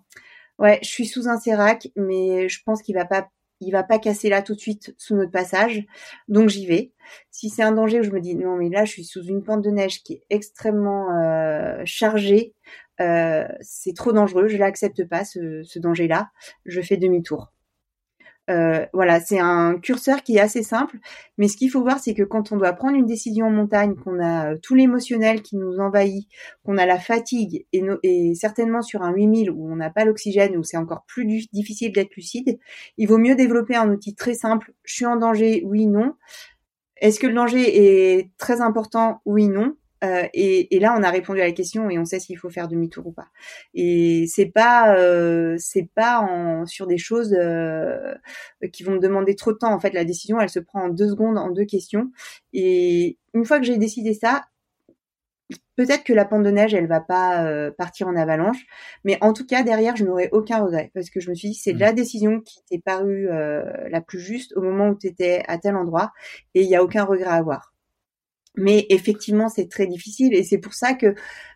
ouais, 0.58 0.78
je 0.82 0.88
suis 0.88 1.06
sous 1.06 1.28
un 1.28 1.38
sérac, 1.38 1.88
mais 1.96 2.48
je 2.48 2.62
pense 2.64 2.82
qu'il 2.82 2.94
va 2.94 3.04
pas 3.04 3.28
il 3.62 3.70
va 3.72 3.82
pas 3.82 3.98
casser 3.98 4.28
là 4.28 4.42
tout 4.42 4.54
de 4.54 4.60
suite 4.60 4.94
sous 4.98 5.14
notre 5.14 5.30
passage, 5.30 5.84
donc 6.28 6.48
j'y 6.48 6.66
vais. 6.66 6.92
Si 7.30 7.50
c'est 7.50 7.62
un 7.62 7.72
danger 7.72 8.00
où 8.00 8.02
je 8.02 8.10
me 8.10 8.20
dis 8.20 8.34
non 8.34 8.56
mais 8.56 8.68
là 8.68 8.84
je 8.84 8.92
suis 8.92 9.04
sous 9.04 9.24
une 9.24 9.42
pente 9.42 9.62
de 9.62 9.70
neige 9.70 10.02
qui 10.02 10.14
est 10.14 10.22
extrêmement 10.30 11.18
euh, 11.20 11.82
chargée, 11.84 12.54
euh, 13.00 13.46
c'est 13.60 13.94
trop 13.94 14.12
dangereux, 14.12 14.48
je 14.48 14.56
l'accepte 14.56 15.08
pas 15.08 15.24
ce, 15.24 15.62
ce 15.64 15.78
danger-là, 15.78 16.30
je 16.66 16.80
fais 16.80 16.96
demi-tour. 16.96 17.51
Euh, 18.50 18.86
voilà, 18.92 19.20
c'est 19.20 19.38
un 19.38 19.78
curseur 19.78 20.22
qui 20.22 20.36
est 20.36 20.40
assez 20.40 20.64
simple, 20.64 20.98
mais 21.38 21.46
ce 21.46 21.56
qu'il 21.56 21.70
faut 21.70 21.80
voir, 21.80 22.00
c'est 22.00 22.12
que 22.12 22.24
quand 22.24 22.50
on 22.50 22.56
doit 22.56 22.72
prendre 22.72 22.96
une 22.96 23.06
décision 23.06 23.46
en 23.46 23.50
montagne, 23.50 23.94
qu'on 23.94 24.18
a 24.18 24.52
euh, 24.52 24.58
tout 24.60 24.74
l'émotionnel 24.74 25.42
qui 25.42 25.56
nous 25.56 25.78
envahit, 25.78 26.28
qu'on 26.64 26.76
a 26.76 26.84
la 26.84 26.98
fatigue, 26.98 27.66
et, 27.72 27.82
et 28.02 28.34
certainement 28.34 28.82
sur 28.82 29.02
un 29.02 29.12
8000 29.12 29.50
où 29.50 29.70
on 29.70 29.76
n'a 29.76 29.90
pas 29.90 30.04
l'oxygène, 30.04 30.56
où 30.56 30.64
c'est 30.64 30.76
encore 30.76 31.04
plus 31.06 31.24
difficile 31.52 31.92
d'être 31.92 32.16
lucide, 32.16 32.58
il 32.98 33.06
vaut 33.06 33.18
mieux 33.18 33.36
développer 33.36 33.76
un 33.76 33.88
outil 33.90 34.14
très 34.14 34.34
simple. 34.34 34.72
Je 34.82 34.94
suis 34.94 35.06
en 35.06 35.16
danger, 35.16 35.62
oui, 35.64 35.86
non. 35.86 36.14
Est-ce 36.96 37.20
que 37.20 37.26
le 37.28 37.34
danger 37.34 38.18
est 38.18 38.30
très 38.38 38.60
important, 38.60 39.20
oui, 39.24 39.48
non 39.48 39.76
euh, 40.02 40.26
et, 40.34 40.74
et, 40.74 40.80
là, 40.80 40.94
on 40.98 41.02
a 41.02 41.10
répondu 41.10 41.40
à 41.40 41.44
la 41.44 41.52
question 41.52 41.88
et 41.90 41.98
on 41.98 42.04
sait 42.04 42.20
s'il 42.20 42.38
faut 42.38 42.50
faire 42.50 42.68
demi-tour 42.68 43.06
ou 43.06 43.12
pas. 43.12 43.28
Et 43.74 44.26
c'est 44.26 44.46
pas, 44.46 44.96
euh, 44.96 45.56
c'est 45.58 45.88
pas 45.94 46.20
en, 46.20 46.66
sur 46.66 46.86
des 46.86 46.98
choses 46.98 47.34
euh, 47.38 48.14
qui 48.72 48.82
vont 48.82 48.92
me 48.92 48.98
demander 48.98 49.34
trop 49.36 49.52
de 49.52 49.58
temps. 49.58 49.72
En 49.72 49.80
fait, 49.80 49.92
la 49.92 50.04
décision, 50.04 50.40
elle 50.40 50.50
se 50.50 50.60
prend 50.60 50.84
en 50.84 50.88
deux 50.88 51.08
secondes, 51.08 51.38
en 51.38 51.50
deux 51.50 51.64
questions. 51.64 52.10
Et 52.52 53.18
une 53.34 53.44
fois 53.44 53.58
que 53.58 53.64
j'ai 53.64 53.78
décidé 53.78 54.14
ça, 54.14 54.42
peut-être 55.76 56.04
que 56.04 56.12
la 56.12 56.24
pente 56.24 56.42
de 56.42 56.50
neige, 56.50 56.74
elle 56.74 56.86
va 56.86 57.00
pas 57.00 57.44
euh, 57.44 57.70
partir 57.70 58.08
en 58.08 58.16
avalanche, 58.16 58.64
mais 59.04 59.18
en 59.20 59.32
tout 59.32 59.46
cas 59.46 59.62
derrière, 59.62 59.96
je 59.96 60.04
n'aurai 60.04 60.28
aucun 60.32 60.62
regret 60.64 60.90
parce 60.94 61.10
que 61.10 61.20
je 61.20 61.30
me 61.30 61.34
suis 61.34 61.50
dit 61.50 61.54
c'est 61.54 61.74
mmh. 61.74 61.78
la 61.78 61.92
décision 61.92 62.40
qui 62.40 62.62
t'est 62.68 62.82
parue 62.84 63.28
euh, 63.30 63.62
la 63.88 64.00
plus 64.00 64.20
juste 64.20 64.52
au 64.56 64.62
moment 64.62 64.88
où 64.88 64.98
tu 64.98 65.06
étais 65.06 65.42
à 65.48 65.58
tel 65.58 65.76
endroit 65.76 66.12
et 66.54 66.62
il 66.62 66.68
y 66.68 66.76
a 66.76 66.82
aucun 66.82 67.04
regret 67.04 67.28
à 67.28 67.34
avoir. 67.34 67.71
Mais 68.56 68.86
effectivement, 68.90 69.48
c'est 69.48 69.68
très 69.68 69.86
difficile 69.86 70.34
et 70.34 70.42
c'est 70.42 70.58
pour 70.58 70.74
ça 70.74 70.92
que 70.94 71.14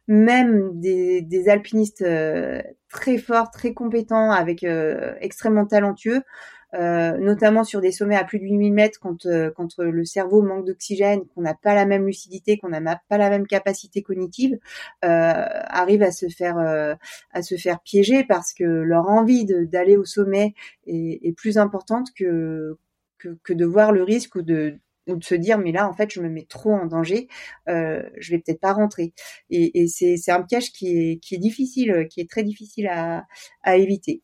même 0.08 0.80
des, 0.80 1.20
des 1.20 1.48
alpinistes 1.48 2.02
euh, 2.02 2.62
très 2.88 3.18
forts, 3.18 3.50
très 3.50 3.74
compétents, 3.74 4.30
avec 4.30 4.64
euh, 4.64 5.14
extrêmement 5.20 5.66
talentueux, 5.66 6.22
euh, 6.74 7.18
notamment 7.18 7.64
sur 7.64 7.80
des 7.80 7.92
sommets 7.92 8.16
à 8.16 8.24
plus 8.24 8.38
de 8.38 8.44
8000 8.44 8.72
mètres, 8.72 8.98
quand, 9.00 9.26
quand 9.56 9.78
le 9.78 10.04
cerveau 10.04 10.42
manque 10.42 10.66
d'oxygène, 10.66 11.26
qu'on 11.34 11.42
n'a 11.42 11.54
pas 11.54 11.74
la 11.74 11.86
même 11.86 12.06
lucidité, 12.06 12.56
qu'on 12.56 12.70
n'a 12.70 13.00
pas 13.08 13.18
la 13.18 13.30
même 13.30 13.46
capacité 13.46 14.02
cognitive, 14.02 14.58
arrivent 15.02 16.02
à 16.02 16.12
se 16.12 16.28
faire 16.28 16.58
à 16.58 17.42
se 17.42 17.56
faire 17.56 17.80
piéger 17.80 18.24
parce 18.24 18.52
que 18.52 18.64
leur 18.64 19.08
envie 19.08 19.46
d'aller 19.46 19.96
au 19.96 20.04
sommet 20.04 20.54
est, 20.86 21.20
est, 21.26 21.32
plus 21.32 21.56
importante 21.58 22.08
que, 22.16 22.76
que, 23.18 23.38
que 23.42 23.52
de 23.52 23.64
voir 23.64 23.92
le 23.92 24.02
risque 24.02 24.34
ou 24.34 24.42
de 24.42 24.78
ou 25.06 25.16
de 25.16 25.24
se 25.24 25.34
dire 25.34 25.58
mais 25.58 25.72
là 25.72 25.88
en 25.88 25.94
fait 25.94 26.10
je 26.12 26.20
me 26.20 26.28
mets 26.28 26.46
trop 26.48 26.72
en 26.72 26.86
danger, 26.86 27.28
euh, 27.68 28.02
je 28.18 28.32
vais 28.32 28.38
peut-être 28.38 28.60
pas 28.60 28.72
rentrer. 28.72 29.12
Et, 29.50 29.86
c'est, 29.88 30.16
c'est 30.16 30.32
un 30.32 30.42
piège 30.42 30.72
qui 30.72 30.88
est, 30.88 31.18
qui 31.22 31.34
est 31.34 31.38
difficile, 31.38 32.06
qui 32.10 32.20
est 32.20 32.30
très 32.30 32.42
difficile 32.42 32.88
à, 32.88 33.26
à 33.62 33.76
éviter. 33.76 34.22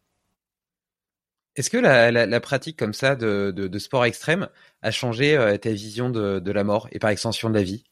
Est-ce 1.54 1.68
que 1.68 1.76
la, 1.76 2.10
la, 2.10 2.24
la, 2.26 2.40
pratique 2.40 2.78
comme 2.78 2.94
ça 2.94 3.14
de, 3.14 3.52
de, 3.54 3.68
de, 3.68 3.78
sport 3.78 4.06
extrême 4.06 4.48
a 4.80 4.90
changé 4.90 5.36
euh, 5.36 5.58
ta 5.58 5.70
vision 5.70 6.08
de, 6.08 6.38
de 6.38 6.52
la 6.52 6.64
mort 6.64 6.88
et 6.92 6.98
par 6.98 7.10
extension 7.10 7.50
de 7.50 7.54
la 7.54 7.62
vie? 7.62 7.84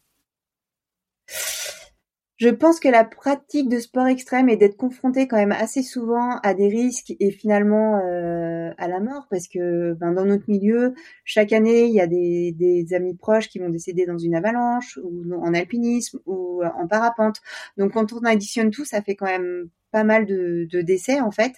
Je 2.41 2.49
pense 2.49 2.80
que 2.80 2.88
la 2.88 3.05
pratique 3.05 3.68
de 3.68 3.78
sport 3.78 4.07
extrême 4.07 4.49
est 4.49 4.57
d'être 4.57 4.78
confronté 4.78 5.28
quand 5.28 5.36
même 5.36 5.53
assez 5.53 5.82
souvent 5.82 6.38
à 6.43 6.55
des 6.55 6.68
risques 6.68 7.12
et 7.20 7.30
finalement 7.30 7.99
euh, 7.99 8.72
à 8.78 8.88
la 8.88 8.99
mort 8.99 9.26
parce 9.30 9.47
que 9.47 9.93
ben, 9.93 10.12
dans 10.12 10.24
notre 10.24 10.49
milieu, 10.49 10.95
chaque 11.26 11.53
année, 11.53 11.84
il 11.84 11.93
y 11.93 12.01
a 12.01 12.07
des, 12.07 12.53
des, 12.53 12.95
amis 12.95 13.14
proches 13.14 13.51
qui 13.51 13.59
vont 13.59 13.68
décéder 13.68 14.07
dans 14.07 14.16
une 14.16 14.34
avalanche 14.34 14.99
ou 15.05 15.34
en 15.34 15.53
alpinisme 15.53 16.18
ou 16.24 16.62
en 16.64 16.86
parapente. 16.88 17.43
Donc 17.76 17.93
quand 17.93 18.14
on 18.14 18.20
additionne 18.24 18.70
tout, 18.70 18.86
ça 18.86 19.03
fait 19.03 19.16
quand 19.16 19.26
même 19.26 19.68
pas 19.91 20.05
mal 20.05 20.26
de, 20.26 20.66
de 20.70 20.80
décès 20.82 21.20
en 21.20 21.30
fait, 21.30 21.55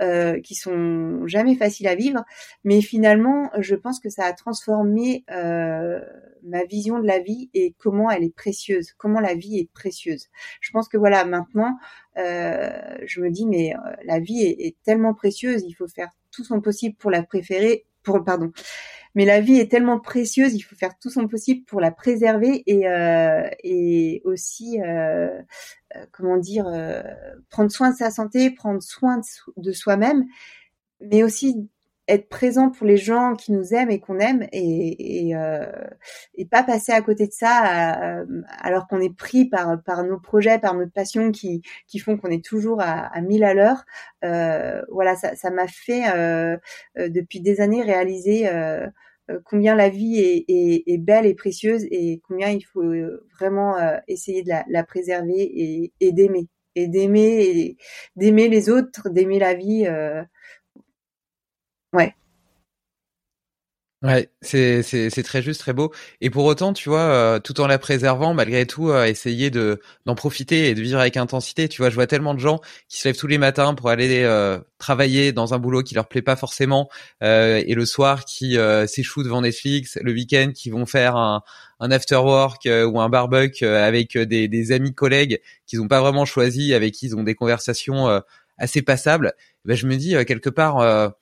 euh, 0.00 0.40
qui 0.40 0.54
sont 0.54 1.26
jamais 1.26 1.56
faciles 1.56 1.88
à 1.88 1.94
vivre. 1.94 2.24
Mais 2.64 2.80
finalement, 2.80 3.50
je 3.58 3.74
pense 3.74 4.00
que 4.00 4.08
ça 4.08 4.24
a 4.24 4.32
transformé 4.32 5.24
euh, 5.30 6.00
ma 6.42 6.64
vision 6.64 6.98
de 6.98 7.06
la 7.06 7.18
vie 7.18 7.50
et 7.54 7.74
comment 7.78 8.10
elle 8.10 8.24
est 8.24 8.34
précieuse, 8.34 8.92
comment 8.98 9.20
la 9.20 9.34
vie 9.34 9.58
est 9.58 9.70
précieuse. 9.72 10.26
Je 10.60 10.70
pense 10.72 10.88
que 10.88 10.96
voilà, 10.96 11.24
maintenant, 11.24 11.76
euh, 12.18 12.70
je 13.04 13.20
me 13.20 13.30
dis 13.30 13.46
mais 13.46 13.74
euh, 13.74 13.78
la 14.04 14.18
vie 14.18 14.42
est, 14.42 14.66
est, 14.66 14.76
tellement 14.84 15.14
précieuse, 15.14 15.62
il 15.66 15.72
faut 15.74 15.88
faire 15.88 16.10
tout 16.30 16.44
son 16.44 16.60
possible 16.60 16.96
pour 16.96 17.10
la 17.10 17.22
préférer, 17.22 17.86
pardon. 18.02 18.52
Mais 19.14 19.24
la 19.26 19.40
vie 19.40 19.58
est 19.58 19.70
tellement 19.70 20.00
précieuse, 20.00 20.54
il 20.54 20.62
faut 20.62 20.74
faire 20.74 20.98
tout 20.98 21.10
son 21.10 21.28
possible 21.28 21.64
pour 21.66 21.80
la 21.80 21.90
préserver 21.90 22.62
et, 22.66 22.88
euh, 22.88 23.48
aussi 24.24 24.80
euh, 24.80 25.38
euh, 25.96 26.06
comment 26.12 26.38
dire, 26.38 26.66
prendre 27.50 27.70
soin 27.70 27.90
de 27.90 27.96
sa 27.96 28.10
santé, 28.10 28.50
prendre 28.50 28.82
soin 28.82 29.20
de, 29.56 29.72
soi-même, 29.72 30.24
mais 31.00 31.22
aussi 31.22 31.68
être 32.12 32.28
présent 32.28 32.70
pour 32.70 32.86
les 32.86 32.96
gens 32.96 33.34
qui 33.34 33.52
nous 33.52 33.74
aiment 33.74 33.90
et 33.90 34.00
qu'on 34.00 34.18
aime 34.18 34.46
et, 34.52 35.28
et, 35.28 35.36
euh, 35.36 35.70
et, 36.34 36.44
pas 36.44 36.62
passer 36.62 36.92
à 36.92 37.00
côté 37.00 37.26
de 37.26 37.32
ça 37.32 38.24
alors 38.60 38.86
qu'on 38.86 39.00
est 39.00 39.14
pris 39.14 39.46
par, 39.46 39.82
par 39.82 40.04
nos 40.04 40.18
projets, 40.18 40.58
par 40.58 40.74
notre 40.74 40.92
passion 40.92 41.32
qui, 41.32 41.62
qui 41.86 41.98
font 41.98 42.16
qu'on 42.16 42.30
est 42.30 42.44
toujours 42.44 42.80
à, 42.80 43.06
à 43.06 43.20
1000 43.20 43.44
à 43.44 43.54
l'heure. 43.54 43.84
Euh, 44.24 44.82
voilà, 44.90 45.16
ça 45.16 45.50
m'a 45.50 45.66
fait 45.66 46.02
depuis 46.96 47.40
des 47.40 47.60
années 47.60 47.82
réaliser 47.82 48.48
euh, 49.30 49.38
combien 49.44 49.74
la 49.74 49.88
vie 49.88 50.18
est, 50.48 50.98
belle 50.98 51.26
et 51.26 51.34
précieuse 51.34 51.84
et 51.90 52.20
combien 52.26 52.50
il 52.50 52.62
faut 52.62 52.82
euh, 52.82 53.26
vraiment 53.38 53.76
euh, 53.78 53.96
essayer 54.08 54.42
de 54.42 54.50
la, 54.66 54.84
préserver 54.84 55.92
et, 56.00 56.12
d'aimer 56.12 56.48
et 56.74 56.88
d'aimer 56.88 57.76
d'aimer 58.16 58.48
les 58.48 58.70
autres, 58.70 59.10
d'aimer 59.10 59.38
la 59.38 59.54
vie. 59.54 59.86
Ouais. 61.92 62.14
Ouais, 64.02 64.28
c'est 64.40 64.82
c'est 64.82 65.22
très 65.22 65.42
juste, 65.42 65.60
très 65.60 65.72
beau. 65.72 65.92
Et 66.20 66.28
pour 66.28 66.44
autant, 66.44 66.72
tu 66.72 66.88
vois, 66.88 67.02
euh, 67.02 67.38
tout 67.38 67.60
en 67.60 67.68
la 67.68 67.78
préservant, 67.78 68.34
malgré 68.34 68.66
tout, 68.66 68.90
euh, 68.90 69.04
essayer 69.04 69.48
de 69.48 69.80
d'en 70.06 70.16
profiter 70.16 70.68
et 70.70 70.74
de 70.74 70.82
vivre 70.82 70.98
avec 70.98 71.16
intensité. 71.16 71.68
Tu 71.68 71.80
vois, 71.80 71.88
je 71.88 71.94
vois 71.94 72.08
tellement 72.08 72.34
de 72.34 72.40
gens 72.40 72.58
qui 72.88 72.98
se 72.98 73.06
lèvent 73.06 73.16
tous 73.16 73.28
les 73.28 73.38
matins 73.38 73.74
pour 73.74 73.90
aller 73.90 74.24
euh, 74.24 74.58
travailler 74.78 75.30
dans 75.30 75.54
un 75.54 75.60
boulot 75.60 75.84
qui 75.84 75.94
leur 75.94 76.08
plaît 76.08 76.20
pas 76.20 76.34
forcément, 76.34 76.88
et 77.20 77.74
le 77.76 77.86
soir 77.86 78.24
qui 78.24 78.56
s'échouent 78.88 79.22
devant 79.22 79.40
Netflix, 79.42 79.96
le 80.02 80.12
week-end 80.12 80.50
qui 80.52 80.70
vont 80.70 80.84
faire 80.86 81.14
un 81.16 81.42
un 81.78 81.90
after 81.92 82.16
work 82.16 82.62
ou 82.66 83.00
un 83.00 83.08
barbecue 83.08 83.64
avec 83.66 84.16
des, 84.18 84.48
des 84.48 84.72
amis 84.72 84.94
collègues 84.94 85.40
qu'ils 85.66 85.80
ont 85.80 85.86
pas 85.88 86.00
vraiment 86.00 86.24
choisi, 86.24 86.74
avec 86.74 86.92
qui 86.94 87.06
ils 87.06 87.16
ont 87.16 87.22
des 87.22 87.34
conversations 87.36 88.20
assez 88.58 88.82
passables. 88.82 89.32
Ben, 89.64 89.76
je 89.76 89.86
me 89.86 89.94
dis 89.96 90.14
quelque 90.26 90.50
part, 90.50 91.12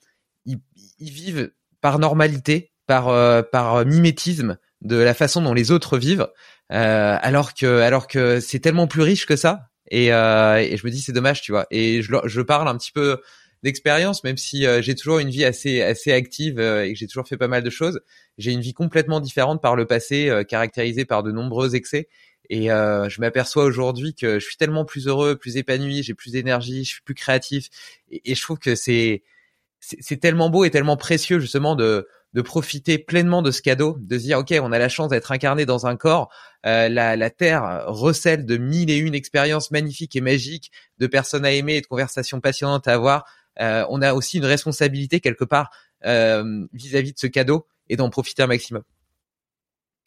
ils, 1.00 1.10
vivent 1.10 1.50
par 1.80 1.98
normalité, 1.98 2.72
par 2.86 3.08
euh, 3.08 3.42
par 3.42 3.84
mimétisme 3.84 4.58
de 4.80 4.96
la 4.96 5.14
façon 5.14 5.42
dont 5.42 5.54
les 5.54 5.70
autres 5.70 5.98
vivent, 5.98 6.28
euh, 6.72 7.16
alors 7.20 7.54
que 7.54 7.80
alors 7.80 8.06
que 8.06 8.40
c'est 8.40 8.60
tellement 8.60 8.86
plus 8.86 9.02
riche 9.02 9.26
que 9.26 9.36
ça. 9.36 9.68
Et, 9.90 10.12
euh, 10.12 10.56
et 10.58 10.76
je 10.76 10.86
me 10.86 10.90
dis 10.90 11.00
c'est 11.00 11.12
dommage, 11.12 11.42
tu 11.42 11.52
vois. 11.52 11.66
Et 11.70 12.02
je, 12.02 12.12
je 12.24 12.40
parle 12.40 12.68
un 12.68 12.76
petit 12.76 12.92
peu 12.92 13.20
d'expérience, 13.62 14.24
même 14.24 14.36
si 14.36 14.64
j'ai 14.80 14.94
toujours 14.94 15.18
une 15.18 15.30
vie 15.30 15.44
assez 15.44 15.82
assez 15.82 16.12
active 16.12 16.60
et 16.60 16.92
que 16.92 16.98
j'ai 16.98 17.06
toujours 17.06 17.28
fait 17.28 17.36
pas 17.36 17.48
mal 17.48 17.62
de 17.62 17.70
choses. 17.70 18.00
J'ai 18.38 18.52
une 18.52 18.60
vie 18.60 18.72
complètement 18.72 19.20
différente 19.20 19.60
par 19.60 19.76
le 19.76 19.86
passé, 19.86 20.44
caractérisée 20.48 21.04
par 21.04 21.22
de 21.22 21.32
nombreux 21.32 21.74
excès. 21.74 22.08
Et 22.48 22.66
je 22.66 23.20
m'aperçois 23.20 23.64
aujourd'hui 23.64 24.14
que 24.14 24.38
je 24.38 24.44
suis 24.46 24.56
tellement 24.56 24.84
plus 24.84 25.08
heureux, 25.08 25.36
plus 25.36 25.56
épanoui, 25.56 26.02
j'ai 26.02 26.14
plus 26.14 26.32
d'énergie, 26.32 26.84
je 26.84 26.90
suis 26.90 27.02
plus 27.02 27.14
créatif. 27.14 27.68
Et, 28.10 28.32
et 28.32 28.34
je 28.34 28.42
trouve 28.42 28.58
que 28.58 28.74
c'est 28.74 29.22
c'est 29.80 30.18
tellement 30.18 30.50
beau 30.50 30.64
et 30.64 30.70
tellement 30.70 30.96
précieux 30.96 31.40
justement 31.40 31.74
de 31.74 32.06
de 32.32 32.42
profiter 32.42 32.98
pleinement 32.98 33.42
de 33.42 33.50
ce 33.50 33.60
cadeau, 33.60 33.96
de 33.98 34.16
se 34.16 34.22
dire 34.22 34.38
ok, 34.38 34.54
on 34.62 34.70
a 34.70 34.78
la 34.78 34.88
chance 34.88 35.10
d'être 35.10 35.32
incarné 35.32 35.66
dans 35.66 35.86
un 35.86 35.96
corps. 35.96 36.30
Euh, 36.64 36.88
la, 36.88 37.16
la 37.16 37.30
terre 37.30 37.84
recèle 37.86 38.46
de 38.46 38.56
mille 38.56 38.88
et 38.90 38.98
une 38.98 39.14
expériences 39.14 39.70
magnifiques 39.72 40.14
et 40.14 40.20
magiques, 40.20 40.70
de 40.98 41.06
personnes 41.08 41.44
à 41.44 41.50
aimer 41.50 41.76
et 41.76 41.80
de 41.80 41.86
conversations 41.86 42.40
passionnantes 42.40 42.86
à 42.86 42.94
avoir. 42.94 43.24
Euh, 43.60 43.84
on 43.90 44.00
a 44.00 44.14
aussi 44.14 44.38
une 44.38 44.44
responsabilité 44.44 45.20
quelque 45.20 45.44
part 45.44 45.70
euh, 46.04 46.66
vis-à-vis 46.72 47.10
-vis 47.10 47.14
de 47.14 47.18
ce 47.18 47.26
cadeau 47.26 47.66
et 47.88 47.96
d'en 47.96 48.10
profiter 48.10 48.42
un 48.42 48.46
maximum. 48.46 48.82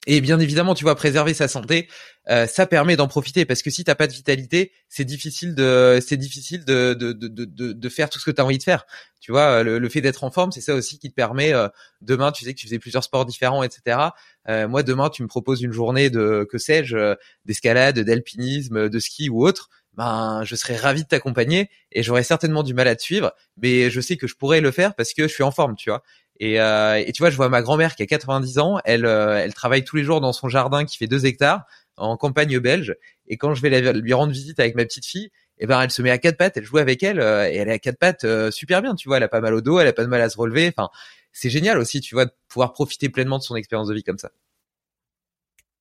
Et 0.05 0.19
bien 0.19 0.39
évidemment, 0.39 0.75
tu 0.75 0.83
vois, 0.83 0.95
préserver 0.95 1.33
sa 1.33 1.47
santé, 1.47 1.87
euh, 2.29 2.45
ça 2.45 2.67
permet 2.67 2.97
d'en 2.97 3.07
profiter 3.07 3.45
parce 3.45 3.61
que 3.61 3.69
si 3.69 3.85
t'as 3.85 3.95
pas 3.95 4.07
de 4.07 4.11
vitalité, 4.11 4.73
c'est 4.89 5.05
difficile 5.05 5.55
de, 5.55 5.99
c'est 6.05 6.17
difficile 6.17 6.65
de 6.65 6.93
de, 6.93 7.13
de, 7.13 7.27
de, 7.27 7.71
de 7.71 7.89
faire 7.89 8.09
tout 8.09 8.19
ce 8.19 8.25
que 8.25 8.31
tu 8.31 8.41
as 8.41 8.45
envie 8.45 8.57
de 8.57 8.63
faire. 8.63 8.85
Tu 9.21 9.31
vois, 9.31 9.63
le, 9.63 9.89
fait 9.89 10.01
d'être 10.01 10.25
en 10.25 10.31
forme, 10.31 10.51
c'est 10.51 10.59
ça 10.61 10.75
aussi 10.75 10.99
qui 10.99 11.09
te 11.09 11.15
permet. 11.15 11.53
Euh, 11.53 11.69
demain, 12.01 12.33
tu 12.33 12.43
sais 12.43 12.53
que 12.53 12.59
tu 12.59 12.67
faisais 12.67 12.79
plusieurs 12.79 13.03
sports 13.05 13.25
différents, 13.25 13.63
etc. 13.63 14.09
Euh, 14.49 14.67
moi, 14.67 14.83
demain, 14.83 15.09
tu 15.09 15.23
me 15.23 15.27
proposes 15.29 15.61
une 15.61 15.71
journée 15.71 16.09
de, 16.09 16.45
que 16.51 16.57
sais-je, 16.57 17.15
d'escalade, 17.45 17.97
d'alpinisme, 17.99 18.89
de 18.89 18.99
ski 18.99 19.29
ou 19.29 19.45
autre. 19.47 19.69
Ben, 19.93 20.41
je 20.43 20.55
serais 20.55 20.75
ravi 20.75 21.03
de 21.03 21.07
t'accompagner 21.07 21.69
et 21.91 22.01
j'aurais 22.01 22.23
certainement 22.23 22.63
du 22.63 22.73
mal 22.73 22.87
à 22.87 22.95
te 22.95 23.03
suivre, 23.03 23.31
mais 23.57 23.91
je 23.91 24.01
sais 24.01 24.17
que 24.17 24.25
je 24.25 24.35
pourrais 24.35 24.59
le 24.59 24.71
faire 24.71 24.95
parce 24.95 25.13
que 25.13 25.27
je 25.27 25.33
suis 25.33 25.43
en 25.43 25.51
forme, 25.51 25.75
tu 25.75 25.91
vois. 25.91 26.01
Et, 26.39 26.59
euh, 26.59 26.95
et, 26.95 27.11
tu 27.11 27.21
vois, 27.21 27.29
je 27.29 27.37
vois 27.37 27.49
ma 27.49 27.61
grand-mère 27.61 27.95
qui 27.95 28.03
a 28.03 28.05
90 28.05 28.59
ans, 28.59 28.79
elle, 28.85 29.05
euh, 29.05 29.37
elle 29.37 29.53
travaille 29.53 29.83
tous 29.83 29.95
les 29.95 30.03
jours 30.03 30.19
dans 30.19 30.33
son 30.33 30.49
jardin 30.49 30.83
qui 30.85 30.97
fait 30.97 31.07
2 31.07 31.25
hectares 31.25 31.65
en 31.97 32.17
campagne 32.17 32.59
belge. 32.59 32.95
Et 33.27 33.37
quand 33.37 33.53
je 33.53 33.61
vais 33.61 33.93
lui 33.93 34.13
rendre 34.13 34.33
visite 34.33 34.59
avec 34.59 34.75
ma 34.75 34.83
petite 34.83 35.05
fille, 35.05 35.31
eh 35.59 35.67
ben 35.67 35.81
elle 35.81 35.91
se 35.91 36.01
met 36.01 36.09
à 36.09 36.17
quatre 36.17 36.37
pattes, 36.37 36.57
elle 36.57 36.63
joue 36.63 36.77
avec 36.77 37.03
elle 37.03 37.19
euh, 37.19 37.47
et 37.47 37.55
elle 37.55 37.69
est 37.69 37.73
à 37.73 37.79
quatre 37.79 37.97
pattes 37.97 38.23
euh, 38.23 38.51
super 38.51 38.81
bien, 38.81 38.95
tu 38.95 39.07
vois, 39.07 39.17
elle 39.17 39.23
a 39.23 39.27
pas 39.27 39.41
mal 39.41 39.53
au 39.53 39.61
dos, 39.61 39.79
elle 39.79 39.87
a 39.87 39.93
pas 39.93 40.03
de 40.03 40.09
mal 40.09 40.21
à 40.21 40.29
se 40.29 40.37
relever. 40.37 40.73
Enfin, 40.75 40.89
c'est 41.31 41.49
génial 41.49 41.77
aussi, 41.77 42.01
tu 42.01 42.15
vois, 42.15 42.25
de 42.25 42.31
pouvoir 42.47 42.73
profiter 42.73 43.09
pleinement 43.09 43.37
de 43.37 43.43
son 43.43 43.55
expérience 43.55 43.87
de 43.87 43.93
vie 43.93 44.03
comme 44.03 44.17
ça. 44.17 44.31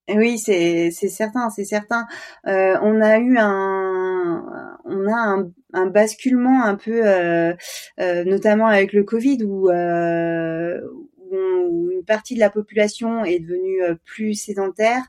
Oui, 0.08 0.38
c'est 0.38 0.90
c'est 0.90 1.08
certain, 1.08 1.48
c'est 1.50 1.64
certain. 1.64 2.06
Euh, 2.46 2.76
on 2.82 3.00
a 3.00 3.18
eu 3.18 3.38
un 3.38 4.78
on 4.84 5.06
a 5.06 5.16
un, 5.16 5.50
un 5.72 5.86
basculement 5.86 6.64
un 6.64 6.76
peu, 6.76 7.06
euh, 7.06 7.54
euh, 8.00 8.24
notamment 8.24 8.66
avec 8.66 8.92
le 8.92 9.04
Covid, 9.04 9.42
où, 9.44 9.70
euh, 9.70 10.80
où, 11.30 11.90
une 11.90 12.04
partie 12.04 12.34
de 12.34 12.40
la 12.40 12.50
population 12.50 13.24
est 13.24 13.38
devenue 13.38 13.80
plus 14.04 14.34
sédentaire. 14.34 15.02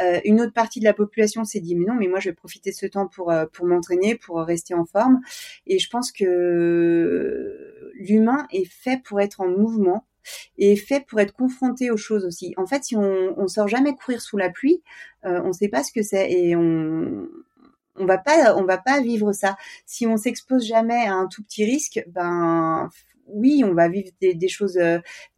Euh, 0.00 0.20
une 0.24 0.40
autre 0.40 0.52
partie 0.52 0.78
de 0.78 0.84
la 0.84 0.92
population 0.92 1.44
s'est 1.44 1.60
dit 1.60 1.74
mais 1.74 1.86
non, 1.86 1.94
mais 1.94 2.06
moi 2.06 2.20
je 2.20 2.28
vais 2.28 2.34
profiter 2.34 2.70
de 2.70 2.76
ce 2.76 2.86
temps 2.86 3.08
pour 3.08 3.32
pour 3.52 3.66
m'entraîner, 3.66 4.14
pour 4.14 4.38
rester 4.40 4.74
en 4.74 4.84
forme. 4.84 5.20
Et 5.66 5.78
je 5.78 5.88
pense 5.88 6.12
que 6.12 7.90
l'humain 7.94 8.46
est 8.52 8.70
fait 8.70 9.02
pour 9.02 9.20
être 9.20 9.40
en 9.40 9.48
mouvement 9.48 10.06
et 10.58 10.76
fait 10.76 11.04
pour 11.06 11.20
être 11.20 11.32
confronté 11.32 11.90
aux 11.90 11.96
choses 11.96 12.24
aussi. 12.24 12.54
En 12.56 12.66
fait, 12.66 12.84
si 12.84 12.96
on, 12.96 13.34
on 13.38 13.48
sort 13.48 13.68
jamais 13.68 13.94
courir 13.94 14.20
sous 14.20 14.36
la 14.36 14.50
pluie, 14.50 14.82
euh, 15.24 15.40
on 15.44 15.48
ne 15.48 15.52
sait 15.52 15.68
pas 15.68 15.82
ce 15.82 15.92
que 15.92 16.02
c'est 16.02 16.30
et 16.30 16.56
on 16.56 17.28
on 17.96 18.06
va 18.06 18.18
pas 18.18 18.56
on 18.56 18.64
va 18.64 18.78
pas 18.78 19.00
vivre 19.00 19.32
ça. 19.32 19.56
Si 19.86 20.06
on 20.06 20.16
s'expose 20.16 20.66
jamais 20.66 21.06
à 21.06 21.14
un 21.14 21.26
tout 21.28 21.42
petit 21.44 21.64
risque, 21.64 22.02
ben 22.08 22.88
oui, 23.26 23.62
on 23.64 23.74
va 23.74 23.88
vivre 23.88 24.10
des, 24.20 24.48
choses 24.48 24.78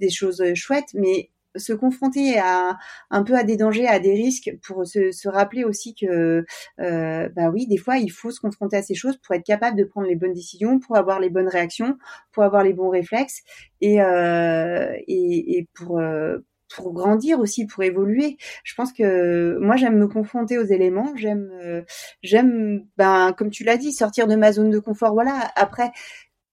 des 0.01 0.11
choses 0.11 0.43
chouettes, 0.55 0.93
mais 0.95 1.31
se 1.59 1.73
confronter 1.73 2.39
à 2.39 2.79
un 3.11 3.23
peu 3.23 3.35
à 3.35 3.45
des 3.45 3.57
dangers, 3.57 3.87
à 3.87 3.99
des 3.99 4.13
risques, 4.13 4.53
pour 4.67 4.87
se, 4.87 5.11
se 5.13 5.29
rappeler 5.29 5.65
aussi 5.65 5.95
que, 5.95 6.45
euh, 6.81 7.29
bah 7.35 7.51
oui, 7.51 7.67
des 7.67 7.77
fois, 7.77 7.99
il 7.99 8.11
faut 8.11 8.31
se 8.31 8.41
confronter 8.41 8.77
à 8.77 8.83
ces 8.83 8.95
choses 8.95 9.17
pour 9.19 9.35
être 9.35 9.45
capable 9.45 9.77
de 9.77 9.85
prendre 9.85 10.07
les 10.07 10.17
bonnes 10.17 10.33
décisions, 10.33 10.79
pour 10.79 10.97
avoir 10.97 11.21
les 11.21 11.31
bonnes 11.31 11.49
réactions, 11.49 11.97
pour 12.33 12.45
avoir 12.45 12.63
les 12.63 12.73
bons 12.73 12.91
réflexes 12.91 13.43
et 13.81 14.01
euh, 14.03 14.93
et, 15.07 15.59
et, 15.59 15.69
pour 15.75 15.99
euh, 15.99 16.39
pour 16.75 16.93
grandir 16.93 17.41
aussi, 17.41 17.67
pour 17.67 17.85
évoluer. 17.85 18.37
Je 18.65 18.75
pense 18.75 18.93
que 18.93 19.59
moi 19.61 19.77
j'aime 19.77 19.99
me 19.99 20.09
confronter 20.09 20.59
aux 20.59 20.65
éléments, 20.65 21.13
j'aime 21.17 21.51
euh, 21.63 21.83
j'aime 22.23 22.87
ben 22.97 23.33
comme 23.33 23.51
tu 23.51 23.65
l'as 23.65 23.77
dit 23.77 23.93
sortir 23.93 24.27
de 24.27 24.37
ma 24.37 24.53
zone 24.53 24.71
de 24.71 24.79
confort. 24.79 25.13
Voilà. 25.15 25.51
Après 25.57 25.93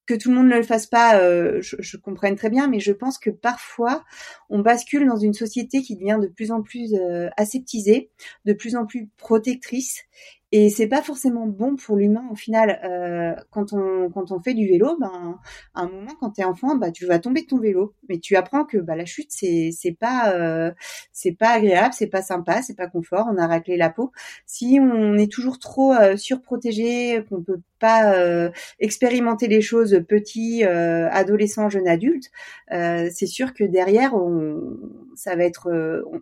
que 0.06 0.14
tout 0.14 0.30
le 0.30 0.36
monde 0.36 0.50
ne 0.50 0.58
le 0.58 0.64
fasse 0.64 0.88
pas, 0.88 1.18
euh, 1.20 1.62
je, 1.62 1.78
je 1.80 1.98
comprenne 1.98 2.36
très 2.36 2.50
bien, 2.50 2.68
mais 2.68 2.80
je 2.80 2.92
pense 2.92 3.18
que 3.18 3.30
parfois 3.30 4.04
on 4.50 4.60
bascule 4.60 5.08
dans 5.08 5.18
une 5.18 5.34
société 5.34 5.82
qui 5.82 5.96
devient 5.96 6.20
de 6.22 6.28
plus 6.28 6.52
en 6.52 6.62
plus 6.62 6.94
euh, 6.96 7.30
aseptisée, 7.38 8.12
de 8.46 8.54
plus 8.54 8.76
en 8.76 8.86
plus 8.86 9.10
protectrice, 9.18 10.02
et 10.56 10.70
c'est 10.70 10.88
pas 10.88 11.02
forcément 11.02 11.48
bon 11.48 11.76
pour 11.76 11.96
l'humain 11.96 12.28
au 12.32 12.36
final. 12.36 12.80
Euh, 12.84 13.34
quand 13.50 13.74
on 13.74 14.12
quand 14.12 14.32
on 14.32 14.40
fait 14.40 14.54
du 14.54 14.68
vélo, 14.68 14.96
ben 15.00 15.40
à 15.74 15.82
un 15.82 15.88
moment 15.90 16.12
quand 16.20 16.30
t'es 16.30 16.44
enfant, 16.44 16.76
bah 16.76 16.92
tu 16.92 17.08
vas 17.08 17.18
tomber 17.18 17.42
de 17.42 17.48
ton 17.48 17.58
vélo, 17.60 17.96
mais 18.08 18.20
tu 18.20 18.36
apprends 18.36 18.64
que 18.64 18.78
bah 18.78 18.96
la 18.96 19.06
chute 19.06 19.32
c'est 19.32 19.72
c'est 19.76 19.94
pas 19.94 20.32
euh, 20.36 20.72
c'est 21.12 21.32
pas 21.32 21.50
agréable, 21.50 21.96
c'est 21.98 22.06
pas 22.08 22.22
sympa, 22.22 22.62
c'est 22.62 22.76
pas 22.76 22.86
confort. 22.88 23.26
On 23.32 23.38
a 23.38 23.48
raclé 23.48 23.78
la 23.78 23.90
peau. 23.90 24.12
Si 24.46 24.78
on 24.80 25.18
est 25.18 25.32
toujours 25.32 25.58
trop 25.58 25.92
euh, 25.92 26.18
surprotégé, 26.18 27.26
qu'on 27.30 27.42
peut 27.42 27.60
euh, 27.84 28.50
expérimenter 28.80 29.48
les 29.48 29.62
choses 29.62 30.04
petit, 30.08 30.64
euh, 30.66 31.10
adolescent, 31.10 31.70
jeune 31.70 31.88
adulte, 31.88 32.32
euh, 32.72 33.10
c'est 33.14 33.26
sûr 33.26 33.54
que 33.54 33.64
derrière, 33.64 34.16
on, 34.16 34.62
ça 35.16 35.36
va 35.36 35.44
être, 35.44 35.70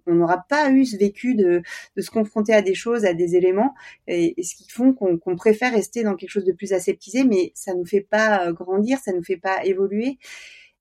on 0.05 0.13
n'aura 0.13 0.43
pas 0.49 0.69
eu 0.71 0.85
ce 0.85 0.97
vécu 0.97 1.35
de, 1.35 1.61
se 1.97 2.09
confronter 2.09 2.53
à 2.53 2.61
des 2.61 2.73
choses, 2.73 3.05
à 3.05 3.13
des 3.13 3.35
éléments, 3.35 3.73
et, 4.07 4.39
et 4.39 4.43
ce 4.43 4.55
qui 4.55 4.69
font 4.69 4.93
qu'on 4.93 5.35
préfère 5.35 5.73
rester 5.73 6.03
dans 6.03 6.15
quelque 6.15 6.29
chose 6.29 6.45
de 6.45 6.53
plus 6.53 6.73
aseptisé, 6.73 7.23
mais 7.23 7.51
ça 7.55 7.73
nous 7.73 7.85
fait 7.85 8.01
pas 8.01 8.51
grandir, 8.51 8.99
ça 8.99 9.13
nous 9.13 9.23
fait 9.23 9.37
pas 9.37 9.63
évoluer. 9.63 10.17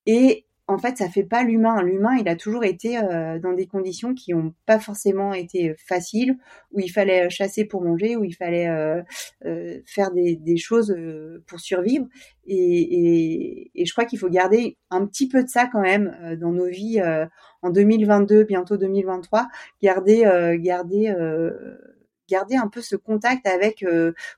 Et 0.07 0.47
en 0.71 0.79
fait, 0.79 0.99
ça 0.99 1.09
fait 1.09 1.25
pas 1.25 1.43
l'humain. 1.43 1.83
L'humain, 1.83 2.17
il 2.19 2.29
a 2.29 2.37
toujours 2.37 2.65
été 2.65 2.97
euh, 2.99 3.39
dans 3.39 3.53
des 3.53 3.67
conditions 3.67 4.15
qui 4.15 4.33
n'ont 4.33 4.55
pas 4.67 4.79
forcément 4.79 5.35
été 5.35 5.75
faciles, 5.77 6.37
où 6.73 6.81
il 6.81 6.89
fallait 6.89 7.29
chasser 7.29 7.65
pour 7.65 7.83
manger, 7.83 8.17
où 8.17 8.25
il 8.25 8.35
fallait 8.35 8.69
euh, 8.69 9.03
euh, 9.47 9.81
faire 9.85 10.13
des, 10.13 10.37
des 10.37 10.57
choses 10.57 10.93
euh, 10.97 11.43
pour 11.49 11.59
survivre. 11.59 12.07
Et, 12.47 12.55
et, 12.55 13.71
et 13.75 13.85
je 13.85 13.93
crois 13.93 14.05
qu'il 14.05 14.19
faut 14.19 14.29
garder 14.29 14.77
un 14.91 15.07
petit 15.07 15.29
peu 15.29 15.43
de 15.43 15.49
ça 15.49 15.67
quand 15.67 15.81
même 15.83 16.17
euh, 16.23 16.37
dans 16.37 16.53
nos 16.53 16.67
vies 16.69 17.01
en 17.63 17.71
2022, 17.71 18.45
bientôt 18.45 18.77
2023. 18.77 19.49
Garder, 19.83 20.57
garder 20.61 21.13
garder 22.29 22.55
un 22.57 22.69
peu 22.69 22.81
ce 22.81 22.95
contact 22.95 23.47
avec 23.47 23.85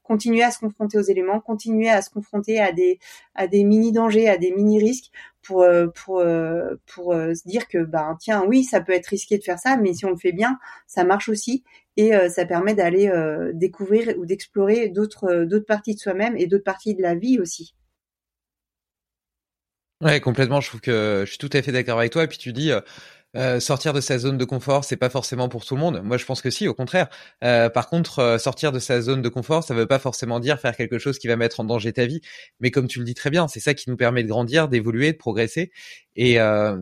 continuer 0.02 0.42
à 0.42 0.50
se 0.50 0.58
confronter 0.58 0.98
aux 0.98 1.02
éléments, 1.02 1.40
continuer 1.40 1.90
à 1.90 2.00
se 2.00 2.08
confronter 2.10 2.58
à 2.58 2.72
des 2.72 2.98
à 3.34 3.46
des 3.46 3.64
mini 3.64 3.92
dangers, 3.92 4.28
à 4.28 4.38
des 4.38 4.50
mini 4.50 4.82
risques 4.82 5.10
pour 5.42 5.62
euh, 5.62 5.88
pour 5.88 6.20
euh, 6.20 6.74
pour 6.86 7.12
euh, 7.12 7.34
se 7.34 7.46
dire 7.46 7.68
que 7.68 7.78
bah 7.78 8.16
tiens 8.20 8.44
oui 8.46 8.64
ça 8.64 8.80
peut 8.80 8.92
être 8.92 9.08
risqué 9.08 9.38
de 9.38 9.42
faire 9.42 9.58
ça 9.58 9.76
mais 9.76 9.92
si 9.92 10.04
on 10.04 10.10
le 10.10 10.16
fait 10.16 10.32
bien 10.32 10.58
ça 10.86 11.04
marche 11.04 11.28
aussi 11.28 11.64
et 11.96 12.12
ça 12.30 12.46
permet 12.46 12.74
d'aller 12.74 13.12
découvrir 13.52 14.14
ou 14.16 14.24
d'explorer 14.24 14.88
d'autres 14.88 15.44
d'autres 15.44 15.66
parties 15.66 15.94
de 15.94 16.00
soi-même 16.00 16.34
et 16.38 16.46
d'autres 16.46 16.64
parties 16.64 16.94
de 16.94 17.02
la 17.02 17.14
vie 17.14 17.38
aussi. 17.38 17.74
Ouais, 20.00 20.18
complètement. 20.18 20.62
Je 20.62 20.68
trouve 20.68 20.80
que 20.80 21.24
je 21.26 21.30
suis 21.30 21.36
tout 21.38 21.50
à 21.52 21.60
fait 21.60 21.70
d'accord 21.70 21.98
avec 21.98 22.10
toi. 22.10 22.24
Et 22.24 22.28
puis 22.28 22.38
tu 22.38 22.54
dis, 22.54 22.72
euh, 23.34 23.60
sortir 23.60 23.94
de 23.94 24.00
sa 24.02 24.18
zone 24.18 24.36
de 24.36 24.44
confort, 24.44 24.84
c'est 24.84 24.96
pas 24.96 25.08
forcément 25.08 25.48
pour 25.48 25.64
tout 25.64 25.74
le 25.74 25.80
monde. 25.80 26.02
Moi, 26.04 26.18
je 26.18 26.24
pense 26.26 26.42
que 26.42 26.50
si, 26.50 26.68
au 26.68 26.74
contraire. 26.74 27.08
Euh, 27.42 27.70
par 27.70 27.88
contre, 27.88 28.18
euh, 28.18 28.38
sortir 28.38 28.72
de 28.72 28.78
sa 28.78 29.00
zone 29.00 29.22
de 29.22 29.28
confort, 29.30 29.64
ça 29.64 29.74
veut 29.74 29.86
pas 29.86 29.98
forcément 29.98 30.38
dire 30.38 30.60
faire 30.60 30.76
quelque 30.76 30.98
chose 30.98 31.18
qui 31.18 31.28
va 31.28 31.36
mettre 31.36 31.60
en 31.60 31.64
danger 31.64 31.94
ta 31.94 32.04
vie. 32.04 32.20
Mais 32.60 32.70
comme 32.70 32.88
tu 32.88 32.98
le 32.98 33.06
dis 33.06 33.14
très 33.14 33.30
bien, 33.30 33.48
c'est 33.48 33.60
ça 33.60 33.72
qui 33.72 33.88
nous 33.88 33.96
permet 33.96 34.22
de 34.22 34.28
grandir, 34.28 34.68
d'évoluer, 34.68 35.12
de 35.12 35.16
progresser. 35.16 35.70
Et 36.14 36.36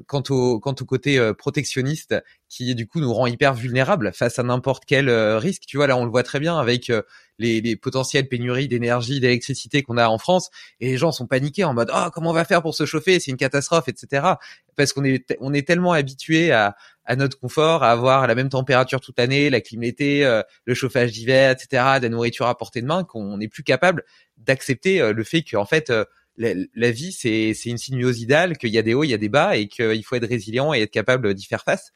quant 0.09 0.25
au 0.31 0.61
au 0.61 0.85
côté 0.85 1.33
protectionniste, 1.39 2.17
qui 2.49 2.75
du 2.75 2.89
coup 2.89 2.99
nous 2.99 3.15
rend 3.15 3.29
hyper 3.29 3.55
vulnérables 3.55 4.13
face 4.13 4.41
à 4.41 4.43
n'importe 4.43 4.85
quel 4.87 5.09
risque. 5.09 5.63
Tu 5.69 5.77
vois, 5.77 5.87
là, 5.87 5.97
on 5.97 6.05
le 6.05 6.11
voit 6.11 6.25
très 6.25 6.41
bien 6.41 6.59
avec 6.59 6.91
les, 7.39 7.61
les, 7.61 7.77
potentielles 7.77 8.29
pénuries 8.29 8.67
d'énergie, 8.67 9.21
d'électricité 9.21 9.83
qu'on 9.83 9.97
a 9.97 10.09
en 10.09 10.19
France, 10.19 10.51
et 10.81 10.89
les 10.89 10.97
gens 10.97 11.13
sont 11.13 11.27
paniqués 11.27 11.65
en 11.65 11.75
mode 11.75 11.91
ah 11.93 12.11
comment 12.13 12.31
on 12.31 12.35
va 12.35 12.45
faire 12.45 12.61
pour 12.61 12.75
se 12.75 12.87
chauffer, 12.87 13.19
c'est 13.21 13.31
une 13.31 13.37
catastrophe, 13.37 13.89
etc. 13.89 14.35
Parce 14.81 14.95
qu'on 14.95 15.05
est 15.05 15.37
on 15.41 15.53
est 15.53 15.67
tellement 15.67 15.93
habitué 15.93 16.53
à, 16.53 16.75
notre 17.17 17.39
confort, 17.39 17.83
à 17.83 17.91
avoir 17.91 18.27
la 18.27 18.35
même 18.35 18.49
température 18.49 19.01
toute 19.01 19.19
l'année, 19.19 19.51
la 19.51 19.61
clim 19.61 19.83
l'été, 19.83 20.25
euh, 20.25 20.43
le 20.65 20.75
chauffage 20.75 21.13
d'hiver, 21.13 21.51
etc., 21.51 21.99
de 21.99 22.05
la 22.05 22.09
nourriture 22.09 22.47
à 22.47 22.57
portée 22.57 22.81
de 22.81 22.87
main, 22.87 23.05
qu'on 23.05 23.37
n'est 23.37 23.49
plus 23.49 23.63
capable 23.63 24.05
d'accepter 24.39 25.03
euh, 25.03 25.13
le 25.13 25.23
fait 25.23 25.43
qu'en 25.43 25.67
fait 25.67 25.91
euh, 25.91 26.05
la, 26.39 26.91
vie 26.91 27.13
c'est 27.13 27.53
une 27.67 27.77
sinuosidale, 27.77 28.57
qu'il 28.57 28.71
y 28.71 28.79
a 28.79 28.83
des 28.83 28.95
hauts, 28.95 29.05
il 29.05 29.11
y 29.11 29.15
a 29.15 29.19
des 29.19 29.29
bas, 29.29 29.57
et 29.57 29.69
qu'il 29.69 30.03
faut 30.03 30.15
être 30.15 30.29
résilient 30.29 30.73
et 30.73 30.81
être 30.81 30.91
capable 30.91 31.35
d'y 31.35 31.45
faire 31.45 31.63
face. 31.63 31.93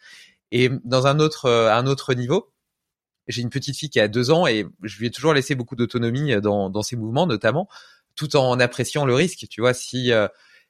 Et 0.52 0.68
dans 0.84 1.06
un 1.06 1.18
autre 1.20 2.12
niveau, 2.14 2.52
j'ai 3.26 3.40
une 3.40 3.48
petite 3.48 3.78
fille 3.78 3.88
qui 3.88 4.00
a 4.00 4.08
deux 4.08 4.30
ans 4.30 4.46
et 4.46 4.66
je 4.82 4.98
lui 4.98 5.06
ai 5.06 5.10
toujours 5.10 5.32
laissé 5.32 5.54
beaucoup 5.54 5.76
d'autonomie 5.76 6.38
dans, 6.42 6.68
dans 6.68 6.82
ses 6.82 6.96
mouvements, 6.96 7.26
notamment, 7.26 7.66
tout 8.14 8.36
en 8.36 8.60
appréciant 8.60 9.06
le 9.06 9.14
risque. 9.14 9.46
Tu 9.48 9.62
vois, 9.62 9.72
si 9.72 10.12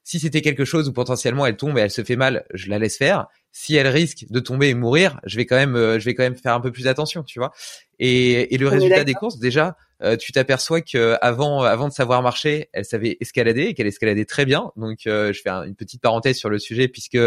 si 0.05 0.21
c'était 0.21 0.43
quelque 0.43 0.65
chose 0.65 0.89
où 0.89 0.93
potentiellement 0.93 1.47
elle 1.47 1.57
tombe 1.57 1.79
et 1.79 1.81
elle 1.81 1.91
se 1.91 2.05
fait 2.05 2.17
mal, 2.17 2.45
je 2.53 2.69
la 2.69 2.79
laisse 2.79 2.99
faire. 2.99 3.27
Si 3.53 3.75
elle 3.75 3.89
risque 3.89 4.27
de 4.29 4.39
tomber 4.39 4.69
et 4.69 4.75
mourir, 4.75 5.19
je 5.25 5.37
vais 5.37 5.47
quand 5.47 5.57
même, 5.57 5.77
euh, 5.77 5.99
je 5.99 6.05
vais 6.05 6.15
quand 6.15 6.23
même 6.23 6.37
faire 6.37 6.55
un 6.55 6.61
peu 6.61 6.71
plus 6.71 6.87
attention, 6.87 7.23
tu 7.23 7.39
vois. 7.39 7.53
Et, 7.99 8.55
et 8.55 8.59
le 8.59 8.69
résultat 8.69 9.05
des 9.05 9.15
courses, 9.15 9.39
déjà, 9.39 9.77
euh, 10.03 10.17
tu 10.17 10.33
t'aperçois 10.33 10.81
que 10.81 11.17
avant, 11.21 11.63
avant 11.63 11.89
de 11.89 11.93
savoir 11.93 12.23
marcher, 12.23 12.69
elle 12.73 12.85
savait 12.85 13.17
escalader 13.21 13.63
et 13.63 13.75
qu'elle 13.75 13.87
escaladait 13.87 14.25
très 14.25 14.45
bien. 14.45 14.73
Donc, 14.77 15.01
je 15.05 15.39
fais 15.43 15.51
une 15.51 15.77
petite 15.77 16.01
parenthèse 16.01 16.37
sur 16.37 16.51
le 16.51 16.59
sujet 16.59 16.89
puisque 16.89 17.19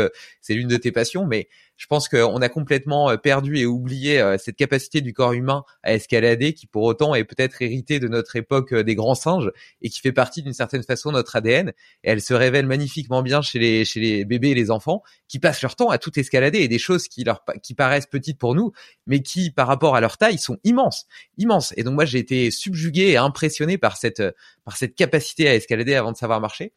c'est 0.41 0.53
l'une 0.53 0.67
de 0.67 0.77
tes 0.77 0.91
passions, 0.91 1.25
mais 1.25 1.47
je 1.77 1.85
pense 1.85 2.09
qu'on 2.09 2.41
a 2.41 2.49
complètement 2.49 3.11
euh, 3.11 3.17
perdu 3.17 3.57
et 3.59 3.65
oublié 3.65 4.19
euh, 4.19 4.37
cette 4.39 4.55
capacité 4.55 4.99
du 4.99 5.13
corps 5.13 5.33
humain 5.33 5.63
à 5.83 5.93
escalader, 5.93 6.53
qui 6.53 6.65
pour 6.65 6.83
autant 6.83 7.13
est 7.15 7.23
peut-être 7.23 7.61
héritée 7.61 7.99
de 7.99 8.07
notre 8.07 8.35
époque 8.35 8.73
euh, 8.73 8.83
des 8.83 8.95
grands 8.95 9.15
singes 9.15 9.51
et 9.81 9.89
qui 9.89 10.01
fait 10.01 10.11
partie 10.11 10.41
d'une 10.41 10.53
certaine 10.53 10.83
façon 10.83 11.11
de 11.11 11.17
notre 11.17 11.35
ADN. 11.35 11.69
Et 12.03 12.09
elle 12.09 12.21
se 12.21 12.33
révèle 12.33 12.65
magnifiquement 12.65 13.21
bien 13.21 13.43
chez 13.43 13.59
les 13.59 13.85
chez 13.85 13.99
les 13.99 14.25
bébés 14.25 14.49
et 14.49 14.55
les 14.55 14.71
enfants 14.71 15.03
qui 15.27 15.39
passent 15.39 15.61
leur 15.61 15.75
temps 15.75 15.89
à 15.89 15.99
tout 15.99 16.19
escalader 16.19 16.59
et 16.59 16.67
des 16.67 16.79
choses 16.79 17.07
qui 17.07 17.23
leur 17.23 17.43
qui 17.61 17.75
paraissent 17.75 18.07
petites 18.07 18.39
pour 18.39 18.55
nous, 18.55 18.71
mais 19.05 19.21
qui 19.21 19.51
par 19.51 19.67
rapport 19.67 19.95
à 19.95 20.01
leur 20.01 20.17
taille 20.17 20.39
sont 20.39 20.57
immenses, 20.63 21.05
immenses. 21.37 21.73
Et 21.77 21.83
donc 21.83 21.93
moi 21.93 22.05
j'ai 22.05 22.19
été 22.19 22.49
subjugué 22.57 23.09
et 23.09 23.17
impressionné 23.17 23.77
par 23.77 23.97
cette 23.97 24.23
par 24.65 24.77
cette 24.77 24.95
capacité 24.95 25.47
à 25.47 25.55
escalader 25.55 25.95
avant 25.95 26.11
de 26.11 26.17
savoir 26.17 26.41
marcher. 26.41 26.73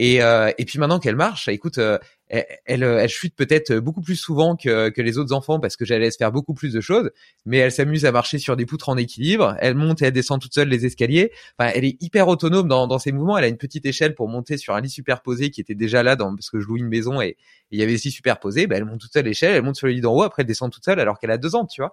Et, 0.00 0.22
euh, 0.22 0.52
et 0.58 0.64
puis 0.64 0.78
maintenant 0.78 1.00
qu'elle 1.00 1.16
marche, 1.16 1.48
écoute, 1.48 1.78
euh, 1.78 1.98
elle, 2.28 2.84
elle, 2.84 3.08
chute 3.08 3.34
peut-être 3.34 3.74
beaucoup 3.74 4.00
plus 4.00 4.14
souvent 4.14 4.54
que, 4.54 4.90
que 4.90 5.02
les 5.02 5.18
autres 5.18 5.34
enfants 5.34 5.58
parce 5.58 5.76
que 5.76 5.84
j'allais 5.84 6.04
laisse 6.04 6.16
faire 6.16 6.30
beaucoup 6.30 6.54
plus 6.54 6.72
de 6.72 6.80
choses, 6.80 7.10
mais 7.44 7.58
elle 7.58 7.72
s'amuse 7.72 8.04
à 8.04 8.12
marcher 8.12 8.38
sur 8.38 8.54
des 8.54 8.64
poutres 8.64 8.90
en 8.90 8.96
équilibre. 8.96 9.56
Elle 9.58 9.74
monte 9.74 10.00
et 10.00 10.04
elle 10.04 10.12
descend 10.12 10.40
toute 10.40 10.54
seule 10.54 10.68
les 10.68 10.86
escaliers. 10.86 11.32
Enfin, 11.58 11.72
elle 11.74 11.84
est 11.84 12.00
hyper 12.00 12.28
autonome 12.28 12.68
dans, 12.68 12.86
dans 12.86 13.00
ses 13.00 13.10
mouvements. 13.10 13.36
Elle 13.38 13.44
a 13.44 13.48
une 13.48 13.56
petite 13.56 13.86
échelle 13.86 14.14
pour 14.14 14.28
monter 14.28 14.56
sur 14.56 14.76
un 14.76 14.80
lit 14.80 14.88
superposé 14.88 15.50
qui 15.50 15.60
était 15.60 15.74
déjà 15.74 16.04
là 16.04 16.16
parce 16.16 16.48
que 16.48 16.60
je 16.60 16.68
loue 16.68 16.76
une 16.76 16.88
maison 16.88 17.20
et 17.20 17.36
il 17.72 17.80
y 17.80 17.82
avait 17.82 17.94
lits 17.94 18.12
superposés. 18.12 18.68
Ben, 18.68 18.76
elle 18.76 18.84
monte 18.84 19.00
toute 19.00 19.12
seule 19.12 19.24
l'échelle, 19.24 19.56
elle 19.56 19.62
monte 19.62 19.76
sur 19.76 19.88
le 19.88 19.94
lit 19.94 20.00
d'en 20.00 20.14
haut, 20.14 20.22
après 20.22 20.42
elle 20.42 20.46
descend 20.46 20.70
toute 20.70 20.84
seule 20.84 21.00
alors 21.00 21.18
qu'elle 21.18 21.32
a 21.32 21.38
deux 21.38 21.56
ans, 21.56 21.66
tu 21.66 21.80
vois. 21.80 21.90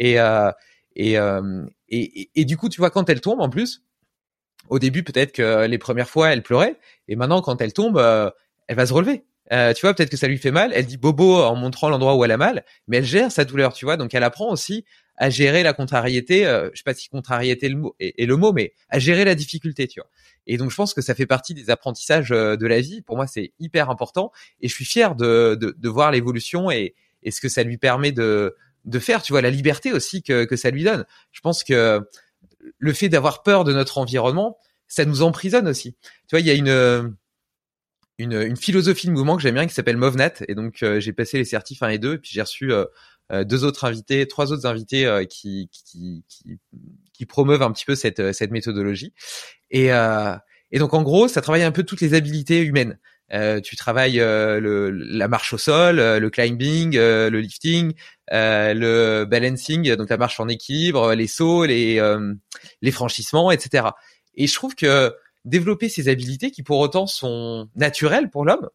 Et, 0.00 0.18
et, 0.96 1.18
euh, 1.18 1.64
et, 2.34 2.44
du 2.44 2.56
coup, 2.56 2.68
tu 2.68 2.80
vois, 2.80 2.90
quand 2.90 3.08
elle 3.08 3.20
tombe 3.20 3.40
en 3.40 3.48
plus, 3.48 3.82
au 4.68 4.78
début, 4.78 5.02
peut-être 5.02 5.32
que 5.32 5.66
les 5.66 5.78
premières 5.78 6.08
fois, 6.08 6.32
elle 6.32 6.42
pleurait, 6.42 6.78
et 7.08 7.16
maintenant, 7.16 7.42
quand 7.42 7.60
elle 7.60 7.72
tombe, 7.72 7.98
euh, 7.98 8.30
elle 8.66 8.76
va 8.76 8.86
se 8.86 8.92
relever. 8.92 9.24
Euh, 9.52 9.74
tu 9.74 9.82
vois, 9.82 9.92
peut-être 9.92 10.10
que 10.10 10.16
ça 10.16 10.26
lui 10.26 10.38
fait 10.38 10.50
mal. 10.50 10.72
Elle 10.74 10.86
dit 10.86 10.96
bobo 10.96 11.36
en 11.42 11.54
montrant 11.54 11.90
l'endroit 11.90 12.16
où 12.16 12.24
elle 12.24 12.30
a 12.30 12.38
mal, 12.38 12.64
mais 12.88 12.98
elle 12.98 13.04
gère 13.04 13.30
sa 13.30 13.44
douleur, 13.44 13.74
tu 13.74 13.84
vois. 13.84 13.96
Donc, 13.96 14.14
elle 14.14 14.24
apprend 14.24 14.50
aussi 14.50 14.84
à 15.16 15.28
gérer 15.28 15.62
la 15.62 15.74
contrariété. 15.74 16.46
Euh, 16.46 16.70
je 16.72 16.78
sais 16.78 16.84
pas 16.84 16.94
si 16.94 17.08
contrariété 17.08 17.68
le 17.68 17.76
mot, 17.76 17.94
est, 18.00 18.26
le 18.26 18.36
mot, 18.36 18.52
mais 18.52 18.72
à 18.88 18.98
gérer 18.98 19.24
la 19.24 19.34
difficulté, 19.34 19.86
tu 19.86 20.00
vois. 20.00 20.08
Et 20.46 20.56
donc, 20.56 20.70
je 20.70 20.76
pense 20.76 20.94
que 20.94 21.02
ça 21.02 21.14
fait 21.14 21.26
partie 21.26 21.52
des 21.52 21.68
apprentissages 21.68 22.32
euh, 22.32 22.56
de 22.56 22.66
la 22.66 22.80
vie. 22.80 23.02
Pour 23.02 23.16
moi, 23.16 23.26
c'est 23.26 23.52
hyper 23.60 23.90
important, 23.90 24.32
et 24.60 24.68
je 24.68 24.74
suis 24.74 24.86
fier 24.86 25.14
de, 25.14 25.56
de, 25.60 25.74
de 25.76 25.88
voir 25.88 26.10
l'évolution 26.10 26.70
et, 26.70 26.94
et 27.22 27.30
ce 27.30 27.40
que 27.40 27.48
ça 27.48 27.62
lui 27.62 27.78
permet 27.78 28.12
de 28.12 28.56
de 28.84 28.98
faire. 28.98 29.22
Tu 29.22 29.32
vois, 29.32 29.42
la 29.42 29.50
liberté 29.50 29.92
aussi 29.92 30.22
que 30.22 30.44
que 30.44 30.56
ça 30.56 30.70
lui 30.70 30.84
donne. 30.84 31.04
Je 31.32 31.40
pense 31.40 31.64
que 31.64 32.00
le 32.78 32.92
fait 32.92 33.08
d'avoir 33.08 33.42
peur 33.42 33.64
de 33.64 33.72
notre 33.72 33.98
environnement, 33.98 34.58
ça 34.86 35.04
nous 35.04 35.22
emprisonne 35.22 35.68
aussi. 35.68 35.96
Tu 36.28 36.32
vois, 36.32 36.40
il 36.40 36.46
y 36.46 36.50
a 36.50 36.54
une 36.54 37.16
une, 38.18 38.32
une 38.32 38.56
philosophie 38.56 39.08
de 39.08 39.12
mouvement 39.12 39.36
que 39.36 39.42
j'aime 39.42 39.54
bien 39.54 39.66
qui 39.66 39.74
s'appelle 39.74 39.96
MovNat 39.96 40.34
et 40.46 40.54
donc 40.54 40.84
euh, 40.84 41.00
j'ai 41.00 41.12
passé 41.12 41.36
les 41.36 41.44
certifs 41.44 41.82
1 41.82 41.88
et 41.88 41.98
2 41.98 42.14
et 42.14 42.18
puis 42.18 42.30
j'ai 42.32 42.42
reçu 42.42 42.72
euh, 42.72 42.84
euh, 43.32 43.42
deux 43.42 43.64
autres 43.64 43.84
invités, 43.84 44.28
trois 44.28 44.52
autres 44.52 44.66
invités 44.66 45.26
qui, 45.28 45.68
qui, 45.72 46.22
qui, 46.28 46.60
qui 47.12 47.26
promeuvent 47.26 47.62
un 47.62 47.72
petit 47.72 47.84
peu 47.84 47.96
cette 47.96 48.32
cette 48.32 48.52
méthodologie 48.52 49.12
et 49.70 49.90
et 50.74 50.80
donc 50.80 50.92
en 50.92 51.02
gros, 51.02 51.28
ça 51.28 51.40
travaille 51.40 51.62
un 51.62 51.70
peu 51.70 51.84
toutes 51.84 52.00
les 52.00 52.14
habiletés 52.14 52.60
humaines. 52.60 52.98
Euh, 53.32 53.60
tu 53.60 53.74
travailles 53.74 54.20
euh, 54.20 54.60
le, 54.60 54.90
la 54.90 55.28
marche 55.28 55.52
au 55.52 55.58
sol, 55.58 55.96
le 55.96 56.30
climbing, 56.30 56.96
euh, 56.96 57.30
le 57.30 57.40
lifting, 57.40 57.94
le 58.30 59.24
balancing, 59.24 59.94
donc 59.96 60.10
la 60.10 60.16
marche 60.16 60.40
en 60.40 60.48
équilibre, 60.48 61.14
les 61.14 61.26
sauts, 61.26 61.64
les, 61.64 62.00
les 62.82 62.92
franchissements, 62.92 63.50
etc. 63.50 63.88
Et 64.34 64.46
je 64.46 64.54
trouve 64.54 64.74
que 64.74 65.14
développer 65.44 65.88
ces 65.88 66.08
habilités 66.08 66.50
qui 66.50 66.62
pour 66.62 66.78
autant 66.78 67.06
sont 67.06 67.68
naturelles 67.76 68.30
pour 68.30 68.44
l'homme, 68.44 68.68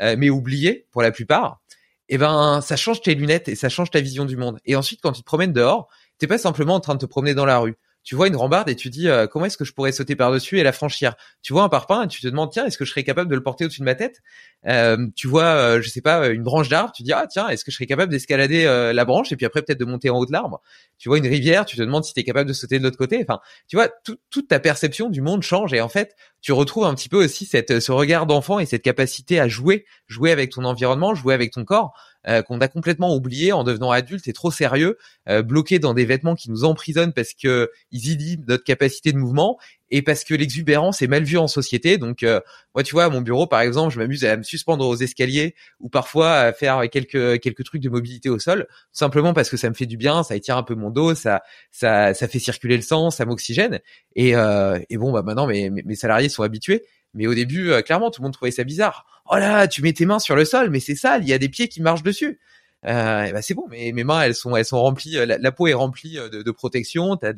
mais 0.00 0.30
oubliées 0.30 0.86
pour 0.90 1.02
la 1.02 1.10
plupart, 1.10 1.60
eh 2.08 2.18
ben 2.18 2.60
ça 2.60 2.76
change 2.76 3.00
tes 3.02 3.14
lunettes 3.14 3.48
et 3.48 3.54
ça 3.54 3.68
change 3.68 3.90
ta 3.90 4.00
vision 4.00 4.24
du 4.24 4.36
monde. 4.36 4.58
Et 4.64 4.76
ensuite, 4.76 5.00
quand 5.02 5.12
tu 5.12 5.22
te 5.22 5.26
promènes 5.26 5.52
dehors, 5.52 5.88
t'es 6.18 6.26
pas 6.26 6.38
simplement 6.38 6.74
en 6.74 6.80
train 6.80 6.94
de 6.94 7.00
te 7.00 7.06
promener 7.06 7.34
dans 7.34 7.46
la 7.46 7.58
rue. 7.58 7.76
Tu 8.04 8.14
vois 8.14 8.26
une 8.26 8.36
rambarde 8.36 8.68
et 8.68 8.76
tu 8.76 8.90
dis 8.90 9.08
euh, 9.08 9.26
comment 9.26 9.46
est-ce 9.46 9.56
que 9.56 9.64
je 9.64 9.72
pourrais 9.72 9.92
sauter 9.92 10.16
par-dessus 10.16 10.58
et 10.58 10.62
la 10.62 10.72
franchir? 10.72 11.14
Tu 11.42 11.52
vois 11.52 11.62
un 11.62 11.68
parpaing 11.68 12.04
et 12.04 12.08
tu 12.08 12.20
te 12.20 12.26
demandes 12.26 12.50
tiens 12.50 12.66
est-ce 12.66 12.76
que 12.78 12.84
je 12.84 12.90
serais 12.90 13.04
capable 13.04 13.30
de 13.30 13.34
le 13.34 13.42
porter 13.42 13.64
au-dessus 13.64 13.80
de 13.80 13.84
ma 13.84 13.94
tête? 13.94 14.20
Euh, 14.66 15.06
tu 15.14 15.28
vois 15.28 15.44
euh, 15.44 15.82
je 15.82 15.88
sais 15.88 16.00
pas 16.00 16.28
une 16.28 16.42
branche 16.42 16.68
d'arbre, 16.68 16.92
tu 16.94 17.02
dis 17.02 17.12
ah 17.12 17.26
tiens 17.28 17.48
est-ce 17.48 17.64
que 17.64 17.70
je 17.70 17.76
serais 17.76 17.86
capable 17.86 18.10
d'escalader 18.10 18.64
la 18.92 19.04
branche 19.04 19.32
et 19.32 19.36
puis 19.36 19.46
après 19.46 19.62
peut-être 19.62 19.80
de 19.80 19.84
monter 19.84 20.10
en 20.10 20.18
haut 20.18 20.26
de 20.26 20.32
l'arbre? 20.32 20.60
Tu 20.98 21.08
vois 21.08 21.18
une 21.18 21.26
rivière, 21.26 21.64
tu 21.64 21.76
te 21.76 21.82
demandes 21.82 22.04
si 22.04 22.12
tu 22.12 22.20
es 22.20 22.24
capable 22.24 22.48
de 22.48 22.54
sauter 22.54 22.78
de 22.78 22.84
l'autre 22.84 22.98
côté. 22.98 23.18
Enfin 23.22 23.40
tu 23.68 23.76
vois 23.76 23.88
toute 24.30 24.48
ta 24.48 24.58
perception 24.58 25.08
du 25.08 25.20
monde 25.20 25.42
change 25.42 25.72
et 25.72 25.80
en 25.80 25.88
fait 25.88 26.16
tu 26.40 26.52
retrouves 26.52 26.84
un 26.84 26.94
petit 26.94 27.08
peu 27.08 27.24
aussi 27.24 27.46
cette 27.46 27.80
ce 27.80 27.92
regard 27.92 28.26
d'enfant 28.26 28.58
et 28.58 28.66
cette 28.66 28.82
capacité 28.82 29.38
à 29.38 29.48
jouer, 29.48 29.86
jouer 30.08 30.32
avec 30.32 30.50
ton 30.50 30.64
environnement, 30.64 31.14
jouer 31.14 31.34
avec 31.34 31.52
ton 31.52 31.64
corps. 31.64 31.94
Euh, 32.28 32.40
qu'on 32.42 32.60
a 32.60 32.68
complètement 32.68 33.16
oublié 33.16 33.52
en 33.52 33.64
devenant 33.64 33.90
adulte 33.90 34.28
et 34.28 34.32
trop 34.32 34.52
sérieux, 34.52 34.96
euh, 35.28 35.42
bloqué 35.42 35.80
dans 35.80 35.92
des 35.92 36.04
vêtements 36.04 36.36
qui 36.36 36.50
nous 36.52 36.62
emprisonnent 36.62 37.12
parce 37.12 37.34
que 37.34 37.68
ils 37.90 38.12
inhibent 38.12 38.48
notre 38.48 38.62
capacité 38.62 39.10
de 39.10 39.18
mouvement 39.18 39.58
et 39.90 40.02
parce 40.02 40.22
que 40.22 40.32
l'exubérance 40.34 41.02
est 41.02 41.08
mal 41.08 41.24
vue 41.24 41.36
en 41.36 41.48
société. 41.48 41.98
Donc 41.98 42.22
euh, 42.22 42.40
moi 42.76 42.84
tu 42.84 42.92
vois 42.92 43.06
à 43.06 43.08
mon 43.08 43.22
bureau 43.22 43.48
par 43.48 43.60
exemple, 43.60 43.92
je 43.92 43.98
m'amuse 43.98 44.24
à 44.24 44.36
me 44.36 44.44
suspendre 44.44 44.86
aux 44.86 44.94
escaliers 44.94 45.56
ou 45.80 45.88
parfois 45.88 46.32
à 46.34 46.52
faire 46.52 46.88
quelques 46.92 47.40
quelques 47.40 47.64
trucs 47.64 47.82
de 47.82 47.88
mobilité 47.88 48.30
au 48.30 48.38
sol, 48.38 48.68
simplement 48.92 49.34
parce 49.34 49.50
que 49.50 49.56
ça 49.56 49.68
me 49.68 49.74
fait 49.74 49.86
du 49.86 49.96
bien, 49.96 50.22
ça 50.22 50.36
étire 50.36 50.56
un 50.56 50.62
peu 50.62 50.76
mon 50.76 50.90
dos, 50.90 51.16
ça 51.16 51.42
ça 51.72 52.14
ça 52.14 52.28
fait 52.28 52.38
circuler 52.38 52.76
le 52.76 52.82
sang, 52.82 53.10
ça 53.10 53.24
m'oxygène 53.24 53.80
et 54.14 54.36
euh, 54.36 54.78
et 54.90 54.96
bon 54.96 55.10
bah 55.10 55.22
maintenant 55.22 55.48
mes 55.48 55.70
mes 55.70 55.96
salariés 55.96 56.28
sont 56.28 56.44
habitués 56.44 56.84
mais 57.14 57.26
au 57.26 57.34
début, 57.34 57.70
euh, 57.70 57.82
clairement, 57.82 58.10
tout 58.10 58.20
le 58.22 58.24
monde 58.26 58.34
trouvait 58.34 58.50
ça 58.50 58.64
bizarre. 58.64 59.06
Oh 59.30 59.36
là, 59.36 59.68
tu 59.68 59.82
mets 59.82 59.92
tes 59.92 60.06
mains 60.06 60.18
sur 60.18 60.36
le 60.36 60.44
sol, 60.44 60.70
mais 60.70 60.80
c'est 60.80 60.94
sale, 60.94 61.22
il 61.22 61.28
y 61.28 61.32
a 61.32 61.38
des 61.38 61.48
pieds 61.48 61.68
qui 61.68 61.80
marchent 61.82 62.02
dessus. 62.02 62.40
Euh, 62.84 63.30
bah 63.30 63.42
c'est 63.42 63.54
bon, 63.54 63.66
mais 63.70 63.92
mes 63.92 64.02
mains 64.02 64.22
elles 64.22 64.34
sont 64.34 64.56
elles 64.56 64.64
sont 64.64 64.80
remplies, 64.80 65.16
euh, 65.16 65.24
la, 65.38 65.52
peau 65.52 65.68
est 65.68 65.72
remplie 65.72 66.18
euh, 66.18 66.28
de, 66.28 66.50
protection, 66.50 67.16
t'as 67.16 67.32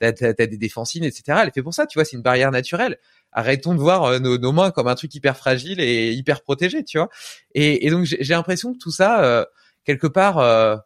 as, 0.00 0.12
des 0.12 0.56
défensines, 0.56 1.04
etc. 1.04 1.40
Elle 1.42 1.52
fait 1.52 1.62
pour 1.62 1.74
ça, 1.74 1.86
tu 1.86 1.98
vois, 1.98 2.06
c'est 2.06 2.16
une 2.16 2.22
barrière 2.22 2.50
naturelle. 2.50 2.96
Arrêtons 3.32 3.74
de 3.74 3.80
voir 3.80 4.18
nos, 4.20 4.52
mains 4.52 4.70
comme 4.70 4.88
un 4.88 4.94
truc 4.94 5.14
hyper 5.14 5.36
fragile 5.36 5.80
et 5.80 6.12
hyper 6.12 6.40
protégé, 6.40 6.84
tu 6.84 6.96
vois. 6.96 7.10
Et, 7.54 7.86
et 7.86 7.90
donc 7.90 8.04
j'ai 8.04 8.34
l'impression 8.34 8.72
que 8.72 8.78
tout 8.78 8.90
ça 8.90 9.46
quelque 9.84 10.06
part 10.06 10.82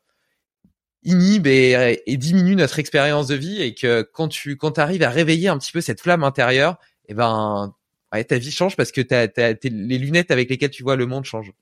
inhibe 1.04 1.46
et, 1.46 2.02
et, 2.06 2.16
diminue 2.16 2.56
notre 2.56 2.80
expérience 2.80 3.28
de 3.28 3.36
vie 3.36 3.62
et 3.62 3.74
que 3.74 4.02
quand 4.02 4.26
tu 4.26 4.56
quand 4.56 4.78
arrives 4.80 5.04
à 5.04 5.10
réveiller 5.10 5.48
un 5.48 5.58
petit 5.58 5.72
peu 5.72 5.80
cette 5.80 6.00
flamme 6.00 6.24
intérieure, 6.24 6.78
et 7.06 7.14
ben 7.14 7.72
ouais, 8.12 8.24
ta 8.24 8.38
vie 8.38 8.50
change 8.50 8.76
parce 8.76 8.92
que 8.92 9.00
t'as, 9.00 9.26
les 9.62 9.98
lunettes 9.98 10.30
avec 10.30 10.50
lesquelles 10.50 10.70
tu 10.70 10.82
vois 10.82 10.96
le 10.96 11.06
monde 11.06 11.24
changent. 11.24 11.52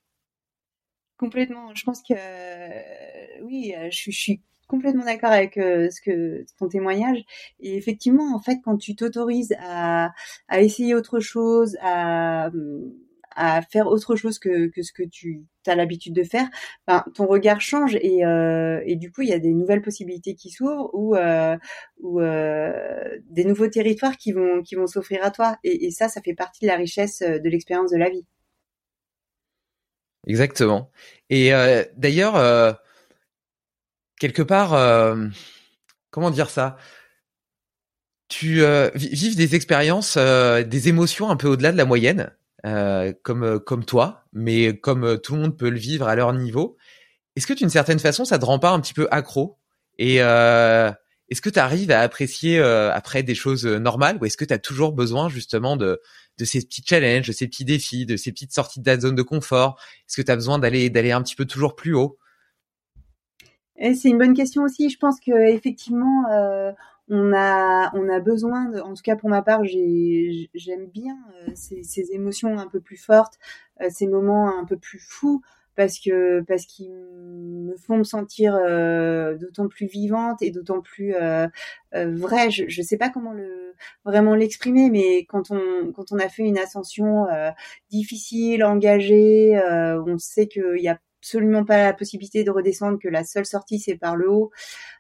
Complètement. 1.17 1.75
Je 1.75 1.85
pense 1.85 2.03
que 2.03 2.15
oui, 3.43 3.75
euh, 3.77 3.89
je, 3.91 4.11
suis 4.11 4.41
complètement 4.67 5.05
d'accord 5.05 5.33
avec 5.33 5.59
euh, 5.59 5.91
ce 5.91 6.01
que 6.01 6.45
ton 6.59 6.69
témoignage. 6.69 7.19
Et 7.61 7.77
effectivement, 7.77 8.35
en 8.35 8.41
fait, 8.41 8.59
quand 8.65 8.79
tu 8.79 8.95
t'autorises 8.95 9.55
à, 9.61 10.13
à 10.49 10.61
essayer 10.63 10.95
autre 10.95 11.21
chose, 11.21 11.77
à 11.83 12.51
à 13.41 13.63
faire 13.63 13.87
autre 13.87 14.17
chose 14.17 14.39
que, 14.39 14.67
que 14.69 14.83
ce 14.83 14.93
que 14.93 15.03
tu 15.03 15.47
as 15.67 15.75
l'habitude 15.75 16.15
de 16.15 16.25
faire, 16.25 16.47
ton 17.15 17.27
regard 17.27 17.63
change 17.63 17.97
et, 17.97 18.23
euh, 18.27 18.83
et 18.85 18.97
du 18.97 19.11
coup 19.11 19.23
il 19.23 19.31
y 19.31 19.33
a 19.33 19.39
des 19.39 19.55
nouvelles 19.55 19.81
possibilités 19.81 20.35
qui 20.35 20.51
s'ouvrent 20.51 20.91
ou, 20.93 21.17
euh, 21.17 21.57
ou 22.01 22.21
euh, 22.21 23.19
des 23.31 23.45
nouveaux 23.47 23.69
territoires 23.69 24.19
qui 24.19 24.33
vont 24.33 24.63
qui 24.63 24.75
vont 24.75 24.87
s'offrir 24.87 25.25
à 25.25 25.31
toi 25.31 25.57
et, 25.65 25.91
ça 25.91 26.09
ça 26.09 26.21
fait 26.21 26.35
partie 26.35 26.67
de 26.67 26.67
la 26.67 26.77
richesse 26.77 27.21
de 27.21 27.49
l'expérience 27.49 27.91
de 27.91 27.97
la 27.97 28.11
vie. 28.11 28.27
Exactement. 30.27 30.91
Et 31.31 31.51
d'ailleurs 31.97 32.79
quelque 34.19 34.43
part 34.43 35.17
comment 36.11 36.31
dire 36.31 36.51
ça? 36.51 36.77
Tu 38.29 38.63
vives 38.95 39.37
des 39.37 39.55
expériences, 39.55 40.19
des 40.19 40.89
émotions 40.89 41.31
un 41.31 41.37
peu 41.37 41.49
au-delà 41.49 41.73
de 41.73 41.79
la 41.79 41.87
moyenne. 41.87 42.31
Euh, 42.67 43.15
comme 43.23 43.43
euh, 43.43 43.59
comme 43.59 43.87
toi, 43.87 44.25
mais 44.35 44.79
comme 44.79 45.05
euh, 45.05 45.17
tout 45.17 45.35
le 45.35 45.41
monde 45.41 45.57
peut 45.57 45.71
le 45.71 45.79
vivre 45.79 46.07
à 46.09 46.15
leur 46.15 46.35
niveau. 46.35 46.77
Est-ce 47.35 47.47
que 47.47 47.55
d'une 47.55 47.71
certaine 47.71 47.99
façon, 47.99 48.27
ça 48.27 48.39
te 48.39 48.45
rend 48.45 48.59
pas 48.59 48.71
un 48.71 48.81
petit 48.81 48.93
peu 48.93 49.09
accro? 49.11 49.59
Et 49.99 50.17
est-ce 50.17 51.41
que 51.43 51.51
tu 51.51 51.59
arrives 51.59 51.91
à 51.91 52.01
apprécier 52.01 52.59
après 52.61 53.23
des 53.23 53.35
choses 53.35 53.67
normales, 53.67 54.19
ou 54.21 54.25
est-ce 54.25 54.37
que 54.37 54.45
tu 54.45 54.55
as 54.55 54.59
toujours 54.59 54.93
besoin 54.93 55.29
justement 55.29 55.77
de 55.77 56.01
de 56.39 56.45
ces 56.45 56.61
petits 56.63 56.83
challenges, 56.85 57.29
de 57.29 57.33
ces 57.33 57.47
petits 57.47 57.67
défis, 57.67 58.07
de 58.07 58.17
ces 58.17 58.33
petites 58.33 58.53
sorties 58.53 58.81
de 58.81 58.87
la 58.87 58.99
zone 58.99 59.15
de 59.15 59.23
confort? 59.23 59.79
Est-ce 60.09 60.17
que 60.17 60.23
tu 60.23 60.33
as 60.33 60.37
besoin 60.37 60.59
d'aller 60.59 60.91
d'aller 60.91 61.13
un 61.13 61.23
petit 61.23 61.37
peu 61.37 61.45
toujours 61.45 61.77
plus 61.77 61.95
haut? 61.95 62.19
C'est 63.77 64.09
une 64.09 64.19
bonne 64.19 64.35
question 64.35 64.63
aussi. 64.63 64.91
Je 64.91 64.99
pense 64.99 65.21
que 65.21 65.33
effectivement, 65.55 66.25
on 67.11 67.33
a, 67.35 67.91
on 67.95 68.09
a 68.09 68.21
besoin, 68.21 68.71
de, 68.71 68.81
en 68.81 68.95
tout 68.95 69.03
cas 69.03 69.17
pour 69.17 69.29
ma 69.29 69.43
part, 69.43 69.65
j'aime 69.65 70.87
bien 70.87 71.19
euh, 71.43 71.51
ces, 71.57 71.83
ces, 71.83 72.13
émotions 72.13 72.57
un 72.57 72.69
peu 72.69 72.81
plus 72.81 72.97
fortes, 72.97 73.35
euh, 73.83 73.89
ces 73.91 74.07
moments 74.07 74.57
un 74.57 74.65
peu 74.65 74.77
plus 74.77 75.01
fous, 75.01 75.43
parce 75.75 75.99
que 75.99 76.41
parce 76.43 76.67
qu'ils 76.67 76.93
me 76.93 77.75
font 77.77 77.97
me 77.97 78.05
sentir 78.05 78.55
euh, 78.55 79.37
d'autant 79.37 79.67
plus 79.67 79.87
vivante 79.87 80.41
et 80.43 80.51
d'autant 80.51 80.81
plus 80.81 81.15
vraie. 81.93 82.51
Je 82.51 82.65
ne 82.65 82.87
sais 82.87 82.97
pas 82.97 83.09
comment 83.09 83.33
le 83.33 83.75
vraiment 84.05 84.35
l'exprimer, 84.35 84.91
mais 84.91 85.25
quand 85.25 85.51
on 85.51 85.93
quand 85.93 86.13
on 86.13 86.19
a 86.19 86.29
fait 86.29 86.43
une 86.43 86.59
ascension 86.59 87.27
difficile, 87.91 88.63
engagée, 88.65 89.59
on 90.07 90.19
sait 90.19 90.47
qu'il 90.49 90.81
y 90.81 90.89
a 90.89 90.99
absolument 91.21 91.65
pas 91.65 91.85
la 91.85 91.93
possibilité 91.93 92.45
de 92.45 92.51
redescendre, 92.51 92.99
que 92.99 93.09
la 93.09 93.25
seule 93.25 93.47
sortie 93.47 93.79
c'est 93.79 93.97
par 93.97 94.17
le 94.17 94.31
haut, 94.31 94.51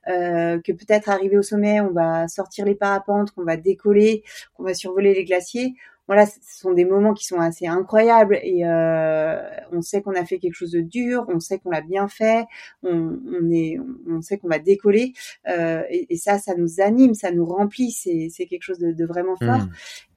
euh, 0.08 0.60
que 0.60 0.72
peut-être 0.72 1.08
arrivé 1.08 1.38
au 1.38 1.42
sommet, 1.42 1.80
on 1.80 1.92
va 1.92 2.28
sortir 2.28 2.64
les 2.66 2.74
parapentes, 2.74 3.30
qu'on 3.32 3.44
va 3.44 3.56
décoller, 3.56 4.22
qu'on 4.54 4.64
va 4.64 4.74
survoler 4.74 5.14
les 5.14 5.24
glaciers. 5.24 5.74
Voilà, 6.06 6.26
ce 6.26 6.40
sont 6.42 6.72
des 6.72 6.84
moments 6.84 7.14
qui 7.14 7.24
sont 7.24 7.38
assez 7.38 7.68
incroyables 7.68 8.40
et 8.42 8.66
euh, 8.66 9.40
on 9.70 9.80
sait 9.80 10.02
qu'on 10.02 10.16
a 10.16 10.24
fait 10.24 10.38
quelque 10.38 10.54
chose 10.54 10.72
de 10.72 10.80
dur, 10.80 11.24
on 11.28 11.38
sait 11.38 11.58
qu'on 11.60 11.70
l'a 11.70 11.82
bien 11.82 12.08
fait, 12.08 12.46
on, 12.82 13.16
on, 13.32 13.48
est, 13.52 13.78
on 14.08 14.20
sait 14.20 14.36
qu'on 14.36 14.48
va 14.48 14.58
décoller 14.58 15.12
euh, 15.48 15.84
et, 15.88 16.12
et, 16.12 16.16
ça, 16.16 16.38
ça 16.38 16.56
nous 16.56 16.80
anime, 16.80 17.14
ça 17.14 17.30
nous 17.30 17.46
remplit, 17.46 17.92
c'est, 17.92 18.26
c'est 18.28 18.46
quelque 18.46 18.64
chose 18.64 18.80
de, 18.80 18.90
de 18.90 19.04
vraiment 19.04 19.36
fort. 19.36 19.60
Mmh. 19.60 19.70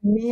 Mais 0.03 0.31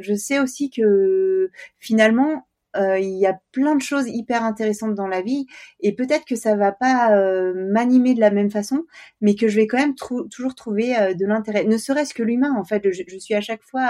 je 0.00 0.14
sais 0.14 0.40
aussi 0.40 0.70
que 0.70 1.48
finalement, 1.78 2.48
euh, 2.76 2.98
il 2.98 3.18
y 3.18 3.26
a 3.26 3.38
plein 3.52 3.74
de 3.74 3.80
choses 3.80 4.08
hyper 4.08 4.44
intéressantes 4.44 4.94
dans 4.94 5.06
la 5.06 5.22
vie 5.22 5.46
et 5.80 5.94
peut-être 5.94 6.24
que 6.26 6.36
ça 6.36 6.54
va 6.54 6.70
pas 6.70 7.16
euh, 7.16 7.54
m'animer 7.70 8.14
de 8.14 8.20
la 8.20 8.30
même 8.30 8.50
façon, 8.50 8.84
mais 9.20 9.34
que 9.34 9.48
je 9.48 9.56
vais 9.56 9.66
quand 9.66 9.78
même 9.78 9.94
toujours 9.94 10.54
trouver 10.54 10.96
euh, 10.96 11.14
de 11.14 11.24
l'intérêt. 11.24 11.64
Ne 11.64 11.78
serait-ce 11.78 12.12
que 12.12 12.22
l'humain, 12.22 12.54
en 12.56 12.64
fait, 12.64 12.90
je, 12.90 13.02
je, 13.06 13.18
suis 13.18 13.34
à 13.34 13.40
chaque 13.40 13.62
fois, 13.62 13.88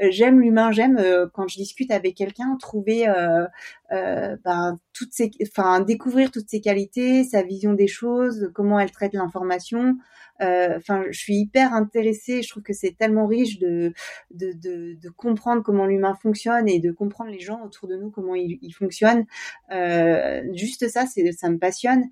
j'aime 0.00 0.40
l'humain, 0.40 0.70
j'aime 0.72 1.00
quand 1.32 1.48
je 1.48 1.56
discute 1.56 1.90
avec 1.90 2.14
quelqu'un, 2.16 2.56
trouver, 2.60 3.06
ben, 3.90 4.78
toutes 4.92 5.12
ces, 5.12 5.30
enfin, 5.42 5.80
découvrir 5.80 6.30
toutes 6.30 6.48
ses 6.48 6.60
qualités, 6.60 7.24
sa 7.24 7.42
vision 7.42 7.72
des 7.74 7.86
choses, 7.88 8.50
comment 8.54 8.80
elle 8.80 8.90
traite 8.90 9.14
l'information. 9.14 9.96
Euh, 10.42 10.76
enfin, 10.76 11.04
je 11.10 11.18
suis 11.18 11.36
hyper 11.36 11.72
intéressée. 11.72 12.42
Je 12.42 12.48
trouve 12.50 12.62
que 12.62 12.72
c'est 12.72 12.96
tellement 12.96 13.26
riche 13.26 13.58
de, 13.58 13.92
de, 14.32 14.52
de, 14.52 14.94
de 15.00 15.08
comprendre 15.10 15.62
comment 15.62 15.86
l'humain 15.86 16.14
fonctionne 16.14 16.68
et 16.68 16.78
de 16.78 16.92
comprendre 16.92 17.30
les 17.30 17.40
gens 17.40 17.62
autour 17.64 17.88
de 17.88 17.96
nous 17.96 18.10
comment 18.10 18.34
ils, 18.34 18.58
ils 18.60 18.72
fonctionnent. 18.72 19.24
Euh, 19.72 20.42
juste 20.52 20.88
ça, 20.88 21.06
c'est 21.06 21.32
ça 21.32 21.48
me 21.48 21.58
passionne. 21.58 22.04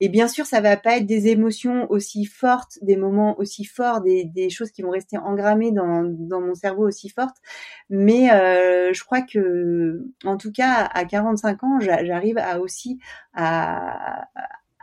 Et 0.00 0.08
bien 0.08 0.28
sûr, 0.28 0.46
ça 0.46 0.60
va 0.60 0.76
pas 0.76 0.96
être 0.96 1.06
des 1.06 1.28
émotions 1.28 1.86
aussi 1.90 2.24
fortes, 2.24 2.78
des 2.82 2.96
moments 2.96 3.38
aussi 3.38 3.64
forts, 3.64 4.00
des, 4.00 4.24
des 4.24 4.48
choses 4.50 4.70
qui 4.70 4.82
vont 4.82 4.90
rester 4.90 5.18
engrammées 5.18 5.72
dans, 5.72 6.04
dans 6.04 6.40
mon 6.40 6.54
cerveau 6.54 6.86
aussi 6.86 7.10
fortes. 7.10 7.36
Mais 7.90 8.32
euh, 8.32 8.92
je 8.92 9.04
crois 9.04 9.22
que, 9.22 10.06
en 10.24 10.36
tout 10.36 10.52
cas, 10.52 10.88
à 10.92 11.04
45 11.04 11.64
ans, 11.64 11.80
j'arrive 11.80 12.38
à 12.38 12.60
aussi 12.60 12.98
à, 13.34 14.28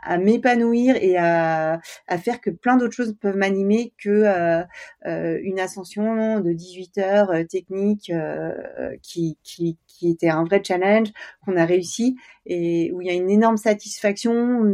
à 0.08 0.16
m'épanouir 0.16 0.96
et 0.96 1.18
à, 1.18 1.80
à, 2.06 2.18
faire 2.18 2.40
que 2.40 2.48
plein 2.48 2.78
d'autres 2.78 2.94
choses 2.94 3.14
peuvent 3.20 3.36
m'animer 3.36 3.92
que 4.02 4.08
euh, 4.08 4.62
euh, 5.06 5.38
une 5.42 5.60
ascension 5.60 6.40
de 6.40 6.52
18 6.52 6.98
heures 6.98 7.30
euh, 7.30 7.44
technique 7.44 8.10
qui, 9.02 9.38
qui, 9.42 9.76
qui, 9.86 10.10
était 10.10 10.30
un 10.30 10.44
vrai 10.44 10.62
challenge 10.64 11.08
qu'on 11.44 11.56
a 11.56 11.66
réussi 11.66 12.16
et 12.46 12.90
où 12.92 13.02
il 13.02 13.06
y 13.06 13.10
a 13.10 13.12
une 13.12 13.28
énorme 13.28 13.58
satisfaction 13.58 14.64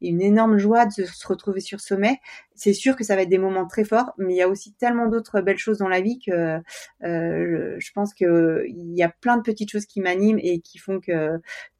une 0.00 0.22
énorme 0.22 0.58
joie 0.58 0.86
de 0.86 1.04
se 1.04 1.26
retrouver 1.28 1.60
sur 1.60 1.80
sommet. 1.80 2.18
C'est 2.56 2.72
sûr 2.72 2.96
que 2.96 3.04
ça 3.04 3.14
va 3.14 3.22
être 3.22 3.28
des 3.28 3.38
moments 3.38 3.66
très 3.66 3.84
forts, 3.84 4.12
mais 4.18 4.34
il 4.34 4.36
y 4.36 4.42
a 4.42 4.48
aussi 4.48 4.72
tellement 4.74 5.06
d'autres 5.06 5.40
belles 5.42 5.58
choses 5.58 5.78
dans 5.78 5.88
la 5.88 6.00
vie 6.00 6.18
que 6.18 6.58
euh, 7.04 7.76
je 7.78 7.92
pense 7.92 8.14
que 8.14 8.64
il 8.66 8.96
y 8.96 9.02
a 9.02 9.08
plein 9.08 9.36
de 9.36 9.42
petites 9.42 9.70
choses 9.70 9.86
qui 9.86 10.00
m'animent 10.00 10.40
et 10.42 10.60
qui 10.60 10.78
font 10.78 10.98
que 11.00 11.38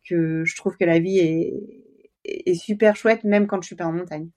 que 0.09 0.45
je 0.45 0.57
trouve 0.57 0.77
que 0.77 0.85
la 0.85 1.01
vie 1.01 1.19
est 1.19 1.86
est 2.27 2.55
super 2.55 2.97
chouette, 2.97 3.25
même 3.25 3.47
quand 3.47 3.63
je 3.63 3.67
suis 3.67 3.77
pas 3.77 3.87
en 3.87 3.93
montagne. 3.93 4.29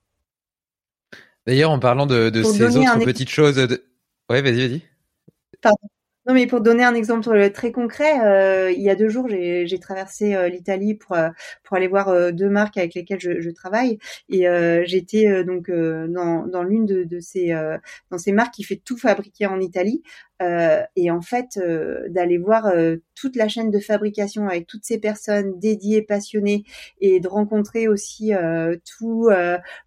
D'ailleurs, 1.48 1.72
en 1.72 1.80
parlant 1.80 2.06
de, 2.06 2.30
de 2.30 2.44
ces 2.44 2.78
autres 2.78 3.03
petites 3.03 3.30
choses, 3.30 3.56
de... 3.56 3.84
ouais, 4.30 4.41
vas-y, 4.41 4.68
vas-y. 4.68 4.82
Pardon. 5.61 5.90
Non, 6.28 6.36
mais 6.36 6.45
pour 6.45 6.61
donner 6.61 6.84
un 6.84 6.94
exemple 6.94 7.49
très 7.52 7.72
concret, 7.72 8.20
euh, 8.24 8.72
il 8.72 8.82
y 8.84 8.90
a 8.91 8.95
deux 8.95 9.10
jours, 9.10 9.28
j'ai 9.30 9.80
traversé 9.82 10.36
euh, 10.36 10.48
l'Italie 10.48 10.94
pour 10.94 11.16
euh, 11.16 11.30
pour 11.64 11.76
aller 11.76 11.88
voir 11.88 12.10
euh, 12.10 12.32
deux 12.32 12.49
marques 12.49 12.78
avec 12.78 12.94
lesquelles 12.94 13.20
je, 13.20 13.41
je 13.41 13.49
travaille, 13.49 13.98
et 14.28 14.45
j'étais 14.86 15.44
donc 15.44 15.72
dans, 15.72 16.45
dans 16.45 16.61
l'une 16.61 16.86
de, 16.86 17.03
de, 17.03 17.20
ces 17.20 17.52
dans 18.11 18.20
ces 18.20 18.32
marques 18.32 18.53
qui 18.53 18.64
fait 18.64 18.76
tout 18.76 18.98
fabriquer 18.98 19.48
en 19.48 19.60
Italie, 19.60 20.03
et 20.41 21.11
en 21.11 21.22
fait 21.22 21.60
d'aller 22.10 22.38
voir 22.38 22.72
toute 23.16 23.36
la 23.36 23.48
chaîne 23.48 23.72
de 23.72 23.80
fabrication 23.80 24.48
avec 24.48 24.68
toutes 24.68 24.86
ces 24.86 24.98
personnes 24.98 25.60
dédiées, 25.60 26.02
passionnées, 26.02 26.64
et 27.02 27.20
de 27.20 27.28
rencontrer 27.28 27.88
aussi 27.88 28.32
tout 28.98 29.30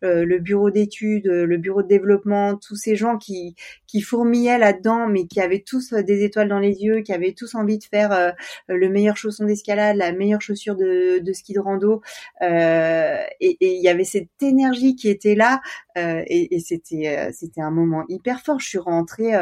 le 0.03 0.39
bureau 0.39 0.70
d'études, 0.70 1.27
le 1.27 1.57
bureau 1.57 1.83
de 1.83 1.89
développement, 1.89 2.57
tous 2.57 2.77
ces 2.77 2.97
gens 2.97 3.16
qui 3.16 3.55
fourmillaient 4.01 4.59
là-dedans, 4.59 5.09
mais 5.09 5.27
qui 5.27 5.41
avaient 5.41 5.62
tous 5.66 5.93
des 5.95 6.24
étoiles 6.24 6.49
dans 6.49 6.59
les 6.59 6.83
yeux, 6.83 7.01
qui 7.01 7.12
avaient 7.12 7.33
tous 7.33 7.55
envie 7.55 7.79
de 7.79 7.85
faire 7.85 8.12
euh, 8.12 8.31
le 8.69 8.89
meilleur 8.89 9.16
chausson 9.16 9.45
d'escalade, 9.45 9.97
la 9.97 10.12
meilleure 10.12 10.41
chaussure 10.41 10.77
de, 10.77 11.19
de 11.19 11.33
ski 11.33 11.53
de 11.53 11.61
rando. 11.61 12.03
Euh, 12.43 13.23
et 13.41 13.57
il 13.61 13.83
y 13.83 13.89
avait 13.89 14.05
cette 14.05 14.29
énergie 14.41 14.97
qui 14.97 15.09
était 15.09 15.35
là, 15.35 15.61
euh, 15.97 16.23
et, 16.27 16.55
et 16.55 16.60
c'était 16.60 17.31
c'était 17.32 17.60
un 17.60 17.70
moment 17.70 18.05
hyper 18.09 18.40
fort. 18.40 18.60
Je 18.60 18.69
suis 18.69 18.78
rentrée, 18.78 19.32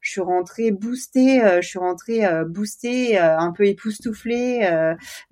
je 0.00 0.10
suis 0.10 0.20
rentrée 0.20 0.70
boostée, 0.70 1.40
je 1.60 1.66
suis 1.66 1.78
rentrée 1.78 2.22
boostée, 2.46 3.18
un 3.18 3.52
peu 3.52 3.66
époustouflée. 3.66 4.68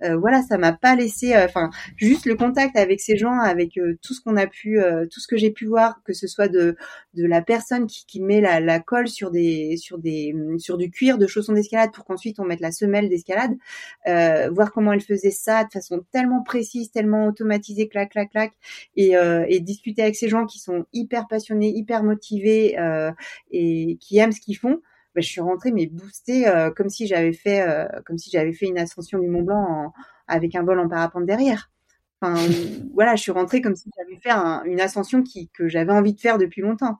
voilà, 0.01 0.41
ça 0.43 0.57
m'a 0.57 0.73
pas 0.73 0.95
laissé, 0.95 1.35
enfin 1.37 1.69
juste 1.95 2.25
le 2.25 2.35
contact 2.35 2.77
avec 2.77 2.99
ces 2.99 3.17
gens, 3.17 3.39
avec 3.39 3.79
tout 4.01 4.13
ce 4.13 4.21
qu'on 4.21 4.37
a 4.37 4.47
pu, 4.47 4.79
tout 5.11 5.19
ce 5.19 5.27
que 5.27 5.37
j'ai 5.37 5.51
pu 5.51 5.65
voir, 5.65 6.01
que 6.03 6.13
ce 6.13 6.27
soit 6.27 6.47
de 6.47 6.75
de 7.13 7.25
la 7.25 7.41
personne 7.41 7.87
qui, 7.87 8.05
qui 8.05 8.21
met 8.21 8.41
la 8.41 8.59
la, 8.59 8.79
colle 8.79 9.07
sur 9.07 9.31
des 9.31 9.77
sur 9.77 9.97
des 9.97 10.33
sur 10.57 10.77
du 10.77 10.89
cuir 10.91 11.17
de 11.17 11.27
chaussons 11.27 11.53
d'escalade 11.53 11.91
pour 11.93 12.05
qu'ensuite 12.05 12.39
on 12.39 12.45
mette 12.45 12.61
la 12.61 12.71
semelle 12.71 13.09
d'escalade. 13.09 13.55
Euh, 14.07 14.49
voir 14.51 14.71
comment 14.71 14.93
elle 14.93 15.01
faisait 15.01 15.31
ça 15.31 15.63
de 15.63 15.69
façon 15.71 16.03
tellement 16.11 16.43
précise, 16.43 16.91
tellement 16.91 17.27
automatisée, 17.27 17.87
clac 17.87 18.11
clac 18.11 18.31
clac, 18.31 18.53
et, 18.95 19.17
euh, 19.17 19.45
et 19.47 19.59
discuter 19.59 20.01
avec 20.01 20.15
ces 20.15 20.29
gens 20.29 20.45
qui 20.45 20.56
sont 20.57 20.85
hyper 20.93 21.27
passionnés, 21.27 21.69
hyper 21.69 22.03
motivés 22.03 22.77
euh, 22.79 23.11
et 23.51 23.97
qui 24.01 24.17
aiment 24.17 24.31
ce 24.31 24.41
qu'ils 24.41 24.57
font. 24.57 24.81
Ben, 25.15 25.21
je 25.21 25.27
suis 25.27 25.41
rentrée 25.41 25.71
mais 25.71 25.87
boostée 25.87 26.45
comme 26.75 26.89
si 26.89 27.07
j'avais 27.07 27.33
fait 27.33 27.65
comme 28.05 28.17
si 28.19 28.29
j'avais 28.29 28.53
fait 28.53 28.67
une 28.67 28.77
ascension 28.77 29.17
du 29.17 29.27
Mont 29.27 29.41
Blanc 29.41 29.91
avec 30.27 30.55
un 30.55 30.63
vol 30.63 30.79
en 30.79 30.87
parapente 30.87 31.25
derrière. 31.25 31.71
Enfin, 32.21 32.35
voilà, 32.93 33.15
je 33.15 33.23
suis 33.23 33.31
rentrée 33.31 33.61
comme 33.61 33.75
si 33.75 33.89
j'avais 33.97 34.19
fait 34.21 34.31
une 34.69 34.81
ascension 34.81 35.23
qui, 35.23 35.49
que 35.49 35.67
j'avais 35.67 35.91
envie 35.91 36.13
de 36.13 36.19
faire 36.19 36.37
depuis 36.37 36.61
longtemps. 36.61 36.97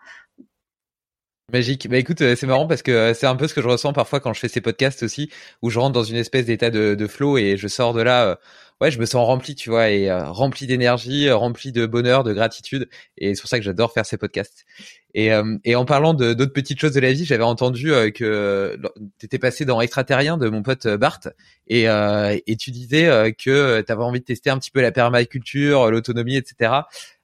Magique. 1.53 1.88
Bah 1.88 1.97
écoute, 1.97 2.19
euh, 2.21 2.35
c'est 2.35 2.45
marrant 2.45 2.67
parce 2.67 2.81
que 2.81 2.91
euh, 2.91 3.13
c'est 3.13 3.25
un 3.25 3.38
peu 3.38 3.47
ce 3.47 3.53
que 3.53 3.61
je 3.61 3.69
ressens 3.69 3.93
parfois 3.93 4.19
quand 4.19 4.34
je 4.34 4.39
fais 4.41 4.49
ces 4.49 4.59
podcasts 4.59 5.01
aussi, 5.03 5.31
où 5.61 5.69
je 5.69 5.79
rentre 5.79 5.93
dans 5.93 6.03
une 6.03 6.17
espèce 6.17 6.45
d'état 6.45 6.69
de, 6.69 6.93
de 6.93 7.07
flow 7.07 7.38
et 7.38 7.55
je 7.55 7.69
sors 7.69 7.93
de 7.93 8.01
là, 8.01 8.25
euh, 8.31 8.35
ouais, 8.82 8.91
je 8.91 8.99
me 8.99 9.06
sens 9.06 9.26
rempli, 9.26 9.56
tu 9.56 9.70
vois, 9.70 9.90
et 9.90 10.12
rempli 10.12 10.68
d'énergie, 10.68 11.30
rempli 11.30 11.72
de 11.72 11.86
bonheur, 11.86 12.24
de 12.24 12.34
gratitude. 12.34 12.90
Et 13.18 13.36
c'est 13.36 13.41
pour 13.41 13.49
ça 13.49 13.58
que 13.58 13.66
j'adore 13.66 13.94
faire 13.94 14.06
ces 14.06 14.18
podcasts. 14.18 14.66
Et, 15.14 15.32
et 15.64 15.76
en 15.76 15.86
parlant 15.86 16.14
de 16.14 16.34
d'autres 16.34 16.54
petites 16.54 16.80
choses 16.80 16.94
de 16.94 16.99
la 16.99 17.12
vie, 17.12 17.26
j'avais 17.26 17.44
entendu 17.44 17.91
que 18.14 18.80
tu 19.18 19.26
étais 19.26 19.40
passé 19.40 19.66
dans 19.66 19.82
Extraterrien 19.82 20.38
de 20.38 20.48
mon 20.49 20.62
pote 20.62 20.88
Bart, 20.88 21.22
et, 21.68 21.86
et 21.86 22.56
tu 22.56 22.72
disais 22.72 23.34
que 23.34 23.82
tu 23.82 23.91
avais 23.91 24.04
envie 24.04 24.20
de 24.20 24.26
tester 24.26 24.49
un 24.52 24.60
petit 24.60 24.72
peu 24.72 24.82
la 24.82 24.91
permaculture, 24.91 25.90
l'autonomie, 25.90 26.36
etc. 26.36 26.84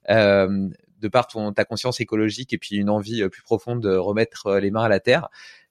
Euh, 0.09 0.69
de 0.99 1.07
par 1.09 1.27
ton, 1.27 1.51
ta 1.51 1.65
conscience 1.65 1.99
écologique 1.99 2.53
et 2.53 2.57
puis 2.57 2.77
une 2.77 2.89
envie 2.89 3.23
euh, 3.23 3.27
plus 3.27 3.41
profonde 3.41 3.81
de 3.81 3.93
remettre 3.93 4.47
euh, 4.47 4.59
les 4.61 4.71
mains 4.71 4.83
à 4.83 4.87
la 4.87 5.01
terre. 5.01 5.27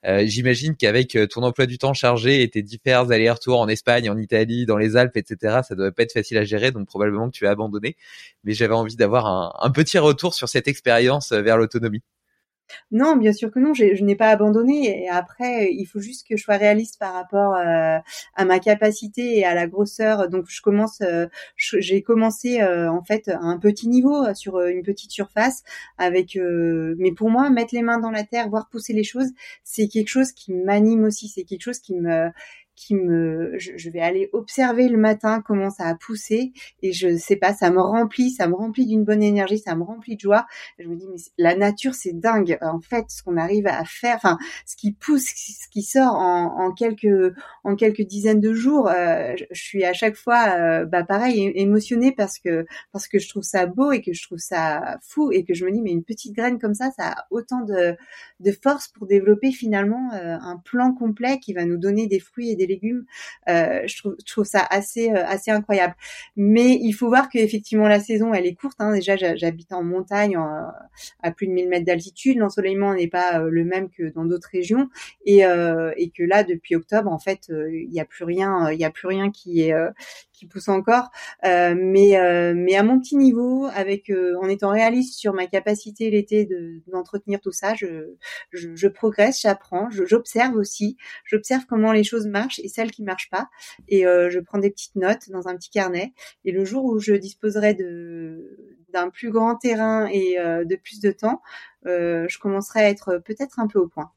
Euh, 0.07 0.24
J'imagine 0.27 0.77
qu'avec 0.77 1.15
euh, 1.16 1.27
ton 1.27 1.43
emploi 1.43 1.66
du 1.66 1.79
temps 1.79 1.95
chargé 1.95 2.43
et 2.43 2.51
tes 2.51 2.62
différents 2.62 3.11
allers-retours 3.11 3.61
en 3.61 3.69
Espagne, 3.69 4.11
en 4.11 4.19
Italie, 4.19 4.66
dans 4.66 4.77
les 4.77 4.97
Alpes, 4.97 5.16
etc., 5.16 5.61
ça 5.66 5.74
doit 5.74 5.93
pas 5.93 6.03
être 6.03 6.12
facile 6.12 6.39
à 6.39 6.45
gérer, 6.45 6.73
donc 6.73 6.87
probablement 6.87 7.31
que 7.31 7.37
tu 7.37 7.47
as 7.47 7.51
abandonné. 7.51 7.97
Mais 8.45 8.53
j'avais 8.55 8.74
envie 8.74 8.97
d'avoir 8.97 9.27
un, 9.27 9.53
un 9.61 9.70
petit 9.70 9.99
retour 9.99 10.35
sur 10.35 10.49
cette 10.49 10.69
expérience 10.69 11.33
vers 11.33 11.57
l'autonomie. 11.57 12.03
Non, 12.90 13.16
bien 13.16 13.32
sûr 13.32 13.51
que 13.51 13.59
non, 13.59 13.74
je 13.74 14.03
n'ai 14.03 14.16
pas 14.16 14.28
abandonné. 14.28 15.05
Et 15.05 15.09
après, 15.09 15.73
il 15.73 15.86
faut 15.86 16.01
juste 16.01 16.27
que 16.27 16.36
je 16.36 16.43
sois 16.43 16.57
réaliste 16.57 16.99
par 16.99 17.15
rapport 17.15 17.55
euh, 17.55 17.99
à 18.35 18.44
ma 18.44 18.59
capacité 18.59 19.39
et 19.39 19.44
à 19.44 19.55
la 19.55 19.66
grosseur. 19.66 20.28
Donc, 20.28 20.47
je 20.49 20.61
commence, 20.61 21.01
euh, 21.03 21.27
j'ai 21.57 22.03
commencé 22.03 22.61
euh, 22.61 22.90
en 22.90 23.03
fait 23.03 23.28
à 23.28 23.39
un 23.40 23.59
petit 23.59 23.89
niveau 23.89 24.32
sur 24.35 24.61
une 24.61 24.82
petite 24.82 25.11
surface, 25.11 25.62
avec. 25.99 26.36
mais 26.99 27.12
pour 27.12 27.31
moi, 27.31 27.51
mettre 27.51 27.74
les 27.74 27.82
mains 27.82 27.99
dans 27.99 28.11
la 28.11 28.24
terre, 28.24 28.49
voir 28.49 28.69
pousser 28.69 28.93
les 28.93 29.05
choses, 29.05 29.31
c'est 29.65 29.89
quelque 29.89 30.09
chose 30.09 30.32
qui 30.32 30.53
m'anime 30.53 31.05
aussi. 31.05 31.28
C'est 31.28 31.44
quelque 31.44 31.62
chose 31.62 31.78
qui 31.78 31.94
me 31.94 32.31
qui 32.74 32.94
me, 32.94 33.55
je, 33.59 33.90
vais 33.90 34.01
aller 34.01 34.31
observer 34.32 34.89
le 34.89 34.99
matin 34.99 35.43
comment 35.44 35.70
ça 35.70 35.86
a 35.86 35.94
poussé 35.94 36.53
et 36.82 36.93
je 36.93 37.16
sais 37.16 37.36
pas, 37.36 37.53
ça 37.53 37.70
me 37.70 37.81
remplit, 37.81 38.31
ça 38.31 38.49
me 38.49 38.55
remplit 38.55 38.86
d'une 38.86 39.05
bonne 39.05 39.23
énergie, 39.23 39.59
ça 39.59 39.74
me 39.74 39.82
remplit 39.82 40.16
de 40.16 40.20
joie. 40.20 40.47
Je 40.78 40.89
me 40.89 40.97
dis 40.97 41.07
mais 41.09 41.19
la 41.39 41.55
nature 41.55 41.94
c'est 41.94 42.19
dingue. 42.19 42.59
En 42.62 42.81
fait, 42.81 43.07
ce 43.09 43.23
qu'on 43.23 43.36
arrive 43.36 43.66
à 43.66 43.85
faire, 43.85 44.16
enfin 44.16 44.39
ce 44.66 44.77
qui 44.77 44.93
pousse, 44.93 45.27
ce 45.27 45.69
qui 45.69 45.82
sort 45.82 46.15
en, 46.15 46.66
en 46.66 46.73
quelques 46.73 47.35
en 47.65 47.77
quelques 47.77 48.03
dizaines 48.03 48.40
de 48.40 48.53
jours, 48.53 48.89
euh, 48.89 49.35
je, 49.51 49.61
suis 49.61 49.85
à 49.85 49.93
chaque 49.93 50.16
fois, 50.16 50.55
euh, 50.57 50.85
bah 50.86 51.05
pareil, 51.05 51.53
émotionnée 51.55 52.12
parce 52.12 52.39
que 52.39 52.66
parce 52.93 53.07
que 53.09 53.19
je 53.19 53.28
trouve 53.28 53.43
ça 53.43 53.66
beau 53.66 53.93
et 53.93 54.01
que 54.01 54.12
je 54.12 54.23
trouve 54.23 54.39
ça 54.39 54.99
fou 55.03 55.31
et 55.32 55.44
que 55.44 55.55
je 55.55 55.65
me 55.65 55.73
dis 55.73 55.82
mais 55.82 55.93
une 55.93 56.05
petite 56.05 56.35
graine 56.35 56.59
comme 56.59 56.74
ça, 56.74 56.90
ça 56.97 57.11
a 57.11 57.27
autant 57.31 57.61
de 57.61 57.97
de 58.40 58.53
force 58.53 58.89
pour 58.89 59.07
développer 59.07 59.53
finalement 59.53 60.12
euh, 60.15 60.36
un 60.40 60.57
plan 60.57 60.93
complet 60.93 61.39
qui 61.39 61.53
va 61.53 61.65
nous 61.65 61.77
donner 61.78 62.07
des 62.07 62.19
fruits 62.20 62.51
et 62.51 62.57
des 62.57 62.61
légumes. 62.66 63.05
Euh, 63.48 63.82
je, 63.86 64.02
trouve, 64.26 64.44
ça 64.44 64.66
assez 64.70 65.10
euh, 65.10 65.24
assez 65.26 65.51
incroyable. 65.51 65.94
Mais 66.36 66.78
il 66.80 66.93
faut 66.93 67.09
voir 67.09 67.28
qu'effectivement 67.28 67.89
la 67.89 68.01
saison 68.01 68.34
elle 68.34 68.47
est 68.47 68.55
courte. 68.55 68.76
Hein. 68.78 68.94
Déjà 68.94 69.16
j'habite 69.16 69.72
en 69.72 69.82
montagne 69.82 70.36
à 71.22 71.30
plus 71.30 71.47
de 71.47 71.52
1000 71.52 71.68
mètres 71.68 71.86
d'altitude. 71.86 72.39
L'ensoleillement 72.39 72.94
n'est 72.94 73.09
pas 73.09 73.39
le 73.39 73.64
même 73.64 73.90
que 73.90 74.10
dans 74.10 74.24
d'autres 74.24 74.51
régions 74.52 74.89
et, 75.24 75.40
que 75.43 76.22
là 76.22 76.44
depuis 76.44 76.76
octobre 76.76 77.10
en 77.10 77.18
fait 77.18 77.48
il 77.48 77.89
n'y 77.90 78.01
a 78.01 78.05
plus 78.05 78.24
rien 78.24 78.70
il 78.70 78.78
y 78.78 78.84
a 78.84 78.90
plus 78.90 79.09
rien 79.09 79.30
qui 79.30 79.72
pousse 80.47 80.68
encore. 80.68 81.10
Euh, 81.44 81.74
mais 81.76 82.16
euh, 82.18 82.55
mais 82.56 82.76
à 82.76 82.82
mon 82.82 83.01
petit 83.01 83.16
niveau, 83.16 83.66
avec 83.74 84.10
euh, 84.10 84.36
en 84.40 84.48
étant 84.48 84.70
réaliste 84.70 85.18
sur 85.18 85.32
ma 85.32 85.47
capacité 85.47 86.10
l'été 86.10 86.44
de 86.44 86.80
d'entretenir 86.89 87.40
tout 87.40 87.52
ça, 87.52 87.74
je 87.74 88.89
progresse, 88.89 89.40
j'apprends, 89.43 89.89
j'observe 89.90 90.56
aussi, 90.56 90.97
j'observe 91.24 91.64
comment 91.68 91.93
les 91.93 92.05
choses 92.05 92.26
marchent 92.26 92.52
et 92.59 92.69
celles 92.69 92.91
qui 92.91 93.03
marchent 93.03 93.31
pas, 93.31 93.49
et 93.89 94.03
je 94.03 94.39
prends 94.41 94.59
des 94.59 94.70
petites 94.70 94.97
notes 94.97 95.31
dans 95.31 95.49
un 95.49 95.57
petit 95.57 95.70
carnet. 95.70 96.12
Et 96.45 96.53
le 96.53 96.65
jour 96.65 96.85
où 96.85 96.99
je 96.99 97.15
disposerai 97.15 97.74
d'un 98.93 99.11
plus 99.11 99.31
grand 99.31 99.57
terrain 99.57 100.07
et 100.07 100.37
de 100.37 100.77
plus 100.77 101.01
de 101.01 101.11
temps, 101.11 101.43
je 101.85 102.39
commencerai 102.39 102.81
à 102.81 102.89
être 102.89 103.19
peut-être 103.24 103.59
un 103.59 103.66
peu 103.66 103.79
au 103.79 103.89
point. 103.89 104.11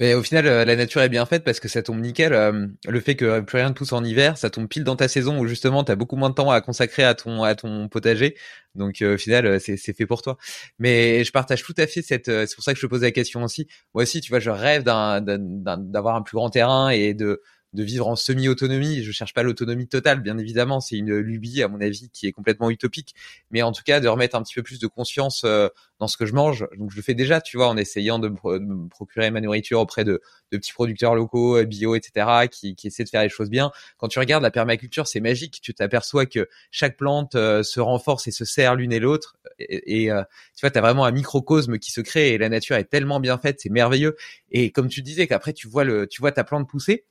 Mais 0.00 0.14
au 0.14 0.22
final, 0.22 0.46
euh, 0.46 0.64
la 0.64 0.74
nature 0.74 1.00
est 1.02 1.08
bien 1.08 1.26
faite 1.26 1.44
parce 1.44 1.60
que 1.60 1.68
ça 1.68 1.82
tombe 1.82 2.00
nickel. 2.00 2.32
Euh, 2.32 2.66
le 2.88 3.00
fait 3.00 3.14
que 3.14 3.40
plus 3.40 3.58
rien 3.58 3.68
ne 3.68 3.74
pousse 3.74 3.92
en 3.92 4.02
hiver, 4.02 4.36
ça 4.36 4.50
tombe 4.50 4.66
pile 4.68 4.84
dans 4.84 4.96
ta 4.96 5.06
saison 5.06 5.38
où 5.38 5.46
justement 5.46 5.84
tu 5.84 5.92
as 5.92 5.96
beaucoup 5.96 6.16
moins 6.16 6.30
de 6.30 6.34
temps 6.34 6.50
à 6.50 6.60
consacrer 6.60 7.04
à 7.04 7.14
ton 7.14 7.42
à 7.44 7.54
ton 7.54 7.88
potager. 7.88 8.36
Donc 8.74 9.02
euh, 9.02 9.14
au 9.14 9.18
final, 9.18 9.60
c'est 9.60 9.76
fait 9.76 10.06
pour 10.06 10.22
toi. 10.22 10.38
Mais 10.78 11.24
je 11.24 11.30
partage 11.32 11.62
tout 11.62 11.74
à 11.76 11.86
fait 11.86 12.02
cette. 12.02 12.26
c'est 12.26 12.54
pour 12.54 12.64
ça 12.64 12.72
que 12.72 12.80
je 12.80 12.86
te 12.86 12.90
pose 12.90 13.02
la 13.02 13.12
question 13.12 13.44
aussi. 13.44 13.68
Moi 13.94 14.02
aussi, 14.02 14.20
tu 14.20 14.30
vois, 14.30 14.40
je 14.40 14.50
rêve 14.50 14.82
d'avoir 14.82 16.16
un 16.16 16.22
plus 16.22 16.36
grand 16.36 16.50
terrain 16.50 16.90
et 16.90 17.14
de 17.14 17.40
de 17.72 17.82
vivre 17.82 18.06
en 18.06 18.16
semi-autonomie. 18.16 19.02
Je 19.02 19.12
cherche 19.12 19.34
pas 19.34 19.42
l'autonomie 19.42 19.88
totale, 19.88 20.20
bien 20.20 20.38
évidemment, 20.38 20.80
c'est 20.80 20.96
une 20.96 21.16
lubie 21.16 21.62
à 21.62 21.68
mon 21.68 21.80
avis 21.80 22.10
qui 22.10 22.26
est 22.26 22.32
complètement 22.32 22.70
utopique, 22.70 23.14
mais 23.50 23.62
en 23.62 23.72
tout 23.72 23.82
cas 23.84 24.00
de 24.00 24.08
remettre 24.08 24.36
un 24.36 24.42
petit 24.42 24.54
peu 24.54 24.62
plus 24.62 24.78
de 24.78 24.86
conscience 24.86 25.42
euh, 25.44 25.68
dans 25.98 26.08
ce 26.08 26.16
que 26.16 26.26
je 26.26 26.34
mange. 26.34 26.66
Donc 26.78 26.90
je 26.90 26.96
le 26.96 27.02
fais 27.02 27.14
déjà, 27.14 27.40
tu 27.40 27.56
vois, 27.56 27.68
en 27.68 27.76
essayant 27.76 28.18
de 28.18 28.28
me, 28.28 28.88
procurer 28.88 29.30
ma 29.30 29.40
nourriture 29.40 29.80
auprès 29.80 30.04
de, 30.04 30.20
de, 30.50 30.58
petits 30.58 30.72
producteurs 30.72 31.14
locaux, 31.14 31.56
euh, 31.56 31.64
bio, 31.64 31.94
etc., 31.94 32.48
qui, 32.50 32.74
qui 32.74 32.88
essaient 32.88 33.04
de 33.04 33.08
faire 33.08 33.22
les 33.22 33.28
choses 33.28 33.50
bien. 33.50 33.70
Quand 33.96 34.08
tu 34.08 34.18
regardes 34.18 34.42
la 34.42 34.50
permaculture, 34.50 35.06
c'est 35.06 35.20
magique. 35.20 35.60
Tu 35.62 35.72
t'aperçois 35.74 36.26
que 36.26 36.48
chaque 36.70 36.96
plante 36.96 37.34
euh, 37.34 37.62
se 37.62 37.80
renforce 37.80 38.26
et 38.26 38.32
se 38.32 38.44
sert 38.44 38.74
l'une 38.74 38.92
et 38.92 39.00
l'autre, 39.00 39.36
et, 39.58 40.06
tu 40.06 40.60
vois, 40.60 40.70
tu 40.70 40.78
as 40.78 40.80
vraiment 40.80 41.04
un 41.04 41.10
microcosme 41.12 41.78
qui 41.78 41.92
se 41.92 42.00
crée 42.00 42.32
et 42.32 42.38
la 42.38 42.48
nature 42.48 42.76
est 42.76 42.84
tellement 42.84 43.20
bien 43.20 43.38
faite, 43.38 43.60
c'est 43.60 43.70
merveilleux. 43.70 44.16
Et 44.50 44.70
comme 44.70 44.88
tu 44.88 45.02
disais 45.02 45.26
qu'après 45.26 45.52
tu 45.52 45.68
vois 45.68 45.84
le, 45.84 46.06
tu 46.06 46.20
vois 46.20 46.32
ta 46.32 46.44
plante 46.44 46.68
pousser 46.68 47.04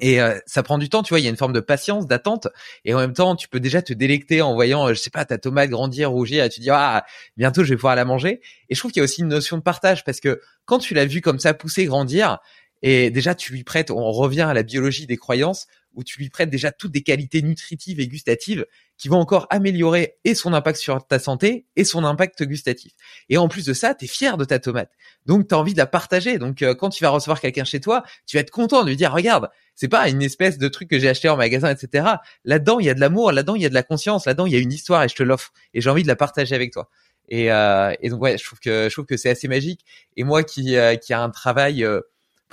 et 0.00 0.20
euh, 0.20 0.38
ça 0.46 0.62
prend 0.62 0.78
du 0.78 0.88
temps, 0.88 1.02
tu 1.02 1.10
vois, 1.10 1.20
il 1.20 1.24
y 1.24 1.26
a 1.26 1.30
une 1.30 1.36
forme 1.36 1.52
de 1.52 1.60
patience, 1.60 2.06
d'attente, 2.06 2.48
et 2.84 2.94
en 2.94 2.98
même 2.98 3.12
temps, 3.12 3.34
tu 3.36 3.48
peux 3.48 3.60
déjà 3.60 3.82
te 3.82 3.92
délecter 3.92 4.42
en 4.42 4.54
voyant, 4.54 4.88
euh, 4.88 4.94
je 4.94 5.00
sais 5.00 5.10
pas, 5.10 5.24
ta 5.24 5.38
tomate 5.38 5.70
grandir, 5.70 6.10
rougir, 6.10 6.44
et 6.44 6.48
tu 6.48 6.60
dis 6.60 6.70
ah 6.70 7.04
bientôt 7.36 7.64
je 7.64 7.70
vais 7.70 7.76
pouvoir 7.76 7.96
la 7.96 8.04
manger. 8.04 8.40
Et 8.68 8.74
je 8.74 8.80
trouve 8.80 8.92
qu'il 8.92 9.00
y 9.00 9.02
a 9.02 9.04
aussi 9.04 9.22
une 9.22 9.28
notion 9.28 9.56
de 9.56 9.62
partage 9.62 10.04
parce 10.04 10.20
que 10.20 10.40
quand 10.64 10.78
tu 10.78 10.94
l'as 10.94 11.06
vu 11.06 11.20
comme 11.20 11.38
ça 11.38 11.54
pousser, 11.54 11.86
grandir, 11.86 12.38
et 12.82 13.10
déjà 13.10 13.34
tu 13.34 13.52
lui 13.52 13.64
prêtes, 13.64 13.90
on 13.90 14.12
revient 14.12 14.42
à 14.42 14.54
la 14.54 14.62
biologie 14.62 15.06
des 15.06 15.16
croyances 15.16 15.66
où 15.96 16.04
tu 16.04 16.20
lui 16.20 16.28
prêtes 16.28 16.50
déjà 16.50 16.70
toutes 16.70 16.92
des 16.92 17.02
qualités 17.02 17.42
nutritives 17.42 17.98
et 17.98 18.06
gustatives 18.06 18.64
qui 18.96 19.08
vont 19.08 19.18
encore 19.18 19.46
améliorer 19.50 20.18
et 20.24 20.34
son 20.34 20.52
impact 20.52 20.78
sur 20.78 21.04
ta 21.06 21.18
santé 21.18 21.66
et 21.74 21.84
son 21.84 22.04
impact 22.04 22.44
gustatif. 22.44 22.92
Et 23.28 23.36
en 23.36 23.48
plus 23.48 23.66
de 23.66 23.74
ça, 23.74 23.94
tu 23.94 24.04
es 24.04 24.08
fier 24.08 24.36
de 24.36 24.44
ta 24.44 24.58
tomate. 24.58 24.92
Donc 25.26 25.48
tu 25.48 25.54
as 25.54 25.58
envie 25.58 25.72
de 25.72 25.78
la 25.78 25.86
partager. 25.86 26.38
Donc 26.38 26.62
euh, 26.62 26.74
quand 26.74 26.90
tu 26.90 27.02
vas 27.02 27.10
recevoir 27.10 27.40
quelqu'un 27.40 27.64
chez 27.64 27.80
toi, 27.80 28.04
tu 28.26 28.36
vas 28.36 28.42
être 28.42 28.50
content 28.50 28.84
de 28.84 28.88
lui 28.88 28.96
dire 28.96 29.12
regarde, 29.12 29.48
c'est 29.74 29.88
pas 29.88 30.08
une 30.08 30.22
espèce 30.22 30.58
de 30.58 30.68
truc 30.68 30.88
que 30.88 30.98
j'ai 30.98 31.08
acheté 31.08 31.28
en 31.28 31.36
magasin, 31.36 31.70
etc. 31.70 32.06
Là-dedans, 32.44 32.78
il 32.78 32.86
y 32.86 32.90
a 32.90 32.94
de 32.94 33.00
l'amour, 33.00 33.32
là-dedans, 33.32 33.56
il 33.56 33.62
y 33.62 33.66
a 33.66 33.68
de 33.68 33.74
la 33.74 33.82
conscience, 33.82 34.24
là-dedans, 34.26 34.46
il 34.46 34.52
y 34.52 34.56
a 34.56 34.60
une 34.60 34.72
histoire 34.72 35.02
et 35.02 35.08
je 35.08 35.14
te 35.14 35.22
l'offre. 35.22 35.52
Et 35.74 35.80
j'ai 35.80 35.90
envie 35.90 36.02
de 36.02 36.08
la 36.08 36.16
partager 36.16 36.54
avec 36.54 36.72
toi. 36.72 36.88
Et, 37.28 37.50
euh, 37.50 37.92
donc 38.04 38.22
ouais, 38.22 38.38
je 38.38 38.44
trouve 38.44 38.60
que 38.60 38.88
je 38.88 38.94
trouve 38.94 39.06
que 39.06 39.16
c'est 39.16 39.30
assez 39.30 39.48
magique. 39.48 39.84
Et 40.16 40.24
moi 40.24 40.44
qui 40.44 40.76
euh, 40.76 40.96
qui 40.96 41.12
a 41.12 41.22
un 41.22 41.30
travail 41.30 41.84
euh, 41.84 42.00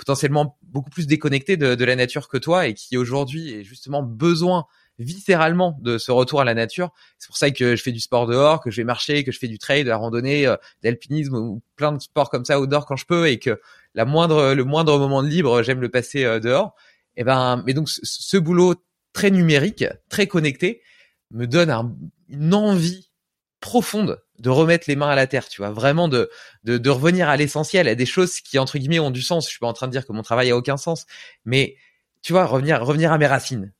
potentiellement 0.04 0.58
beaucoup 0.62 0.90
plus 0.90 1.06
déconnecté 1.06 1.56
de, 1.56 1.74
de, 1.74 1.84
la 1.84 1.96
nature 1.96 2.28
que 2.28 2.36
toi 2.36 2.66
et 2.66 2.74
qui 2.74 2.98
aujourd'hui 2.98 3.54
est 3.54 3.64
justement 3.64 4.02
besoin 4.02 4.66
viscéralement 4.98 5.78
de 5.80 5.96
ce 5.96 6.12
retour 6.12 6.42
à 6.42 6.44
la 6.44 6.52
nature. 6.52 6.90
C'est 7.18 7.26
pour 7.26 7.38
ça 7.38 7.50
que 7.50 7.74
je 7.74 7.82
fais 7.82 7.90
du 7.90 8.00
sport 8.00 8.26
dehors, 8.26 8.60
que 8.60 8.70
je 8.70 8.76
vais 8.76 8.84
marcher, 8.84 9.24
que 9.24 9.32
je 9.32 9.38
fais 9.38 9.48
du 9.48 9.58
trail, 9.58 9.82
de 9.82 9.88
la 9.88 9.96
randonnée, 9.96 10.46
euh, 10.46 10.56
d'alpinisme 10.82 11.36
ou 11.36 11.62
plein 11.76 11.92
de 11.92 12.00
sports 12.00 12.28
comme 12.28 12.44
ça 12.44 12.60
outdoor 12.60 12.84
quand 12.84 12.96
je 12.96 13.06
peux 13.06 13.28
et 13.28 13.38
que 13.38 13.60
la 13.94 14.04
moindre 14.04 14.52
le 14.52 14.64
moindre 14.64 14.98
moment 14.98 15.22
de 15.22 15.28
libre, 15.28 15.62
j'aime 15.62 15.80
le 15.80 15.88
passer 15.88 16.24
euh, 16.24 16.38
dehors. 16.38 16.74
Et 17.16 17.20
eh 17.20 17.24
ben 17.24 17.62
mais 17.64 17.72
donc 17.72 17.88
ce, 17.88 18.36
boulot 18.36 18.74
très 19.12 19.30
numérique, 19.30 19.84
très 20.08 20.26
connecté 20.26 20.82
me 21.30 21.46
donne 21.46 21.70
un, 21.70 21.96
une 22.28 22.52
envie 22.52 23.10
profonde 23.60 24.20
de 24.38 24.50
remettre 24.50 24.84
les 24.88 24.96
mains 24.96 25.08
à 25.08 25.14
la 25.14 25.26
terre, 25.26 25.48
tu 25.48 25.60
vois, 25.62 25.70
vraiment 25.70 26.08
de, 26.08 26.30
de, 26.64 26.78
de 26.78 26.90
revenir 26.90 27.28
à 27.28 27.36
l'essentiel, 27.36 27.88
à 27.88 27.94
des 27.94 28.06
choses 28.06 28.40
qui, 28.40 28.58
entre 28.58 28.78
guillemets, 28.78 28.98
ont 28.98 29.10
du 29.10 29.22
sens. 29.22 29.46
Je 29.46 29.50
suis 29.50 29.58
pas 29.58 29.66
en 29.68 29.72
train 29.72 29.86
de 29.86 29.92
dire 29.92 30.06
que 30.06 30.12
mon 30.12 30.22
travail 30.22 30.50
a 30.50 30.56
aucun 30.56 30.76
sens, 30.76 31.06
mais 31.44 31.76
tu 32.22 32.32
vois, 32.32 32.46
revenir, 32.46 32.84
revenir 32.84 33.12
à 33.12 33.18
mes 33.18 33.26
racines, 33.26 33.72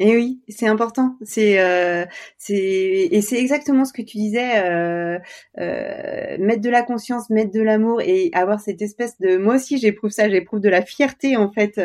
et 0.00 0.16
oui, 0.16 0.40
c'est 0.48 0.68
important. 0.68 1.16
C'est 1.22 1.60
euh, 1.60 2.04
c'est 2.36 2.54
et 2.54 3.20
c'est 3.20 3.38
exactement 3.38 3.84
ce 3.84 3.92
que 3.92 4.02
tu 4.02 4.16
disais. 4.16 4.62
Euh, 4.64 5.18
euh, 5.58 6.36
mettre 6.38 6.60
de 6.60 6.70
la 6.70 6.82
conscience, 6.82 7.30
mettre 7.30 7.50
de 7.50 7.60
l'amour 7.60 8.00
et 8.00 8.30
avoir 8.32 8.60
cette 8.60 8.80
espèce 8.80 9.18
de. 9.20 9.38
Moi 9.38 9.56
aussi, 9.56 9.76
j'éprouve 9.78 10.10
ça. 10.10 10.28
J'éprouve 10.28 10.60
de 10.60 10.68
la 10.68 10.82
fierté 10.82 11.36
en 11.36 11.50
fait 11.50 11.80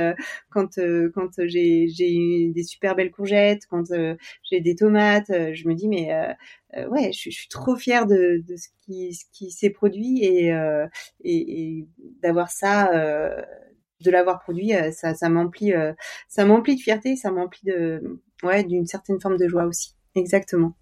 quand 0.52 0.80
quand 1.16 1.30
j'ai 1.46 1.88
j'ai 1.88 2.52
des 2.54 2.64
super 2.64 2.96
belles 2.96 3.12
courgettes, 3.12 3.66
quand 3.68 3.86
j'ai 4.44 4.62
des 4.62 4.76
tomates. 4.76 5.30
je 5.30 5.68
me 5.68 5.74
dis 5.74 5.88
mais 5.88 6.12
ouais, 6.90 7.12
je, 7.14 7.32
suis 7.32 7.48
trop 7.50 7.76
fière 7.76 8.06
de, 8.06 8.44
de 8.48 8.56
ce 8.58 8.68
qui 8.86 9.14
ce 9.16 9.26
qui 9.32 9.50
s'est 9.50 9.72
produit 9.72 10.24
et, 10.24 10.54
et 11.24 11.88
d'avoir 12.22 12.52
ça 12.52 12.92
de 14.04 14.12
l'avoir 14.12 14.40
produit, 14.40 14.76
euh, 14.76 14.92
ça, 14.92 15.14
ça 15.14 15.30
m'emplit, 15.30 15.74
euh, 15.74 15.94
ça 16.28 16.46
m'emplit 16.46 16.76
de 16.76 16.82
fierté, 16.82 17.16
ça 17.16 17.32
m'emplit 17.32 17.66
de, 17.66 18.22
ouais, 18.44 18.64
d'une 18.64 18.86
certaine 18.86 19.20
forme 19.20 19.38
de 19.38 19.48
joie 19.48 19.66
aussi. 19.66 19.96
Exactement. 20.16 20.76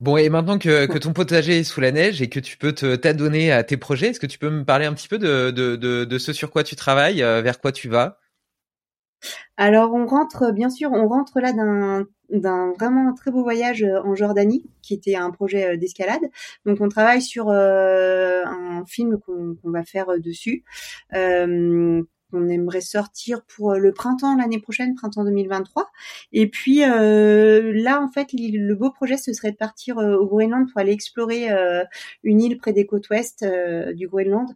Bon, 0.00 0.16
et 0.16 0.28
maintenant 0.30 0.58
que, 0.58 0.86
que, 0.86 0.98
ton 0.98 1.12
potager 1.12 1.60
est 1.60 1.64
sous 1.64 1.80
la 1.80 1.92
neige 1.92 2.22
et 2.22 2.28
que 2.28 2.40
tu 2.40 2.56
peux 2.56 2.72
te 2.72 2.96
t'adonner 2.96 3.52
à 3.52 3.62
tes 3.62 3.76
projets, 3.76 4.08
est-ce 4.08 4.18
que 4.18 4.26
tu 4.26 4.38
peux 4.38 4.50
me 4.50 4.64
parler 4.64 4.84
un 4.84 4.94
petit 4.94 5.06
peu 5.06 5.18
de, 5.18 5.52
de, 5.52 5.76
de, 5.76 6.04
de 6.04 6.18
ce 6.18 6.32
sur 6.32 6.50
quoi 6.50 6.64
tu 6.64 6.74
travailles, 6.74 7.22
euh, 7.22 7.40
vers 7.40 7.60
quoi 7.60 7.70
tu 7.70 7.88
vas? 7.88 8.18
Alors 9.56 9.94
on 9.94 10.06
rentre, 10.06 10.50
bien 10.52 10.70
sûr, 10.70 10.90
on 10.92 11.06
rentre 11.06 11.38
là 11.38 11.52
d'un 11.52 12.04
d'un 12.32 12.72
vraiment 12.72 13.12
très 13.14 13.30
beau 13.30 13.42
voyage 13.42 13.82
euh, 13.82 14.00
en 14.02 14.14
Jordanie, 14.14 14.64
qui 14.82 14.94
était 14.94 15.14
un 15.14 15.30
projet 15.30 15.72
euh, 15.72 15.76
d'escalade. 15.76 16.22
Donc 16.66 16.80
on 16.80 16.88
travaille 16.88 17.22
sur 17.22 17.50
euh, 17.50 18.44
un 18.44 18.84
film 18.86 19.18
qu'on 19.20 19.56
va 19.64 19.84
faire 19.84 20.06
dessus. 20.18 20.64
Euh, 21.14 22.02
on 22.34 22.48
aimerait 22.48 22.80
sortir 22.80 23.42
pour 23.44 23.74
le 23.74 23.92
printemps 23.92 24.36
l'année 24.36 24.58
prochaine, 24.58 24.94
printemps 24.94 25.24
2023. 25.24 25.90
Et 26.32 26.48
puis 26.48 26.78
là, 26.78 28.00
en 28.00 28.08
fait, 28.08 28.28
le 28.32 28.72
beau 28.74 28.90
projet, 28.90 29.18
ce 29.18 29.34
serait 29.34 29.52
de 29.52 29.56
partir 29.58 29.98
au 29.98 30.24
Groenland 30.24 30.66
pour 30.72 30.80
aller 30.80 30.92
explorer 30.92 31.50
une 32.22 32.40
île 32.40 32.56
près 32.56 32.72
des 32.72 32.86
côtes 32.86 33.10
ouest 33.10 33.44
du 33.92 34.08
Groenland 34.08 34.48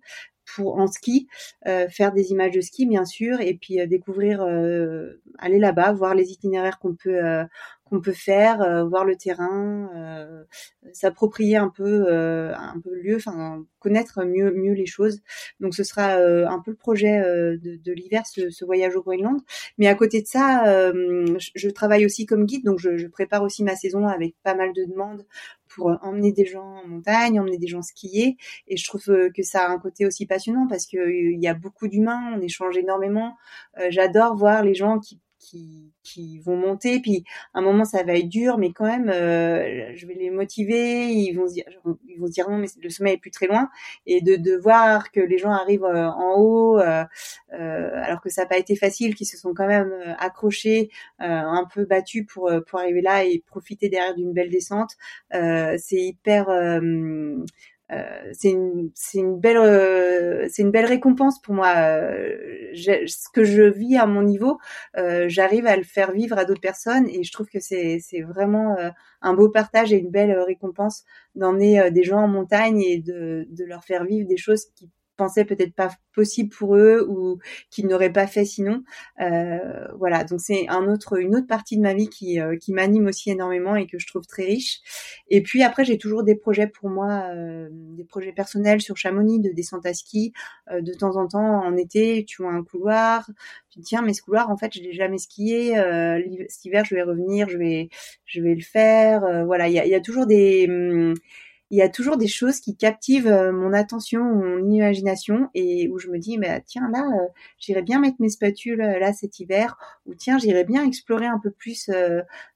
pour 0.54 0.78
en 0.78 0.86
ski, 0.86 1.28
euh, 1.66 1.88
faire 1.88 2.12
des 2.12 2.30
images 2.30 2.52
de 2.52 2.60
ski 2.60 2.86
bien 2.86 3.04
sûr, 3.04 3.40
et 3.40 3.54
puis 3.54 3.80
euh, 3.80 3.86
découvrir, 3.86 4.42
euh, 4.42 5.20
aller 5.38 5.58
là-bas, 5.58 5.92
voir 5.92 6.14
les 6.14 6.30
itinéraires 6.30 6.78
qu'on 6.78 6.94
peut 6.94 7.20
qu'on 7.84 8.00
peut 8.00 8.12
faire, 8.12 8.86
voir 8.88 9.04
le 9.04 9.14
terrain, 9.14 9.88
s'approprier 10.92 11.56
un 11.56 11.68
peu 11.68 12.10
un 12.10 12.80
peu 12.82 12.92
le 12.92 13.00
lieu, 13.00 13.16
enfin 13.16 13.64
connaître 13.78 14.24
mieux 14.24 14.50
mieux 14.52 14.72
les 14.72 14.86
choses. 14.86 15.20
Donc 15.60 15.74
ce 15.74 15.84
sera 15.84 16.16
un 16.16 16.60
peu 16.64 16.72
le 16.72 16.76
projet 16.76 17.20
de, 17.20 17.76
de 17.76 17.92
l'hiver, 17.92 18.26
ce, 18.26 18.50
ce, 18.50 18.64
voyage 18.64 18.96
au 18.96 19.02
Groenland. 19.02 19.40
Mais 19.78 19.86
à 19.86 19.94
côté 19.94 20.20
de 20.20 20.26
ça, 20.26 20.90
je, 20.92 21.50
je, 21.54 21.68
travaille 21.70 22.04
aussi 22.04 22.26
comme 22.26 22.44
guide, 22.44 22.64
donc 22.64 22.80
je, 22.80 22.96
je, 22.96 23.06
prépare 23.06 23.44
aussi 23.44 23.62
ma 23.62 23.76
saison 23.76 24.08
avec 24.08 24.34
pas 24.42 24.56
mal 24.56 24.72
de 24.72 24.84
demandes 24.84 25.24
pour 25.76 25.90
euh, 25.90 25.96
emmener 26.02 26.32
des 26.32 26.46
gens 26.46 26.80
en 26.84 26.88
montagne, 26.88 27.38
emmener 27.38 27.58
des 27.58 27.68
gens 27.68 27.82
skier. 27.82 28.36
Et 28.66 28.76
je 28.76 28.84
trouve 28.84 29.08
euh, 29.10 29.30
que 29.30 29.42
ça 29.42 29.66
a 29.66 29.70
un 29.70 29.78
côté 29.78 30.06
aussi 30.06 30.26
passionnant 30.26 30.66
parce 30.68 30.86
qu'il 30.86 30.98
euh, 30.98 31.36
y 31.36 31.46
a 31.46 31.54
beaucoup 31.54 31.86
d'humains, 31.86 32.32
on 32.34 32.40
échange 32.40 32.76
énormément. 32.76 33.36
J'adore 33.90 34.36
voir 34.36 34.64
les 34.64 34.74
gens 34.74 34.98
qui 34.98 35.20
qui, 35.46 35.92
qui 36.02 36.38
vont 36.40 36.56
monter. 36.56 37.00
Puis 37.00 37.24
à 37.54 37.60
un 37.60 37.62
moment, 37.62 37.84
ça 37.84 38.02
va 38.02 38.14
être 38.14 38.28
dur, 38.28 38.58
mais 38.58 38.72
quand 38.72 38.86
même, 38.86 39.08
euh, 39.08 39.92
je 39.94 40.06
vais 40.06 40.14
les 40.14 40.30
motiver. 40.30 41.08
Ils 41.08 41.32
vont 41.32 41.48
se 41.48 41.54
dire, 41.54 41.64
ils 42.08 42.18
vont 42.18 42.26
se 42.26 42.32
dire 42.32 42.48
non, 42.50 42.58
mais 42.58 42.66
le 42.82 42.90
sommet 42.90 43.14
est 43.14 43.18
plus 43.18 43.30
très 43.30 43.46
loin. 43.46 43.68
Et 44.06 44.20
de, 44.20 44.36
de 44.36 44.56
voir 44.56 45.10
que 45.12 45.20
les 45.20 45.38
gens 45.38 45.50
arrivent 45.50 45.84
euh, 45.84 46.08
en 46.08 46.34
haut, 46.38 46.78
euh, 46.78 47.04
euh, 47.52 47.90
alors 47.94 48.20
que 48.20 48.28
ça 48.30 48.42
n'a 48.42 48.48
pas 48.48 48.58
été 48.58 48.76
facile, 48.76 49.14
qu'ils 49.14 49.26
se 49.26 49.36
sont 49.36 49.54
quand 49.54 49.66
même 49.66 49.92
euh, 49.92 50.14
accrochés, 50.18 50.90
un 51.18 51.66
peu 51.72 51.84
battus 51.84 52.26
pour 52.26 52.50
pour 52.66 52.78
arriver 52.80 53.00
là 53.00 53.24
et 53.24 53.42
profiter 53.46 53.88
derrière 53.88 54.14
d'une 54.14 54.32
belle 54.32 54.50
descente. 54.50 54.96
c'est 55.32 55.96
hyper 55.96 56.48
c'est 58.32 58.50
une 58.50 58.90
une 59.14 59.38
belle 59.38 59.58
euh, 59.58 60.46
c'est 60.50 60.62
une 60.62 60.70
belle 60.70 60.86
récompense 60.86 61.40
pour 61.40 61.54
moi. 61.54 61.72
Euh, 61.76 62.72
ce 62.74 63.28
que 63.32 63.44
je 63.44 63.62
vis 63.62 63.96
à 63.96 64.06
mon 64.06 64.22
niveau, 64.22 64.58
j'arrive 65.26 65.66
à 65.66 65.76
le 65.76 65.84
faire 65.84 66.12
vivre 66.12 66.38
à 66.38 66.44
d'autres 66.44 66.60
personnes 66.60 67.08
et 67.08 67.22
je 67.22 67.32
trouve 67.32 67.48
que 67.48 67.60
c'est 67.60 67.98
c'est 68.00 68.22
vraiment 68.22 68.76
un 69.22 69.34
beau 69.34 69.48
partage 69.50 69.92
et 69.92 69.98
une 69.98 70.10
belle 70.10 70.38
récompense 70.40 71.04
d'emmener 71.34 71.90
des 71.90 72.02
gens 72.02 72.20
en 72.20 72.28
montagne 72.28 72.82
et 72.82 72.98
de 72.98 73.46
de 73.50 73.64
leur 73.64 73.84
faire 73.84 74.04
vivre 74.04 74.28
des 74.28 74.36
choses 74.36 74.66
qui 74.74 74.90
pensaient 75.16 75.44
peut-être 75.44 75.74
pas 75.74 75.90
possible 76.14 76.50
pour 76.50 76.76
eux 76.76 77.06
ou 77.08 77.38
qu'ils 77.70 77.86
n'auraient 77.86 78.12
pas 78.12 78.26
fait 78.26 78.44
sinon. 78.44 78.82
Euh, 79.20 79.88
voilà, 79.98 80.24
donc 80.24 80.40
c'est 80.40 80.68
un 80.68 80.88
autre, 80.88 81.18
une 81.18 81.36
autre 81.36 81.46
partie 81.46 81.76
de 81.76 81.82
ma 81.82 81.94
vie 81.94 82.08
qui, 82.08 82.40
euh, 82.40 82.56
qui 82.56 82.72
m'anime 82.72 83.06
aussi 83.06 83.30
énormément 83.30 83.76
et 83.76 83.86
que 83.86 83.98
je 83.98 84.06
trouve 84.06 84.26
très 84.26 84.44
riche. 84.44 84.80
Et 85.28 85.42
puis 85.42 85.62
après, 85.62 85.84
j'ai 85.84 85.98
toujours 85.98 86.22
des 86.22 86.34
projets 86.34 86.66
pour 86.66 86.88
moi, 86.88 87.28
euh, 87.34 87.68
des 87.70 88.04
projets 88.04 88.32
personnels 88.32 88.80
sur 88.80 88.96
Chamonix, 88.96 89.40
de 89.40 89.50
descente 89.50 89.86
à 89.86 89.94
ski. 89.94 90.32
Euh, 90.70 90.80
de 90.80 90.92
temps 90.92 91.16
en 91.16 91.28
temps, 91.28 91.64
en 91.64 91.76
été, 91.76 92.24
tu 92.24 92.42
vois 92.42 92.52
un 92.52 92.64
couloir, 92.64 93.28
tu 93.70 93.80
te 93.80 93.84
tiens, 93.84 94.02
mais 94.02 94.14
ce 94.14 94.22
couloir, 94.22 94.50
en 94.50 94.56
fait, 94.56 94.72
je 94.74 94.80
l'ai 94.82 94.92
jamais 94.92 95.18
skié. 95.18 95.78
Euh, 95.78 96.20
cet 96.48 96.64
hiver, 96.64 96.84
je 96.84 96.94
vais 96.94 97.02
revenir, 97.02 97.48
je 97.48 97.58
vais, 97.58 97.88
je 98.24 98.40
vais 98.40 98.54
le 98.54 98.62
faire. 98.62 99.44
voilà, 99.46 99.68
il 99.68 99.74
y 99.74 99.78
a, 99.78 99.86
y 99.86 99.94
a, 99.94 100.00
toujours 100.00 100.26
des 100.26 100.66
hum, 100.68 101.14
il 101.70 101.78
y 101.78 101.82
a 101.82 101.88
toujours 101.88 102.16
des 102.16 102.28
choses 102.28 102.60
qui 102.60 102.76
captivent 102.76 103.26
euh, 103.26 103.52
mon 103.52 103.72
attention, 103.72 104.22
mon 104.22 104.70
imagination, 104.70 105.48
et 105.54 105.88
où 105.88 105.98
je 105.98 106.08
me 106.08 106.18
dis, 106.18 106.38
mais 106.38 106.62
tiens, 106.66 106.88
là, 106.92 107.00
euh, 107.00 107.26
j'irais 107.58 107.82
bien 107.82 107.98
mettre 107.98 108.16
mes 108.20 108.28
spatules 108.28 108.80
euh, 108.80 108.98
là 108.98 109.12
cet 109.12 109.40
hiver, 109.40 109.76
ou 110.06 110.14
tiens, 110.14 110.38
j'irais 110.38 110.64
bien 110.64 110.84
explorer 110.84 111.26
un 111.26 111.40
peu 111.42 111.50
plus 111.50 111.90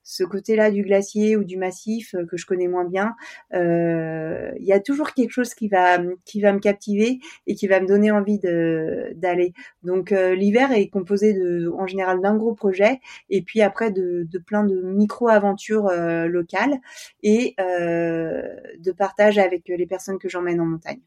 ce 0.02 0.24
côté-là 0.24 0.70
du 0.70 0.82
glacier 0.82 1.36
ou 1.36 1.44
du 1.44 1.56
massif 1.56 2.14
que 2.28 2.36
je 2.36 2.46
connais 2.46 2.68
moins 2.68 2.84
bien. 2.84 3.14
Il 3.52 4.64
y 4.64 4.72
a 4.72 4.80
toujours 4.80 5.12
quelque 5.12 5.30
chose 5.30 5.54
qui 5.54 5.68
va 5.68 5.98
qui 6.24 6.40
va 6.40 6.52
me 6.52 6.58
captiver 6.58 7.20
et 7.46 7.54
qui 7.54 7.66
va 7.66 7.80
me 7.80 7.86
donner 7.86 8.10
envie 8.10 8.38
d'aller. 8.38 9.52
Donc 9.82 10.10
l'hiver 10.10 10.72
est 10.72 10.88
composé 10.88 11.36
en 11.76 11.86
général 11.86 12.20
d'un 12.20 12.36
gros 12.36 12.54
projet, 12.54 13.00
et 13.28 13.42
puis 13.42 13.62
après 13.62 13.90
de, 13.90 14.26
de 14.30 14.38
plein 14.38 14.64
de 14.64 14.80
micro-aventures 14.82 15.90
locales 16.26 16.78
et 17.22 17.54
de 17.58 18.92
partage 18.92 19.38
avec 19.38 19.68
les 19.68 19.86
personnes 19.86 20.18
que 20.18 20.28
j'emmène 20.28 20.60
en 20.60 20.66
montagne. 20.66 21.00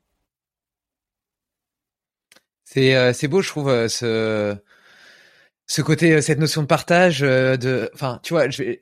C'est 2.74 2.96
euh, 2.96 3.14
beau, 3.30 3.42
je 3.42 3.50
trouve 3.50 3.70
euh, 3.70 3.88
ce 3.88 4.56
ce 5.68 5.82
côté, 5.82 6.14
euh, 6.14 6.22
cette 6.22 6.40
notion 6.40 6.62
de 6.62 6.68
partage. 6.68 7.22
de, 7.22 7.90
enfin, 7.94 8.20
tu 8.24 8.34
vois, 8.34 8.50
je 8.50 8.76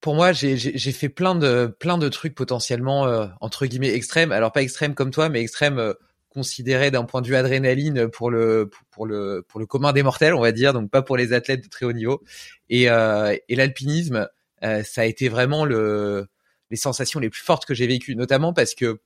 pour 0.00 0.14
moi, 0.14 0.32
j'ai 0.32 0.92
fait 0.92 1.08
plein 1.08 1.34
de 1.34 1.74
plein 1.78 1.96
de 1.96 2.10
trucs 2.10 2.34
potentiellement 2.34 3.04
entre 3.40 3.64
guillemets 3.64 3.94
extrêmes. 3.94 4.32
Alors 4.32 4.52
pas 4.52 4.60
extrêmes 4.60 4.94
comme 4.94 5.10
toi, 5.10 5.30
mais 5.30 5.40
extrêmes 5.40 5.94
considérés 6.28 6.90
d'un 6.90 7.04
point 7.04 7.22
de 7.22 7.26
vue 7.26 7.36
adrénaline 7.36 8.08
pour 8.08 8.30
le 8.30 8.68
pour 8.90 9.06
le 9.06 9.42
pour 9.48 9.60
le 9.60 9.64
commun 9.66 9.94
des 9.94 10.02
mortels, 10.02 10.34
on 10.34 10.42
va 10.42 10.52
dire, 10.52 10.74
donc 10.74 10.90
pas 10.90 11.00
pour 11.00 11.16
les 11.16 11.32
athlètes 11.32 11.64
de 11.64 11.70
très 11.70 11.86
haut 11.86 11.94
niveau. 11.94 12.22
Et 12.68 12.82
et 12.82 13.56
l'alpinisme, 13.56 14.28
ça 14.60 15.00
a 15.00 15.04
été 15.06 15.30
vraiment 15.30 15.64
le 15.64 16.26
les 16.70 16.76
sensations 16.76 17.20
les 17.20 17.30
plus 17.30 17.42
fortes 17.42 17.64
que 17.64 17.72
j'ai 17.72 17.86
vécues, 17.86 18.16
notamment 18.16 18.52
parce 18.52 18.74
que 18.74 19.00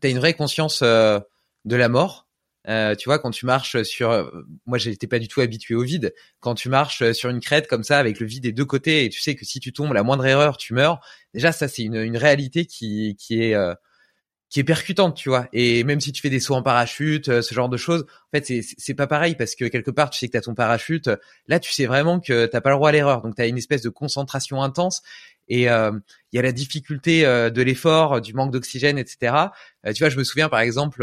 tu 0.00 0.06
as 0.06 0.10
une 0.10 0.18
vraie 0.18 0.34
conscience 0.34 0.80
euh, 0.82 1.20
de 1.64 1.76
la 1.76 1.88
mort, 1.88 2.26
Euh, 2.68 2.94
tu 2.94 3.08
vois, 3.08 3.18
quand 3.18 3.30
tu 3.30 3.46
marches 3.46 3.82
sur, 3.82 4.30
moi, 4.66 4.78
j'étais 4.78 5.06
pas 5.06 5.18
du 5.18 5.28
tout 5.28 5.40
habitué 5.40 5.74
au 5.74 5.82
vide. 5.82 6.14
Quand 6.40 6.54
tu 6.54 6.68
marches 6.68 7.12
sur 7.12 7.30
une 7.30 7.40
crête 7.40 7.66
comme 7.68 7.84
ça, 7.84 7.98
avec 7.98 8.20
le 8.20 8.26
vide 8.26 8.42
des 8.44 8.52
deux 8.52 8.64
côtés, 8.64 9.04
et 9.04 9.08
tu 9.08 9.20
sais 9.20 9.34
que 9.34 9.44
si 9.44 9.60
tu 9.60 9.72
tombes, 9.72 9.92
la 9.92 10.02
moindre 10.02 10.26
erreur, 10.26 10.56
tu 10.56 10.74
meurs. 10.74 11.00
Déjà, 11.34 11.52
ça, 11.52 11.68
c'est 11.68 11.82
une, 11.82 11.96
une 11.96 12.16
réalité 12.16 12.66
qui, 12.66 13.16
qui 13.18 13.42
est, 13.42 13.54
euh, 13.54 13.74
qui 14.52 14.60
est 14.60 14.64
percutante, 14.64 15.16
tu 15.16 15.30
vois. 15.30 15.48
Et 15.54 15.82
même 15.82 15.98
si 16.02 16.12
tu 16.12 16.20
fais 16.20 16.28
des 16.28 16.38
sauts 16.38 16.54
en 16.54 16.62
parachute, 16.62 17.30
euh, 17.30 17.40
ce 17.40 17.54
genre 17.54 17.70
de 17.70 17.78
choses, 17.78 18.04
en 18.32 18.38
fait, 18.38 18.62
c'est 18.76 18.94
pas 18.94 19.06
pareil 19.06 19.34
parce 19.34 19.54
que 19.54 19.64
quelque 19.64 19.90
part, 19.90 20.10
tu 20.10 20.18
sais 20.18 20.26
que 20.26 20.32
t'as 20.32 20.42
ton 20.42 20.54
parachute. 20.54 21.08
Là, 21.48 21.58
tu 21.58 21.72
sais 21.72 21.86
vraiment 21.86 22.20
que 22.20 22.44
t'as 22.44 22.60
pas 22.60 22.68
le 22.68 22.76
droit 22.76 22.90
à 22.90 22.92
l'erreur. 22.92 23.22
Donc, 23.22 23.34
t'as 23.34 23.48
une 23.48 23.56
espèce 23.56 23.80
de 23.80 23.88
concentration 23.88 24.62
intense. 24.62 25.00
Et 25.48 25.70
euh, 25.70 25.90
il 26.32 26.36
y 26.36 26.38
a 26.38 26.42
la 26.42 26.52
difficulté 26.52 27.24
euh, 27.24 27.48
de 27.48 27.62
l'effort, 27.62 28.20
du 28.20 28.34
manque 28.34 28.52
d'oxygène, 28.52 28.98
etc. 28.98 29.34
tu 29.86 29.98
vois, 30.00 30.10
je 30.10 30.18
me 30.18 30.24
souviens 30.24 30.50
par 30.50 30.60
exemple 30.60 31.02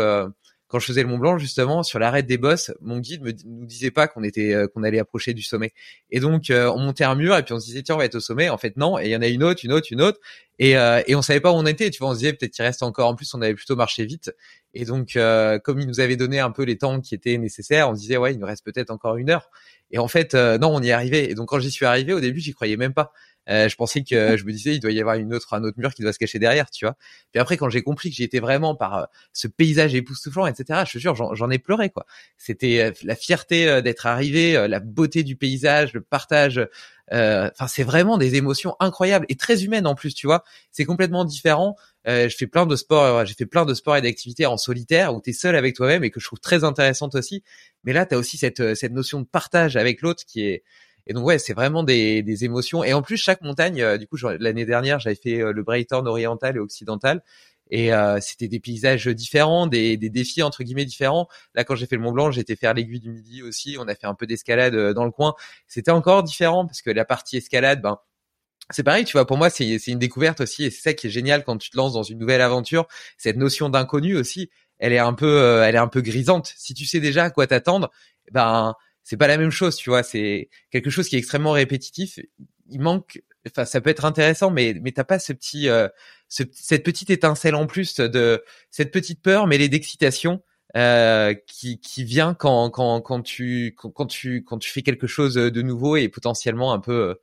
quand 0.70 0.78
je 0.78 0.86
faisais 0.86 1.02
le 1.02 1.10
Mont 1.10 1.18
Blanc 1.18 1.38
justement 1.40 1.82
sur 1.82 1.98
l'arrêt 1.98 2.22
des 2.22 2.38
bosses, 2.38 2.72
mon 2.80 3.00
guide 3.00 3.24
me 3.24 3.34
nous 3.46 3.66
disait 3.66 3.90
pas 3.90 4.08
qu'on 4.08 4.24
était 4.24 4.54
euh, 4.54 4.68
allait 4.84 5.00
approcher 5.00 5.34
du 5.34 5.42
sommet. 5.42 5.74
Et 6.12 6.20
donc 6.20 6.52
euh, 6.52 6.72
on 6.72 6.80
montait 6.80 7.04
un 7.04 7.16
mur 7.16 7.36
et 7.36 7.44
puis 7.44 7.54
on 7.54 7.60
se 7.60 7.66
disait 7.66 7.82
tiens 7.82 7.96
on 7.96 7.98
va 7.98 8.06
être 8.06 8.16
au 8.16 8.20
sommet. 8.20 8.50
En 8.50 8.58
fait 8.60 8.78
non. 8.78 9.00
Et 9.00 9.06
il 9.06 9.12
y 9.12 9.16
en 9.16 9.22
a 9.24 9.28
une 9.28 9.44
autre, 9.44 9.66
une 9.66 9.74
autre, 9.74 9.88
une 9.90 10.02
autre. 10.02 10.20
Et 10.60 10.78
euh, 10.78 11.02
et 11.08 11.16
on 11.16 11.24
savait 11.24 11.40
pas 11.40 11.52
où 11.52 11.56
on 11.56 11.66
était. 11.66 11.90
Tu 11.90 11.98
vois 12.00 12.10
on 12.10 12.14
se 12.14 12.20
disait 12.20 12.34
peut-être 12.34 12.54
qu'il 12.54 12.64
reste 12.64 12.84
encore. 12.84 13.10
En 13.10 13.16
plus 13.16 13.34
on 13.34 13.42
avait 13.42 13.56
plutôt 13.56 13.76
marché 13.76 14.06
vite. 14.06 14.32
Et 14.76 14.86
donc 14.86 15.18
comme 15.64 15.80
il 15.80 15.88
nous 15.88 16.00
avait 16.00 16.18
donné 16.18 16.40
un 16.40 16.52
peu 16.52 16.64
les 16.64 16.78
temps 16.78 17.02
qui 17.02 17.16
étaient 17.16 17.40
nécessaires, 17.40 17.90
on 17.90 17.96
se 17.96 18.02
disait 18.02 18.18
ouais 18.18 18.34
il 18.34 18.40
nous 18.40 18.46
reste 18.46 18.64
peut-être 18.64 18.92
encore 18.92 19.18
une 19.18 19.32
heure. 19.32 19.50
Et 19.90 19.98
en 19.98 20.08
fait 20.08 20.36
non 20.36 20.76
on 20.76 20.84
y 20.84 20.90
est 20.90 20.92
arrivé. 20.92 21.32
Et 21.32 21.34
donc 21.34 21.50
quand 21.50 21.60
j'y 21.60 21.72
suis 21.72 21.88
arrivé 21.88 22.14
au 22.14 22.20
début 22.20 22.40
j'y 22.40 22.54
croyais 22.54 22.78
même 22.78 22.94
pas. 22.94 23.12
Euh, 23.50 23.68
je 23.68 23.76
pensais 23.76 24.04
que 24.04 24.38
je 24.38 24.44
me 24.46 24.52
disais 24.52 24.76
il 24.76 24.80
doit 24.80 24.92
y 24.92 25.00
avoir 25.00 25.16
une 25.16 25.34
autre 25.34 25.54
un 25.54 25.64
autre 25.64 25.78
mur 25.80 25.94
qui 25.94 26.04
doit 26.04 26.14
se 26.14 26.20
cacher 26.20 26.40
derrière, 26.40 26.70
tu 26.70 26.86
vois. 26.86 26.96
Puis 27.32 27.40
après 27.40 27.58
quand 27.58 27.70
j'ai 27.70 27.82
compris 27.82 28.10
que 28.10 28.16
j'y 28.16 28.24
étais 28.24 28.40
vraiment 28.40 28.76
par 28.76 28.98
euh, 28.98 29.04
ce 29.34 29.48
paysage 29.48 29.96
époustouflant, 29.96 30.46
etc. 30.46 30.84
Je 30.86 30.94
te 30.94 30.98
jure, 31.00 31.16
j'en 31.16 31.50
ai 31.50 31.60
pleuré 31.60 31.90
quoi. 31.90 32.06
C'était 32.38 32.82
euh, 32.82 32.92
la 33.04 33.16
fierté 33.16 33.82
d'être 33.82 34.06
arrivé, 34.06 34.68
la 34.68 34.80
beauté 34.80 35.24
du 35.24 35.36
paysage, 35.36 35.94
le 35.94 36.02
partage. 36.02 36.66
Enfin, 37.12 37.68
c'est 37.68 37.84
vraiment 37.84 38.20
des 38.20 38.36
émotions 38.36 38.76
incroyables 38.80 39.26
et 39.30 39.36
très 39.36 39.64
humaines 39.64 39.88
en 39.88 39.96
plus, 39.96 40.14
tu 40.14 40.28
vois. 40.28 40.44
C'est 40.72 40.86
complètement 40.86 41.26
différent. 41.26 41.76
je 42.06 42.34
fais 42.38 42.46
plein 42.46 42.68
de 42.68 42.76
sports, 42.76 43.26
j'ai 43.26 43.34
fait 43.34 43.48
plein 43.48 43.66
de 43.66 43.74
sports 43.74 43.98
et 43.98 44.02
d'activités 44.02 44.46
en 44.46 44.58
solitaire 44.58 45.16
où 45.16 45.22
tu 45.22 45.32
es 45.32 45.34
seul 45.34 45.56
avec 45.56 45.76
toi-même 45.76 46.04
et 46.04 46.12
que 46.12 46.20
je 46.20 46.26
trouve 46.26 46.40
très 46.40 46.64
intéressante 46.64 47.16
aussi. 47.16 47.44
Mais 47.84 47.94
là, 47.94 48.06
tu 48.06 48.14
as 48.14 48.18
aussi 48.18 48.38
cette, 48.38 48.76
cette 48.76 48.92
notion 48.92 49.22
de 49.22 49.26
partage 49.26 49.76
avec 49.76 50.02
l'autre 50.02 50.24
qui 50.28 50.42
est, 50.46 50.64
et 51.10 51.14
donc 51.14 51.26
ouais, 51.26 51.40
c'est 51.40 51.54
vraiment 51.54 51.82
des, 51.82 52.22
des, 52.22 52.46
émotions. 52.46 52.84
Et 52.84 52.94
en 52.94 53.02
plus, 53.02 53.18
chaque 53.18 53.42
montagne, 53.42 53.82
euh, 53.82 53.98
du 53.98 54.06
coup, 54.06 54.16
l'année 54.40 54.66
dernière, 54.66 55.00
j'avais 55.00 55.16
fait 55.16 55.42
euh, 55.42 55.52
le 55.52 55.64
Brighton 55.64 56.06
oriental 56.06 56.56
et 56.56 56.60
occidental. 56.60 57.24
Et 57.72 57.92
euh, 57.92 58.20
c'était 58.22 58.48
des 58.48 58.60
paysages 58.60 59.08
différents, 59.08 59.66
des, 59.66 59.98
des, 59.98 60.12
défis 60.12 60.44
entre 60.44 60.64
guillemets 60.64 60.86
différents. 60.86 61.28
Là, 61.56 61.64
quand 61.64 61.76
j'ai 61.76 61.88
fait 61.88 61.96
le 61.96 62.04
Mont 62.04 62.12
Blanc, 62.12 62.30
j'étais 62.30 62.56
faire 62.56 62.76
l'aiguille 62.76 63.00
du 63.00 63.10
Midi 63.10 63.42
aussi. 63.42 63.76
On 63.80 63.88
a 63.88 63.96
fait 63.96 64.06
un 64.06 64.14
peu 64.14 64.28
d'escalade 64.28 64.76
dans 64.94 65.04
le 65.04 65.10
coin. 65.10 65.34
C'était 65.68 65.90
encore 65.90 66.22
différent 66.22 66.68
parce 66.68 66.84
que 66.84 66.92
la 66.92 67.06
partie 67.06 67.38
escalade, 67.38 67.82
ben 67.82 67.98
c'est 68.70 68.84
pareil, 68.84 69.04
tu 69.06 69.14
vois. 69.14 69.26
Pour 69.26 69.38
moi, 69.38 69.50
c'est 69.50 69.88
une 69.88 69.98
découverte 70.00 70.42
aussi, 70.42 70.64
et 70.64 70.70
c'est 70.70 70.82
ça 70.82 70.94
qui 70.94 71.08
est 71.08 71.10
génial 71.10 71.44
quand 71.44 71.58
tu 71.58 71.72
te 71.72 71.78
lances 71.78 71.94
dans 71.94 72.04
une 72.04 72.20
nouvelle 72.20 72.42
aventure. 72.42 72.88
Cette 73.18 73.38
notion 73.38 73.70
d'inconnu 73.70 74.16
aussi, 74.16 74.52
elle 74.78 74.94
est 74.94 75.00
un 75.00 75.14
peu, 75.14 75.64
elle 75.64 75.74
est 75.76 75.80
un 75.80 75.88
peu 75.88 76.02
grisante. 76.02 76.54
Si 76.56 76.76
tu 76.76 76.86
sais 76.86 77.00
déjà 77.00 77.26
à 77.26 77.30
quoi 77.32 77.48
t'attendre, 77.48 77.90
ben 78.32 78.76
c'est 79.10 79.18
pas 79.18 79.28
la 79.28 79.40
même 79.40 79.50
chose, 79.50 79.76
tu 79.76 79.90
vois. 79.90 80.04
C'est 80.04 80.50
quelque 80.70 80.92
chose 80.92 81.10
qui 81.10 81.16
est 81.16 81.20
extrêmement 81.20 81.52
répétitif. 81.52 82.20
Il 82.70 82.80
manque, 82.80 83.24
enfin, 83.48 83.66
ça 83.66 83.82
peut 83.82 83.90
être 83.90 84.06
intéressant, 84.06 84.52
mais 84.52 84.76
mais 84.84 84.92
t'as 84.92 85.04
pas 85.04 85.18
ce 85.18 85.34
petit, 85.34 85.68
euh, 85.68 85.88
cette 86.28 86.84
petite 86.84 87.10
étincelle 87.10 87.56
en 87.56 87.66
plus 87.66 87.96
de 88.00 88.44
cette 88.70 88.92
petite 88.92 89.24
peur 89.24 89.48
mêlée 89.48 89.68
d'excitation 89.68 90.44
euh, 90.78 91.34
qui 91.48 91.80
qui 91.80 92.04
vient 92.04 92.36
quand 92.36 92.70
quand 92.70 93.02
quand 93.02 93.24
tu 93.24 93.76
quand, 93.76 94.06
tu 94.06 94.44
quand 94.44 94.60
tu 94.60 94.70
fais 94.70 94.84
quelque 94.84 95.08
chose 95.08 95.34
de 95.34 95.62
nouveau 95.64 95.96
et 95.98 96.08
potentiellement 96.08 96.72
un 96.72 96.80
peu 96.80 97.16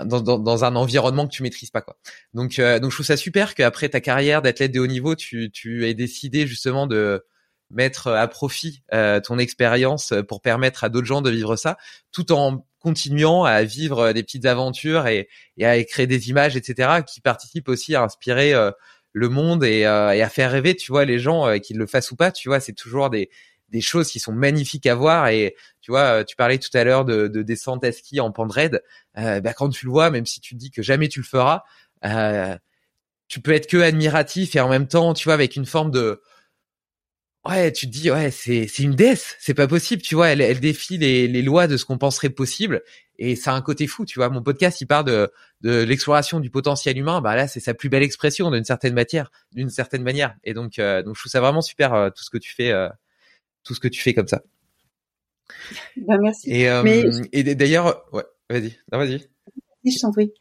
euh, 0.00 0.04
dans, 0.04 0.20
dans, 0.20 0.40
dans, 0.40 0.64
un 0.64 0.74
environnement 0.74 1.28
que 1.28 1.32
tu 1.32 1.44
maîtrises 1.44 1.70
pas 1.70 1.80
quoi. 1.80 1.96
Donc 2.34 2.58
euh, 2.58 2.80
donc 2.80 2.90
je 2.90 2.96
trouve 2.96 3.06
ça 3.06 3.16
super 3.16 3.54
qu'après 3.54 3.88
ta 3.88 4.00
carrière 4.00 4.42
d'athlète 4.42 4.72
de 4.72 4.80
haut 4.80 4.88
niveau, 4.88 5.14
tu 5.14 5.52
tu 5.52 5.86
aies 5.86 5.94
décidé 5.94 6.48
justement 6.48 6.88
de 6.88 7.24
mettre 7.70 8.08
à 8.08 8.26
profit 8.28 8.82
euh, 8.92 9.20
ton 9.20 9.38
expérience 9.38 10.14
pour 10.26 10.40
permettre 10.40 10.84
à 10.84 10.88
d'autres 10.88 11.06
gens 11.06 11.22
de 11.22 11.30
vivre 11.30 11.56
ça, 11.56 11.76
tout 12.12 12.32
en 12.32 12.66
continuant 12.78 13.44
à 13.44 13.62
vivre 13.62 14.12
des 14.12 14.22
petites 14.22 14.46
aventures 14.46 15.06
et, 15.06 15.28
et 15.56 15.66
à 15.66 15.82
créer 15.84 16.06
des 16.06 16.30
images, 16.30 16.56
etc., 16.56 17.02
qui 17.06 17.20
participent 17.20 17.68
aussi 17.68 17.94
à 17.94 18.02
inspirer 18.02 18.54
euh, 18.54 18.70
le 19.12 19.28
monde 19.28 19.64
et, 19.64 19.84
euh, 19.84 20.12
et, 20.12 20.22
à 20.22 20.28
faire 20.28 20.50
rêver, 20.50 20.76
tu 20.76 20.92
vois, 20.92 21.04
les 21.04 21.18
gens, 21.18 21.58
qu'ils 21.58 21.78
le 21.78 21.86
fassent 21.86 22.10
ou 22.10 22.16
pas, 22.16 22.30
tu 22.30 22.48
vois, 22.48 22.60
c'est 22.60 22.72
toujours 22.72 23.10
des, 23.10 23.30
des 23.68 23.80
choses 23.80 24.10
qui 24.10 24.20
sont 24.20 24.32
magnifiques 24.32 24.86
à 24.86 24.94
voir 24.94 25.28
et 25.28 25.56
tu 25.80 25.90
vois, 25.90 26.24
tu 26.24 26.36
parlais 26.36 26.58
tout 26.58 26.74
à 26.74 26.84
l'heure 26.84 27.04
de, 27.04 27.26
de 27.26 27.42
descente 27.42 27.84
à 27.84 27.92
ski 27.92 28.20
en 28.20 28.30
pente 28.30 28.52
raide, 28.52 28.82
bah, 29.14 29.52
quand 29.54 29.70
tu 29.70 29.86
le 29.86 29.90
vois, 29.90 30.10
même 30.10 30.26
si 30.26 30.40
tu 30.40 30.54
te 30.54 30.60
dis 30.60 30.70
que 30.70 30.82
jamais 30.82 31.08
tu 31.08 31.20
le 31.20 31.26
feras, 31.26 31.64
tu 33.28 33.40
peux 33.40 33.52
être 33.52 33.66
que 33.66 33.76
admiratif 33.76 34.56
et 34.56 34.60
en 34.60 34.68
même 34.68 34.88
temps, 34.88 35.14
tu 35.14 35.24
vois, 35.24 35.34
avec 35.34 35.56
une 35.56 35.66
forme 35.66 35.90
de 35.90 36.22
ouais, 37.46 37.72
tu 37.72 37.86
te 37.86 37.92
dis 37.92 38.10
ouais, 38.10 38.30
c'est 38.30 38.66
c'est 38.68 38.82
une 38.82 38.94
déesse, 38.94 39.36
c'est 39.38 39.54
pas 39.54 39.66
possible, 39.66 40.02
tu 40.02 40.14
vois, 40.14 40.28
elle 40.28 40.40
elle 40.40 40.60
défie 40.60 40.98
les 40.98 41.28
les 41.28 41.42
lois 41.42 41.66
de 41.66 41.76
ce 41.76 41.84
qu'on 41.84 41.98
penserait 41.98 42.30
possible 42.30 42.82
et 43.18 43.34
ça 43.36 43.52
a 43.52 43.54
un 43.56 43.62
côté 43.62 43.86
fou, 43.86 44.04
tu 44.04 44.18
vois. 44.18 44.28
Mon 44.28 44.42
podcast, 44.42 44.80
il 44.80 44.86
parle 44.86 45.04
de 45.06 45.30
de 45.60 45.82
l'exploration 45.82 46.40
du 46.40 46.50
potentiel 46.50 46.96
humain, 46.98 47.20
bah 47.20 47.34
là, 47.34 47.48
c'est 47.48 47.60
sa 47.60 47.74
plus 47.74 47.88
belle 47.88 48.02
expression 48.02 48.50
d'une 48.50 48.64
certaine 48.64 48.94
matière, 48.94 49.30
d'une 49.52 49.70
certaine 49.70 50.02
manière. 50.02 50.36
Et 50.44 50.54
donc 50.54 50.78
euh, 50.78 51.02
donc 51.02 51.16
je 51.16 51.22
trouve 51.22 51.32
ça 51.32 51.40
vraiment 51.40 51.62
super 51.62 51.94
euh, 51.94 52.10
tout 52.10 52.22
ce 52.22 52.30
que 52.30 52.38
tu 52.38 52.54
fais 52.54 52.70
euh, 52.70 52.88
tout 53.64 53.74
ce 53.74 53.80
que 53.80 53.88
tu 53.88 54.00
fais 54.00 54.14
comme 54.14 54.28
ça. 54.28 54.42
Ben, 55.96 56.18
merci. 56.20 56.50
Et 56.50 56.70
Mais... 56.82 57.04
et 57.32 57.54
d'ailleurs, 57.54 58.04
ouais, 58.12 58.24
vas-y. 58.50 58.78
Non, 58.92 58.98
vas-y. 58.98 59.26
Je 59.84 59.98
t'en 60.00 60.12
prie. 60.12 60.32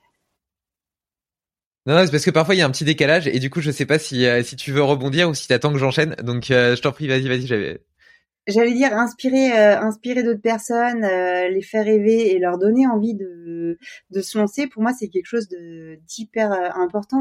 Non, 1.88 1.96
non 1.96 2.06
c'est 2.06 2.12
parce 2.12 2.26
que 2.26 2.32
parfois 2.32 2.54
il 2.54 2.58
y 2.58 2.62
a 2.62 2.66
un 2.66 2.70
petit 2.72 2.84
décalage 2.84 3.28
et 3.28 3.40
du 3.40 3.50
coup 3.50 3.62
je 3.62 3.72
sais 3.72 3.86
pas 3.86 3.98
si 3.98 4.26
euh, 4.26 4.44
si 4.44 4.58
tu 4.58 4.74
veux 4.74 4.84
rebondir 4.84 5.30
ou 5.30 5.34
si 5.34 5.48
t'attends 5.48 5.72
que 5.72 5.80
j'enchaîne. 5.80 6.16
Donc 6.22 6.52
euh, 6.52 6.76
je 6.76 6.82
t'en 6.82 6.92
prie, 6.92 7.08
vas-y, 7.08 7.28
vas-y. 7.30 7.48
J'avais. 7.48 7.82
J'allais 8.48 8.74
dire 8.74 8.94
inspirer, 8.94 9.52
euh, 9.52 9.80
inspirer 9.80 10.24
d'autres 10.24 10.42
personnes, 10.42 11.02
les 11.02 11.62
faire 11.62 11.86
rêver 11.86 12.34
et 12.34 12.40
leur 12.40 12.58
donner 12.58 12.88
envie 12.88 13.14
de 13.14 13.78
de 14.12 14.22
se 14.22 14.38
lancer. 14.38 14.68
Pour 14.68 14.82
moi, 14.82 14.94
c'est 14.98 15.10
quelque 15.10 15.26
chose 15.26 15.48
de 15.50 16.00
d'hyper 16.08 16.52
important. 16.78 17.20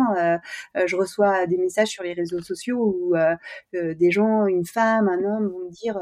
je 0.74 0.96
reçois 0.96 1.46
des 1.46 1.56
messages 1.58 1.88
sur 1.88 2.04
les 2.04 2.12
réseaux 2.12 2.40
sociaux 2.40 2.78
où 2.78 3.14
des 3.72 4.10
gens, 4.10 4.46
une 4.46 4.64
femme, 4.64 5.08
un 5.08 5.18
homme, 5.24 5.48
vont 5.48 5.66
me 5.66 5.70
dire 5.70 5.98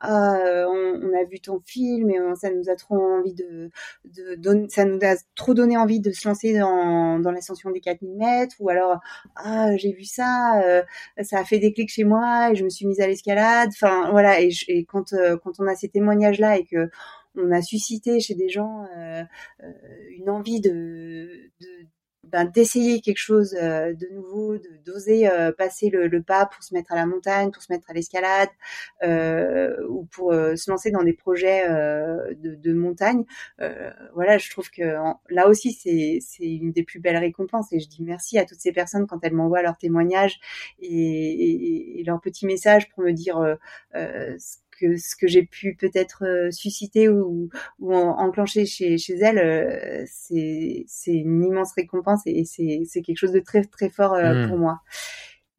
ah, 0.00 0.38
on, 0.68 1.00
on, 1.02 1.20
a 1.20 1.24
vu 1.24 1.40
ton 1.40 1.60
film 1.64 2.10
et 2.10 2.18
ça 2.36 2.50
nous 2.50 2.68
a 2.68 2.76
trop 2.76 2.96
envie 2.96 3.34
de, 3.34 3.70
de, 4.04 4.66
ça 4.68 4.84
nous 4.84 4.98
a 5.02 5.16
trop 5.34 5.54
donné 5.54 5.76
envie 5.76 6.00
de 6.00 6.12
se 6.12 6.28
lancer 6.28 6.58
dans, 6.58 7.18
dans 7.18 7.30
l'ascension 7.30 7.70
des 7.70 7.80
4000 7.80 8.16
mètres 8.16 8.56
ou 8.60 8.68
alors 8.68 9.00
ah 9.36 9.76
j'ai 9.76 9.92
vu 9.92 10.04
ça, 10.04 10.60
euh, 10.62 10.82
ça 11.22 11.40
a 11.40 11.44
fait 11.44 11.58
des 11.58 11.72
clics 11.72 11.90
chez 11.90 12.04
moi 12.04 12.50
et 12.50 12.54
je 12.54 12.64
me 12.64 12.68
suis 12.70 12.86
mise 12.86 13.00
à 13.00 13.06
l'escalade. 13.06 13.70
Enfin 13.72 14.10
voilà 14.10 14.40
et 14.68 14.84
quand 14.84 15.12
euh, 15.12 15.36
quand 15.36 15.60
on 15.60 15.66
a 15.66 15.74
ces 15.74 15.88
témoignages 15.88 16.38
là 16.38 16.58
et 16.58 16.64
que 16.64 16.90
on 17.36 17.50
a 17.52 17.62
suscité 17.62 18.20
chez 18.20 18.34
des 18.34 18.48
gens 18.48 18.86
euh, 18.96 19.22
une 20.10 20.30
envie 20.30 20.60
de 20.60 21.50
ben, 22.30 22.44
d'essayer 22.44 23.00
quelque 23.00 23.18
chose 23.18 23.56
euh, 23.60 23.94
de 23.94 24.06
nouveau, 24.12 24.56
d'oser 24.84 25.28
euh, 25.28 25.52
passer 25.52 25.90
le, 25.90 26.08
le, 26.08 26.22
pas 26.22 26.46
pour 26.46 26.62
se 26.62 26.74
mettre 26.74 26.92
à 26.92 26.96
la 26.96 27.06
montagne, 27.06 27.50
pour 27.50 27.62
se 27.62 27.72
mettre 27.72 27.90
à 27.90 27.94
l'escalade 27.94 28.48
euh, 29.02 29.76
ou 29.88 30.04
pour 30.06 30.32
se 30.32 30.70
lancer 30.70 30.90
dans 30.90 31.02
des 31.02 31.12
projets 31.12 31.68
de, 31.68 32.54
de, 32.54 32.72
montagne. 32.72 33.24
voilà, 34.14 34.38
je 34.38 34.50
trouve 34.50 34.70
que 34.70 34.82
là 35.30 35.48
aussi 35.48 35.72
c'est 35.72 36.20
une 36.40 36.72
des 36.72 36.82
plus 36.82 37.00
belles 37.00 37.16
récompenses 37.16 37.72
et 37.72 37.80
je 37.80 37.88
dis 37.88 38.02
merci 38.02 38.38
à 38.38 38.44
toutes 38.44 38.60
ces 38.60 38.72
personnes 38.72 39.06
quand 39.06 39.18
elles 39.22 39.34
m'envoient 39.34 39.62
leurs 39.62 39.78
témoignages 39.78 40.38
et, 40.80 40.88
et, 40.88 42.00
et, 42.00 42.04
leurs 42.04 42.20
petits 42.20 42.46
messages 42.46 42.88
pour 42.90 43.02
me 43.02 43.12
dire 43.12 43.56
que 44.78 44.96
ce 44.96 45.16
que 45.16 45.26
j'ai 45.26 45.44
pu 45.44 45.74
peut-être 45.74 46.24
euh, 46.24 46.50
susciter 46.50 47.08
ou, 47.08 47.48
ou 47.80 47.94
enclencher 47.94 48.66
chez, 48.66 48.98
chez 48.98 49.14
elle, 49.14 49.38
euh, 49.38 50.04
c'est 50.06 50.86
une 51.06 51.44
immense 51.44 51.72
récompense 51.72 52.22
et 52.26 52.44
c'est 52.44 52.82
c'est 52.86 53.02
quelque 53.02 53.18
chose 53.18 53.32
de 53.32 53.40
très 53.40 53.62
très 53.64 53.88
fort 53.88 54.14
euh, 54.14 54.46
mmh. 54.46 54.48
pour 54.48 54.58
moi. 54.58 54.80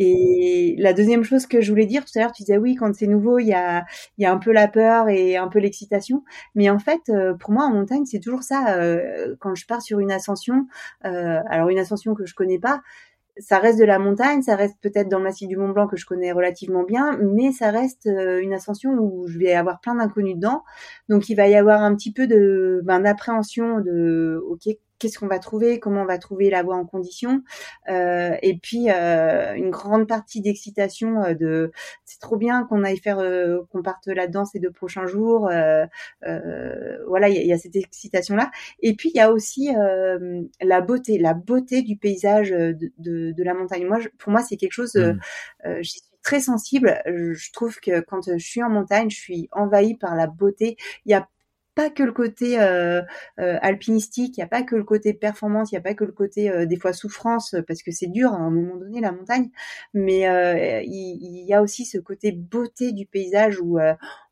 Et 0.02 0.76
la 0.78 0.94
deuxième 0.94 1.26
chose 1.26 1.46
que 1.46 1.60
je 1.60 1.70
voulais 1.72 1.86
dire 1.86 2.06
tout 2.06 2.18
à 2.18 2.22
l'heure, 2.22 2.32
tu 2.32 2.44
disais 2.44 2.58
oui, 2.58 2.76
quand 2.76 2.96
c'est 2.96 3.06
nouveau, 3.06 3.38
il 3.38 3.48
y 3.48 3.54
a, 3.54 3.86
il 4.18 4.24
y 4.24 4.26
a 4.26 4.32
un 4.32 4.38
peu 4.38 4.54
la 4.54 4.70
peur 4.70 5.10
et 5.10 5.36
un 5.36 5.50
peu 5.50 5.60
l'excitation. 5.60 6.24
Mais 6.56 6.70
en 6.70 6.80
fait, 6.80 7.12
pour 7.42 7.52
moi, 7.52 7.66
en 7.66 7.74
montagne, 7.74 8.06
c'est 8.06 8.22
toujours 8.22 8.44
ça. 8.44 8.80
quand 9.40 9.56
je 9.56 9.66
pars 9.66 9.82
sur 9.82 10.00
une 10.00 10.10
ascension, 10.10 10.68
alors 11.02 11.68
une 11.68 11.80
ascension 11.80 12.16
que 12.16 12.26
je 12.26 12.34
connais 12.34 12.60
pas, 12.60 12.82
ça 13.40 13.60
reste 13.60 13.80
de 13.80 13.86
la 13.86 14.00
montagne, 14.00 14.42
ça 14.42 14.56
reste 14.56 14.78
peut-être 14.82 15.10
dans 15.10 15.18
le 15.18 15.24
massif 15.24 15.48
du 15.48 15.58
Mont 15.58 15.70
Blanc 15.70 15.88
que 15.88 15.98
je 15.98 16.06
connais 16.06 16.32
relativement 16.32 16.84
bien, 16.84 17.18
mais 17.22 17.52
ça 17.52 17.72
reste 17.72 18.08
euh, 18.08 18.40
une 18.42 18.54
ascension 18.54 18.92
où 18.92 19.28
je 19.28 19.38
vais 19.38 19.54
avoir 19.54 19.80
plein 19.80 19.96
d'inconnus 19.96 20.36
dedans. 20.36 20.64
Donc 21.10 21.30
il 21.30 21.36
va 21.36 21.48
y 21.48 21.56
avoir 21.56 21.82
un 21.82 21.96
petit 21.96 22.12
peu 22.12 22.28
de 22.28 22.82
ben, 22.84 23.00
d'appréhension 23.00 23.80
de 23.80 24.44
ok 24.50 24.76
qu'est-ce 25.00 25.18
qu'on 25.18 25.28
va 25.28 25.40
trouver, 25.40 25.80
comment 25.80 26.04
on 26.04 26.06
va 26.06 26.18
trouver 26.18 26.50
la 26.50 26.62
voie 26.64 26.76
en 26.76 26.86
condition, 26.86 27.42
euh, 27.90 28.36
et 28.42 28.58
puis 28.58 28.90
euh, 28.90 29.56
une 29.56 29.72
grande 29.72 30.08
partie 30.08 30.42
d'excitation 30.42 31.24
euh, 31.24 31.34
de 31.34 31.72
c'est 32.06 32.20
trop 32.20 32.38
bien 32.38 32.66
qu'on 32.66 32.84
aille 32.84 33.00
faire 33.00 33.18
qu'on 33.72 33.82
parte 33.82 34.08
là-dedans 34.08 34.46
ces 34.46 34.60
deux 34.60 34.72
prochains 34.72 35.06
jours, 35.06 35.50
voilà 36.22 37.30
il 37.30 37.36
y 37.36 37.40
a, 37.40 37.44
y 37.44 37.54
a, 37.54 37.58
cette 37.58 37.76
excitation 37.76 38.36
là, 38.36 38.52
et 38.82 38.96
puis 38.96 39.12
il 39.14 39.18
y 39.18 39.22
a 39.22 39.32
aussi 39.32 39.70
la 40.62 40.82
beauté, 40.82 41.18
la 41.18 41.34
beauté 41.34 41.82
du 41.82 41.98
paysage 41.98 42.50
de, 42.52 42.92
de, 42.98 43.32
de 43.32 43.44
la 43.44 43.54
montagne. 43.54 43.86
Moi, 43.86 44.00
pour 44.18 44.32
moi 44.32 44.42
c'est 44.42 44.58
quelque 44.58 44.74
chose, 44.74 44.96
mmh. 44.96 45.82
j'y 45.82 45.92
suis 45.92 46.10
très 46.24 46.40
sensible. 46.42 47.02
Je 47.06 47.52
trouve 47.52 47.80
que 47.80 48.02
quand 48.02 48.30
je 48.30 48.38
suis 48.38 48.64
en 48.64 48.70
montagne, 48.70 49.10
je 49.10 49.18
suis 49.18 49.50
envahie 49.52 49.96
par 49.96 50.16
la 50.16 50.28
beauté. 50.28 50.78
Il 51.06 51.12
y 51.12 51.16
a 51.16 51.28
pas 51.80 51.90
que 51.90 52.04
le 52.04 52.12
côté 52.12 52.60
euh, 52.60 53.02
euh, 53.40 53.58
alpinistique, 53.62 54.36
il 54.36 54.42
n'y 54.42 54.44
a 54.44 54.48
pas 54.48 54.64
que 54.64 54.76
le 54.76 54.84
côté 54.84 55.14
performance, 55.14 55.72
il 55.72 55.76
n'y 55.76 55.80
a 55.80 55.82
pas 55.82 55.94
que 55.94 56.04
le 56.04 56.12
côté 56.12 56.52
euh, 56.52 56.66
des 56.66 56.76
fois 56.76 56.92
souffrance, 56.92 57.56
parce 57.70 57.84
que 57.84 57.92
c'est 57.92 58.08
dur 58.08 58.34
à 58.34 58.36
un 58.36 58.50
moment 58.50 58.76
donné 58.76 59.00
la 59.00 59.14
montagne, 59.14 59.50
mais 59.94 60.24
il, 60.86 61.46
y 61.48 61.54
a 61.54 61.62
aussi 61.62 61.86
ce 61.86 61.98
côté 61.98 62.34
beauté 62.34 62.92
du 62.92 63.06
paysage 63.06 63.62
où 63.62 63.80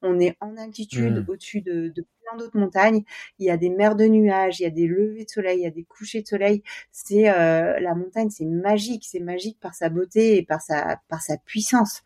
on 0.01 0.19
est 0.19 0.35
en 0.41 0.57
altitude 0.57 1.25
mmh. 1.25 1.31
au-dessus 1.31 1.61
de, 1.61 1.87
de 1.95 2.05
plein 2.25 2.37
d'autres 2.37 2.59
montagnes, 2.59 3.03
il 3.39 3.45
y 3.45 3.49
a 3.49 3.55
des 3.55 3.69
mers 3.69 3.95
de 3.95 4.03
nuages, 4.03 4.59
il 4.59 4.63
y 4.63 4.65
a 4.65 4.69
des 4.69 4.85
levées 4.85 5.23
de 5.23 5.29
soleil, 5.29 5.59
il 5.59 5.63
y 5.63 5.67
a 5.67 5.71
des 5.71 5.85
couchers 5.85 6.23
de 6.23 6.27
soleil. 6.27 6.63
C'est 6.91 7.23
la 7.23 7.95
montagne, 7.95 8.29
c'est 8.29 8.45
magique, 8.45 9.05
c'est 9.09 9.21
magique 9.21 9.57
par 9.61 9.73
sa 9.73 9.87
beauté 9.87 10.35
et 10.35 10.43
par 10.43 10.61
sa 10.61 10.99
par 11.07 11.21
sa 11.21 11.37
puissance. 11.37 12.03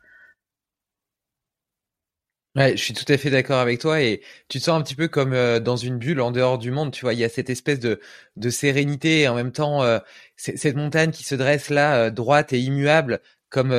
Ouais, 2.58 2.76
je 2.76 2.84
suis 2.84 2.94
tout 2.94 3.06
à 3.08 3.18
fait 3.18 3.30
d'accord 3.30 3.60
avec 3.60 3.80
toi 3.80 4.02
et 4.02 4.22
tu 4.50 4.60
te 4.60 4.64
sens 4.66 4.78
un 4.78 4.84
petit 4.84 4.96
peu 4.96 5.08
comme 5.08 5.32
euh, 5.32 5.62
dans 5.62 5.78
une 5.78 5.98
bulle 5.98 6.20
en 6.20 6.32
dehors 6.32 6.58
du 6.58 6.70
monde, 6.70 6.92
tu 6.92 7.02
vois, 7.06 7.14
il 7.14 7.20
y 7.20 7.24
a 7.24 7.30
cette 7.30 7.50
espèce 7.50 7.80
de, 7.80 8.02
de 8.36 8.50
sérénité 8.50 9.22
et 9.22 9.28
en 9.30 9.36
même 9.36 9.54
temps 9.54 9.84
euh, 9.84 10.00
cette 10.36 10.76
montagne 10.76 11.12
qui 11.12 11.24
se 11.24 11.36
dresse 11.36 11.70
là, 11.70 11.96
euh, 12.08 12.10
droite 12.10 12.52
et 12.52 12.60
immuable, 12.60 13.22
comme 13.50 13.74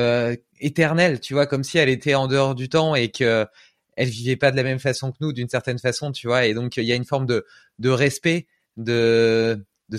éternelle, 0.59 1.19
tu 1.19 1.33
vois, 1.33 1.45
comme 1.47 1.63
si 1.63 1.77
elle 1.77 1.89
était 1.89 2.15
en 2.15 2.27
dehors 2.27 2.55
du 2.55 2.67
temps 2.69 2.95
et 2.95 3.09
que 3.11 3.45
elle 3.95 4.09
vivait 4.09 4.35
pas 4.37 4.49
de 4.51 4.55
la 4.55 4.63
même 4.63 4.79
façon 4.79 5.11
que 5.11 5.17
nous, 5.21 5.33
d'une 5.33 5.49
certaine 5.49 5.77
façon, 5.79 6.11
tu 6.11 6.27
vois, 6.27 6.45
et 6.45 6.53
donc 6.55 6.77
il 6.77 6.83
y 6.83 6.91
a 6.91 6.95
une 6.95 7.05
forme 7.05 7.25
de, 7.27 7.45
de 7.79 7.89
respect, 7.89 8.47
de, 8.77 9.63
de 9.89 9.97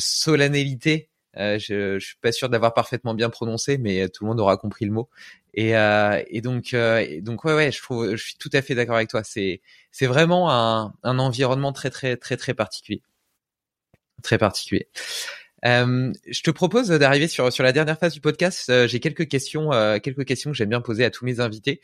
solennalité 1.36 1.58
je, 1.58 1.98
je 1.98 2.06
suis 2.06 2.16
pas 2.20 2.32
sûr 2.32 2.48
d'avoir 2.48 2.74
parfaitement 2.74 3.14
bien 3.14 3.30
prononcé, 3.30 3.78
mais 3.78 4.08
tout 4.08 4.24
le 4.24 4.28
monde 4.30 4.40
aura 4.40 4.56
compris 4.56 4.84
le 4.84 4.92
mot. 4.92 5.08
Et, 5.54 5.76
euh, 5.76 6.22
et 6.28 6.40
donc, 6.40 6.74
euh, 6.74 7.20
donc 7.20 7.44
ouais, 7.44 7.54
ouais, 7.54 7.72
je 7.72 7.80
trouve, 7.82 8.14
je 8.16 8.22
suis 8.24 8.36
tout 8.36 8.50
à 8.52 8.62
fait 8.62 8.74
d'accord 8.74 8.96
avec 8.96 9.08
toi. 9.10 9.22
C'est, 9.24 9.60
c'est 9.92 10.06
vraiment 10.06 10.50
un, 10.50 10.94
un 11.02 11.18
environnement 11.18 11.72
très, 11.72 11.90
très, 11.90 12.16
très, 12.16 12.36
très 12.36 12.54
particulier, 12.54 13.02
très 14.22 14.38
particulier. 14.38 14.88
Euh, 15.66 16.12
je 16.28 16.42
te 16.42 16.50
propose 16.50 16.88
d'arriver 16.88 17.26
sur 17.26 17.50
sur 17.52 17.64
la 17.64 17.72
dernière 17.72 17.98
phase 17.98 18.12
du 18.12 18.20
podcast. 18.20 18.68
Euh, 18.68 18.86
j'ai 18.86 19.00
quelques 19.00 19.28
questions, 19.28 19.72
euh, 19.72 19.98
quelques 19.98 20.24
questions 20.24 20.50
que 20.50 20.56
j'aime 20.56 20.68
bien 20.68 20.80
poser 20.80 21.04
à 21.04 21.10
tous 21.10 21.24
mes 21.24 21.40
invités. 21.40 21.80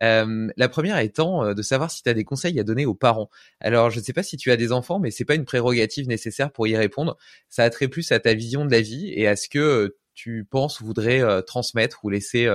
La 0.00 0.68
première 0.68 0.98
étant 0.98 1.54
de 1.54 1.62
savoir 1.62 1.90
si 1.90 2.02
tu 2.02 2.08
as 2.08 2.14
des 2.14 2.24
conseils 2.24 2.58
à 2.60 2.64
donner 2.64 2.86
aux 2.86 2.94
parents. 2.94 3.30
Alors, 3.60 3.90
je 3.90 3.98
ne 3.98 4.04
sais 4.04 4.12
pas 4.12 4.22
si 4.22 4.36
tu 4.36 4.50
as 4.50 4.56
des 4.56 4.72
enfants, 4.72 4.98
mais 4.98 5.10
c'est 5.10 5.24
pas 5.24 5.34
une 5.34 5.44
prérogative 5.44 6.08
nécessaire 6.08 6.52
pour 6.52 6.66
y 6.66 6.76
répondre. 6.76 7.16
Ça 7.48 7.64
a 7.64 7.70
trait 7.70 7.88
plus 7.88 8.12
à 8.12 8.20
ta 8.20 8.34
vision 8.34 8.64
de 8.64 8.70
la 8.70 8.80
vie 8.80 9.12
et 9.14 9.26
à 9.28 9.36
ce 9.36 9.48
que 9.48 9.96
tu 10.14 10.44
penses 10.44 10.80
ou 10.80 10.86
voudrais 10.86 11.22
transmettre 11.44 12.04
ou 12.04 12.10
laisser 12.10 12.48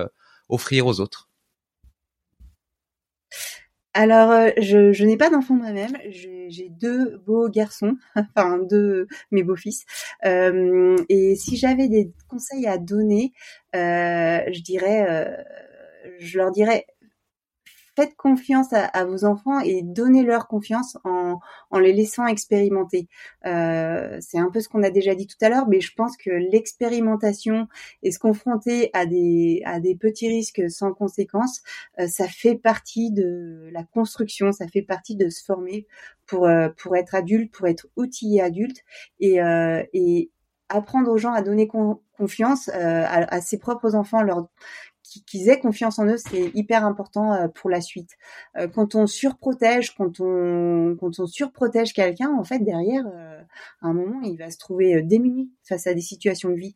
offrir 0.49 0.85
aux 0.85 0.99
autres 0.99 1.28
alors, 3.93 4.31
euh, 4.31 4.49
je, 4.57 5.03
n'ai 5.03 5.17
pas 5.17 5.29
d'enfant 5.29 5.55
moi-même. 5.55 5.97
J'ai 6.09 6.69
deux 6.69 7.17
beaux 7.25 7.49
garçons, 7.49 7.97
enfin 8.15 8.59
deux 8.59 9.07
mes 9.31 9.43
beaux-fils. 9.43 9.85
Euh, 10.25 10.95
et 11.09 11.35
si 11.35 11.57
j'avais 11.57 11.87
des 11.87 12.11
conseils 12.27 12.67
à 12.67 12.77
donner, 12.77 13.33
euh, 13.75 14.41
je 14.51 14.61
dirais, 14.61 15.45
je 16.19 16.37
leur 16.37 16.51
dirais, 16.51 16.85
faites 17.99 18.15
confiance 18.15 18.67
à, 18.71 19.03
vos 19.05 19.25
enfants 19.25 19.59
et 19.59 19.81
donnez-leur 19.83 20.47
confiance 20.47 20.97
en, 21.03 21.39
les 21.79 21.91
laissant 21.91 22.25
expérimenter. 22.27 23.09
Euh, 23.45 24.17
c'est 24.21 24.39
un 24.39 24.49
peu 24.49 24.61
ce 24.61 24.69
qu'on 24.69 24.83
a 24.83 24.89
déjà 24.89 25.15
dit 25.15 25.27
tout 25.27 25.37
à 25.41 25.49
l'heure, 25.49 25.67
mais 25.67 25.81
je 25.81 25.93
pense 25.93 26.15
que 26.15 26.29
l'expérimentation 26.29 27.67
et 28.01 28.11
se 28.11 28.19
confronter 28.19 28.89
à 28.93 29.05
des, 29.05 29.97
petits 29.99 30.29
risques 30.29 30.69
sans 30.69 30.93
conséquences, 30.93 31.61
euh, 31.99 32.07
ça 32.07 32.27
fait 32.27 32.55
partie 32.55 33.11
de 33.11 33.69
la 33.73 33.83
construction, 33.83 34.53
ça 34.53 34.67
fait 34.67 34.81
partie 34.81 35.17
de 35.17 35.29
se 35.29 35.43
former 35.43 35.85
pour, 36.25 36.45
euh, 36.45 36.69
être 36.95 37.15
adulte, 37.15 37.53
pour 37.53 37.67
être 37.67 37.87
outillé 37.97 38.41
adulte 38.41 38.77
et, 39.19 40.31
apprendre 40.71 41.11
aux 41.11 41.17
gens 41.17 41.33
à 41.33 41.41
donner 41.41 41.67
confiance 41.67 42.69
à, 42.69 43.41
ses 43.41 43.57
propres 43.57 43.95
enfants, 43.95 44.21
qu'ils 45.25 45.49
aient 45.49 45.59
confiance 45.59 45.99
en 45.99 46.05
eux, 46.05 46.17
c'est 46.17 46.51
hyper 46.53 46.85
important 46.85 47.33
euh, 47.33 47.47
pour 47.47 47.69
la 47.69 47.81
suite. 47.81 48.11
Euh, 48.57 48.67
quand 48.67 48.95
on 48.95 49.07
surprotège, 49.07 49.95
quand 49.95 50.19
on 50.19 50.95
quand 50.99 51.19
on 51.19 51.25
surprotège 51.25 51.93
quelqu'un, 51.93 52.31
en 52.31 52.43
fait 52.43 52.59
derrière, 52.59 53.05
euh, 53.07 53.41
à 53.81 53.87
un 53.87 53.93
moment, 53.93 54.21
il 54.21 54.37
va 54.37 54.51
se 54.51 54.57
trouver 54.57 55.01
démuni 55.01 55.51
face 55.67 55.87
à 55.87 55.93
des 55.93 56.01
situations 56.01 56.49
de 56.49 56.55
vie. 56.55 56.75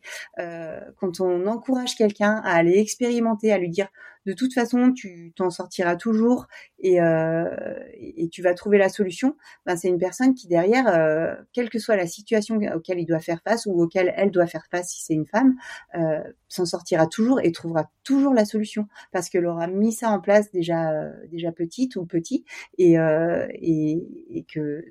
quand 0.99 1.19
on 1.19 1.47
encourage 1.47 1.95
quelqu'un 1.95 2.41
à 2.43 2.55
aller 2.55 2.79
expérimenter, 2.79 3.51
à 3.51 3.57
lui 3.57 3.69
dire 3.69 3.87
de 4.25 4.33
toute 4.33 4.53
façon, 4.53 4.93
tu 4.93 5.33
t'en 5.35 5.49
sortiras 5.49 5.95
toujours 5.95 6.47
et, 6.79 7.01
euh, 7.01 7.49
et 7.93 8.29
tu 8.29 8.41
vas 8.41 8.53
trouver 8.53 8.77
la 8.77 8.89
solution. 8.89 9.35
Ben, 9.65 9.75
c'est 9.75 9.89
une 9.89 9.97
personne 9.97 10.33
qui 10.33 10.47
derrière, 10.47 10.87
euh, 10.87 11.35
quelle 11.51 11.69
que 11.69 11.79
soit 11.79 11.97
la 11.97 12.07
situation 12.07 12.57
auquel 12.73 12.99
il 12.99 13.05
doit 13.05 13.19
faire 13.19 13.41
face 13.43 13.65
ou 13.65 13.81
auquel 13.81 14.13
elle 14.15 14.31
doit 14.31 14.47
faire 14.47 14.65
face 14.71 14.89
si 14.91 15.03
c'est 15.03 15.13
une 15.13 15.25
femme, 15.25 15.55
euh, 15.95 16.23
s'en 16.47 16.65
sortira 16.65 17.07
toujours 17.07 17.41
et 17.41 17.51
trouvera 17.51 17.89
toujours 18.03 18.33
la 18.33 18.45
solution 18.45 18.87
parce 19.11 19.29
qu'elle 19.29 19.45
aura 19.45 19.67
mis 19.67 19.91
ça 19.91 20.09
en 20.09 20.19
place 20.19 20.51
déjà 20.51 21.09
déjà 21.29 21.51
petite 21.51 21.95
ou 21.95 22.05
petit 22.05 22.45
et, 22.77 22.93
et, 22.93 24.45
que 24.51 24.85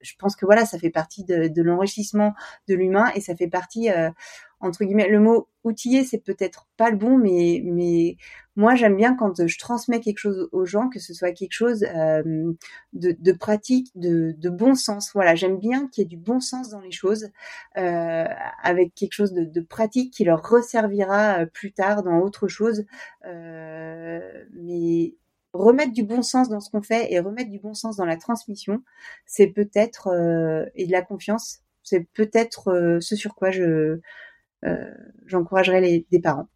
je 0.00 0.12
pense 0.18 0.36
que 0.36 0.44
voilà, 0.44 0.66
ça 0.66 0.78
fait 0.78 0.90
partie 0.90 1.24
de, 1.24 1.62
l'enrichissement 1.62 2.34
de 2.68 2.74
l'humain 2.74 3.10
et 3.14 3.20
ça 3.20 3.34
fait 3.36 3.48
partie 3.48 3.88
entre 4.64 4.84
guillemets, 4.84 5.08
le 5.08 5.20
mot 5.20 5.48
outiller, 5.62 6.04
c'est 6.04 6.18
peut-être 6.18 6.66
pas 6.76 6.90
le 6.90 6.96
bon, 6.96 7.18
mais 7.18 8.16
moi, 8.56 8.74
j'aime 8.74 8.96
bien 8.96 9.16
quand 9.16 9.46
je 9.46 9.58
transmets 9.58 10.00
quelque 10.00 10.18
chose 10.18 10.48
aux 10.52 10.64
gens, 10.64 10.88
que 10.88 11.00
ce 11.00 11.12
soit 11.14 11.32
quelque 11.32 11.52
chose 11.52 11.84
euh, 11.94 12.52
de, 12.92 13.16
de, 13.18 13.32
pratique, 13.32 13.90
de, 13.96 14.34
de, 14.38 14.50
bon 14.50 14.74
sens. 14.74 15.10
Voilà, 15.14 15.34
j'aime 15.34 15.58
bien 15.58 15.88
qu'il 15.88 16.02
y 16.02 16.04
ait 16.04 16.08
du 16.08 16.16
bon 16.16 16.40
sens 16.40 16.70
dans 16.70 16.80
les 16.80 16.92
choses, 16.92 17.30
euh, 17.76 18.26
avec 18.62 18.94
quelque 18.94 19.12
chose 19.12 19.32
de, 19.32 19.44
de, 19.44 19.60
pratique 19.60 20.12
qui 20.12 20.24
leur 20.24 20.42
resservira 20.48 21.40
euh, 21.40 21.46
plus 21.46 21.72
tard 21.72 22.02
dans 22.04 22.18
autre 22.20 22.48
chose. 22.48 22.84
Euh, 23.26 24.20
mais 24.52 25.14
remettre 25.54 25.92
du 25.92 26.02
bon 26.02 26.22
sens 26.22 26.48
dans 26.48 26.60
ce 26.60 26.70
qu'on 26.70 26.82
fait 26.82 27.12
et 27.12 27.20
remettre 27.20 27.50
du 27.50 27.60
bon 27.60 27.74
sens 27.74 27.96
dans 27.96 28.04
la 28.04 28.16
transmission, 28.16 28.82
c'est 29.26 29.46
peut-être 29.48 30.08
euh, 30.08 30.66
et 30.74 30.86
de 30.86 30.92
la 30.92 31.02
confiance, 31.02 31.60
c'est 31.82 32.06
peut-être 32.12 32.68
euh, 32.68 33.00
ce 33.00 33.16
sur 33.16 33.34
quoi 33.34 33.50
je 33.50 34.00
euh, 34.64 34.94
j'encouragerais 35.26 35.80
les 35.80 36.06
des 36.10 36.20
parents. 36.20 36.48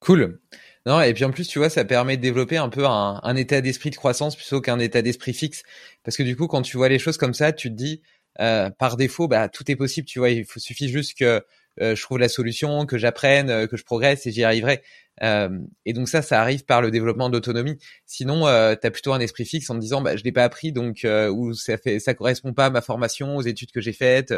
Cool. 0.00 0.40
Non, 0.86 1.00
et 1.02 1.12
puis 1.12 1.24
en 1.24 1.30
plus, 1.30 1.46
tu 1.46 1.58
vois, 1.58 1.68
ça 1.68 1.84
permet 1.84 2.16
de 2.16 2.22
développer 2.22 2.56
un 2.56 2.70
peu 2.70 2.86
un, 2.86 3.36
état 3.36 3.60
d'esprit 3.60 3.90
de 3.90 3.96
croissance 3.96 4.34
plutôt 4.34 4.60
qu'un 4.62 4.78
état 4.78 5.02
d'esprit 5.02 5.34
fixe. 5.34 5.62
Parce 6.04 6.16
que 6.16 6.22
du 6.22 6.36
coup, 6.36 6.46
quand 6.46 6.62
tu 6.62 6.76
vois 6.78 6.88
les 6.88 6.98
choses 6.98 7.18
comme 7.18 7.34
ça, 7.34 7.52
tu 7.52 7.68
te 7.68 7.74
dis, 7.74 8.02
euh, 8.40 8.70
par 8.70 8.96
défaut, 8.96 9.28
bah, 9.28 9.48
tout 9.50 9.70
est 9.70 9.76
possible, 9.76 10.06
tu 10.06 10.18
vois, 10.18 10.30
il 10.30 10.46
suffit 10.56 10.88
juste 10.88 11.18
que 11.18 11.44
je 11.80 12.02
trouve 12.02 12.18
la 12.18 12.28
solution, 12.28 12.86
que 12.86 12.98
j'apprenne, 12.98 13.50
euh, 13.50 13.66
que 13.66 13.76
je 13.76 13.84
progresse 13.84 14.26
et 14.26 14.32
j'y 14.32 14.44
arriverai. 14.44 14.82
Euh, 15.22 15.58
et 15.84 15.92
donc 15.92 16.08
ça, 16.08 16.22
ça 16.22 16.40
arrive 16.40 16.64
par 16.64 16.80
le 16.80 16.90
développement 16.90 17.28
d'autonomie. 17.28 17.78
Sinon, 18.06 18.46
euh, 18.46 18.74
tu 18.80 18.86
as 18.86 18.90
plutôt 18.90 19.12
un 19.12 19.20
esprit 19.20 19.44
fixe 19.44 19.68
en 19.70 19.74
te 19.74 19.80
disant, 19.80 20.00
bah, 20.00 20.16
je 20.16 20.24
l'ai 20.24 20.32
pas 20.32 20.44
appris, 20.44 20.72
donc 20.72 21.06
ou 21.32 21.52
ça 21.54 21.76
fait, 21.76 21.98
ça 22.00 22.14
correspond 22.14 22.52
pas 22.52 22.66
à 22.66 22.70
ma 22.70 22.80
formation, 22.80 23.36
aux 23.36 23.42
études 23.42 23.70
que 23.70 23.80
j'ai 23.80 23.92
faites, 23.92 24.34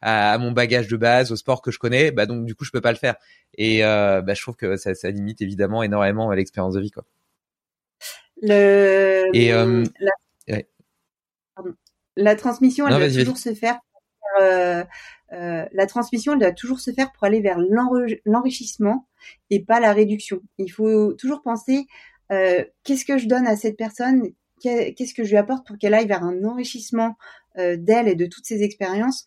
à, 0.00 0.36
mon 0.38 0.52
bagage 0.52 0.88
de 0.88 0.96
base, 0.96 1.32
au 1.32 1.36
sport 1.36 1.62
que 1.62 1.70
je 1.70 1.78
connais, 1.78 2.10
bah 2.10 2.26
donc 2.26 2.44
du 2.44 2.54
coup 2.54 2.64
je 2.64 2.70
peux 2.70 2.80
pas 2.80 2.92
le 2.92 2.98
faire. 2.98 3.16
Et 3.56 3.80
bah, 3.80 4.34
je 4.34 4.42
trouve 4.42 4.56
que 4.56 4.76
ça, 4.76 4.94
ça 4.94 5.10
limite 5.10 5.40
évidemment 5.40 5.82
énormément 5.82 6.30
l'expérience 6.32 6.74
de 6.74 6.80
vie, 6.80 6.90
quoi. 6.90 7.04
Le... 8.42 9.30
Et 9.32 9.50
la... 9.50 10.62
la 12.16 12.36
transmission, 12.36 12.86
elle 12.86 12.98
doit 12.98 13.08
toujours 13.08 13.38
se 13.38 13.54
faire. 13.54 13.78
Euh, 14.40 14.84
euh, 15.32 15.66
la 15.72 15.86
transmission 15.86 16.36
doit 16.36 16.52
toujours 16.52 16.80
se 16.80 16.92
faire 16.92 17.12
pour 17.12 17.24
aller 17.24 17.40
vers 17.40 17.58
l'enrichissement 18.24 19.08
et 19.50 19.64
pas 19.64 19.80
la 19.80 19.92
réduction. 19.92 20.40
Il 20.58 20.70
faut 20.70 21.14
toujours 21.14 21.42
penser 21.42 21.86
euh, 22.30 22.64
qu'est-ce 22.84 23.04
que 23.04 23.18
je 23.18 23.26
donne 23.26 23.46
à 23.46 23.56
cette 23.56 23.76
personne, 23.76 24.30
qu'est-ce 24.60 25.14
que 25.14 25.24
je 25.24 25.30
lui 25.30 25.36
apporte 25.36 25.66
pour 25.66 25.78
qu'elle 25.78 25.94
aille 25.94 26.06
vers 26.06 26.22
un 26.22 26.44
enrichissement 26.44 27.16
d'elle 27.56 28.06
et 28.06 28.14
de 28.14 28.26
toutes 28.26 28.44
ses 28.44 28.62
expériences 28.62 29.24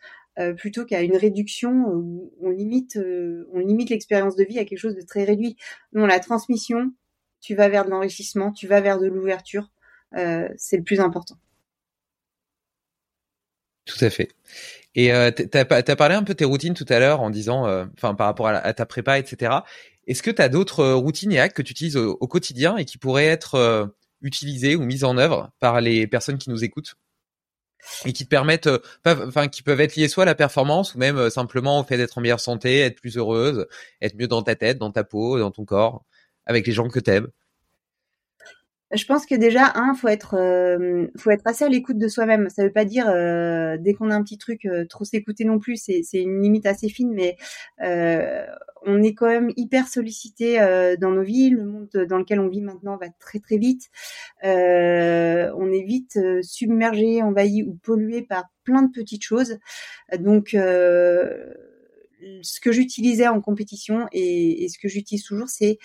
plutôt 0.58 0.86
qu'à 0.86 1.02
une 1.02 1.18
réduction 1.18 1.72
où 1.72 2.32
on 2.42 2.50
limite 2.50 2.98
on 3.52 3.60
limite 3.60 3.90
l'expérience 3.90 4.36
de 4.36 4.44
vie 4.44 4.60
à 4.60 4.66
quelque 4.66 4.78
chose 4.78 4.96
de 4.96 5.02
très 5.02 5.24
réduit. 5.24 5.58
Non, 5.94 6.06
la 6.06 6.20
transmission, 6.20 6.94
tu 7.42 7.56
vas 7.56 7.70
vers 7.70 7.86
de 7.86 7.90
l'enrichissement, 7.90 8.52
tu 8.52 8.68
vas 8.68 8.82
vers 8.82 9.00
de 9.00 9.08
l'ouverture, 9.08 9.72
c'est 10.14 10.78
le 10.78 10.84
plus 10.84 11.00
important. 11.00 11.38
Tout 13.90 14.06
à 14.06 14.10
fait. 14.10 14.30
Et 14.96 15.14
euh, 15.14 15.32
t'as 15.32 15.66
as 15.70 15.96
parlé 15.96 16.16
un 16.16 16.24
peu 16.24 16.34
de 16.34 16.38
tes 16.38 16.46
routines 16.46 16.74
tout 16.74 16.86
à 16.90 17.00
l'heure 17.00 17.22
en 17.22 17.30
disant, 17.30 17.68
euh, 17.68 17.86
enfin 17.96 18.16
par 18.16 18.28
rapport 18.28 18.48
à, 18.48 18.74
ta 18.74 18.86
prépa, 18.86 19.20
etc. 19.20 19.62
Est-ce 20.08 20.24
que 20.24 20.32
tu 20.32 20.42
as 20.42 20.50
d'autres 20.50 20.80
euh, 20.80 20.96
routines 20.96 21.32
et 21.32 21.40
actes 21.40 21.56
que 21.56 21.62
tu 21.62 21.72
utilises 21.72 21.98
au, 21.98 22.28
quotidien 22.28 22.78
et 22.78 22.86
qui 22.86 22.98
pourraient 22.98 23.28
être 23.28 23.56
euh, 23.56 23.86
utilisées 24.22 24.76
ou 24.76 24.84
mises 24.84 25.04
en 25.04 25.18
œuvre 25.18 25.52
par 25.60 25.82
les 25.82 26.08
personnes 26.08 26.38
qui 26.38 26.50
nous 26.50 26.64
écoutent 26.64 26.96
et 28.06 28.14
qui 28.14 28.26
te 28.26 28.30
permettent, 28.30 28.70
enfin 29.06 29.48
qui 29.48 29.64
peuvent 29.64 29.80
être 29.80 29.96
liées 29.96 30.10
soit 30.10 30.24
à 30.24 30.26
la 30.26 30.36
performance 30.36 30.96
ou 30.96 30.98
même 30.98 31.30
simplement 31.30 31.80
au 31.80 31.84
fait 31.84 31.98
d'être 31.98 32.18
en 32.18 32.22
meilleure 32.22 32.42
santé, 32.42 32.80
être 32.82 33.00
plus 33.00 33.18
heureuse, 33.18 33.68
être 34.02 34.16
mieux 34.16 34.28
dans 34.28 34.42
ta 34.42 34.56
tête, 34.56 34.78
dans 34.80 34.92
ta 34.92 35.06
peau, 35.06 35.40
dans 35.40 35.52
ton 35.52 35.64
corps, 35.64 36.04
avec 36.46 36.68
les 36.68 36.74
gens 36.74 36.90
que 36.90 37.00
t'aimes? 37.00 37.30
Je 38.92 39.06
pense 39.06 39.28
que 39.28 39.36
déjà, 39.36 39.72
un, 39.76 39.94
faut 39.94 40.08
être, 40.08 40.36
euh, 40.36 41.06
faut 41.16 41.30
être 41.30 41.46
assez 41.46 41.64
à 41.64 41.70
l'écoute 41.70 42.00
de 42.00 42.08
soi-même. 42.08 42.50
Ça 42.50 42.64
veut 42.64 42.72
pas 42.72 42.86
dire 42.86 43.08
euh, 43.08 43.78
dès 43.80 43.94
qu'on 43.94 44.10
a 44.10 44.16
un 44.16 44.24
petit 44.24 44.40
truc 44.40 44.66
euh, 44.66 44.86
trop 44.86 45.06
s'écouter 45.06 45.46
non 45.46 45.60
plus. 45.60 45.76
C'est, 45.76 46.02
une 46.14 46.42
limite 46.42 46.66
assez 46.66 46.90
fine, 46.90 47.14
mais 47.14 47.38
on 48.86 49.04
est 49.04 49.14
quand 49.14 49.28
même 49.28 49.52
hyper 49.58 49.88
sollicité 49.88 50.58
dans 51.00 51.12
nos 51.12 51.22
vies. 51.22 51.52
Le 51.52 51.66
monde 51.66 51.90
dans 52.10 52.18
lequel 52.18 52.40
on 52.40 52.48
vit 52.48 52.62
maintenant 52.62 52.98
va 52.98 53.10
très 53.20 53.40
très 53.40 53.58
vite. 53.58 53.90
on 54.44 55.72
est 55.72 55.84
vite 55.84 56.18
submergé, 56.42 57.22
envahi 57.22 57.64
ou 57.64 57.78
pollué 57.84 58.24
par 58.24 58.46
plein 58.64 58.82
de 58.82 58.92
petites 58.92 59.24
choses. 59.24 59.60
Donc 60.18 60.50
ce 60.52 62.60
que 62.60 62.72
j'utilisais 62.72 63.28
en 63.28 63.42
compétition 63.42 64.08
et, 64.12 64.64
et 64.64 64.70
ce 64.70 64.80
que 64.80 64.88
j'utilise 64.88 65.24
toujours, 65.24 65.50
c'est 65.50 65.78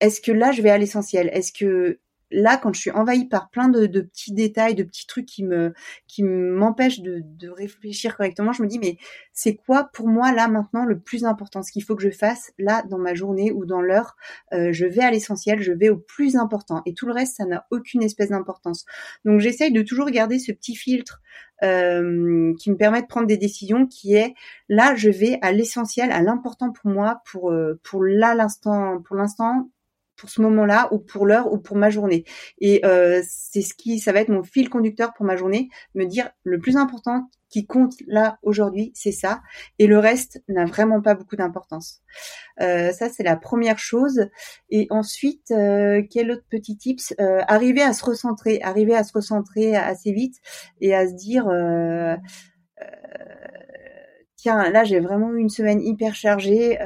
est-ce 0.00 0.20
que 0.20 0.32
là 0.32 0.52
je 0.52 0.62
vais 0.62 0.70
à 0.70 0.78
l'essentiel? 0.78 1.30
Est-ce 1.32 1.52
que 1.52 2.00
là, 2.30 2.56
quand 2.56 2.74
je 2.74 2.80
suis 2.80 2.90
envahie 2.90 3.26
par 3.26 3.50
plein 3.50 3.68
de, 3.68 3.86
petits 4.00 4.32
détails, 4.32 4.74
de 4.74 4.82
petits 4.82 5.06
trucs 5.06 5.26
qui 5.26 5.44
me 5.44 5.72
qui 6.06 6.22
m'empêchent 6.22 7.00
de, 7.00 7.48
réfléchir 7.48 8.16
correctement, 8.16 8.52
je 8.52 8.62
me 8.62 8.68
dis 8.68 8.78
mais 8.78 8.96
c'est 9.32 9.56
quoi 9.56 9.88
pour 9.92 10.08
moi 10.08 10.32
là 10.32 10.48
maintenant 10.48 10.84
le 10.84 10.98
plus 10.98 11.24
important? 11.24 11.62
Ce 11.62 11.70
qu'il 11.72 11.84
faut 11.84 11.94
que 11.96 12.02
je 12.02 12.10
fasse 12.10 12.52
là 12.58 12.82
dans 12.90 12.98
ma 12.98 13.14
journée 13.14 13.52
ou 13.52 13.64
dans 13.64 13.80
l'heure, 13.80 14.16
euh, 14.52 14.72
je 14.72 14.86
vais 14.86 15.02
à 15.02 15.10
l'essentiel, 15.10 15.62
je 15.62 15.72
vais 15.72 15.88
au 15.88 15.96
plus 15.96 16.36
important. 16.36 16.82
Et 16.86 16.94
tout 16.94 17.06
le 17.06 17.12
reste 17.12 17.36
ça 17.36 17.46
n'a 17.46 17.66
aucune 17.70 18.02
espèce 18.02 18.30
d'importance. 18.30 18.84
Donc 19.24 19.40
j'essaye 19.40 19.72
de 19.72 19.82
toujours 19.82 20.10
garder 20.10 20.38
ce 20.38 20.52
petit 20.52 20.74
filtre 20.74 21.22
euh, 21.62 22.52
qui 22.58 22.70
me 22.70 22.76
permet 22.76 23.02
de 23.02 23.06
prendre 23.06 23.26
des 23.26 23.38
décisions, 23.38 23.86
qui 23.86 24.14
est 24.14 24.34
là 24.68 24.94
je 24.96 25.08
vais 25.10 25.38
à 25.42 25.52
l'essentiel, 25.52 26.10
à 26.12 26.20
l'important 26.20 26.72
pour 26.72 26.90
moi, 26.90 27.22
pour 27.30 27.50
euh, 27.52 27.80
pour 27.84 28.04
là 28.04 28.34
l'instant, 28.34 29.00
pour 29.02 29.16
l'instant 29.16 29.70
pour 30.16 30.30
ce 30.30 30.40
moment-là 30.42 30.88
ou 30.92 30.98
pour 30.98 31.26
l'heure 31.26 31.52
ou 31.52 31.58
pour 31.58 31.76
ma 31.76 31.90
journée. 31.90 32.24
Et 32.58 32.84
euh, 32.84 33.22
c'est 33.28 33.62
ce 33.62 33.74
qui, 33.74 33.98
ça 33.98 34.12
va 34.12 34.20
être 34.20 34.28
mon 34.28 34.42
fil 34.42 34.68
conducteur 34.68 35.12
pour 35.14 35.26
ma 35.26 35.36
journée, 35.36 35.68
me 35.94 36.04
dire 36.04 36.30
le 36.44 36.58
plus 36.58 36.76
important 36.76 37.28
qui 37.48 37.66
compte 37.66 37.94
là 38.06 38.38
aujourd'hui, 38.42 38.92
c'est 38.94 39.12
ça, 39.12 39.40
et 39.78 39.86
le 39.86 39.98
reste 39.98 40.42
n'a 40.48 40.64
vraiment 40.64 41.00
pas 41.00 41.14
beaucoup 41.14 41.36
d'importance. 41.36 42.02
Euh, 42.60 42.92
ça 42.92 43.08
c'est 43.08 43.22
la 43.22 43.36
première 43.36 43.78
chose. 43.78 44.28
Et 44.70 44.86
ensuite, 44.90 45.50
euh, 45.52 46.02
quel 46.10 46.30
autre 46.32 46.44
petit 46.50 46.76
tips 46.76 47.14
euh, 47.20 47.40
Arriver 47.46 47.82
à 47.82 47.92
se 47.92 48.04
recentrer, 48.04 48.60
arriver 48.62 48.94
à 48.94 49.04
se 49.04 49.12
recentrer 49.12 49.76
assez 49.76 50.12
vite 50.12 50.36
et 50.80 50.94
à 50.94 51.06
se 51.06 51.14
dire. 51.14 51.48
Euh, 51.48 52.16
tiens, 54.36 54.70
là 54.70 54.84
j'ai 54.84 55.00
vraiment 55.00 55.32
eu 55.32 55.38
une 55.40 55.48
semaine 55.48 55.80
hyper 55.80 56.14
chargée, 56.14 56.78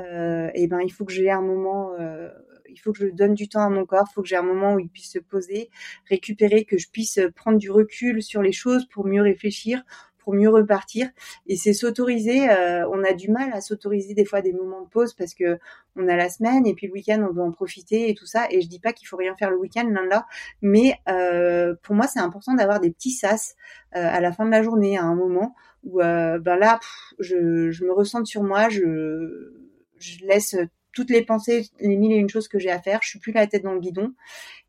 et 0.55 0.67
ben 0.69 0.81
il 0.81 0.91
faut 0.91 1.05
que 1.05 1.13
j'ai 1.13 1.31
un 1.31 1.43
moment 1.43 1.91
il 1.99 2.50
faut 2.83 2.93
que 2.93 2.99
je 2.99 3.11
donne 3.13 3.35
du 3.35 3.49
temps 3.49 3.65
à 3.65 3.71
mon 3.71 3.85
corps, 3.85 4.07
il 4.11 4.15
faut 4.15 4.23
que 4.23 4.29
j'ai 4.29 4.37
un 4.37 4.43
moment 4.43 4.75
où 4.75 4.79
il 4.79 4.89
puisse 4.89 5.13
se 5.13 5.19
poser, 5.19 5.71
récupérer, 6.09 6.65
que 6.65 6.79
je 6.79 6.89
puisse 6.91 7.21
prendre 7.37 7.59
du 7.59 7.71
recul 7.71 8.23
sur 8.23 8.43
les 8.43 8.53
choses 8.53 8.87
pour 8.87 9.07
mieux 9.07 9.23
réfléchir, 9.23 9.83
pour 10.21 10.35
mieux 10.35 10.49
repartir. 10.49 11.09
Et 11.47 11.57
c'est 11.57 11.73
s'autoriser. 11.73 12.49
Euh, 12.51 12.89
on 12.91 13.03
a 13.05 13.13
du 13.13 13.31
mal 13.31 13.53
à 13.53 13.61
s'autoriser 13.61 14.15
des 14.15 14.25
fois 14.25 14.41
des 14.43 14.53
moments 14.53 14.83
de 14.83 14.89
pause 14.89 15.15
parce 15.15 15.35
que 15.35 15.59
on 15.97 16.07
a 16.09 16.17
la 16.17 16.29
semaine 16.29 16.67
et 16.67 16.75
puis 16.75 16.87
le 16.87 16.93
week-end 16.93 17.27
on 17.29 17.33
veut 17.33 17.43
en 17.43 17.51
profiter 17.51 18.11
et 18.11 18.15
tout 18.15 18.27
ça. 18.27 18.47
Et 18.51 18.61
je 18.61 18.69
dis 18.69 18.79
pas 18.79 18.93
qu'il 18.93 19.09
faut 19.09 19.17
rien 19.17 19.35
faire 19.37 19.51
le 19.51 19.59
week-end 19.59 19.89
là 19.91 20.05
là, 20.05 20.27
mais 20.63 20.95
euh, 21.09 21.75
pour 21.83 21.95
moi 21.95 22.07
c'est 22.07 22.21
important 22.21 22.55
d'avoir 22.55 22.81
des 22.81 22.91
petits 22.91 23.11
sas 23.11 23.57
euh, 23.97 24.07
à 24.07 24.21
la 24.21 24.33
fin 24.33 24.45
de 24.47 24.51
la 24.51 24.63
journée, 24.63 24.97
à 24.97 25.05
un 25.05 25.15
moment 25.15 25.55
où 25.83 25.99
ben 25.99 26.57
là 26.57 26.79
je, 27.19 27.71
je 27.71 27.85
me 27.85 27.93
ressens 27.93 28.27
sur 28.27 28.43
moi, 28.43 28.69
je 28.69 29.53
je 29.99 30.25
laisse 30.27 30.57
toutes 30.93 31.11
les 31.11 31.23
pensées, 31.23 31.67
les 31.81 31.97
mille 31.97 32.13
et 32.13 32.17
une 32.17 32.29
choses 32.29 32.49
que 32.49 32.59
j'ai 32.59 32.71
à 32.71 32.81
faire. 32.81 33.01
Je 33.03 33.09
suis 33.09 33.19
plus 33.19 33.33
la 33.33 33.47
tête 33.47 33.63
dans 33.63 33.73
le 33.73 33.81
guidon 33.81 34.13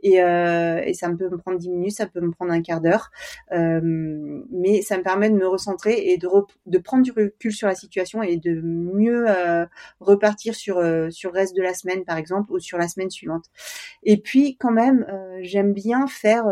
et, 0.01 0.21
euh, 0.21 0.81
et 0.83 0.93
ça 0.93 1.09
me 1.09 1.17
peut 1.17 1.29
me 1.29 1.37
prendre 1.37 1.57
dix 1.57 1.69
minutes, 1.69 1.93
ça 1.93 2.07
peut 2.07 2.21
me 2.21 2.31
prendre 2.31 2.51
un 2.51 2.61
quart 2.61 2.81
d'heure, 2.81 3.11
euh, 3.51 3.81
mais 3.83 4.81
ça 4.81 4.97
me 4.97 5.03
permet 5.03 5.29
de 5.29 5.35
me 5.35 5.47
recentrer 5.47 6.11
et 6.11 6.17
de, 6.17 6.27
de 6.65 6.77
prendre 6.77 7.03
du 7.03 7.11
recul 7.11 7.51
sur 7.51 7.67
la 7.67 7.75
situation 7.75 8.23
et 8.23 8.37
de 8.37 8.59
mieux 8.61 9.25
euh, 9.27 9.65
repartir 9.99 10.55
sur 10.55 10.77
euh, 10.77 11.09
sur 11.09 11.31
le 11.31 11.39
reste 11.39 11.55
de 11.55 11.61
la 11.61 11.73
semaine 11.73 12.03
par 12.05 12.17
exemple 12.17 12.51
ou 12.51 12.59
sur 12.59 12.77
la 12.77 12.87
semaine 12.87 13.09
suivante. 13.09 13.45
Et 14.03 14.17
puis 14.17 14.57
quand 14.57 14.71
même, 14.71 15.05
euh, 15.09 15.39
j'aime 15.41 15.73
bien 15.73 16.07
faire 16.07 16.45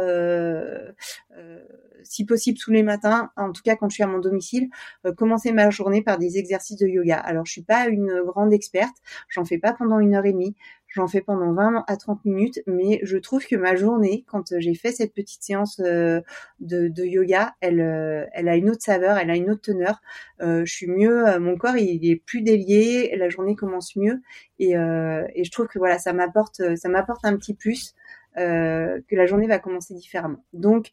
si 2.03 2.25
possible 2.25 2.57
tous 2.57 2.71
les 2.71 2.83
matins, 2.83 3.31
en 3.37 3.51
tout 3.51 3.61
cas 3.63 3.75
quand 3.75 3.89
je 3.89 3.95
suis 3.95 4.03
à 4.03 4.07
mon 4.07 4.19
domicile, 4.19 4.69
euh, 5.05 5.13
commencer 5.13 5.51
ma 5.51 5.69
journée 5.69 6.01
par 6.01 6.17
des 6.17 6.37
exercices 6.37 6.77
de 6.77 6.87
yoga. 6.87 7.17
Alors 7.17 7.45
je 7.45 7.51
suis 7.51 7.63
pas 7.63 7.87
une 7.87 8.21
grande 8.25 8.53
experte, 8.53 8.95
j'en 9.29 9.45
fais 9.45 9.57
pas 9.57 9.73
pendant 9.73 9.99
une 9.99 10.15
heure 10.15 10.25
et 10.25 10.33
demie, 10.33 10.55
j'en 10.87 11.07
fais 11.07 11.21
pendant 11.21 11.53
20 11.53 11.83
à 11.87 11.97
30 11.97 12.25
minutes, 12.25 12.59
mais 12.67 12.99
je 13.03 13.17
trouve 13.17 13.45
que 13.45 13.55
ma 13.55 13.75
journée, 13.75 14.25
quand 14.27 14.53
j'ai 14.57 14.73
fait 14.73 14.91
cette 14.91 15.13
petite 15.13 15.43
séance 15.43 15.79
euh, 15.79 16.21
de, 16.59 17.03
yoga, 17.03 17.55
elle, 17.61 17.81
euh, 17.81 18.25
elle 18.33 18.49
a 18.49 18.55
une 18.55 18.69
autre 18.69 18.83
saveur, 18.83 19.17
elle 19.17 19.29
a 19.29 19.35
une 19.35 19.51
autre 19.51 19.61
teneur. 19.61 20.01
je 20.39 20.65
suis 20.65 20.87
mieux, 20.87 21.39
mon 21.39 21.57
corps 21.57 21.77
il 21.77 22.09
est 22.09 22.15
plus 22.15 22.41
délié, 22.41 23.15
la 23.17 23.29
journée 23.29 23.55
commence 23.55 23.95
mieux, 23.95 24.21
et, 24.57 24.71
et 24.71 25.43
je 25.43 25.51
trouve 25.51 25.67
que 25.67 25.79
voilà, 25.79 25.99
ça 25.99 26.13
m'apporte, 26.13 26.75
ça 26.75 26.89
m'apporte 26.89 27.25
un 27.25 27.35
petit 27.37 27.53
plus. 27.53 27.95
que 28.35 29.15
la 29.15 29.25
journée 29.25 29.47
va 29.47 29.59
commencer 29.59 29.93
différemment. 29.93 30.43
Donc, 30.53 30.91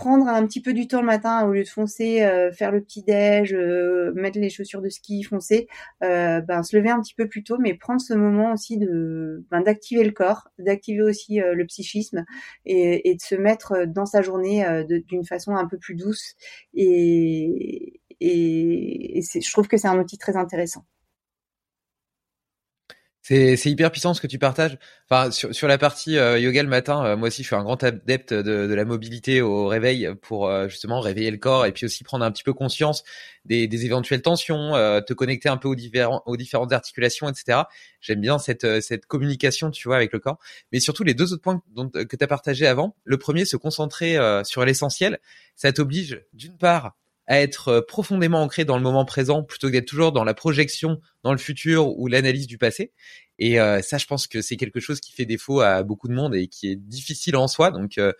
prendre 0.00 0.28
un 0.28 0.46
petit 0.46 0.62
peu 0.62 0.72
du 0.72 0.88
temps 0.88 1.02
le 1.02 1.06
matin 1.06 1.46
au 1.46 1.52
lieu 1.52 1.62
de 1.62 1.68
foncer, 1.68 2.22
euh, 2.22 2.50
faire 2.52 2.72
le 2.72 2.80
petit 2.80 3.02
déj, 3.02 3.52
euh, 3.52 4.14
mettre 4.14 4.38
les 4.38 4.48
chaussures 4.48 4.80
de 4.80 4.88
ski, 4.88 5.22
foncer, 5.22 5.68
euh, 6.02 6.40
ben, 6.40 6.62
se 6.62 6.74
lever 6.74 6.88
un 6.88 7.02
petit 7.02 7.12
peu 7.12 7.28
plus 7.28 7.44
tôt, 7.44 7.58
mais 7.58 7.74
prendre 7.74 8.00
ce 8.00 8.14
moment 8.14 8.54
aussi 8.54 8.78
de 8.78 9.44
ben, 9.50 9.60
d'activer 9.60 10.02
le 10.02 10.12
corps, 10.12 10.48
d'activer 10.58 11.02
aussi 11.02 11.40
le 11.40 11.66
psychisme 11.66 12.24
et, 12.64 13.14
de 13.14 13.20
se 13.20 13.34
mettre 13.34 13.84
dans 13.86 14.06
sa 14.06 14.22
journée 14.22 14.64
d'une 15.06 15.26
façon 15.26 15.54
un 15.54 15.66
peu 15.66 15.76
plus 15.76 15.96
douce 15.96 16.34
et, 16.72 18.00
et 18.20 19.20
je 19.20 19.52
trouve 19.52 19.68
que 19.68 19.76
c'est 19.76 19.88
un 19.88 19.98
outil 19.98 20.16
très 20.16 20.36
intéressant. 20.36 20.86
C'est, 23.22 23.54
hyper 23.66 23.92
puissant 23.92 24.14
ce 24.14 24.20
que 24.20 24.26
tu 24.26 24.38
partages. 24.38 24.78
Enfin, 25.08 25.30
sur, 25.30 25.54
sur 25.54 25.68
la 25.68 25.76
partie 25.76 26.16
euh, 26.16 26.38
yoga 26.38 26.62
le 26.62 26.68
matin, 26.68 27.04
euh, 27.04 27.16
moi 27.16 27.28
aussi, 27.28 27.42
je 27.42 27.48
suis 27.48 27.56
un 27.56 27.62
grand 27.62 27.82
adepte 27.84 28.32
de, 28.32 28.66
de 28.66 28.74
la 28.74 28.84
mobilité 28.86 29.42
au 29.42 29.66
réveil 29.66 30.08
pour 30.22 30.48
euh, 30.48 30.68
justement 30.68 31.00
réveiller 31.00 31.30
le 31.30 31.36
corps 31.36 31.66
et 31.66 31.72
puis 31.72 31.84
aussi 31.84 32.02
prendre 32.02 32.24
un 32.24 32.30
petit 32.32 32.42
peu 32.42 32.54
conscience 32.54 33.04
des, 33.44 33.68
des 33.68 33.84
éventuelles 33.84 34.22
tensions, 34.22 34.72
te 34.72 35.12
connecter 35.12 35.48
un 35.48 35.56
peu 35.56 35.68
aux, 35.68 35.74
différents, 35.74 36.22
aux 36.26 36.36
différentes 36.36 36.72
articulations, 36.72 37.28
etc. 37.28 37.62
J'aime 38.00 38.20
bien 38.20 38.38
cette, 38.38 38.80
cette 38.82 39.06
communication, 39.06 39.70
tu 39.70 39.88
vois, 39.88 39.96
avec 39.96 40.12
le 40.12 40.18
corps. 40.18 40.38
Mais 40.72 40.80
surtout, 40.80 41.04
les 41.04 41.14
deux 41.14 41.32
autres 41.32 41.42
points 41.42 41.62
dont, 41.74 41.88
que 41.88 42.16
tu 42.16 42.24
as 42.24 42.26
partagé 42.26 42.66
avant. 42.66 42.96
Le 43.04 43.16
premier, 43.16 43.44
se 43.46 43.56
concentrer 43.56 44.18
sur 44.44 44.64
l'essentiel. 44.64 45.20
Ça 45.56 45.72
t'oblige, 45.72 46.22
d'une 46.34 46.58
part, 46.58 46.96
à 47.30 47.40
être 47.40 47.78
profondément 47.78 48.42
ancré 48.42 48.64
dans 48.64 48.76
le 48.76 48.82
moment 48.82 49.04
présent 49.04 49.44
plutôt 49.44 49.68
que 49.68 49.72
d'être 49.74 49.86
toujours 49.86 50.10
dans 50.10 50.24
la 50.24 50.34
projection 50.34 51.00
dans 51.22 51.30
le 51.30 51.38
futur 51.38 51.96
ou 51.96 52.08
l'analyse 52.08 52.48
du 52.48 52.58
passé. 52.58 52.92
Et 53.38 53.60
euh, 53.60 53.82
ça, 53.82 53.98
je 53.98 54.06
pense 54.06 54.26
que 54.26 54.42
c'est 54.42 54.56
quelque 54.56 54.80
chose 54.80 55.00
qui 55.00 55.12
fait 55.12 55.26
défaut 55.26 55.60
à 55.60 55.84
beaucoup 55.84 56.08
de 56.08 56.12
monde 56.12 56.34
et 56.34 56.48
qui 56.48 56.72
est 56.72 56.74
difficile 56.74 57.36
en 57.36 57.46
soi. 57.46 57.70
Donc, 57.70 57.98
euh, 57.98 58.12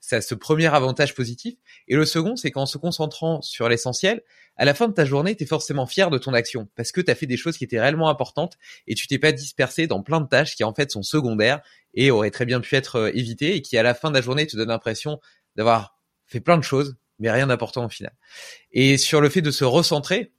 ça, 0.00 0.20
ce 0.20 0.34
premier 0.34 0.66
avantage 0.66 1.14
positif. 1.14 1.54
Et 1.86 1.94
le 1.94 2.04
second, 2.04 2.34
c'est 2.34 2.50
qu'en 2.50 2.66
se 2.66 2.76
concentrant 2.76 3.40
sur 3.40 3.68
l'essentiel, 3.68 4.22
à 4.56 4.64
la 4.64 4.74
fin 4.74 4.88
de 4.88 4.92
ta 4.94 5.04
journée, 5.04 5.36
tu 5.36 5.44
es 5.44 5.46
forcément 5.46 5.86
fier 5.86 6.10
de 6.10 6.18
ton 6.18 6.34
action 6.34 6.68
parce 6.74 6.90
que 6.90 7.00
tu 7.00 7.08
as 7.08 7.14
fait 7.14 7.26
des 7.26 7.36
choses 7.36 7.56
qui 7.56 7.62
étaient 7.62 7.80
réellement 7.80 8.08
importantes 8.08 8.54
et 8.88 8.96
tu 8.96 9.06
t'es 9.06 9.20
pas 9.20 9.30
dispersé 9.30 9.86
dans 9.86 10.02
plein 10.02 10.20
de 10.20 10.26
tâches 10.26 10.56
qui 10.56 10.64
en 10.64 10.74
fait 10.74 10.90
sont 10.90 11.04
secondaires 11.04 11.60
et 11.94 12.10
auraient 12.10 12.32
très 12.32 12.46
bien 12.46 12.60
pu 12.60 12.74
être 12.74 12.96
euh, 12.96 13.10
évitées 13.14 13.54
et 13.54 13.62
qui 13.62 13.78
à 13.78 13.84
la 13.84 13.94
fin 13.94 14.08
de 14.08 14.14
la 14.16 14.22
journée 14.22 14.44
te 14.48 14.56
donnent 14.56 14.70
l'impression 14.70 15.20
d'avoir 15.54 16.00
fait 16.26 16.40
plein 16.40 16.58
de 16.58 16.64
choses 16.64 16.96
mais 17.18 17.30
rien 17.30 17.46
d'important 17.46 17.86
au 17.86 17.88
final. 17.88 18.12
Et 18.72 18.96
sur 18.98 19.20
le 19.20 19.28
fait 19.28 19.42
de 19.42 19.50
se 19.50 19.64
recentrer 19.64 20.32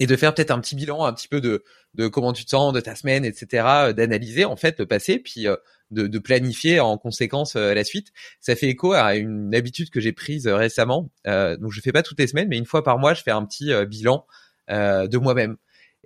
et 0.00 0.06
de 0.06 0.16
faire 0.16 0.34
peut-être 0.34 0.50
un 0.50 0.60
petit 0.60 0.76
bilan, 0.76 1.04
un 1.04 1.12
petit 1.12 1.28
peu 1.28 1.40
de, 1.40 1.64
de 1.94 2.06
comment 2.06 2.32
tu 2.32 2.44
te 2.44 2.50
sens, 2.50 2.72
de 2.72 2.80
ta 2.80 2.94
semaine, 2.94 3.24
etc., 3.24 3.64
euh, 3.66 3.92
d'analyser 3.92 4.44
en 4.44 4.56
fait 4.56 4.78
le 4.78 4.86
passé, 4.86 5.18
puis 5.18 5.48
euh, 5.48 5.56
de, 5.90 6.18
planifier 6.18 6.80
en 6.80 6.98
conséquence 6.98 7.56
euh, 7.56 7.74
la 7.74 7.84
suite. 7.84 8.12
Ça 8.40 8.54
fait 8.54 8.68
écho 8.68 8.92
à 8.92 9.16
une 9.16 9.54
habitude 9.54 9.90
que 9.90 10.00
j'ai 10.00 10.12
prise 10.12 10.46
récemment. 10.46 11.10
donc 11.24 11.72
je 11.72 11.80
fais 11.80 11.92
pas 11.92 12.02
toutes 12.02 12.20
les 12.20 12.26
semaines, 12.26 12.48
mais 12.48 12.58
une 12.58 12.66
fois 12.66 12.84
par 12.84 12.98
mois, 12.98 13.14
je 13.14 13.22
fais 13.22 13.30
un 13.30 13.44
petit 13.44 13.72
bilan 13.86 14.26
de 14.68 15.16
moi-même. 15.16 15.56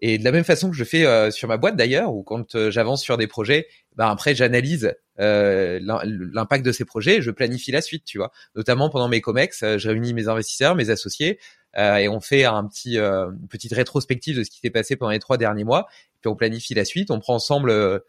Et 0.01 0.19
de 0.19 0.25
la 0.25 0.33
même 0.33 0.45
façon 0.45 0.71
que 0.71 0.77
je 0.77 0.85
fais 0.85 1.31
sur 1.31 1.47
ma 1.49 1.57
boîte 1.59 1.77
d'ailleurs, 1.77 2.13
ou 2.13 2.23
quand 2.23 2.71
j'avance 2.71 3.03
sur 3.03 3.17
des 3.17 3.29
projets, 3.29 3.69
ben 3.95 4.09
après 4.09 4.35
j'analyse 4.35 4.95
l'impact 5.19 6.65
de 6.65 6.73
ces 6.73 6.85
projets, 6.85 7.23
je 7.23 7.31
planifie 7.31 7.71
la 7.71 7.83
suite, 7.83 8.05
tu 8.05 8.19
vois. 8.19 8.33
Notamment 8.57 8.91
pendant 8.91 9.09
mes 9.09 9.21
comex, 9.21 9.61
je 9.61 9.89
réunis 9.89 10.13
mes 10.13 10.27
investisseurs, 10.27 10.75
mes 10.75 10.91
associés, 10.91 11.39
et 11.77 12.09
on 12.09 12.21
fait 12.21 12.45
un 12.45 12.67
petit 12.67 12.99
une 12.99 13.47
petite 13.49 13.75
rétrospective 13.75 14.39
de 14.39 14.43
ce 14.43 14.51
qui 14.51 14.59
s'est 14.59 14.71
passé 14.71 14.97
pendant 14.97 15.13
les 15.13 15.21
trois 15.21 15.37
derniers 15.37 15.65
mois. 15.65 15.87
Puis 16.21 16.29
on 16.29 16.35
planifie 16.35 16.75
la 16.75 16.85
suite, 16.85 17.13
on 17.13 17.21
prend 17.21 17.35
ensemble 17.35 18.03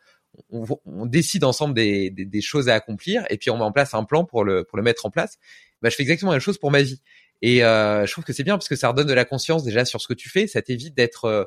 on, 0.50 0.66
on, 0.86 1.06
décide 1.06 1.44
ensemble 1.44 1.74
des, 1.74 2.10
des, 2.10 2.42
choses 2.42 2.70
à 2.70 2.76
accomplir 2.76 3.26
et 3.30 3.38
puis 3.38 3.50
on 3.50 3.58
met 3.58 3.64
en 3.64 3.72
place 3.72 3.94
un 3.94 4.04
plan 4.04 4.26
pour 4.26 4.44
le, 4.44 4.64
pour 4.64 4.78
le 4.78 4.84
mettre 4.84 5.06
en 5.06 5.12
place. 5.12 5.38
Bah, 5.82 5.90
je 5.90 5.96
fais 5.96 6.04
exactement 6.04 6.32
la 6.32 6.38
même 6.38 6.42
chose 6.42 6.58
pour 6.58 6.72
ma 6.72 6.82
vie. 6.82 7.02
Et 7.42 7.64
euh, 7.64 8.06
je 8.06 8.12
trouve 8.12 8.24
que 8.24 8.34
c'est 8.34 8.44
bien 8.44 8.56
parce 8.56 8.70
que 8.70 8.76
ça 8.76 8.90
redonne 8.90 9.08
de 9.08 9.14
la 9.14 9.26
conscience 9.26 9.64
déjà 9.64 9.86
sur 9.86 10.02
ce 10.02 10.08
que 10.08 10.14
tu 10.14 10.30
fais. 10.30 10.48
Ça 10.48 10.62
t'évite 10.62 10.96
d'être 10.96 11.26
euh, 11.26 11.44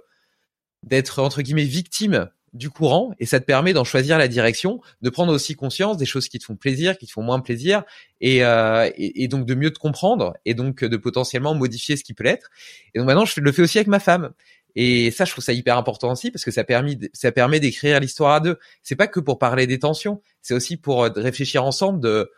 d'être 0.83 1.23
entre 1.23 1.43
guillemets 1.43 1.65
victime 1.65 2.29
du 2.53 2.71
courant 2.71 3.13
et 3.19 3.27
ça 3.27 3.39
te 3.39 3.45
permet 3.45 3.73
d'en 3.75 3.85
choisir 3.85 4.17
la 4.19 4.29
direction, 4.29 4.81
de 5.03 5.11
prendre 5.11 5.33
aussi 5.33 5.57
conscience 5.57 5.97
des 5.99 6.07
choses 6.07 6.29
qui 6.29 6.39
te 6.39 6.45
font 6.45 6.57
plaisir, 6.57 6.97
qui 6.97 7.07
te 7.07 7.13
font 7.13 7.23
moins 7.23 7.41
plaisir 7.41 7.83
et, 8.21 8.45
euh, 8.45 8.89
et, 8.97 9.29
donc 9.29 9.45
de 9.45 9.55
mieux 9.55 9.71
te 9.71 9.79
comprendre 9.79 10.35
et 10.47 10.55
donc 10.55 10.83
de 10.83 10.97
potentiellement 10.97 11.55
modifier 11.55 11.97
ce 11.97 12.05
qui 12.05 12.15
peut 12.15 12.25
l'être. 12.25 12.49
Et 12.95 12.99
donc 12.99 13.07
maintenant 13.07 13.27
je 13.27 13.41
le 13.41 13.53
fais 13.53 13.63
aussi 13.63 13.79
avec 13.79 13.89
ma 13.89 14.01
femme 14.01 14.33
et 14.77 15.11
ça, 15.11 15.25
je 15.25 15.33
trouve 15.33 15.43
ça 15.43 15.55
hyper 15.55 15.79
important 15.79 16.13
aussi 16.13 16.31
parce 16.31 16.45
que 16.45 16.51
ça 16.51 16.63
permet, 16.63 16.99
ça 17.15 17.33
permet 17.33 17.61
d'écrire 17.61 17.99
l'histoire 17.99 18.35
à 18.35 18.41
deux. 18.41 18.59
C'est 18.83 18.95
pas 18.95 19.07
que 19.07 19.21
pour 19.21 19.39
parler 19.39 19.67
des 19.67 19.79
tensions, 19.79 20.21
c'est 20.43 20.53
aussi 20.53 20.77
pour 20.77 21.05
euh, 21.05 21.11
réfléchir 21.17 21.65
ensemble 21.65 21.99
de 21.99 22.31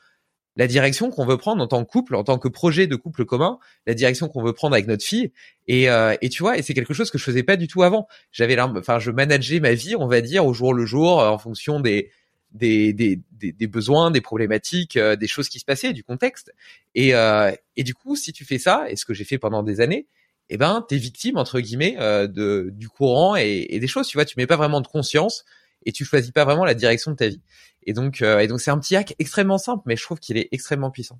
la 0.58 0.66
direction 0.66 1.10
qu'on 1.10 1.24
veut 1.24 1.38
prendre 1.38 1.62
en 1.62 1.66
tant 1.66 1.82
que 1.84 1.90
couple, 1.90 2.14
en 2.14 2.24
tant 2.24 2.38
que 2.38 2.48
projet 2.48 2.86
de 2.86 2.96
couple 2.96 3.24
commun, 3.24 3.58
la 3.86 3.94
direction 3.94 4.28
qu'on 4.28 4.42
veut 4.42 4.52
prendre 4.52 4.74
avec 4.74 4.86
notre 4.86 5.04
fille. 5.04 5.32
Et, 5.68 5.88
euh, 5.88 6.14
et 6.20 6.28
tu 6.28 6.42
vois, 6.42 6.58
et 6.58 6.62
c'est 6.62 6.74
quelque 6.74 6.92
chose 6.92 7.10
que 7.10 7.16
je 7.16 7.24
faisais 7.24 7.42
pas 7.44 7.56
du 7.56 7.68
tout 7.68 7.82
avant. 7.82 8.08
J'avais, 8.32 8.60
enfin, 8.60 8.98
je 8.98 9.10
manageais 9.10 9.60
ma 9.60 9.72
vie, 9.72 9.96
on 9.96 10.08
va 10.08 10.20
dire, 10.20 10.44
au 10.44 10.52
jour 10.52 10.74
le 10.74 10.84
jour, 10.84 11.20
euh, 11.20 11.28
en 11.28 11.38
fonction 11.38 11.80
des 11.80 12.10
des, 12.50 12.94
des, 12.94 13.20
des, 13.32 13.52
des 13.52 13.66
besoins, 13.66 14.10
des 14.10 14.22
problématiques, 14.22 14.98
des 14.98 15.26
choses 15.26 15.50
qui 15.50 15.58
se 15.58 15.66
passaient, 15.66 15.92
du 15.92 16.02
contexte. 16.02 16.50
Et, 16.94 17.10
et 17.10 17.84
du 17.84 17.92
coup, 17.92 18.16
si 18.16 18.32
tu 18.32 18.46
fais 18.46 18.56
ça, 18.56 18.86
et 18.88 18.96
ce 18.96 19.04
que 19.04 19.12
j'ai 19.12 19.24
fait 19.24 19.36
pendant 19.36 19.62
des 19.62 19.82
années, 19.82 20.06
eh 20.50 20.56
ben 20.56 20.84
t'es 20.88 20.96
victime 20.96 21.36
entre 21.36 21.60
guillemets 21.60 21.96
euh, 21.98 22.26
de 22.26 22.70
du 22.72 22.88
courant 22.88 23.36
et, 23.36 23.66
et, 23.70 23.80
des 23.80 23.86
choses. 23.86 24.08
Tu 24.08 24.16
vois, 24.16 24.24
tu 24.24 24.34
mets 24.38 24.46
pas 24.46 24.56
vraiment 24.56 24.80
de 24.80 24.86
conscience 24.86 25.44
et 25.84 25.92
tu 25.92 26.04
choisis 26.04 26.30
pas 26.30 26.44
vraiment 26.44 26.64
la 26.64 26.74
direction 26.74 27.10
de 27.10 27.16
ta 27.16 27.28
vie. 27.28 27.40
Et 27.84 27.92
donc 27.92 28.22
euh, 28.22 28.38
et 28.38 28.46
donc 28.46 28.60
c'est 28.60 28.70
un 28.70 28.78
petit 28.78 28.96
hack 28.96 29.14
extrêmement 29.18 29.58
simple, 29.58 29.82
mais 29.86 29.96
je 29.96 30.02
trouve 30.02 30.18
qu'il 30.18 30.36
est 30.36 30.48
extrêmement 30.52 30.90
puissant. 30.90 31.18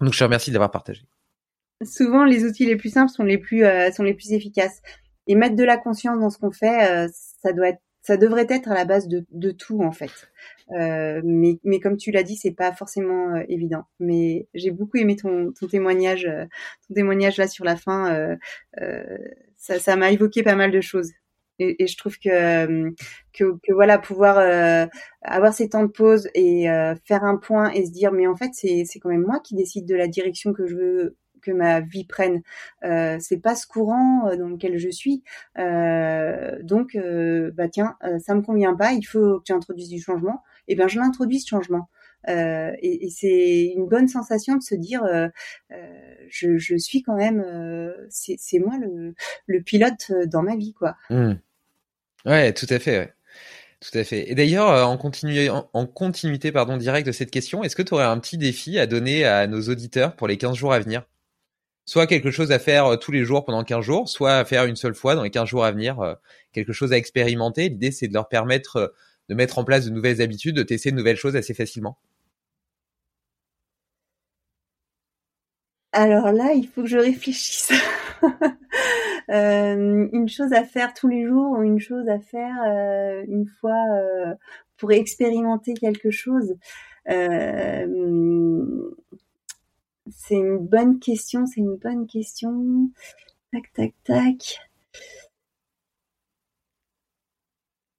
Donc 0.00 0.12
je 0.12 0.18
te 0.18 0.24
remercie 0.24 0.50
d'avoir 0.50 0.70
partagé. 0.70 1.02
Souvent, 1.84 2.24
les 2.24 2.44
outils 2.44 2.64
les 2.64 2.76
plus 2.76 2.90
simples 2.90 3.12
sont 3.12 3.22
les 3.22 3.38
plus 3.38 3.64
euh, 3.64 3.90
sont 3.90 4.02
les 4.02 4.14
plus 4.14 4.32
efficaces. 4.32 4.82
Et 5.28 5.34
mettre 5.34 5.56
de 5.56 5.64
la 5.64 5.76
conscience 5.76 6.20
dans 6.20 6.30
ce 6.30 6.38
qu'on 6.38 6.52
fait, 6.52 7.08
ça 7.42 7.52
doit 7.52 7.70
être 7.70 7.80
ça 8.06 8.16
devrait 8.16 8.46
être 8.48 8.70
à 8.70 8.74
la 8.74 8.84
base 8.84 9.08
de, 9.08 9.26
de 9.32 9.50
tout 9.50 9.82
en 9.82 9.90
fait. 9.90 10.12
Euh, 10.70 11.20
mais, 11.24 11.58
mais 11.64 11.80
comme 11.80 11.96
tu 11.96 12.12
l'as 12.12 12.22
dit, 12.22 12.36
c'est 12.36 12.52
pas 12.52 12.72
forcément 12.72 13.34
euh, 13.34 13.42
évident. 13.48 13.82
Mais 13.98 14.46
j'ai 14.54 14.70
beaucoup 14.70 14.98
aimé 14.98 15.16
ton, 15.16 15.52
ton 15.52 15.66
témoignage, 15.66 16.24
euh, 16.24 16.44
ton 16.86 16.94
témoignage 16.94 17.36
là 17.36 17.48
sur 17.48 17.64
la 17.64 17.76
fin. 17.76 18.36
ça 19.56 19.96
m'a 19.96 20.12
évoqué 20.12 20.44
pas 20.44 20.54
mal 20.54 20.70
de 20.70 20.80
choses. 20.80 21.10
Et, 21.58 21.82
et 21.82 21.86
je 21.86 21.96
trouve 21.96 22.18
que, 22.18 22.90
que, 23.32 23.58
que 23.62 23.72
voilà 23.72 23.98
pouvoir 23.98 24.38
avoir 25.22 25.54
ces 25.54 25.68
temps 25.70 25.84
de 25.84 25.90
pause 25.90 26.28
et 26.34 26.66
faire 27.04 27.24
un 27.24 27.36
point 27.36 27.70
et 27.70 27.86
se 27.86 27.92
dire 27.92 28.12
mais 28.12 28.26
en 28.26 28.36
fait 28.36 28.50
c'est 28.52 28.84
c'est 28.86 28.98
quand 28.98 29.10
même 29.10 29.24
moi 29.26 29.40
qui 29.40 29.54
décide 29.54 29.86
de 29.86 29.94
la 29.94 30.08
direction 30.08 30.52
que 30.52 30.66
je 30.66 30.76
veux 30.76 31.16
que 31.46 31.52
ma 31.52 31.80
vie 31.80 32.04
prenne. 32.04 32.42
Euh, 32.84 33.16
c'est 33.20 33.38
pas 33.38 33.54
ce 33.54 33.66
courant 33.66 34.28
euh, 34.28 34.36
dans 34.36 34.48
lequel 34.48 34.78
je 34.78 34.90
suis. 34.90 35.22
Euh, 35.58 36.58
donc, 36.62 36.94
euh, 36.96 37.50
bah 37.54 37.68
tiens, 37.68 37.96
ça 38.18 38.34
me 38.34 38.42
convient 38.42 38.74
pas. 38.74 38.92
Il 38.92 39.04
faut 39.04 39.38
que 39.38 39.44
tu 39.44 39.52
introduises 39.52 39.88
du 39.88 40.00
changement. 40.00 40.42
Et 40.68 40.72
eh 40.72 40.76
ben, 40.76 40.88
je 40.88 40.98
l'introduis 40.98 41.40
ce 41.40 41.48
changement. 41.48 41.88
Euh, 42.28 42.72
et, 42.80 43.06
et 43.06 43.10
c'est 43.10 43.72
une 43.76 43.86
bonne 43.86 44.08
sensation 44.08 44.56
de 44.56 44.62
se 44.62 44.74
dire, 44.74 45.04
euh, 45.04 45.28
je, 46.28 46.56
je, 46.56 46.76
suis 46.76 47.02
quand 47.02 47.14
même, 47.14 47.44
c'est 48.08 48.58
moi 48.58 48.76
le, 48.80 49.14
le, 49.46 49.62
pilote 49.62 50.10
dans 50.26 50.42
ma 50.42 50.56
vie, 50.56 50.72
quoi. 50.72 50.96
Mmh. 51.10 51.34
Ouais, 52.26 52.52
tout 52.52 52.66
à 52.68 52.78
fait. 52.78 52.98
Ouais. 52.98 53.14
Tout 53.80 53.98
à 53.98 54.04
fait. 54.04 54.30
Et 54.30 54.34
d'ailleurs, 54.34 54.88
en, 54.88 54.96
continu... 54.96 55.48
en, 55.50 55.86
continuité 55.86 56.50
pardon, 56.50 56.76
direct 56.76 57.06
de 57.06 57.12
cette 57.12 57.30
question, 57.30 57.62
est-ce 57.62 57.76
que 57.76 57.82
tu 57.82 57.94
aurais 57.94 58.04
un 58.04 58.18
petit 58.18 58.38
défi 58.38 58.78
à 58.78 58.86
donner 58.86 59.24
à 59.24 59.46
nos 59.46 59.60
auditeurs 59.68 60.16
pour 60.16 60.28
les 60.28 60.38
15 60.38 60.56
jours 60.56 60.72
à 60.72 60.80
venir? 60.80 61.04
Soit 61.86 62.06
quelque 62.06 62.30
chose 62.32 62.52
à 62.52 62.58
faire 62.58 62.86
euh, 62.86 62.96
tous 62.96 63.12
les 63.12 63.24
jours 63.24 63.44
pendant 63.44 63.64
15 63.64 63.84
jours, 63.84 64.08
soit 64.08 64.38
à 64.38 64.44
faire 64.44 64.66
une 64.66 64.76
seule 64.76 64.94
fois 64.94 65.14
dans 65.14 65.22
les 65.22 65.30
15 65.30 65.48
jours 65.48 65.64
à 65.64 65.72
venir, 65.72 66.00
euh, 66.00 66.14
quelque 66.52 66.72
chose 66.72 66.92
à 66.92 66.96
expérimenter. 66.96 67.68
L'idée, 67.68 67.92
c'est 67.92 68.08
de 68.08 68.14
leur 68.14 68.28
permettre 68.28 68.76
euh, 68.76 68.88
de 69.28 69.34
mettre 69.34 69.58
en 69.58 69.64
place 69.64 69.84
de 69.86 69.90
nouvelles 69.90 70.22
habitudes, 70.22 70.56
de 70.56 70.62
tester 70.62 70.90
de 70.90 70.96
nouvelles 70.96 71.16
choses 71.16 71.36
assez 71.36 71.54
facilement. 71.54 71.98
Alors 75.92 76.32
là, 76.32 76.52
il 76.54 76.68
faut 76.68 76.82
que 76.82 76.88
je 76.88 76.98
réfléchisse. 76.98 77.72
euh, 79.30 80.08
une 80.12 80.28
chose 80.28 80.52
à 80.52 80.64
faire 80.64 80.94
tous 80.94 81.08
les 81.08 81.26
jours 81.26 81.58
ou 81.58 81.62
une 81.62 81.80
chose 81.80 82.08
à 82.08 82.20
faire 82.20 82.54
euh, 82.66 83.24
une 83.26 83.46
fois 83.60 83.82
euh, 83.92 84.34
pour 84.76 84.92
expérimenter 84.92 85.74
quelque 85.74 86.10
chose. 86.10 86.54
C'est 90.08 90.34
une 90.34 90.58
bonne 90.58 90.98
question, 90.98 91.46
c'est 91.46 91.60
une 91.60 91.76
bonne 91.76 92.06
question. 92.06 92.90
Tac, 93.52 93.72
tac, 93.72 93.94
tac. 94.04 94.60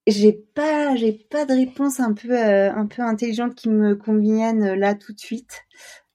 J'ai 0.07 0.31
pas, 0.31 0.95
j'ai 0.95 1.11
pas 1.11 1.45
de 1.45 1.53
réponse 1.53 1.99
un 1.99 2.13
peu, 2.13 2.31
euh, 2.31 2.71
un 2.71 2.85
peu 2.85 3.01
intelligente 3.01 3.55
qui 3.55 3.69
me 3.69 3.95
convienne 3.95 4.73
là 4.75 4.95
tout 4.95 5.11
de 5.11 5.19
suite. 5.19 5.65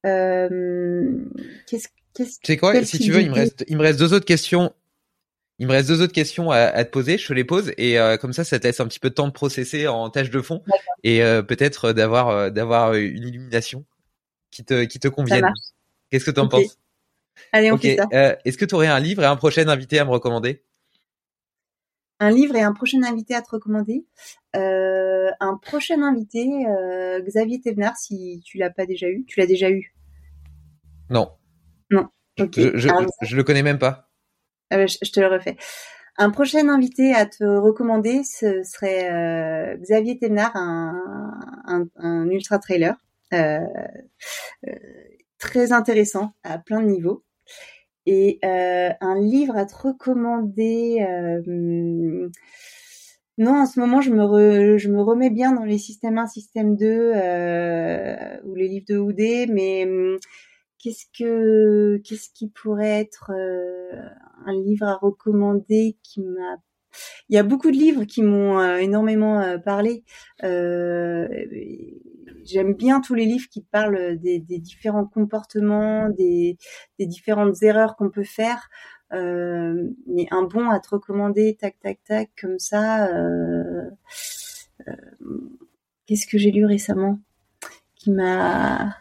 Euh, 0.06 1.18
qu'est-ce, 1.66 1.88
qu'est-ce, 2.14 2.40
tu 2.40 2.52
sais 2.52 2.56
quoi? 2.56 2.82
Si 2.84 2.98
tu 2.98 3.12
veux, 3.12 3.20
il 3.20 3.28
me 3.28 3.34
reste, 3.34 3.64
il 3.68 3.76
me 3.76 3.82
reste 3.82 3.98
deux 3.98 4.14
autres 4.14 4.24
questions. 4.24 4.72
Il 5.58 5.66
me 5.66 5.72
reste 5.72 5.88
deux 5.88 6.02
autres 6.02 6.12
questions 6.12 6.50
à, 6.50 6.58
à 6.58 6.84
te 6.84 6.90
poser. 6.90 7.18
Je 7.18 7.26
te 7.26 7.32
les 7.32 7.44
pose 7.44 7.72
et 7.76 7.98
euh, 7.98 8.16
comme 8.16 8.32
ça, 8.32 8.44
ça 8.44 8.58
te 8.58 8.66
laisse 8.66 8.80
un 8.80 8.86
petit 8.86 8.98
peu 8.98 9.10
de 9.10 9.14
temps 9.14 9.28
de 9.28 9.32
processer 9.32 9.86
en 9.86 10.10
tâche 10.10 10.30
de 10.30 10.40
fond 10.40 10.62
et 11.04 11.22
euh, 11.22 11.42
peut-être 11.42 11.92
d'avoir, 11.92 12.50
d'avoir 12.50 12.94
une 12.94 13.26
illumination 13.26 13.84
qui 14.50 14.64
te, 14.64 14.84
qui 14.84 14.98
te 14.98 15.08
convienne. 15.08 15.52
Qu'est-ce 16.10 16.24
que 16.24 16.30
tu 16.30 16.40
en 16.40 16.48
penses? 16.48 16.78
Allez, 17.52 17.72
on 17.72 17.78
fait 17.78 17.96
ça. 17.96 18.06
Euh, 18.12 18.36
est-ce 18.44 18.58
que 18.58 18.64
tu 18.64 18.74
aurais 18.74 18.86
un 18.86 19.00
livre 19.00 19.22
et 19.22 19.26
un 19.26 19.36
prochain 19.36 19.66
invité 19.68 19.98
à 19.98 20.04
me 20.04 20.10
recommander? 20.10 20.62
Un 22.20 22.30
livre 22.30 22.54
et 22.54 22.62
un 22.62 22.72
prochain 22.72 23.02
invité 23.02 23.34
à 23.34 23.42
te 23.42 23.50
recommander? 23.50 24.06
Euh, 24.54 25.30
un 25.40 25.56
prochain 25.56 26.02
invité, 26.02 26.46
euh, 26.66 27.20
Xavier 27.22 27.60
Thévenard, 27.60 27.96
si 27.96 28.42
tu 28.44 28.58
l'as 28.58 28.70
pas 28.70 28.86
déjà 28.86 29.08
eu. 29.08 29.24
Tu 29.24 29.40
l'as 29.40 29.46
déjà 29.46 29.70
eu? 29.70 29.94
Non. 31.10 31.32
Non. 31.90 32.08
Ok. 32.38 32.54
Je, 32.56 32.88
je, 33.22 33.36
le 33.36 33.44
connais 33.44 33.62
même 33.62 33.78
pas. 33.78 34.11
Je, 34.86 35.10
te 35.10 35.20
le 35.20 35.28
refais. 35.28 35.56
Un 36.18 36.30
prochain 36.30 36.68
invité 36.68 37.14
à 37.14 37.26
te 37.26 37.44
recommander, 37.44 38.22
ce 38.24 38.62
serait 38.62 39.76
Xavier 39.80 40.18
Thévenard, 40.18 40.56
un, 40.56 42.28
ultra 42.30 42.58
trailer 42.58 42.96
très 45.42 45.72
intéressant 45.72 46.32
à 46.44 46.58
plein 46.58 46.80
de 46.80 46.86
niveaux. 46.86 47.24
Et 48.06 48.38
euh, 48.44 48.90
un 49.00 49.20
livre 49.20 49.56
à 49.56 49.66
te 49.66 49.74
recommander. 49.74 51.04
Euh, 51.08 52.28
non, 53.38 53.62
en 53.62 53.66
ce 53.66 53.80
moment, 53.80 54.00
je 54.00 54.10
me, 54.10 55.02
remets 55.02 55.30
bien 55.30 55.52
dans 55.52 55.64
les 55.64 55.78
systèmes 55.78 56.18
1, 56.18 56.26
système 56.26 56.76
2 56.76 56.86
euh, 56.86 58.36
ou 58.44 58.54
les 58.54 58.68
livres 58.68 58.86
de 58.88 58.98
Oudé, 58.98 59.46
mais 59.48 59.84
hum, 59.84 60.18
qu'est-ce 60.82 61.06
que 61.16 61.98
qu'est-ce 62.04 62.30
qui 62.34 62.48
pourrait 62.48 63.00
être 63.00 63.30
un 63.30 64.52
livre 64.64 64.86
à 64.86 64.96
recommander 64.96 65.96
qui 66.02 66.20
m'a 66.20 66.56
il 67.30 67.36
y 67.36 67.38
a 67.38 67.42
beaucoup 67.42 67.70
de 67.70 67.76
livres 67.76 68.04
qui 68.04 68.22
m'ont 68.22 68.76
énormément 68.76 69.58
parlé 69.64 70.04
j'aime 72.44 72.74
bien 72.74 73.00
tous 73.00 73.14
les 73.14 73.24
livres 73.24 73.48
qui 73.50 73.62
parlent 73.62 74.18
des, 74.18 74.38
des 74.38 74.58
différents 74.58 75.06
comportements, 75.06 76.08
des, 76.10 76.56
des 76.98 77.06
différentes 77.06 77.62
erreurs 77.62 77.96
qu'on 77.96 78.10
peut 78.10 78.24
faire. 78.24 78.68
Euh, 79.12 79.90
mais 80.06 80.26
un 80.30 80.42
bon 80.42 80.70
à 80.70 80.80
te 80.80 80.90
recommander, 80.90 81.56
tac, 81.56 81.78
tac, 81.80 82.02
tac, 82.04 82.30
comme 82.40 82.58
ça. 82.58 83.08
Euh, 83.08 83.90
euh, 84.88 84.92
Qu'est-ce 86.06 86.26
que 86.26 86.38
j'ai 86.38 86.50
lu 86.50 86.64
récemment 86.66 87.20
qui 87.94 88.10
m'a 88.10 88.96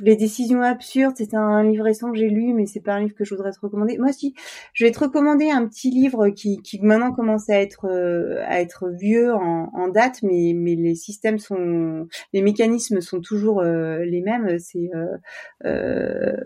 les 0.00 0.16
décisions 0.16 0.62
absurdes, 0.62 1.14
c'est 1.16 1.34
un 1.34 1.62
livre 1.62 1.84
récent 1.84 2.10
que 2.10 2.18
j'ai 2.18 2.28
lu, 2.28 2.52
mais 2.52 2.66
c'est 2.66 2.80
pas 2.80 2.94
un 2.94 3.00
livre 3.00 3.14
que 3.14 3.24
je 3.24 3.34
voudrais 3.34 3.52
te 3.52 3.60
recommander. 3.60 3.98
Moi 3.98 4.10
aussi, 4.10 4.34
je 4.72 4.84
vais 4.84 4.90
te 4.92 4.98
recommander 4.98 5.50
un 5.50 5.66
petit 5.66 5.90
livre 5.90 6.28
qui, 6.30 6.60
qui 6.62 6.80
maintenant 6.80 7.12
commence 7.12 7.48
à 7.48 7.60
être 7.60 7.86
euh, 7.86 8.42
à 8.46 8.60
être 8.60 8.88
vieux 8.88 9.34
en, 9.34 9.88
date, 9.88 10.22
mais 10.22 10.52
mais 10.54 10.74
les 10.74 10.94
systèmes 10.94 11.38
sont, 11.38 12.08
les 12.32 12.42
mécanismes 12.42 13.00
sont 13.00 13.20
toujours 13.20 13.60
euh, 13.60 14.04
les 14.04 14.20
mêmes. 14.20 14.58
C'est 14.58 14.90
euh, 15.64 16.36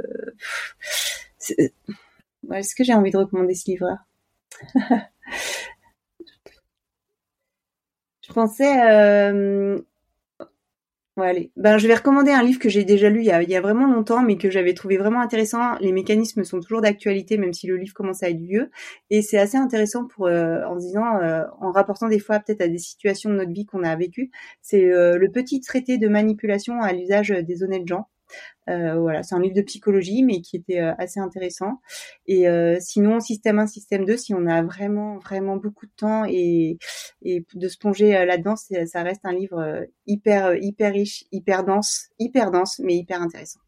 est-ce 2.52 2.74
que 2.74 2.84
j'ai 2.84 2.94
envie 2.94 3.10
de 3.10 3.18
recommander 3.18 3.54
ce 3.54 3.70
livre-là 3.70 3.98
je 8.22 8.32
pensais 8.32 9.80
euh, 11.18 11.22
allez. 11.22 11.52
Ben, 11.56 11.76
je 11.78 11.86
vais 11.86 11.94
recommander 11.94 12.30
un 12.30 12.42
livre 12.42 12.58
que 12.58 12.68
j'ai 12.68 12.84
déjà 12.84 13.10
lu 13.10 13.20
il 13.20 13.26
y, 13.26 13.30
a, 13.30 13.42
il 13.42 13.50
y 13.50 13.56
a 13.56 13.60
vraiment 13.60 13.86
longtemps, 13.86 14.22
mais 14.22 14.36
que 14.36 14.50
j'avais 14.50 14.74
trouvé 14.74 14.96
vraiment 14.96 15.20
intéressant. 15.20 15.76
Les 15.80 15.92
mécanismes 15.92 16.44
sont 16.44 16.60
toujours 16.60 16.80
d'actualité, 16.80 17.36
même 17.36 17.52
si 17.52 17.66
le 17.66 17.76
livre 17.76 17.94
commence 17.94 18.22
à 18.22 18.30
être 18.30 18.40
vieux. 18.40 18.70
Et 19.10 19.22
c'est 19.22 19.38
assez 19.38 19.56
intéressant 19.56 20.06
pour, 20.06 20.26
euh, 20.26 20.62
en 20.64 20.76
disant, 20.76 21.16
euh, 21.20 21.44
en 21.60 21.72
rapportant 21.72 22.08
des 22.08 22.20
fois 22.20 22.38
peut-être 22.40 22.62
à 22.62 22.68
des 22.68 22.78
situations 22.78 23.30
de 23.30 23.34
notre 23.36 23.52
vie 23.52 23.66
qu'on 23.66 23.82
a 23.82 23.94
vécues. 23.96 24.30
C'est 24.62 24.90
euh, 24.92 25.18
le 25.18 25.30
petit 25.30 25.60
traité 25.60 25.98
de 25.98 26.08
manipulation 26.08 26.80
à 26.80 26.92
l'usage 26.92 27.30
des 27.30 27.62
honnêtes 27.62 27.88
gens 27.88 28.08
voilà, 28.66 29.22
c'est 29.22 29.34
un 29.34 29.40
livre 29.40 29.54
de 29.54 29.62
psychologie, 29.62 30.22
mais 30.22 30.40
qui 30.40 30.56
était 30.56 30.80
euh, 30.80 30.92
assez 30.98 31.20
intéressant. 31.20 31.80
Et 32.26 32.48
euh, 32.48 32.78
sinon, 32.80 33.20
système 33.20 33.58
1, 33.58 33.66
système 33.66 34.04
2, 34.04 34.16
si 34.16 34.34
on 34.34 34.46
a 34.46 34.62
vraiment, 34.62 35.18
vraiment 35.18 35.56
beaucoup 35.56 35.86
de 35.86 35.92
temps 35.96 36.24
et, 36.28 36.78
de 37.22 37.68
se 37.68 37.78
plonger 37.78 38.12
là-dedans, 38.24 38.54
ça 38.56 39.02
reste 39.02 39.20
un 39.24 39.32
livre 39.32 39.86
hyper, 40.06 40.54
hyper 40.54 40.92
riche, 40.92 41.24
hyper 41.32 41.64
dense, 41.64 42.08
hyper 42.18 42.50
dense, 42.50 42.78
mais 42.78 42.96
hyper 42.96 43.20
intéressant. 43.20 43.60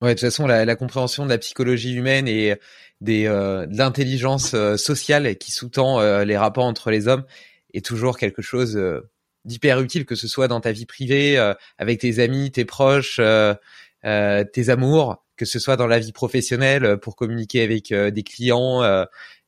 Ouais, 0.00 0.10
de 0.10 0.14
toute 0.14 0.28
façon, 0.28 0.46
la, 0.46 0.76
compréhension 0.76 1.24
de 1.24 1.30
la 1.30 1.38
psychologie 1.38 1.94
humaine 1.94 2.28
et 2.28 2.54
des, 3.00 3.24
de 3.24 3.76
l'intelligence 3.76 4.54
sociale 4.76 5.36
qui 5.36 5.50
sous-tend 5.50 6.22
les 6.22 6.36
rapports 6.36 6.66
entre 6.66 6.90
les 6.90 7.08
hommes 7.08 7.24
est 7.72 7.84
toujours 7.84 8.18
quelque 8.18 8.42
chose 8.42 8.78
d'hyper 9.44 9.80
utile, 9.80 10.06
que 10.06 10.14
ce 10.14 10.28
soit 10.28 10.48
dans 10.48 10.60
ta 10.60 10.72
vie 10.72 10.86
privée, 10.86 11.38
avec 11.78 12.00
tes 12.00 12.18
amis, 12.18 12.50
tes 12.50 12.64
proches, 12.64 13.20
euh, 14.04 14.44
tes 14.44 14.68
amours, 14.68 15.24
que 15.36 15.46
ce 15.46 15.58
soit 15.58 15.76
dans 15.76 15.86
la 15.86 15.98
vie 15.98 16.12
professionnelle 16.12 16.84
euh, 16.84 16.96
pour 16.98 17.16
communiquer 17.16 17.62
avec 17.62 17.90
euh, 17.90 18.10
des 18.10 18.22
clients, 18.22 18.82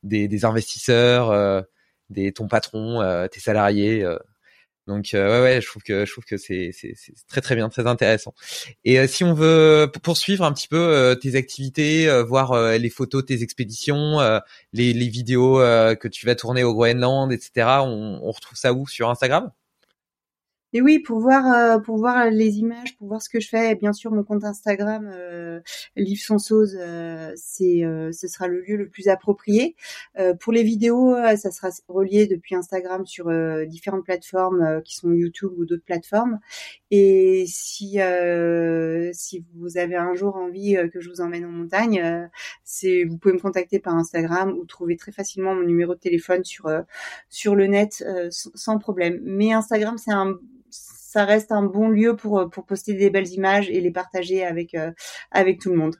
des, 0.03 0.45
investisseurs, 0.45 1.65
des 2.11 2.33
ton 2.33 2.49
patron, 2.49 3.29
tes 3.31 3.41
salariés. 3.41 4.07
Donc 4.87 5.11
ouais 5.13 5.41
ouais, 5.41 5.61
je 5.61 5.67
trouve 5.67 5.83
que 5.83 6.05
je 6.07 6.13
trouve 6.13 6.25
que 6.25 6.37
c'est 6.37 6.71
très 7.29 7.41
très 7.41 7.57
bien, 7.57 7.69
très 7.69 7.87
intéressant. 7.89 8.35
Et 8.85 9.05
si 9.09 9.25
on 9.25 9.35
veut 9.35 9.91
poursuivre 10.03 10.45
un 10.45 10.53
petit 10.53 10.69
peu 10.69 11.19
tes 11.21 11.35
activités, 11.35 12.23
voir 12.23 12.79
les 12.79 12.91
photos 12.91 13.23
de 13.23 13.27
tes 13.27 13.43
expéditions, 13.43 14.21
les, 14.73 14.93
les 14.93 15.09
vidéos 15.09 15.57
que 15.57 16.09
tu 16.09 16.25
vas 16.25 16.37
tourner 16.37 16.63
au 16.63 16.73
Groenland, 16.73 17.33
etc. 17.33 17.81
On, 17.81 18.21
on 18.23 18.31
retrouve 18.31 18.57
ça 18.57 18.73
où? 18.73 18.87
Sur 18.87 19.11
Instagram? 19.11 19.51
Et 20.73 20.83
oui, 20.83 20.99
pour 20.99 21.21
voir 21.21 21.47
euh, 21.53 21.79
pour 21.79 21.97
voir 21.97 22.31
les 22.31 22.59
images, 22.59 22.97
pour 22.97 23.09
voir 23.09 23.23
ce 23.23 23.29
que 23.29 23.41
je 23.41 23.49
fais, 23.49 23.75
bien 23.77 23.93
sûr 23.93 24.11
mon 24.13 24.25
compte 24.25 24.45
Instagram 24.45 25.09
euh, 25.13 25.61
Livre 25.97 26.21
sans 26.21 26.39
sauce, 26.39 26.75
euh, 26.77 27.33
c'est 27.37 27.85
euh, 27.85 28.11
ce 28.13 28.27
sera 28.29 28.49
le 28.49 28.61
lieu 28.61 28.77
le 28.77 28.89
plus 28.89 29.09
approprié. 29.09 29.77
pour 30.41 30.53
les 30.53 30.63
vidéos, 30.63 31.15
ça 31.37 31.51
sera 31.51 31.69
relié 31.89 32.27
depuis 32.27 32.55
Instagram 32.55 33.07
sur 33.07 33.31
différentes 33.67 34.05
plateformes 34.05 34.83
qui 34.85 34.97
sont 34.97 35.13
YouTube 35.13 35.53
ou 35.57 35.65
d'autres 35.65 35.85
plateformes. 35.85 36.41
Et 36.91 37.45
si 37.47 37.99
si 39.13 39.45
vous 39.55 39.79
avez 39.79 39.97
un 39.97 40.15
jour 40.15 40.37
envie 40.37 40.77
que 40.93 41.01
je 41.01 41.09
vous 41.11 41.21
emmène 41.21 41.45
en 41.45 41.51
montagne, 41.51 42.29
vous 43.07 43.19
pouvez 43.19 43.35
me 43.35 43.41
contacter 43.41 43.79
par 43.79 43.95
Instagram 43.95 44.57
ou 44.59 44.65
trouver 44.65 44.97
très 44.97 45.13
facilement 45.13 45.55
mon 45.55 45.63
numéro 45.63 45.95
de 45.95 46.01
téléphone 46.01 46.45
sur 46.45 46.71
sur 47.29 47.55
le 47.55 47.67
net 47.67 48.05
sans 48.31 48.79
problème. 48.79 49.21
Mais 49.23 49.53
Instagram 49.53 49.97
c'est 49.99 50.13
un 50.13 50.39
ça 51.17 51.25
reste 51.25 51.51
un 51.51 51.63
bon 51.63 51.89
lieu 51.89 52.15
pour, 52.15 52.41
euh, 52.41 52.47
pour 52.47 52.67
poster 52.67 52.93
des 52.93 53.09
belles 53.09 53.29
images 53.29 53.71
et 53.71 53.81
les 53.81 53.91
partager 53.91 54.45
avec, 54.45 54.75
euh, 54.75 54.93
avec 55.31 55.59
tout 55.59 55.71
le 55.71 55.77
monde. 55.77 55.97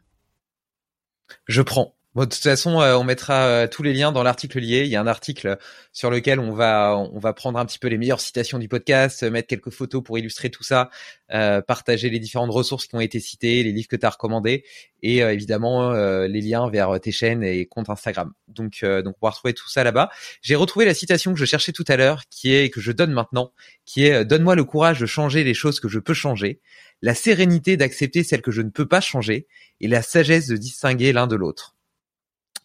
Je 1.47 1.63
prends 1.63 1.96
de 2.25 2.31
toute 2.31 2.43
façon, 2.43 2.81
euh, 2.81 2.97
on 2.97 3.05
mettra 3.05 3.47
euh, 3.47 3.67
tous 3.67 3.83
les 3.83 3.93
liens 3.93 4.11
dans 4.11 4.23
l'article 4.23 4.59
lié. 4.59 4.85
Il 4.85 4.89
y 4.89 4.97
a 4.97 5.01
un 5.03 5.07
article 5.07 5.59
sur 5.93 6.11
lequel 6.11 6.41
on 6.41 6.53
va 6.53 6.97
on 6.97 7.19
va 7.19 7.35
prendre 7.35 7.59
un 7.59 7.67
petit 7.67 7.79
peu 7.79 7.89
les 7.89 7.99
meilleures 7.99 8.21
citations 8.21 8.59
du 8.59 8.69
podcast, 8.69 9.23
mettre 9.23 9.49
quelques 9.49 9.71
photos 9.71 10.03
pour 10.03 10.19
illustrer 10.19 10.49
tout 10.49 10.63
ça, 10.63 10.89
euh, 11.35 11.61
partager 11.61 12.09
les 12.09 12.19
différentes 12.19 12.51
ressources 12.51 12.87
qui 12.87 12.95
ont 12.95 13.01
été 13.01 13.21
citées, 13.21 13.63
les 13.63 13.73
livres 13.73 13.89
que 13.89 13.97
tu 13.97 14.07
as 14.07 14.11
recommandés 14.11 14.65
et 15.03 15.19
évidemment 15.19 15.93
les 15.93 16.41
liens 16.41 16.69
vers 16.69 16.99
tes 17.01 17.13
chaînes 17.13 17.45
et 17.45 17.67
comptes 17.67 17.91
Instagram. 17.91 18.33
Donc 18.49 18.83
donc 18.83 19.15
on 19.21 19.27
va 19.27 19.31
retrouver 19.31 19.55
tout 19.55 19.69
ça 19.69 19.85
là-bas. 19.85 20.11
J'ai 20.43 20.57
retrouvé 20.57 20.85
la 20.85 20.95
citation 20.95 21.33
que 21.33 21.39
je 21.39 21.45
cherchais 21.45 21.73
tout 21.73 21.85
à 21.87 21.97
l'heure, 21.97 22.23
qui 22.31 22.55
est 22.55 22.71
que 22.71 22.81
je 22.81 22.91
donne 22.93 23.13
maintenant, 23.13 23.53
qui 23.85 24.07
est 24.07 24.25
donne-moi 24.25 24.57
le 24.57 24.65
courage 24.65 24.99
de 24.99 25.07
changer 25.07 25.45
les 25.45 25.55
choses 25.55 25.79
que 25.79 25.89
je 25.89 26.01
peux 26.01 26.15
changer, 26.15 26.61
la 27.03 27.15
sérénité 27.15 27.77
d'accepter 27.77 28.25
celles 28.25 28.43
que 28.43 28.51
je 28.51 28.63
ne 28.63 28.71
peux 28.71 28.87
pas 28.87 29.01
changer 29.01 29.47
et 29.81 29.87
la 29.87 30.03
sagesse 30.03 30.49
de 30.49 30.57
distinguer 30.57 31.13
l'un 31.13 31.29
de 31.29 31.37
l'autre 31.37 31.76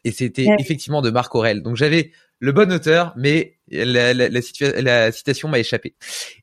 et 0.04 0.12
c'était 0.12 0.48
effectivement 0.60 1.02
de 1.02 1.10
Marc 1.10 1.34
Aurel. 1.36 1.62
Donc 1.62 1.76
j'avais 1.76 2.12
le 2.40 2.52
bon 2.52 2.72
auteur, 2.72 3.14
mais 3.16 3.60
la, 3.70 4.14
la, 4.14 4.30
la, 4.30 5.12
citation 5.12 5.48
m'a 5.48 5.60
échappé. 5.60 5.96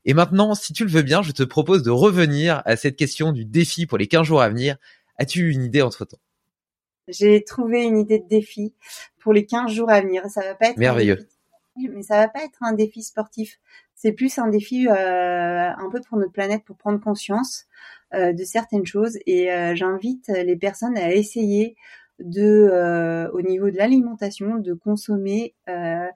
Et 0.05 0.13
maintenant, 0.13 0.55
si 0.55 0.71
tu 0.71 0.85
le 0.85 0.89
veux 0.89 1.01
bien, 1.01 1.21
je 1.21 1.33
te 1.33 1.43
propose 1.43 1.83
de 1.83 1.91
revenir 1.91 2.61
à 2.65 2.77
cette 2.77 2.95
question 2.95 3.33
du 3.33 3.45
défi 3.45 3.85
pour 3.85 3.97
les 3.97 4.07
15 4.07 4.25
jours 4.25 4.41
à 4.41 4.47
venir. 4.49 4.77
As-tu 5.17 5.51
une 5.51 5.61
idée 5.61 5.81
entre-temps 5.81 6.19
J'ai 7.09 7.43
trouvé 7.43 7.83
une 7.83 7.97
idée 7.97 8.19
de 8.19 8.27
défi 8.27 8.73
pour 9.19 9.33
les 9.33 9.45
15 9.45 9.71
jours 9.71 9.89
à 9.89 9.99
venir. 9.99 10.23
Ça 10.29 10.41
va 10.41 10.55
pas 10.55 10.69
être 10.69 10.77
merveilleux. 10.77 11.27
mais 11.75 12.01
ça 12.01 12.15
va 12.15 12.29
pas 12.29 12.45
être 12.45 12.59
un 12.61 12.71
défi 12.73 13.03
sportif. 13.03 13.59
C'est 13.93 14.13
plus 14.13 14.39
un 14.39 14.47
défi 14.47 14.87
euh, 14.87 14.93
un 14.93 15.89
peu 15.91 15.99
pour 15.99 16.17
notre 16.17 16.31
planète, 16.31 16.63
pour 16.63 16.77
prendre 16.77 17.01
conscience 17.01 17.65
euh, 18.13 18.31
de 18.31 18.45
certaines 18.45 18.85
choses. 18.85 19.17
Et 19.25 19.51
euh, 19.51 19.75
j'invite 19.75 20.29
les 20.29 20.55
personnes 20.55 20.97
à 20.97 21.11
essayer 21.11 21.75
de 22.19 22.69
euh, 22.71 23.29
au 23.31 23.41
niveau 23.41 23.69
de 23.69 23.77
l'alimentation 23.77 24.57
de 24.57 24.73
consommer 24.73 25.55
euh, 25.69 26.07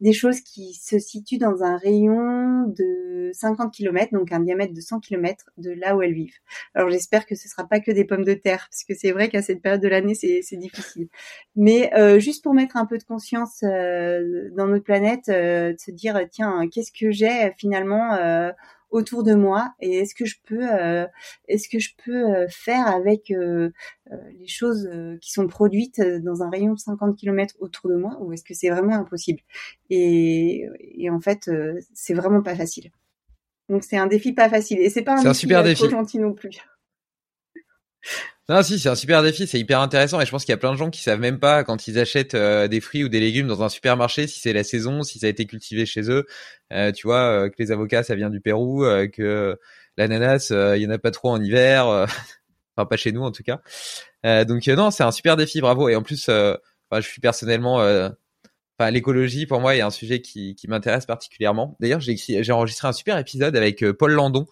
des 0.00 0.12
choses 0.12 0.40
qui 0.40 0.74
se 0.74 0.98
situent 0.98 1.38
dans 1.38 1.62
un 1.62 1.76
rayon 1.76 2.66
de 2.68 3.30
50 3.32 3.72
km 3.72 4.12
donc 4.12 4.32
un 4.32 4.40
diamètre 4.40 4.74
de 4.74 4.80
100 4.80 5.00
km 5.00 5.44
de 5.58 5.70
là 5.70 5.96
où 5.96 6.02
elles 6.02 6.14
vivent. 6.14 6.38
Alors 6.74 6.90
j'espère 6.90 7.26
que 7.26 7.34
ce 7.34 7.48
sera 7.48 7.68
pas 7.68 7.80
que 7.80 7.90
des 7.90 8.04
pommes 8.04 8.24
de 8.24 8.34
terre 8.34 8.68
parce 8.70 8.84
que 8.84 8.94
c'est 8.94 9.12
vrai 9.12 9.28
qu'à 9.28 9.42
cette 9.42 9.62
période 9.62 9.82
de 9.82 9.88
l'année 9.88 10.14
c'est 10.14 10.56
difficile. 10.56 11.08
Mais 11.56 11.92
euh, 11.94 12.18
juste 12.18 12.42
pour 12.42 12.54
mettre 12.54 12.76
un 12.76 12.86
peu 12.86 12.98
de 12.98 13.04
conscience 13.04 13.60
dans 13.62 14.66
notre 14.66 14.84
planète 14.84 15.28
de 15.28 15.76
se 15.78 15.90
dire 15.90 16.18
tiens 16.30 16.68
qu'est-ce 16.68 16.92
que 16.92 17.10
j'ai 17.10 17.52
finalement 17.56 18.52
autour 18.92 19.22
de 19.24 19.34
moi 19.34 19.74
et 19.80 19.98
est-ce 19.98 20.14
que 20.14 20.26
je 20.26 20.36
peux 20.46 20.70
euh, 20.70 21.06
est-ce 21.48 21.68
que 21.68 21.78
je 21.78 21.90
peux 22.04 22.34
euh, 22.34 22.46
faire 22.48 22.86
avec 22.86 23.30
euh, 23.30 23.70
les 24.38 24.46
choses 24.46 24.88
qui 25.20 25.32
sont 25.32 25.48
produites 25.48 26.00
dans 26.00 26.42
un 26.42 26.50
rayon 26.50 26.74
de 26.74 26.78
50 26.78 27.16
km 27.16 27.56
autour 27.58 27.90
de 27.90 27.96
moi 27.96 28.18
ou 28.20 28.32
est-ce 28.32 28.44
que 28.44 28.54
c'est 28.54 28.68
vraiment 28.68 28.94
impossible? 28.94 29.40
Et, 29.90 30.66
et 30.78 31.10
en 31.10 31.20
fait 31.20 31.50
c'est 31.94 32.14
vraiment 32.14 32.42
pas 32.42 32.54
facile. 32.54 32.90
Donc 33.68 33.84
c'est 33.84 33.96
un 33.96 34.06
défi 34.06 34.32
pas 34.32 34.50
facile 34.50 34.78
et 34.80 34.90
c'est 34.90 35.02
pas 35.02 35.18
un, 35.18 35.22
défi, 35.22 35.34
super 35.34 35.62
défi. 35.62 35.88
gentil 35.88 36.18
non 36.18 36.34
plus 36.34 36.60
non, 38.48 38.62
si, 38.62 38.80
c'est 38.80 38.88
un 38.88 38.96
super 38.96 39.22
défi, 39.22 39.46
c'est 39.46 39.60
hyper 39.60 39.80
intéressant 39.80 40.20
et 40.20 40.26
je 40.26 40.30
pense 40.30 40.44
qu'il 40.44 40.52
y 40.52 40.54
a 40.54 40.58
plein 40.58 40.72
de 40.72 40.76
gens 40.76 40.90
qui 40.90 41.00
savent 41.00 41.20
même 41.20 41.38
pas 41.38 41.62
quand 41.62 41.86
ils 41.86 41.98
achètent 42.00 42.34
euh, 42.34 42.66
des 42.66 42.80
fruits 42.80 43.04
ou 43.04 43.08
des 43.08 43.20
légumes 43.20 43.46
dans 43.46 43.62
un 43.62 43.68
supermarché 43.68 44.26
si 44.26 44.40
c'est 44.40 44.52
la 44.52 44.64
saison, 44.64 45.04
si 45.04 45.20
ça 45.20 45.26
a 45.26 45.28
été 45.28 45.46
cultivé 45.46 45.86
chez 45.86 46.10
eux. 46.10 46.26
Euh, 46.72 46.90
tu 46.90 47.06
vois 47.06 47.20
euh, 47.20 47.48
que 47.48 47.54
les 47.60 47.70
avocats 47.70 48.02
ça 48.02 48.16
vient 48.16 48.30
du 48.30 48.40
Pérou, 48.40 48.84
que 49.12 49.56
l'ananas 49.96 50.50
il 50.50 50.82
y 50.82 50.86
en 50.86 50.90
a 50.90 50.98
pas 50.98 51.12
trop 51.12 51.30
en 51.30 51.40
hiver, 51.40 51.86
enfin 52.76 52.86
pas 52.86 52.96
chez 52.96 53.12
nous 53.12 53.22
en 53.22 53.30
tout 53.30 53.44
cas. 53.44 53.60
donc 54.44 54.66
non, 54.66 54.90
c'est 54.90 55.04
un 55.04 55.12
super 55.12 55.36
défi, 55.36 55.60
bravo. 55.60 55.88
Et 55.88 55.94
en 55.94 56.02
plus, 56.02 56.28
je 56.28 57.00
suis 57.00 57.20
personnellement, 57.20 57.76
enfin 57.76 58.90
l'écologie 58.90 59.46
pour 59.46 59.60
moi 59.60 59.76
est 59.76 59.82
un 59.82 59.90
sujet 59.90 60.20
qui, 60.20 60.56
m'intéresse 60.66 61.06
particulièrement. 61.06 61.76
D'ailleurs, 61.78 62.00
j'ai 62.00 62.52
enregistré 62.52 62.88
un 62.88 62.92
super 62.92 63.18
épisode 63.18 63.54
avec 63.54 63.84
Paul 63.92 64.12
Landon 64.12 64.46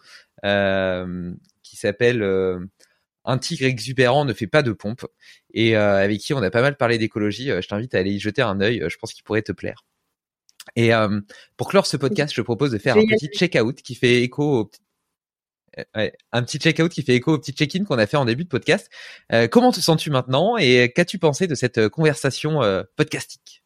qui 1.62 1.76
s'appelle 1.76 2.22
un 3.24 3.38
tigre 3.38 3.66
exubérant 3.66 4.24
ne 4.24 4.32
fait 4.32 4.46
pas 4.46 4.62
de 4.62 4.72
pompe 4.72 5.06
et 5.52 5.76
euh, 5.76 6.02
avec 6.02 6.20
qui 6.20 6.34
on 6.34 6.42
a 6.42 6.50
pas 6.50 6.62
mal 6.62 6.76
parlé 6.76 6.98
d'écologie. 6.98 7.50
Euh, 7.50 7.60
je 7.60 7.68
t'invite 7.68 7.94
à 7.94 7.98
aller 7.98 8.12
y 8.12 8.20
jeter 8.20 8.42
un 8.42 8.60
œil. 8.60 8.82
Euh, 8.82 8.88
je 8.88 8.96
pense 8.98 9.12
qu'il 9.12 9.24
pourrait 9.24 9.42
te 9.42 9.52
plaire. 9.52 9.84
Et 10.76 10.90
pour 11.56 11.68
clore 11.68 11.86
ce 11.86 11.96
podcast, 11.96 12.32
je 12.34 12.42
propose 12.42 12.70
de 12.70 12.78
faire 12.78 12.96
un 12.96 13.00
petit 13.00 13.28
check-out 13.28 13.80
qui 13.82 13.94
fait 13.94 14.22
écho 14.22 14.60
au 14.60 14.70
un 15.94 16.42
petit 16.42 16.58
check-out 16.58 16.92
qui 16.92 17.02
fait 17.02 17.14
écho 17.14 17.32
au 17.32 17.38
petit 17.38 17.52
check-in 17.52 17.84
qu'on 17.84 17.98
a 17.98 18.06
fait 18.06 18.18
en 18.18 18.26
début 18.26 18.44
de 18.44 18.48
podcast. 18.50 18.88
comment 19.50 19.72
te 19.72 19.80
sens-tu 19.80 20.10
maintenant 20.10 20.58
et 20.58 20.92
qu'as-tu 20.94 21.18
pensé 21.18 21.46
de 21.46 21.54
cette 21.54 21.88
conversation 21.88 22.60
podcastique? 22.94 23.64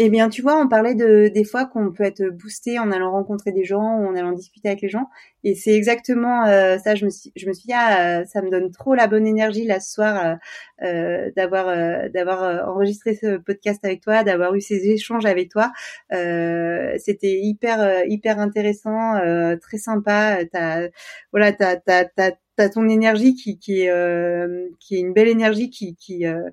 Eh 0.00 0.10
bien, 0.10 0.28
tu 0.28 0.42
vois, 0.42 0.56
on 0.60 0.68
parlait 0.68 0.94
de 0.94 1.26
des 1.28 1.44
fois 1.44 1.66
qu'on 1.66 1.92
peut 1.92 2.04
être 2.04 2.22
boosté 2.30 2.78
en 2.78 2.92
allant 2.92 3.10
rencontrer 3.10 3.50
des 3.50 3.64
gens 3.64 3.96
ou 3.98 4.06
en 4.06 4.14
allant 4.14 4.30
discuter 4.30 4.68
avec 4.68 4.80
les 4.80 4.88
gens, 4.88 5.08
et 5.42 5.56
c'est 5.56 5.72
exactement 5.74 6.46
euh, 6.46 6.78
ça. 6.78 6.94
Je 6.94 7.04
me 7.04 7.10
suis, 7.10 7.32
je 7.36 7.46
me 7.48 7.52
suis 7.52 7.66
dit, 7.66 7.72
ah, 7.74 8.24
ça 8.26 8.40
me 8.42 8.50
donne 8.50 8.70
trop 8.70 8.94
la 8.94 9.08
bonne 9.08 9.26
énergie 9.26 9.64
là 9.64 9.80
ce 9.80 9.92
soir 9.92 10.24
euh, 10.24 10.86
euh 10.86 11.30
d'avoir 11.36 11.68
euh, 11.68 12.08
d'avoir 12.10 12.68
enregistré 12.68 13.14
ce 13.16 13.38
podcast 13.38 13.84
avec 13.84 14.00
toi, 14.00 14.22
d'avoir 14.22 14.54
eu 14.54 14.60
ces 14.60 14.88
échanges 14.88 15.26
avec 15.26 15.50
toi. 15.50 15.72
C'était 16.10 17.40
hyper 17.40 18.04
hyper 18.06 18.38
intéressant, 18.38 19.14
très 19.60 19.78
sympa. 19.78 20.38
T'as 20.52 20.88
voilà, 21.32 21.52
t'as 21.52 21.76
t'as 21.76 22.32
ton 22.68 22.88
énergie 22.88 23.34
qui 23.34 23.58
qui 23.58 23.82
est 23.82 23.90
euh, 23.90 24.68
qui 24.80 24.96
est 24.96 25.00
une 25.00 25.12
belle 25.12 25.28
énergie 25.28 25.70
qui 25.70 25.94
euh, 26.26 26.50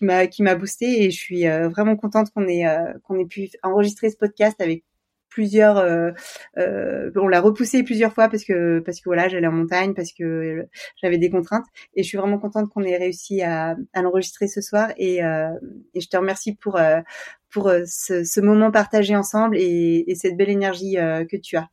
m'a 0.00 0.26
qui 0.26 0.42
m'a 0.42 0.54
boosté 0.54 1.04
et 1.04 1.10
je 1.10 1.16
suis 1.16 1.46
euh, 1.46 1.68
vraiment 1.68 1.96
contente 1.96 2.30
qu'on 2.30 2.48
ait 2.48 3.26
pu 3.28 3.50
enregistrer 3.62 4.10
ce 4.10 4.16
podcast 4.16 4.60
avec 4.60 4.84
plusieurs 5.28 5.76
on 6.56 7.28
l'a 7.28 7.40
repoussé 7.40 7.82
plusieurs 7.82 8.12
fois 8.12 8.28
parce 8.28 8.44
que 8.44 8.80
parce 8.80 8.98
que 8.98 9.04
voilà 9.08 9.28
j'allais 9.28 9.46
en 9.46 9.52
montagne 9.52 9.94
parce 9.94 10.12
que 10.12 10.66
j'avais 11.02 11.18
des 11.18 11.30
contraintes 11.30 11.66
et 11.94 12.02
je 12.02 12.08
suis 12.08 12.18
vraiment 12.18 12.38
contente 12.38 12.68
qu'on 12.70 12.82
ait 12.82 12.96
réussi 12.96 13.42
à, 13.42 13.76
l'enregistrer 13.94 14.48
ce 14.48 14.60
soir 14.60 14.92
et, 14.96 15.18
je 15.20 16.08
te 16.08 16.16
remercie 16.16 16.54
pour 16.54 16.78
ce, 16.78 18.40
moment 18.40 18.70
partagé 18.70 19.16
ensemble 19.16 19.56
et 19.58 20.14
cette 20.14 20.36
belle 20.36 20.50
énergie 20.50 20.94
que 20.94 21.36
tu 21.36 21.56
as. 21.56 21.68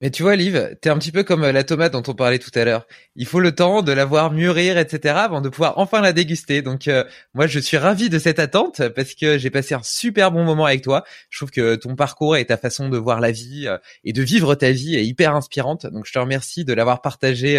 Mais 0.00 0.10
tu 0.10 0.22
vois, 0.22 0.36
Liv, 0.36 0.76
t'es 0.80 0.90
un 0.90 0.98
petit 0.98 1.10
peu 1.10 1.24
comme 1.24 1.42
euh, 1.42 1.50
la 1.50 1.64
tomate 1.64 1.92
dont 1.92 2.04
on 2.06 2.14
parlait 2.14 2.38
tout 2.38 2.52
à 2.54 2.64
l'heure. 2.64 2.86
Il 3.16 3.26
faut 3.26 3.40
le 3.40 3.52
temps 3.52 3.82
de 3.82 3.90
la 3.90 4.04
voir 4.04 4.30
mûrir, 4.30 4.78
etc., 4.78 5.14
avant 5.18 5.40
de 5.40 5.48
pouvoir 5.48 5.76
enfin 5.78 6.00
la 6.00 6.12
déguster. 6.12 6.62
Donc, 6.62 6.86
euh, 6.86 7.02
moi, 7.34 7.48
je 7.48 7.58
suis 7.58 7.76
ravi 7.76 8.08
de 8.08 8.20
cette 8.20 8.38
attente 8.38 8.88
parce 8.90 9.14
que 9.14 9.38
j'ai 9.38 9.50
passé 9.50 9.74
un 9.74 9.82
super 9.82 10.30
bon 10.30 10.44
moment 10.44 10.66
avec 10.66 10.82
toi. 10.82 11.02
Je 11.30 11.38
trouve 11.40 11.50
que 11.50 11.74
ton 11.74 11.96
parcours 11.96 12.36
et 12.36 12.44
ta 12.44 12.56
façon 12.56 12.88
de 12.88 12.96
voir 12.96 13.20
la 13.20 13.32
vie 13.32 13.66
euh, 13.66 13.76
et 14.04 14.12
de 14.12 14.22
vivre 14.22 14.54
ta 14.54 14.70
vie 14.70 14.94
est 14.94 15.04
hyper 15.04 15.34
inspirante. 15.34 15.86
Donc, 15.86 16.06
je 16.06 16.12
te 16.12 16.18
remercie 16.20 16.64
de 16.64 16.72
l'avoir 16.74 17.02
partagé 17.02 17.58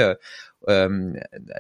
euh, 0.70 1.14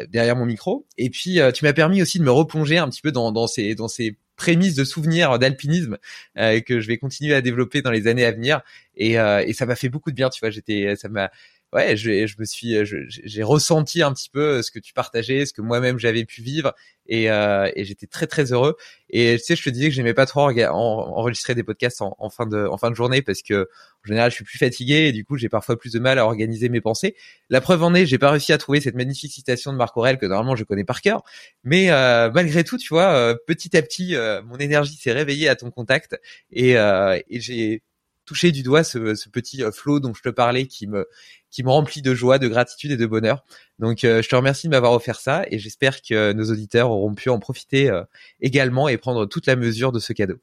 derrière 0.07 0.37
mon 0.37 0.45
micro. 0.45 0.87
Et 0.97 1.09
puis, 1.09 1.39
tu 1.53 1.65
m'as 1.65 1.73
permis 1.73 2.01
aussi 2.01 2.19
de 2.19 2.23
me 2.23 2.31
replonger 2.31 2.77
un 2.77 2.87
petit 2.89 3.01
peu 3.01 3.11
dans, 3.11 3.33
dans 3.33 3.47
ces 3.47 3.75
dans 3.75 3.87
ces 3.89 4.17
prémisse 4.39 4.73
de 4.73 4.85
souvenirs 4.85 5.37
d'alpinisme 5.37 5.97
euh, 6.37 6.61
que 6.61 6.79
je 6.79 6.87
vais 6.87 6.97
continuer 6.97 7.35
à 7.35 7.41
développer 7.41 7.81
dans 7.81 7.91
les 7.91 8.07
années 8.07 8.25
à 8.25 8.31
venir. 8.31 8.61
Et, 8.95 9.19
euh, 9.19 9.43
et 9.45 9.53
ça 9.53 9.65
m'a 9.65 9.75
fait 9.75 9.89
beaucoup 9.89 10.09
de 10.09 10.15
bien, 10.15 10.29
tu 10.29 10.39
vois. 10.39 10.49
J'étais, 10.49 10.95
ça 10.95 11.09
m'a, 11.09 11.29
ouais, 11.73 11.95
je, 11.97 12.27
je 12.27 12.35
me 12.39 12.45
suis, 12.45 12.75
j'ai 13.07 13.43
ressenti 13.43 14.01
un 14.01 14.13
petit 14.13 14.29
peu 14.29 14.61
ce 14.61 14.71
que 14.71 14.79
tu 14.79 14.93
partageais, 14.93 15.45
ce 15.45 15.53
que 15.53 15.61
moi-même 15.61 15.99
j'avais 15.99 16.25
pu 16.25 16.41
vivre, 16.41 16.73
et, 17.09 17.29
euh, 17.29 17.69
et 17.75 17.83
j'étais 17.83 18.07
très 18.07 18.27
très 18.27 18.53
heureux. 18.53 18.77
Et 19.09 19.35
tu 19.39 19.43
sais, 19.43 19.55
je 19.55 19.63
te 19.63 19.69
disais 19.69 19.89
que 19.89 19.95
j'aimais 19.95 20.13
pas 20.13 20.25
trop 20.27 20.41
enregistrer 20.41 21.55
des 21.55 21.63
podcasts 21.63 22.01
en, 22.01 22.15
en, 22.19 22.29
fin 22.29 22.45
de 22.45 22.67
en 22.67 22.77
fin 22.77 22.91
de 22.91 22.95
journée 22.95 23.21
parce 23.23 23.41
que 23.41 23.63
en 23.63 24.07
général 24.07 24.29
je 24.29 24.35
suis 24.35 24.43
plus 24.45 24.59
fatigué 24.59 25.07
et 25.07 25.11
du 25.11 25.25
coup 25.25 25.35
j'ai 25.35 25.49
parfois 25.49 25.77
plus 25.77 25.91
de 25.91 25.99
mal 25.99 26.19
à 26.19 26.25
organiser 26.25 26.69
mes 26.69 26.81
pensées. 26.81 27.15
La 27.49 27.61
preuve 27.61 27.83
en 27.83 27.95
est, 27.95 28.05
j'ai 28.05 28.19
pas 28.19 28.29
réussi 28.29 28.53
à 28.53 28.57
trouver 28.59 28.79
cette 28.79 28.95
magnifique 28.95 29.31
citation 29.31 29.73
de 29.73 29.77
Marc 29.77 29.97
Aurel 29.97 30.19
que 30.19 30.27
normalement 30.27 30.55
je 30.55 30.63
connais 30.63 30.83
par 30.83 31.01
cœur, 31.01 31.23
mais 31.63 31.89
euh, 31.89 32.29
malgré 32.31 32.63
tout, 32.63 32.77
tu 32.77 32.89
vois, 32.89 33.13
euh, 33.13 33.35
petit 33.47 33.75
à 33.75 33.81
petit, 33.81 34.15
euh, 34.15 34.41
mon 34.43 34.57
énergie 34.57 34.95
s'est 34.95 35.11
réveillée 35.11 35.49
à 35.49 35.55
ton 35.55 35.71
contact 35.71 36.19
et, 36.51 36.73
et 36.73 37.39
j'ai 37.39 37.81
toucher 38.29 38.51
du 38.51 38.61
doigt 38.61 38.83
ce, 38.83 39.15
ce 39.15 39.27
petit 39.27 39.63
euh, 39.63 39.71
flot 39.71 39.99
dont 39.99 40.13
je 40.13 40.21
te 40.21 40.29
parlais 40.29 40.67
qui 40.67 40.85
me 40.85 41.07
qui 41.49 41.63
me 41.63 41.69
remplit 41.71 42.03
de 42.03 42.13
joie, 42.13 42.37
de 42.37 42.47
gratitude 42.47 42.91
et 42.91 42.97
de 42.97 43.07
bonheur. 43.07 43.43
Donc 43.79 44.03
euh, 44.03 44.21
je 44.21 44.29
te 44.29 44.35
remercie 44.35 44.67
de 44.67 44.71
m'avoir 44.71 44.93
offert 44.93 45.19
ça 45.19 45.45
et 45.47 45.57
j'espère 45.57 46.03
que 46.03 46.31
nos 46.33 46.51
auditeurs 46.51 46.91
auront 46.91 47.15
pu 47.15 47.29
en 47.29 47.39
profiter 47.39 47.89
euh, 47.89 48.03
également 48.39 48.87
et 48.87 48.99
prendre 48.99 49.25
toute 49.25 49.47
la 49.47 49.55
mesure 49.55 49.91
de 49.91 49.97
ce 49.97 50.13
cadeau. 50.13 50.35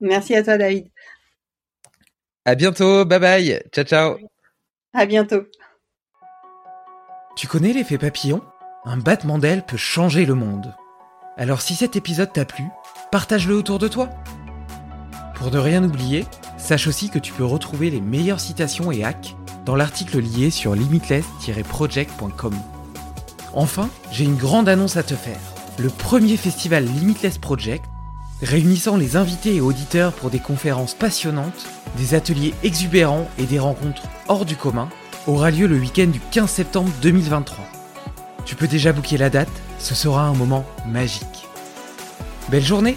Merci 0.00 0.34
à 0.34 0.42
toi 0.42 0.58
David. 0.58 0.90
À 2.44 2.54
bientôt, 2.54 3.06
bye 3.06 3.18
bye, 3.18 3.62
ciao 3.72 3.84
ciao. 3.86 4.18
À 4.92 5.06
bientôt. 5.06 5.46
Tu 7.34 7.46
connais 7.46 7.72
l'effet 7.72 7.96
papillon? 7.96 8.42
Un 8.84 8.98
battement 8.98 9.38
d'aile 9.38 9.64
peut 9.64 9.78
changer 9.78 10.26
le 10.26 10.34
monde. 10.34 10.74
Alors 11.38 11.62
si 11.62 11.74
cet 11.74 11.96
épisode 11.96 12.30
t'a 12.30 12.44
plu, 12.44 12.64
partage-le 13.10 13.54
autour 13.54 13.78
de 13.78 13.88
toi. 13.88 14.10
Pour 15.44 15.52
ne 15.52 15.58
rien 15.58 15.84
oublier, 15.84 16.24
sache 16.56 16.86
aussi 16.86 17.10
que 17.10 17.18
tu 17.18 17.34
peux 17.34 17.44
retrouver 17.44 17.90
les 17.90 18.00
meilleures 18.00 18.40
citations 18.40 18.90
et 18.90 19.04
hacks 19.04 19.36
dans 19.66 19.76
l'article 19.76 20.18
lié 20.20 20.48
sur 20.48 20.74
limitless-project.com. 20.74 22.54
Enfin, 23.52 23.90
j'ai 24.10 24.24
une 24.24 24.38
grande 24.38 24.70
annonce 24.70 24.96
à 24.96 25.02
te 25.02 25.12
faire. 25.12 25.38
Le 25.78 25.90
premier 25.90 26.38
festival 26.38 26.86
Limitless 26.86 27.36
Project, 27.36 27.84
réunissant 28.40 28.96
les 28.96 29.16
invités 29.16 29.56
et 29.56 29.60
auditeurs 29.60 30.14
pour 30.14 30.30
des 30.30 30.38
conférences 30.38 30.94
passionnantes, 30.94 31.66
des 31.98 32.14
ateliers 32.14 32.54
exubérants 32.62 33.28
et 33.36 33.44
des 33.44 33.58
rencontres 33.58 34.04
hors 34.28 34.46
du 34.46 34.56
commun, 34.56 34.88
aura 35.26 35.50
lieu 35.50 35.66
le 35.66 35.76
week-end 35.76 36.06
du 36.06 36.20
15 36.30 36.48
septembre 36.48 36.90
2023. 37.02 37.62
Tu 38.46 38.56
peux 38.56 38.66
déjà 38.66 38.94
booker 38.94 39.18
la 39.18 39.28
date, 39.28 39.52
ce 39.78 39.94
sera 39.94 40.22
un 40.22 40.32
moment 40.32 40.64
magique. 40.86 41.46
Belle 42.48 42.64
journée 42.64 42.96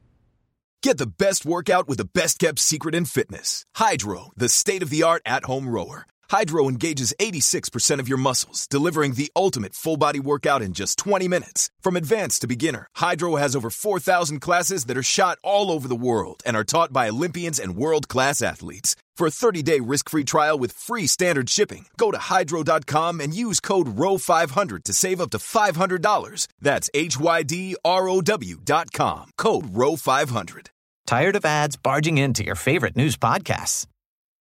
Get 0.83 0.97
the 0.97 1.05
best 1.05 1.45
workout 1.45 1.87
with 1.87 1.99
the 1.99 2.09
best 2.11 2.39
kept 2.39 2.57
secret 2.57 2.95
in 2.95 3.05
fitness. 3.05 3.65
Hydro, 3.75 4.31
the 4.35 4.49
state 4.49 4.81
of 4.81 4.89
the 4.89 5.03
art 5.03 5.21
at 5.27 5.45
home 5.45 5.69
rower. 5.69 6.07
Hydro 6.31 6.67
engages 6.67 7.13
86% 7.19 7.99
of 7.99 8.09
your 8.09 8.17
muscles, 8.17 8.65
delivering 8.67 9.13
the 9.13 9.31
ultimate 9.35 9.75
full 9.75 9.97
body 9.97 10.19
workout 10.19 10.63
in 10.63 10.73
just 10.73 10.97
20 10.97 11.27
minutes. 11.27 11.69
From 11.81 11.95
advanced 11.95 12.41
to 12.41 12.47
beginner, 12.47 12.87
Hydro 12.95 13.35
has 13.35 13.55
over 13.55 13.69
4,000 13.69 14.39
classes 14.39 14.85
that 14.85 14.97
are 14.97 15.03
shot 15.03 15.37
all 15.43 15.69
over 15.69 15.87
the 15.87 15.95
world 15.95 16.41
and 16.47 16.57
are 16.57 16.63
taught 16.63 16.91
by 16.91 17.09
Olympians 17.09 17.59
and 17.59 17.75
world 17.75 18.07
class 18.07 18.41
athletes. 18.41 18.95
For 19.21 19.27
a 19.27 19.39
30-day 19.51 19.81
risk-free 19.81 20.23
trial 20.23 20.57
with 20.57 20.71
free 20.71 21.05
standard 21.05 21.47
shipping, 21.47 21.85
go 21.95 22.09
to 22.09 22.17
hydro.com 22.17 23.21
and 23.21 23.35
use 23.35 23.59
code 23.59 23.95
ROW500 23.95 24.83
to 24.83 24.93
save 24.93 25.21
up 25.21 25.29
to 25.29 25.37
$500. 25.37 26.47
That's 26.59 26.89
H-Y-D-R-O-W 26.95 28.55
dot 28.65 28.91
com. 28.91 29.29
Code 29.37 29.65
ROW500. 29.65 30.69
Tired 31.05 31.35
of 31.35 31.45
ads 31.45 31.75
barging 31.75 32.17
into 32.17 32.43
your 32.43 32.55
favorite 32.55 32.95
news 32.95 33.15
podcasts? 33.15 33.85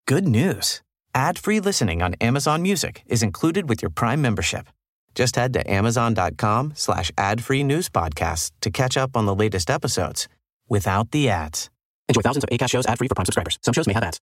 Good 0.07 0.25
news. 0.25 0.81
Ad-free 1.13 1.59
listening 1.59 2.01
on 2.01 2.13
Amazon 2.21 2.61
Music 2.61 3.03
is 3.05 3.21
included 3.21 3.67
with 3.67 3.81
your 3.81 3.91
Prime 3.91 4.21
membership. 4.21 4.69
Just 5.13 5.35
head 5.35 5.51
to 5.55 5.69
amazon.com 5.69 6.71
slash 6.75 7.11
ad-free 7.17 7.65
news 7.65 7.89
podcasts 7.89 8.51
to 8.61 8.71
catch 8.71 8.95
up 8.95 9.17
on 9.17 9.25
the 9.25 9.35
latest 9.35 9.69
episodes 9.69 10.29
without 10.69 11.11
the 11.11 11.27
ads. 11.27 11.69
Enjoy 12.07 12.21
thousands 12.21 12.45
of 12.45 12.49
ACAST 12.49 12.69
shows 12.69 12.85
ad-free 12.85 13.09
for 13.09 13.15
Prime 13.15 13.25
subscribers. 13.25 13.59
Some 13.61 13.73
shows 13.73 13.85
may 13.85 13.93
have 13.93 14.03
ads. 14.03 14.21